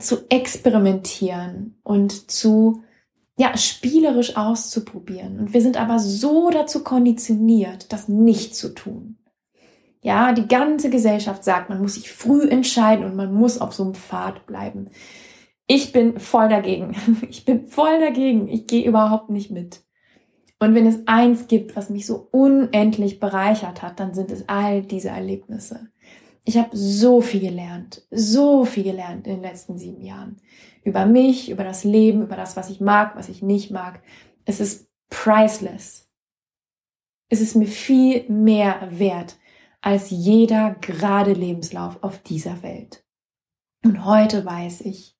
zu 0.00 0.28
experimentieren 0.28 1.78
und 1.82 2.30
zu, 2.30 2.82
ja, 3.36 3.56
spielerisch 3.56 4.36
auszuprobieren. 4.36 5.38
Und 5.38 5.54
wir 5.54 5.60
sind 5.60 5.76
aber 5.76 5.98
so 5.98 6.50
dazu 6.50 6.84
konditioniert, 6.84 7.92
das 7.92 8.08
nicht 8.08 8.54
zu 8.54 8.74
tun. 8.74 9.18
Ja, 10.00 10.32
die 10.32 10.46
ganze 10.46 10.90
Gesellschaft 10.90 11.44
sagt, 11.44 11.70
man 11.70 11.80
muss 11.80 11.94
sich 11.94 12.12
früh 12.12 12.46
entscheiden 12.46 13.06
und 13.06 13.16
man 13.16 13.32
muss 13.32 13.58
auf 13.60 13.72
so 13.72 13.84
einem 13.84 13.94
Pfad 13.94 14.46
bleiben. 14.46 14.90
Ich 15.66 15.92
bin 15.92 16.20
voll 16.20 16.48
dagegen. 16.48 16.94
Ich 17.30 17.44
bin 17.44 17.66
voll 17.66 18.00
dagegen. 18.00 18.48
Ich 18.48 18.66
gehe 18.66 18.86
überhaupt 18.86 19.30
nicht 19.30 19.50
mit. 19.50 19.82
Und 20.58 20.74
wenn 20.74 20.86
es 20.86 21.06
eins 21.06 21.48
gibt, 21.48 21.76
was 21.76 21.90
mich 21.90 22.06
so 22.06 22.28
unendlich 22.30 23.18
bereichert 23.18 23.82
hat, 23.82 23.98
dann 23.98 24.14
sind 24.14 24.30
es 24.30 24.48
all 24.48 24.82
diese 24.82 25.08
Erlebnisse. 25.08 25.88
Ich 26.44 26.58
habe 26.58 26.76
so 26.76 27.22
viel 27.22 27.40
gelernt, 27.40 28.02
so 28.10 28.64
viel 28.64 28.84
gelernt 28.84 29.26
in 29.26 29.34
den 29.34 29.42
letzten 29.42 29.78
sieben 29.78 30.02
Jahren. 30.02 30.36
Über 30.82 31.06
mich, 31.06 31.50
über 31.50 31.64
das 31.64 31.84
Leben, 31.84 32.22
über 32.22 32.36
das, 32.36 32.56
was 32.56 32.68
ich 32.68 32.80
mag, 32.80 33.16
was 33.16 33.30
ich 33.30 33.42
nicht 33.42 33.70
mag. 33.70 34.02
Es 34.44 34.60
ist 34.60 34.88
priceless. 35.08 36.10
Es 37.30 37.40
ist 37.40 37.56
mir 37.56 37.66
viel 37.66 38.28
mehr 38.28 38.88
wert 38.90 39.38
als 39.80 40.10
jeder 40.10 40.76
gerade 40.80 41.32
Lebenslauf 41.32 42.02
auf 42.02 42.18
dieser 42.18 42.62
Welt. 42.62 43.04
Und 43.84 44.04
heute 44.04 44.44
weiß 44.44 44.82
ich, 44.82 45.14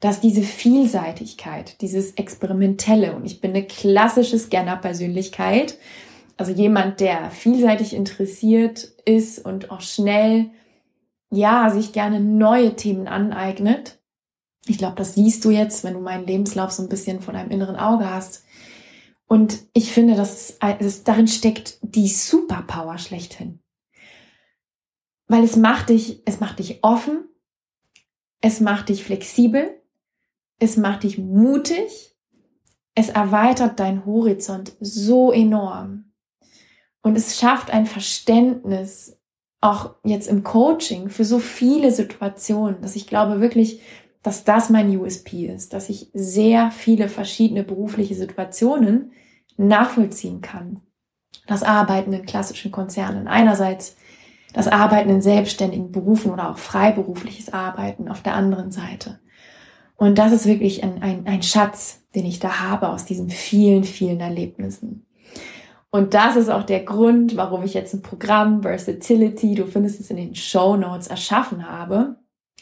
dass 0.00 0.20
diese 0.20 0.42
Vielseitigkeit, 0.42 1.80
dieses 1.80 2.12
Experimentelle, 2.12 3.14
und 3.14 3.24
ich 3.24 3.40
bin 3.40 3.52
eine 3.52 3.66
klassische 3.66 4.38
Scanner-Persönlichkeit, 4.38 5.78
also 6.36 6.52
jemand, 6.52 7.00
der 7.00 7.30
vielseitig 7.30 7.94
interessiert 7.94 8.92
ist 9.04 9.44
und 9.44 9.70
auch 9.70 9.80
schnell, 9.80 10.50
ja, 11.30 11.70
sich 11.70 11.92
gerne 11.92 12.20
neue 12.20 12.76
Themen 12.76 13.08
aneignet. 13.08 13.98
Ich 14.66 14.78
glaube, 14.78 14.96
das 14.96 15.14
siehst 15.14 15.44
du 15.44 15.50
jetzt, 15.50 15.84
wenn 15.84 15.94
du 15.94 16.00
meinen 16.00 16.26
Lebenslauf 16.26 16.72
so 16.72 16.82
ein 16.82 16.88
bisschen 16.88 17.20
vor 17.20 17.34
deinem 17.34 17.50
inneren 17.50 17.76
Auge 17.76 18.10
hast. 18.10 18.44
Und 19.26 19.60
ich 19.72 19.92
finde, 19.92 20.14
dass 20.14 20.56
es 20.78 21.04
darin 21.04 21.26
steckt 21.26 21.78
die 21.82 22.08
Superpower 22.08 22.98
schlechthin 22.98 23.60
weil 25.28 25.44
es 25.44 25.56
macht 25.56 25.88
dich, 25.88 26.22
es 26.24 26.40
macht 26.40 26.58
dich 26.58 26.82
offen, 26.82 27.28
es 28.40 28.60
macht 28.60 28.88
dich 28.88 29.04
flexibel, 29.04 29.82
es 30.58 30.76
macht 30.76 31.02
dich 31.02 31.18
mutig, 31.18 32.16
es 32.94 33.08
erweitert 33.08 33.78
deinen 33.78 34.06
Horizont 34.06 34.76
so 34.80 35.32
enorm 35.32 36.05
und 37.06 37.16
es 37.16 37.38
schafft 37.38 37.70
ein 37.70 37.86
Verständnis 37.86 39.16
auch 39.60 39.94
jetzt 40.02 40.26
im 40.26 40.42
Coaching 40.42 41.08
für 41.08 41.24
so 41.24 41.38
viele 41.38 41.92
Situationen, 41.92 42.80
dass 42.80 42.96
ich 42.96 43.06
glaube 43.06 43.40
wirklich, 43.40 43.80
dass 44.24 44.42
das 44.42 44.70
mein 44.70 44.90
USP 44.98 45.46
ist, 45.46 45.72
dass 45.72 45.88
ich 45.88 46.10
sehr 46.14 46.72
viele 46.72 47.08
verschiedene 47.08 47.62
berufliche 47.62 48.16
Situationen 48.16 49.12
nachvollziehen 49.56 50.40
kann. 50.40 50.80
Das 51.46 51.62
Arbeiten 51.62 52.12
in 52.12 52.26
klassischen 52.26 52.72
Konzernen 52.72 53.28
einerseits 53.28 53.94
das 54.52 54.66
Arbeiten 54.66 55.10
in 55.10 55.22
selbstständigen 55.22 55.92
Berufen 55.92 56.32
oder 56.32 56.50
auch 56.50 56.58
freiberufliches 56.58 57.52
Arbeiten 57.52 58.08
auf 58.08 58.20
der 58.20 58.34
anderen 58.34 58.72
Seite. 58.72 59.20
Und 59.94 60.18
das 60.18 60.32
ist 60.32 60.46
wirklich 60.46 60.82
ein, 60.82 61.00
ein, 61.02 61.24
ein 61.28 61.44
Schatz, 61.44 62.02
den 62.16 62.26
ich 62.26 62.40
da 62.40 62.62
habe 62.62 62.88
aus 62.88 63.04
diesen 63.04 63.30
vielen, 63.30 63.84
vielen 63.84 64.18
Erlebnissen. 64.18 65.05
Und 65.96 66.12
das 66.12 66.36
ist 66.36 66.50
auch 66.50 66.64
der 66.64 66.84
Grund, 66.84 67.38
warum 67.38 67.62
ich 67.62 67.72
jetzt 67.72 67.94
ein 67.94 68.02
Programm 68.02 68.62
Versatility, 68.62 69.54
du 69.54 69.66
findest 69.66 69.98
es 69.98 70.10
in 70.10 70.18
den 70.18 70.34
Show 70.34 70.76
Notes, 70.76 71.06
erschaffen 71.06 71.66
habe, 71.66 72.16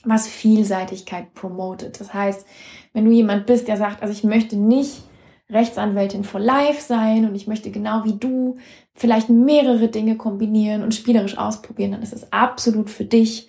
was 0.04 0.28
Vielseitigkeit 0.28 1.34
promotet. 1.34 1.98
Das 1.98 2.14
heißt, 2.14 2.46
wenn 2.92 3.04
du 3.04 3.10
jemand 3.10 3.46
bist, 3.46 3.66
der 3.66 3.76
sagt, 3.76 4.02
also 4.02 4.12
ich 4.12 4.22
möchte 4.22 4.54
nicht 4.54 5.02
Rechtsanwältin 5.50 6.22
for 6.22 6.38
Life 6.38 6.80
sein 6.80 7.28
und 7.28 7.34
ich 7.34 7.48
möchte 7.48 7.72
genau 7.72 8.04
wie 8.04 8.16
du 8.16 8.56
vielleicht 8.94 9.30
mehrere 9.30 9.88
Dinge 9.88 10.16
kombinieren 10.16 10.84
und 10.84 10.94
spielerisch 10.94 11.36
ausprobieren, 11.36 11.90
dann 11.90 12.02
ist 12.02 12.14
es 12.14 12.32
absolut 12.32 12.88
für 12.88 13.04
dich. 13.04 13.48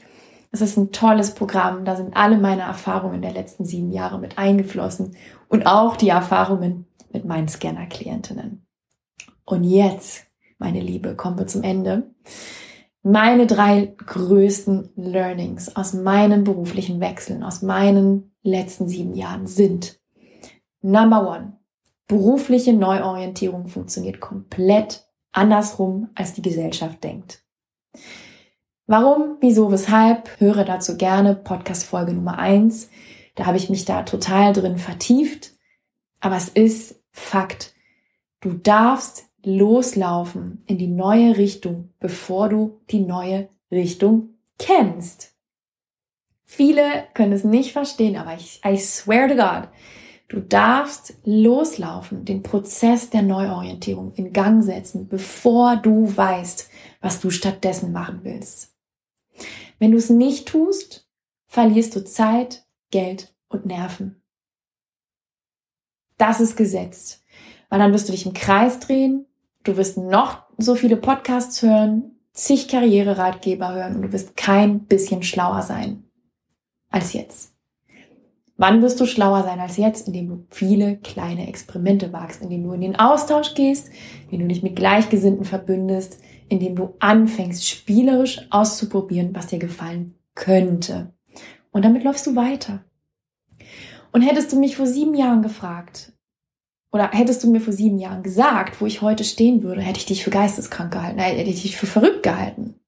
Es 0.52 0.62
ist 0.62 0.78
ein 0.78 0.94
tolles 0.94 1.36
Programm. 1.36 1.86
Da 1.86 1.96
sind 1.96 2.18
alle 2.18 2.40
meine 2.40 2.64
Erfahrungen 2.64 3.22
der 3.22 3.34
letzten 3.34 3.66
sieben 3.66 3.92
Jahre 3.92 4.18
mit 4.18 4.40
eingeflossen 4.40 5.16
und 5.48 5.68
auch 5.68 5.96
die 5.96 6.10
Erfahrungen 6.10 6.88
mit 7.14 7.24
meinen 7.24 7.48
Scanner-Klientinnen. 7.48 8.65
Und 9.46 9.64
jetzt, 9.64 10.26
meine 10.58 10.82
Liebe, 10.82 11.16
kommen 11.16 11.38
wir 11.38 11.48
zum 11.48 11.64
Ende. 11.64 12.12
Meine 13.04 13.46
drei 13.46 13.94
größten 13.98 14.90
Learnings 14.96 15.76
aus 15.76 15.94
meinen 15.94 16.44
beruflichen 16.44 17.00
Wechseln, 17.00 17.44
aus 17.44 17.62
meinen 17.62 18.36
letzten 18.42 18.88
sieben 18.88 19.14
Jahren 19.14 19.46
sind 19.46 20.00
Number 20.82 21.28
one, 21.28 21.58
berufliche 22.08 22.74
Neuorientierung 22.74 23.68
funktioniert 23.68 24.20
komplett 24.20 25.08
andersrum, 25.32 26.10
als 26.14 26.34
die 26.34 26.44
Gesellschaft 26.44 27.04
denkt. 27.04 27.44
Warum, 28.88 29.38
wieso, 29.40 29.72
weshalb? 29.72 30.30
Höre 30.40 30.64
dazu 30.64 30.96
gerne 30.96 31.36
Podcast 31.36 31.86
Folge 31.86 32.14
Nummer 32.14 32.38
eins. 32.38 32.90
Da 33.34 33.48
habe 33.48 33.58
ich 33.58 33.70
mich 33.72 33.86
da 33.86 34.04
total 34.04 34.54
drin 34.54 34.78
vertieft. 34.78 35.54
Aber 36.20 36.38
es 36.38 36.50
ist 36.50 37.02
Fakt. 37.12 37.74
Du 38.42 38.54
darfst 38.54 39.25
loslaufen 39.46 40.64
in 40.68 40.78
die 40.78 40.88
neue 40.88 41.38
Richtung, 41.38 41.90
bevor 42.00 42.50
du 42.50 42.82
die 42.90 43.00
neue 43.00 43.50
Richtung 43.72 44.36
kennst. 44.58 45.34
Viele 46.46 47.06
können 47.14 47.34
es 47.34 47.44
nicht 47.44 47.72
verstehen, 47.72 48.16
aber 48.16 48.36
ich, 48.36 48.62
I 48.66 48.78
swear 48.78 49.28
to 49.28 49.36
God, 49.36 49.70
du 50.28 50.40
darfst 50.40 51.16
loslaufen, 51.24 52.26
den 52.26 52.44
Prozess 52.44 53.10
der 53.10 53.24
Neuorientierung 53.24 54.14
in 54.14 54.32
Gang 54.32 54.64
setzen, 54.64 55.08
bevor 55.08 55.76
du 55.78 56.16
weißt, 56.16 56.70
was 57.02 57.20
du 57.20 57.30
stattdessen 57.30 57.92
machen 57.92 58.22
willst. 58.24 58.76
Wenn 59.80 59.92
du 59.92 59.98
es 59.98 60.10
nicht 60.10 60.48
tust, 60.48 61.08
verlierst 61.48 61.96
du 61.96 62.04
Zeit, 62.04 62.66
Geld 62.92 63.36
und 63.50 63.66
Nerven. 63.66 64.22
Das 66.18 66.40
ist 66.40 66.56
gesetzt. 66.56 67.24
Weil 67.70 67.80
dann 67.80 67.92
wirst 67.92 68.08
du 68.08 68.12
dich 68.12 68.26
im 68.26 68.34
Kreis 68.34 68.80
drehen, 68.80 69.26
du 69.66 69.78
wirst 69.78 69.98
noch 69.98 70.44
so 70.58 70.76
viele 70.76 70.96
Podcasts 70.96 71.62
hören, 71.62 72.16
zig 72.34 72.68
Karriereratgeber 72.68 73.74
hören 73.74 73.96
und 73.96 74.02
du 74.04 74.14
wirst 74.14 74.38
kein 74.38 74.86
bisschen 74.86 75.24
schlauer 75.24 75.62
sein 75.62 76.04
als 76.90 77.14
jetzt. 77.14 77.52
Wann 78.58 78.82
wirst 78.82 79.02
du 79.02 79.06
schlauer 79.06 79.44
sein 79.44 79.60
als 79.60 79.76
jetzt? 79.76 80.08
Indem 80.08 80.30
du 80.30 80.46
viele 80.50 80.98
kleine 80.98 81.48
Experimente 81.50 82.14
wagst, 82.14 82.42
indem 82.42 82.64
du 82.64 82.72
in 82.72 82.82
den 82.82 82.96
Austausch 82.96 83.54
gehst, 83.54 83.90
indem 84.26 84.48
du 84.48 84.54
dich 84.54 84.64
mit 84.64 84.78
Gleichgesinnten 84.78 85.44
verbündest, 85.44 86.20
indem 86.48 86.76
du 86.76 86.94
anfängst, 87.00 87.68
spielerisch 87.68 88.48
auszuprobieren, 88.52 89.36
was 89.36 89.48
dir 89.48 89.60
gefallen 89.60 90.16
könnte. 90.36 91.14
Und 91.72 91.84
damit 91.84 92.06
läufst 92.06 92.26
du 92.28 92.36
weiter. 92.38 92.86
Und 94.14 94.22
hättest 94.22 94.54
du 94.54 94.60
mich 94.60 94.78
vor 94.78 94.88
sieben 94.88 95.16
Jahren 95.16 95.42
gefragt, 95.42 96.14
oder 96.96 97.12
hättest 97.12 97.44
du 97.44 97.52
mir 97.52 97.60
vor 97.60 97.74
sieben 97.74 97.98
Jahren 97.98 98.24
gesagt, 98.24 98.80
wo 98.80 98.86
ich 98.86 99.02
heute 99.02 99.26
stehen 99.26 99.64
würde, 99.64 99.82
hätte 99.82 100.00
ich 100.00 100.06
dich 100.06 100.24
für 100.24 100.30
geisteskrank 100.30 100.94
gehalten, 100.94 101.20
hätte 101.20 101.50
ich 101.50 101.62
dich 101.62 101.76
für 101.76 101.88
verrückt 101.88 102.24
gehalten. 102.24 102.80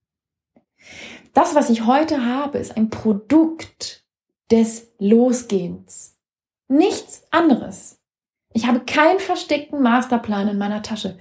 Das, 1.34 1.56
was 1.56 1.70
ich 1.70 1.86
heute 1.86 2.26
habe, 2.26 2.58
ist 2.58 2.78
ein 2.78 2.90
Produkt 2.90 4.06
des 4.50 4.94
Losgehens. 4.98 6.18
Nichts 6.70 7.28
anderes. 7.32 8.00
Ich 8.54 8.66
habe 8.66 8.80
keinen 8.80 9.20
versteckten 9.20 9.82
Masterplan 9.82 10.48
in 10.48 10.58
meiner 10.58 10.84
Tasche. 10.84 11.18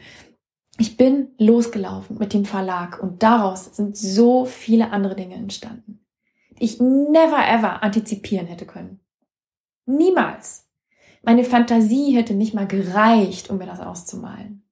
Ich 0.79 0.97
bin 0.97 1.35
losgelaufen 1.39 2.19
mit 2.19 2.35
dem 2.35 2.45
Verlag 2.45 3.03
und 3.03 3.21
daraus 3.25 3.65
sind 3.75 3.97
so 3.97 4.45
viele 4.45 4.93
andere 4.93 5.17
Dinge 5.17 5.35
entstanden, 5.35 6.07
die 6.61 6.65
ich 6.67 6.79
never 6.79 7.49
ever 7.49 7.83
antizipieren 7.83 8.47
hätte 8.47 8.65
können. 8.65 9.01
Niemals. 9.87 10.66
Meine 11.27 11.43
Fantasie 11.43 12.12
hätte 12.12 12.35
nicht 12.35 12.55
mal 12.55 12.69
gereicht, 12.69 13.51
um 13.51 13.59
mir 13.59 13.66
das 13.66 13.81
auszumalen. 13.81 14.62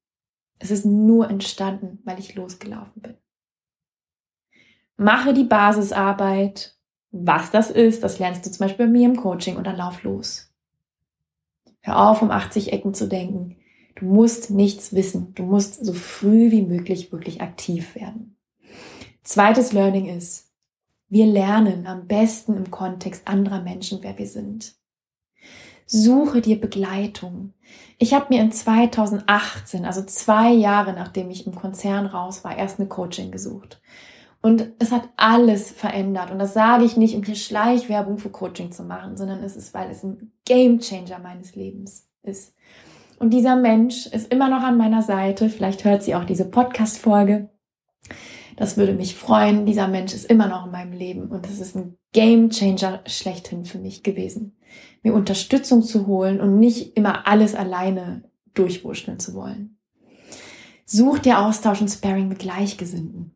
Es 0.60 0.70
ist 0.70 0.86
nur 0.86 1.28
entstanden, 1.28 1.98
weil 2.04 2.20
ich 2.20 2.36
losgelaufen 2.36 3.02
bin. 3.02 3.14
Mache 4.96 5.34
die 5.34 5.42
Basisarbeit. 5.42 6.78
Was 7.10 7.50
das 7.50 7.72
ist, 7.72 8.04
das 8.04 8.20
lernst 8.20 8.46
du 8.46 8.52
zum 8.52 8.66
Beispiel 8.66 8.86
bei 8.86 8.92
mir 8.92 9.08
im 9.08 9.16
Coaching 9.16 9.56
und 9.56 9.66
dann 9.66 9.76
lauf 9.76 10.04
los. 10.04 10.52
Hör 11.80 12.08
auf, 12.08 12.22
um 12.22 12.30
80 12.30 12.72
Ecken 12.72 12.94
zu 12.94 13.08
denken. 13.08 13.56
Du 13.96 14.04
musst 14.04 14.50
nichts 14.50 14.94
wissen. 14.94 15.34
Du 15.34 15.42
musst 15.42 15.84
so 15.84 15.92
früh 15.92 16.52
wie 16.52 16.62
möglich 16.62 17.10
wirklich 17.10 17.40
aktiv 17.40 17.96
werden. 17.96 18.36
Zweites 19.24 19.72
Learning 19.72 20.06
ist, 20.06 20.52
wir 21.08 21.26
lernen 21.26 21.88
am 21.88 22.06
besten 22.06 22.56
im 22.56 22.70
Kontext 22.70 23.26
anderer 23.26 23.60
Menschen, 23.60 23.98
wer 24.02 24.16
wir 24.18 24.28
sind. 24.28 24.76
Suche 25.86 26.40
dir 26.40 26.60
Begleitung. 26.60 27.52
Ich 27.98 28.14
habe 28.14 28.26
mir 28.30 28.40
in 28.40 28.52
2018, 28.52 29.84
also 29.84 30.02
zwei 30.02 30.50
Jahre 30.52 30.92
nachdem 30.92 31.30
ich 31.30 31.46
im 31.46 31.54
Konzern 31.54 32.06
raus 32.06 32.44
war, 32.44 32.56
erst 32.56 32.80
eine 32.80 32.88
Coaching 32.88 33.30
gesucht. 33.30 33.80
Und 34.40 34.72
es 34.78 34.92
hat 34.92 35.08
alles 35.16 35.70
verändert. 35.70 36.30
Und 36.30 36.38
das 36.38 36.52
sage 36.52 36.84
ich 36.84 36.98
nicht, 36.98 37.16
um 37.16 37.22
hier 37.22 37.34
Schleichwerbung 37.34 38.18
für 38.18 38.28
Coaching 38.28 38.72
zu 38.72 38.82
machen, 38.82 39.16
sondern 39.16 39.42
es 39.42 39.56
ist, 39.56 39.72
weil 39.72 39.90
es 39.90 40.02
ein 40.02 40.32
Game 40.44 40.80
Changer 40.80 41.18
meines 41.18 41.54
Lebens 41.54 42.08
ist. 42.22 42.54
Und 43.18 43.30
dieser 43.30 43.56
Mensch 43.56 44.06
ist 44.06 44.30
immer 44.30 44.50
noch 44.50 44.62
an 44.62 44.76
meiner 44.76 45.00
Seite. 45.00 45.48
Vielleicht 45.48 45.84
hört 45.84 46.02
sie 46.02 46.14
auch 46.14 46.24
diese 46.24 46.44
Podcast-Folge. 46.44 47.48
Das 48.56 48.76
würde 48.76 48.92
mich 48.92 49.14
freuen. 49.14 49.64
Dieser 49.66 49.88
Mensch 49.88 50.12
ist 50.12 50.26
immer 50.26 50.46
noch 50.46 50.66
in 50.66 50.72
meinem 50.72 50.92
Leben 50.92 51.28
und 51.28 51.46
es 51.46 51.58
ist 51.58 51.74
ein 51.74 51.96
Game 52.14 52.48
Changer 52.50 53.02
schlechthin 53.06 53.66
für 53.66 53.78
mich 53.78 54.02
gewesen, 54.02 54.56
mir 55.02 55.12
Unterstützung 55.12 55.82
zu 55.82 56.06
holen 56.06 56.40
und 56.40 56.58
nicht 56.58 56.96
immer 56.96 57.26
alles 57.26 57.54
alleine 57.54 58.22
durchwurschteln 58.54 59.18
zu 59.18 59.34
wollen. 59.34 59.76
Such 60.86 61.18
dir 61.18 61.40
Austausch 61.40 61.80
und 61.80 61.88
Sparring 61.88 62.28
mit 62.28 62.38
Gleichgesinnten. 62.38 63.34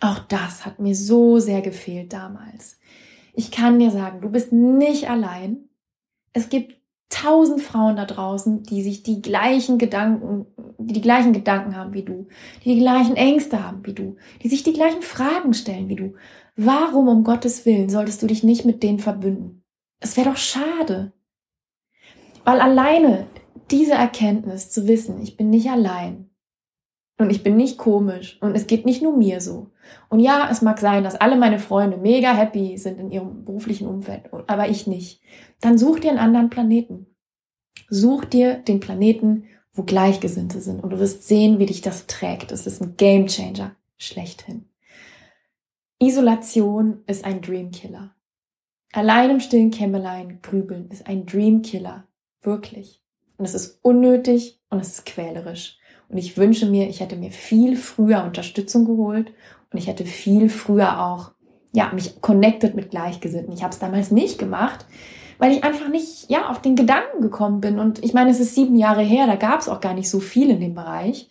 Auch 0.00 0.18
das 0.20 0.64
hat 0.64 0.80
mir 0.80 0.96
so 0.96 1.38
sehr 1.38 1.60
gefehlt 1.60 2.12
damals. 2.12 2.78
Ich 3.34 3.50
kann 3.50 3.78
dir 3.78 3.90
sagen, 3.90 4.20
du 4.22 4.30
bist 4.30 4.52
nicht 4.52 5.10
allein. 5.10 5.68
Es 6.32 6.48
gibt 6.48 6.80
tausend 7.10 7.60
Frauen 7.60 7.96
da 7.96 8.06
draußen, 8.06 8.62
die 8.62 8.82
sich 8.82 9.02
die 9.02 9.20
gleichen 9.22 9.78
Gedanken, 9.78 10.46
die 10.78 10.94
die 10.94 11.00
gleichen 11.00 11.32
Gedanken 11.32 11.76
haben 11.76 11.92
wie 11.92 12.02
du, 12.02 12.26
die 12.64 12.74
die 12.74 12.80
gleichen 12.80 13.16
Ängste 13.16 13.62
haben 13.62 13.84
wie 13.84 13.92
du, 13.92 14.16
die 14.42 14.48
sich 14.48 14.62
die 14.62 14.72
gleichen 14.72 15.02
Fragen 15.02 15.52
stellen 15.52 15.88
wie 15.88 15.96
du. 15.96 16.14
Warum 16.56 17.08
um 17.08 17.24
Gottes 17.24 17.66
Willen 17.66 17.88
solltest 17.88 18.22
du 18.22 18.26
dich 18.26 18.44
nicht 18.44 18.64
mit 18.64 18.82
denen 18.82 19.00
verbünden? 19.00 19.64
Es 20.00 20.16
wäre 20.16 20.30
doch 20.30 20.36
schade. 20.36 21.12
Weil 22.44 22.60
alleine 22.60 23.26
diese 23.70 23.94
Erkenntnis 23.94 24.70
zu 24.70 24.86
wissen, 24.86 25.20
ich 25.22 25.36
bin 25.36 25.50
nicht 25.50 25.70
allein, 25.70 26.30
und 27.16 27.30
ich 27.30 27.42
bin 27.42 27.56
nicht 27.56 27.78
komisch. 27.78 28.38
Und 28.40 28.56
es 28.56 28.66
geht 28.66 28.86
nicht 28.86 29.02
nur 29.02 29.16
mir 29.16 29.40
so. 29.40 29.70
Und 30.08 30.20
ja, 30.20 30.48
es 30.50 30.62
mag 30.62 30.78
sein, 30.78 31.04
dass 31.04 31.14
alle 31.14 31.36
meine 31.36 31.58
Freunde 31.58 31.96
mega 31.96 32.34
happy 32.34 32.76
sind 32.76 32.98
in 32.98 33.10
ihrem 33.10 33.44
beruflichen 33.44 33.86
Umfeld, 33.86 34.30
aber 34.46 34.68
ich 34.68 34.86
nicht. 34.86 35.20
Dann 35.60 35.78
such 35.78 36.00
dir 36.00 36.10
einen 36.10 36.18
anderen 36.18 36.50
Planeten. 36.50 37.06
Such 37.88 38.24
dir 38.24 38.54
den 38.54 38.80
Planeten, 38.80 39.44
wo 39.72 39.82
Gleichgesinnte 39.82 40.60
sind. 40.60 40.82
Und 40.82 40.90
du 40.90 40.98
wirst 40.98 41.28
sehen, 41.28 41.58
wie 41.58 41.66
dich 41.66 41.82
das 41.82 42.06
trägt. 42.06 42.50
Es 42.50 42.66
ist 42.66 42.82
ein 42.82 42.96
Game 42.96 43.26
Changer. 43.26 43.76
Schlechthin. 43.96 44.64
Isolation 46.00 47.02
ist 47.06 47.24
ein 47.24 47.40
Dreamkiller. 47.40 48.14
Allein 48.92 49.30
im 49.30 49.40
stillen 49.40 49.70
Kämmerlein 49.70 50.40
grübeln 50.42 50.88
ist 50.90 51.06
ein 51.06 51.26
Dreamkiller. 51.26 52.06
Wirklich. 52.42 53.02
Und 53.36 53.44
es 53.44 53.54
ist 53.54 53.78
unnötig 53.82 54.60
und 54.70 54.80
es 54.80 54.88
ist 54.88 55.06
quälerisch. 55.06 55.78
Und 56.08 56.18
ich 56.18 56.36
wünsche 56.36 56.66
mir, 56.66 56.88
ich 56.88 57.00
hätte 57.00 57.16
mir 57.16 57.30
viel 57.30 57.76
früher 57.76 58.24
Unterstützung 58.24 58.84
geholt 58.84 59.32
und 59.72 59.78
ich 59.78 59.86
hätte 59.86 60.04
viel 60.04 60.48
früher 60.48 61.04
auch 61.04 61.32
ja, 61.72 61.90
mich 61.92 62.20
connected 62.20 62.76
mit 62.76 62.90
Gleichgesinnten. 62.90 63.52
Ich 63.52 63.62
habe 63.62 63.72
es 63.72 63.80
damals 63.80 64.12
nicht 64.12 64.38
gemacht, 64.38 64.86
weil 65.38 65.50
ich 65.50 65.64
einfach 65.64 65.88
nicht 65.88 66.30
ja, 66.30 66.48
auf 66.48 66.62
den 66.62 66.76
Gedanken 66.76 67.20
gekommen 67.20 67.60
bin. 67.60 67.80
Und 67.80 68.02
ich 68.04 68.14
meine, 68.14 68.30
es 68.30 68.38
ist 68.38 68.54
sieben 68.54 68.76
Jahre 68.76 69.02
her, 69.02 69.26
da 69.26 69.34
gab 69.34 69.60
es 69.60 69.68
auch 69.68 69.80
gar 69.80 69.94
nicht 69.94 70.08
so 70.08 70.20
viel 70.20 70.50
in 70.50 70.60
dem 70.60 70.74
Bereich, 70.74 71.28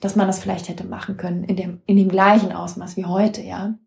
dass 0.00 0.16
man 0.16 0.26
das 0.26 0.40
vielleicht 0.40 0.68
hätte 0.68 0.84
machen 0.84 1.16
können 1.16 1.44
in 1.44 1.54
dem, 1.54 1.80
in 1.86 1.96
dem 1.96 2.08
gleichen 2.08 2.52
Ausmaß 2.52 2.96
wie 2.96 3.04
heute, 3.04 3.42
ja. 3.42 3.78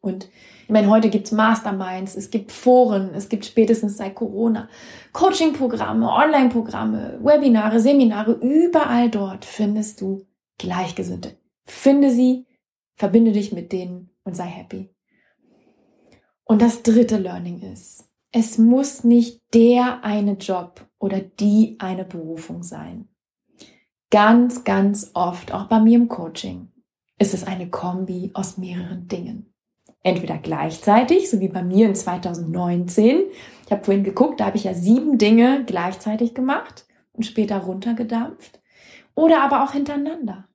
Und 0.00 0.28
ich 0.68 0.70
meine, 0.70 0.90
heute 0.90 1.08
gibt's 1.08 1.32
Masterminds, 1.32 2.14
es 2.14 2.30
gibt 2.30 2.52
Foren, 2.52 3.14
es 3.14 3.28
gibt 3.28 3.46
spätestens 3.46 3.96
seit 3.96 4.14
Corona 4.14 4.68
Coaching-Programme, 5.12 6.08
Online-Programme, 6.10 7.18
Webinare, 7.22 7.80
Seminare. 7.80 8.32
Überall 8.32 9.10
dort 9.10 9.44
findest 9.44 10.00
du 10.00 10.26
Gleichgesinnte. 10.58 11.36
Finde 11.64 12.10
sie, 12.10 12.46
verbinde 12.96 13.32
dich 13.32 13.52
mit 13.52 13.72
denen 13.72 14.10
und 14.24 14.36
sei 14.36 14.44
happy. 14.44 14.90
Und 16.44 16.62
das 16.62 16.82
dritte 16.82 17.16
Learning 17.16 17.60
ist, 17.60 18.04
es 18.32 18.58
muss 18.58 19.04
nicht 19.04 19.40
der 19.54 20.04
eine 20.04 20.32
Job 20.32 20.86
oder 20.98 21.20
die 21.20 21.76
eine 21.78 22.04
Berufung 22.04 22.62
sein. 22.62 23.08
Ganz, 24.10 24.64
ganz 24.64 25.10
oft, 25.14 25.52
auch 25.52 25.66
bei 25.66 25.80
mir 25.80 25.96
im 25.96 26.08
Coaching, 26.08 26.72
ist 27.18 27.34
es 27.34 27.44
eine 27.44 27.68
Kombi 27.68 28.30
aus 28.34 28.58
mehreren 28.58 29.08
Dingen 29.08 29.47
entweder 30.02 30.38
gleichzeitig, 30.38 31.30
so 31.30 31.40
wie 31.40 31.48
bei 31.48 31.62
mir 31.62 31.86
in 31.86 31.94
2019. 31.94 33.22
Ich 33.66 33.72
habe 33.72 33.84
vorhin 33.84 34.04
geguckt, 34.04 34.40
da 34.40 34.46
habe 34.46 34.56
ich 34.56 34.64
ja 34.64 34.74
sieben 34.74 35.18
Dinge 35.18 35.64
gleichzeitig 35.66 36.34
gemacht 36.34 36.86
und 37.12 37.24
später 37.24 37.58
runtergedampft. 37.58 38.60
Oder 39.14 39.42
aber 39.42 39.64
auch 39.64 39.72
hintereinander. 39.72 40.48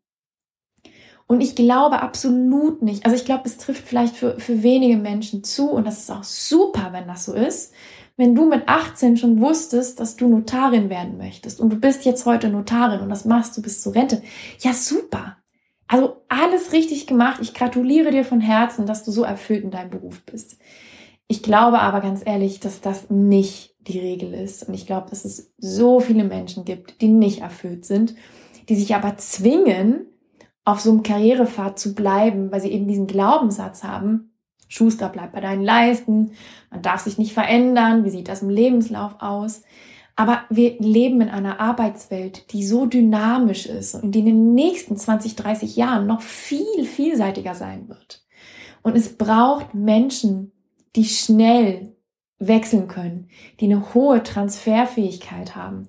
Und 1.27 1.41
ich 1.41 1.55
glaube 1.55 2.01
absolut 2.01 2.81
nicht, 2.81 3.05
also 3.05 3.15
ich 3.15 3.25
glaube, 3.25 3.43
es 3.45 3.57
trifft 3.57 3.87
vielleicht 3.87 4.15
für, 4.15 4.39
für 4.39 4.61
wenige 4.61 4.97
Menschen 4.97 5.43
zu 5.43 5.71
und 5.71 5.85
das 5.85 5.99
ist 5.99 6.11
auch 6.11 6.23
super, 6.23 6.89
wenn 6.91 7.07
das 7.07 7.25
so 7.25 7.33
ist. 7.33 7.73
Wenn 8.15 8.35
du 8.35 8.45
mit 8.45 8.67
18 8.67 9.17
schon 9.17 9.41
wusstest, 9.41 9.99
dass 9.99 10.15
du 10.15 10.27
Notarin 10.27 10.89
werden 10.89 11.17
möchtest 11.17 11.59
und 11.59 11.71
du 11.71 11.77
bist 11.77 12.05
jetzt 12.05 12.25
heute 12.25 12.49
Notarin 12.49 12.99
und 12.99 13.09
das 13.09 13.25
machst 13.25 13.57
du 13.57 13.61
bis 13.61 13.81
zur 13.81 13.95
Rente, 13.95 14.21
ja 14.59 14.73
super. 14.73 15.37
Also 15.93 16.23
alles 16.27 16.73
richtig 16.73 17.05
gemacht. 17.05 17.37
Ich 17.39 17.53
gratuliere 17.53 18.09
dir 18.09 18.25
von 18.25 18.41
Herzen, 18.41 18.87
dass 18.87 19.03
du 19.03 19.11
so 19.11 19.21
erfüllt 19.21 19.63
in 19.63 19.69
deinem 19.69 19.91
Beruf 19.91 20.23
bist. 20.23 20.57
Ich 21.27 21.43
glaube 21.43 21.81
aber 21.81 22.01
ganz 22.01 22.23
ehrlich, 22.25 22.59
dass 22.59 22.81
das 22.81 23.11
nicht 23.11 23.75
die 23.81 23.99
Regel 23.99 24.33
ist. 24.33 24.67
Und 24.67 24.73
ich 24.73 24.87
glaube, 24.87 25.11
dass 25.11 25.23
es 25.23 25.53
so 25.59 25.99
viele 25.99 26.23
Menschen 26.23 26.65
gibt, 26.65 26.99
die 26.99 27.09
nicht 27.09 27.41
erfüllt 27.41 27.85
sind, 27.85 28.15
die 28.69 28.75
sich 28.75 28.95
aber 28.95 29.17
zwingen, 29.17 30.07
auf 30.65 30.79
so 30.79 30.89
einem 30.89 31.03
Karrierepfad 31.03 31.77
zu 31.77 31.93
bleiben, 31.93 32.51
weil 32.51 32.61
sie 32.61 32.71
eben 32.71 32.87
diesen 32.87 33.05
Glaubenssatz 33.05 33.83
haben, 33.83 34.31
Schuster 34.67 35.09
bleibt 35.09 35.33
bei 35.33 35.41
deinen 35.41 35.63
Leisten, 35.63 36.31
man 36.71 36.81
darf 36.81 37.01
sich 37.01 37.19
nicht 37.19 37.33
verändern, 37.33 38.03
wie 38.03 38.09
sieht 38.09 38.29
das 38.29 38.41
im 38.41 38.49
Lebenslauf 38.49 39.17
aus? 39.19 39.61
Aber 40.15 40.43
wir 40.49 40.77
leben 40.79 41.21
in 41.21 41.29
einer 41.29 41.59
Arbeitswelt, 41.59 42.51
die 42.53 42.65
so 42.65 42.85
dynamisch 42.85 43.65
ist 43.65 43.95
und 43.95 44.11
die 44.11 44.19
in 44.19 44.25
den 44.25 44.53
nächsten 44.53 44.95
20, 44.95 45.35
30 45.35 45.75
Jahren 45.75 46.05
noch 46.05 46.21
viel 46.21 46.85
vielseitiger 46.85 47.55
sein 47.55 47.89
wird. 47.89 48.23
Und 48.83 48.95
es 48.95 49.17
braucht 49.17 49.73
Menschen, 49.73 50.51
die 50.95 51.05
schnell 51.05 51.95
wechseln 52.37 52.87
können, 52.87 53.29
die 53.59 53.65
eine 53.65 53.93
hohe 53.93 54.21
Transferfähigkeit 54.21 55.55
haben, 55.55 55.87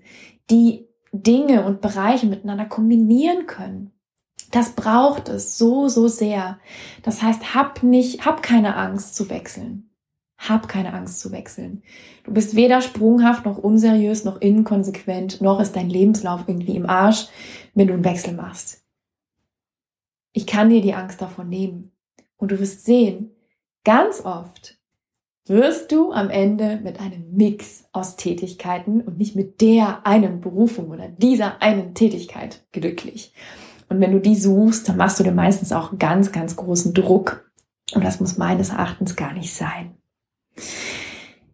die 0.50 0.86
Dinge 1.12 1.64
und 1.64 1.80
Bereiche 1.80 2.26
miteinander 2.26 2.64
kombinieren 2.64 3.46
können. 3.46 3.92
Das 4.50 4.72
braucht 4.72 5.28
es 5.28 5.58
so, 5.58 5.88
so 5.88 6.08
sehr. 6.08 6.58
Das 7.02 7.22
heißt, 7.22 7.54
hab 7.54 7.82
nicht, 7.82 8.24
hab 8.24 8.42
keine 8.42 8.76
Angst 8.76 9.16
zu 9.16 9.28
wechseln. 9.28 9.90
Hab 10.48 10.68
keine 10.68 10.92
Angst 10.92 11.20
zu 11.20 11.32
wechseln. 11.32 11.82
Du 12.24 12.32
bist 12.32 12.54
weder 12.54 12.80
sprunghaft 12.80 13.44
noch 13.44 13.58
unseriös 13.58 14.24
noch 14.24 14.40
inkonsequent, 14.40 15.40
noch 15.40 15.60
ist 15.60 15.76
dein 15.76 15.88
Lebenslauf 15.88 16.42
irgendwie 16.46 16.76
im 16.76 16.88
Arsch, 16.88 17.28
wenn 17.74 17.88
du 17.88 17.94
einen 17.94 18.04
Wechsel 18.04 18.34
machst. 18.34 18.82
Ich 20.32 20.46
kann 20.46 20.68
dir 20.68 20.82
die 20.82 20.94
Angst 20.94 21.22
davon 21.22 21.48
nehmen. 21.48 21.92
Und 22.36 22.50
du 22.50 22.58
wirst 22.58 22.84
sehen, 22.84 23.30
ganz 23.84 24.20
oft 24.24 24.76
wirst 25.46 25.92
du 25.92 26.12
am 26.12 26.30
Ende 26.30 26.80
mit 26.82 27.00
einem 27.00 27.34
Mix 27.34 27.84
aus 27.92 28.16
Tätigkeiten 28.16 29.00
und 29.02 29.18
nicht 29.18 29.36
mit 29.36 29.60
der 29.60 30.06
einen 30.06 30.40
Berufung 30.40 30.90
oder 30.90 31.08
dieser 31.08 31.62
einen 31.62 31.94
Tätigkeit 31.94 32.64
glücklich. 32.72 33.32
Und 33.88 34.00
wenn 34.00 34.12
du 34.12 34.20
die 34.20 34.36
suchst, 34.36 34.88
dann 34.88 34.96
machst 34.96 35.20
du 35.20 35.24
dir 35.24 35.32
meistens 35.32 35.72
auch 35.72 35.98
ganz, 35.98 36.32
ganz 36.32 36.56
großen 36.56 36.94
Druck. 36.94 37.50
Und 37.94 38.04
das 38.04 38.20
muss 38.20 38.38
meines 38.38 38.70
Erachtens 38.70 39.16
gar 39.16 39.34
nicht 39.34 39.54
sein. 39.54 39.94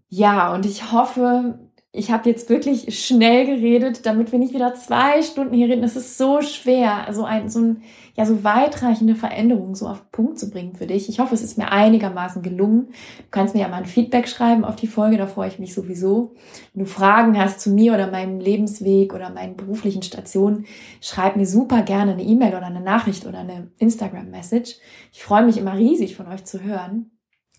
Ja, 0.09 0.53
und 0.55 0.67
ich 0.67 0.93
hoffe, 0.93 1.59
ich 1.93 2.13
habe 2.13 2.29
jetzt 2.29 2.49
wirklich 2.49 3.05
schnell 3.05 3.47
geredet, 3.47 4.07
damit 4.07 4.31
wir 4.31 4.39
nicht 4.39 4.55
wieder 4.55 4.75
zwei 4.75 5.23
Stunden 5.23 5.55
hier 5.55 5.69
reden. 5.69 5.83
Es 5.83 5.97
ist 5.97 6.17
so 6.19 6.41
schwer, 6.41 7.09
so 7.11 7.25
ein, 7.25 7.49
so 7.49 7.59
ein, 7.61 7.83
ja, 8.15 8.25
so 8.27 8.45
weitreichende 8.45 9.17
Veränderungen 9.17 9.75
so 9.75 9.89
auf 9.89 10.13
Punkt 10.13 10.39
zu 10.39 10.51
bringen 10.51 10.77
für 10.77 10.87
dich. 10.87 11.09
Ich 11.09 11.19
hoffe, 11.19 11.35
es 11.35 11.43
ist 11.43 11.59
mir 11.59 11.73
einigermaßen 11.73 12.43
gelungen. 12.43 12.91
Du 13.19 13.25
kannst 13.33 13.55
mir 13.55 13.63
ja 13.63 13.69
mal 13.69 13.79
ein 13.79 13.87
Feedback 13.87 14.29
schreiben 14.29 14.65
auf 14.65 14.77
die 14.77 14.87
Folge, 14.87 15.17
da 15.17 15.27
freue 15.27 15.49
ich 15.49 15.59
mich 15.59 15.75
sowieso. 15.75 16.35
Wenn 16.75 16.85
du 16.85 16.89
Fragen 16.89 17.37
hast 17.37 17.61
zu 17.61 17.71
mir 17.71 17.93
oder 17.95 18.09
meinem 18.09 18.39
Lebensweg 18.39 19.13
oder 19.13 19.31
meinen 19.31 19.57
beruflichen 19.57 20.03
Stationen, 20.03 20.67
schreib 21.01 21.35
mir 21.35 21.47
super 21.47 21.83
gerne 21.83 22.13
eine 22.13 22.23
E-Mail 22.23 22.55
oder 22.55 22.67
eine 22.67 22.81
Nachricht 22.81 23.27
oder 23.27 23.41
eine 23.41 23.73
Instagram-Message. 23.79 24.77
Ich 25.13 25.25
freue 25.25 25.45
mich 25.45 25.59
immer 25.59 25.77
riesig 25.77 26.15
von 26.15 26.29
euch 26.29 26.45
zu 26.45 26.63
hören. 26.63 27.11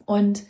Und 0.05 0.43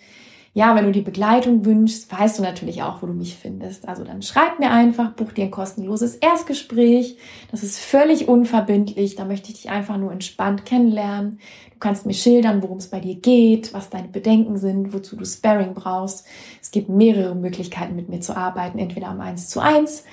ja, 0.54 0.76
wenn 0.76 0.84
du 0.84 0.92
die 0.92 1.02
Begleitung 1.02 1.64
wünschst, 1.64 2.12
weißt 2.12 2.40
du 2.40 2.44
natürlich 2.44 2.84
auch, 2.84 3.02
wo 3.02 3.08
du 3.08 3.14
mich 3.14 3.38
findest. 3.38 3.88
Also 3.88 4.04
dann 4.04 4.22
schreib 4.22 4.60
mir 4.60 4.70
einfach, 4.70 5.14
buch 5.14 5.32
dir 5.32 5.46
ein 5.46 5.52
kostenloses 5.52 6.16
Erstgespräch. 6.16 7.18
Das 7.52 7.64
ist 7.64 7.80
völlig 7.80 8.28
unverbindlich. 8.28 9.16
Da 9.16 9.24
möchte 9.24 9.50
ich 9.50 9.62
dich 9.62 9.70
einfach 9.70 9.96
nur 9.96 10.12
entspannt 10.12 10.66
kennenlernen. 10.66 11.40
Du 11.72 11.80
kannst 11.80 12.06
mir 12.06 12.14
schildern, 12.14 12.62
worum 12.62 12.80
es 12.80 12.90
bei 12.90 13.00
dir 13.00 13.16
geht, 13.16 13.74
was 13.74 13.90
deine 13.90 14.10
Bedenken 14.10 14.58
sind, 14.58 14.94
wozu 14.94 15.16
du 15.16 15.24
Sparring 15.24 15.74
brauchst. 15.74 16.26
Es 16.62 16.72
gibt 16.72 16.90
mehrere 16.90 17.34
Möglichkeiten, 17.34 17.96
mit 17.96 18.10
mir 18.10 18.20
zu 18.20 18.36
arbeiten, 18.36 18.78
entweder 18.78 19.08
am 19.08 19.22
1 19.22 19.48
zu 19.48 19.62
1 19.62 20.04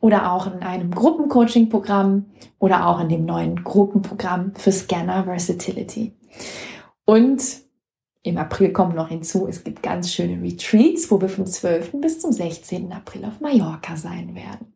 oder 0.00 0.30
auch 0.30 0.46
in 0.46 0.62
einem 0.62 0.90
Gruppencoaching-Programm 0.90 2.26
oder 2.58 2.86
auch 2.86 3.00
in 3.00 3.08
dem 3.08 3.24
neuen 3.24 3.64
Gruppenprogramm 3.64 4.52
für 4.56 4.72
Scanner 4.72 5.24
Versatility. 5.24 6.12
Und 7.06 7.65
im 8.26 8.38
April 8.38 8.72
kommt 8.72 8.96
noch 8.96 9.08
hinzu, 9.08 9.46
es 9.48 9.62
gibt 9.62 9.82
ganz 9.82 10.12
schöne 10.12 10.42
Retreats, 10.42 11.10
wo 11.10 11.20
wir 11.20 11.28
vom 11.28 11.46
12. 11.46 11.92
bis 12.00 12.18
zum 12.18 12.32
16. 12.32 12.92
April 12.92 13.24
auf 13.24 13.40
Mallorca 13.40 13.96
sein 13.96 14.34
werden. 14.34 14.74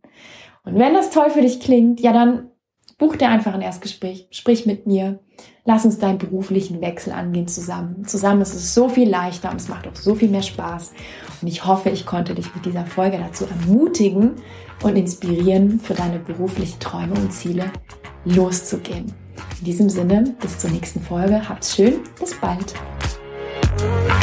Und 0.65 0.79
wenn 0.79 0.95
das 0.95 1.11
toll 1.11 1.31
für 1.31 1.41
dich 1.41 1.61
klingt, 1.61 2.01
ja 2.01 2.13
dann 2.13 2.51
buch 2.99 3.17
dir 3.17 3.29
einfach 3.31 3.55
ein 3.55 3.63
Erstgespräch, 3.63 4.29
sprich 4.31 4.67
mit 4.67 4.87
mir, 4.87 5.19
lass 5.65 5.85
uns 5.85 5.99
deinen 5.99 6.19
beruflichen 6.19 6.81
Wechsel 6.81 7.13
angehen 7.13 7.49
zusammen. 7.49 8.05
Zusammen 8.05 8.43
ist 8.43 8.55
es 8.55 8.75
so 8.75 8.89
viel 8.89 9.09
leichter 9.09 9.51
und 9.51 9.57
es 9.57 9.69
macht 9.69 9.89
auch 9.89 9.97
so 9.97 10.15
viel 10.15 10.29
mehr 10.29 10.43
Spaß. 10.43 10.93
Und 11.41 11.49
ich 11.49 11.65
hoffe, 11.65 11.89
ich 11.91 12.07
konnte 12.07 12.35
dich 12.35 12.55
mit 12.55 12.67
dieser 12.67 12.87
Folge 12.87 13.19
dazu 13.19 13.47
ermutigen 13.47 14.33
und 14.83 14.97
inspirieren, 14.97 15.81
für 15.81 15.95
deine 15.95 16.19
beruflichen 16.19 16.79
Träume 16.79 17.15
und 17.15 17.33
Ziele 17.33 17.65
loszugehen. 18.27 19.13
In 19.61 19.65
diesem 19.65 19.89
Sinne, 19.89 20.37
bis 20.41 20.59
zur 20.59 20.71
nächsten 20.71 21.01
Folge. 21.01 21.49
Habt's 21.49 21.75
schön. 21.75 22.01
Bis 22.19 22.39
bald. 22.39 22.75
Oh, 23.79 24.20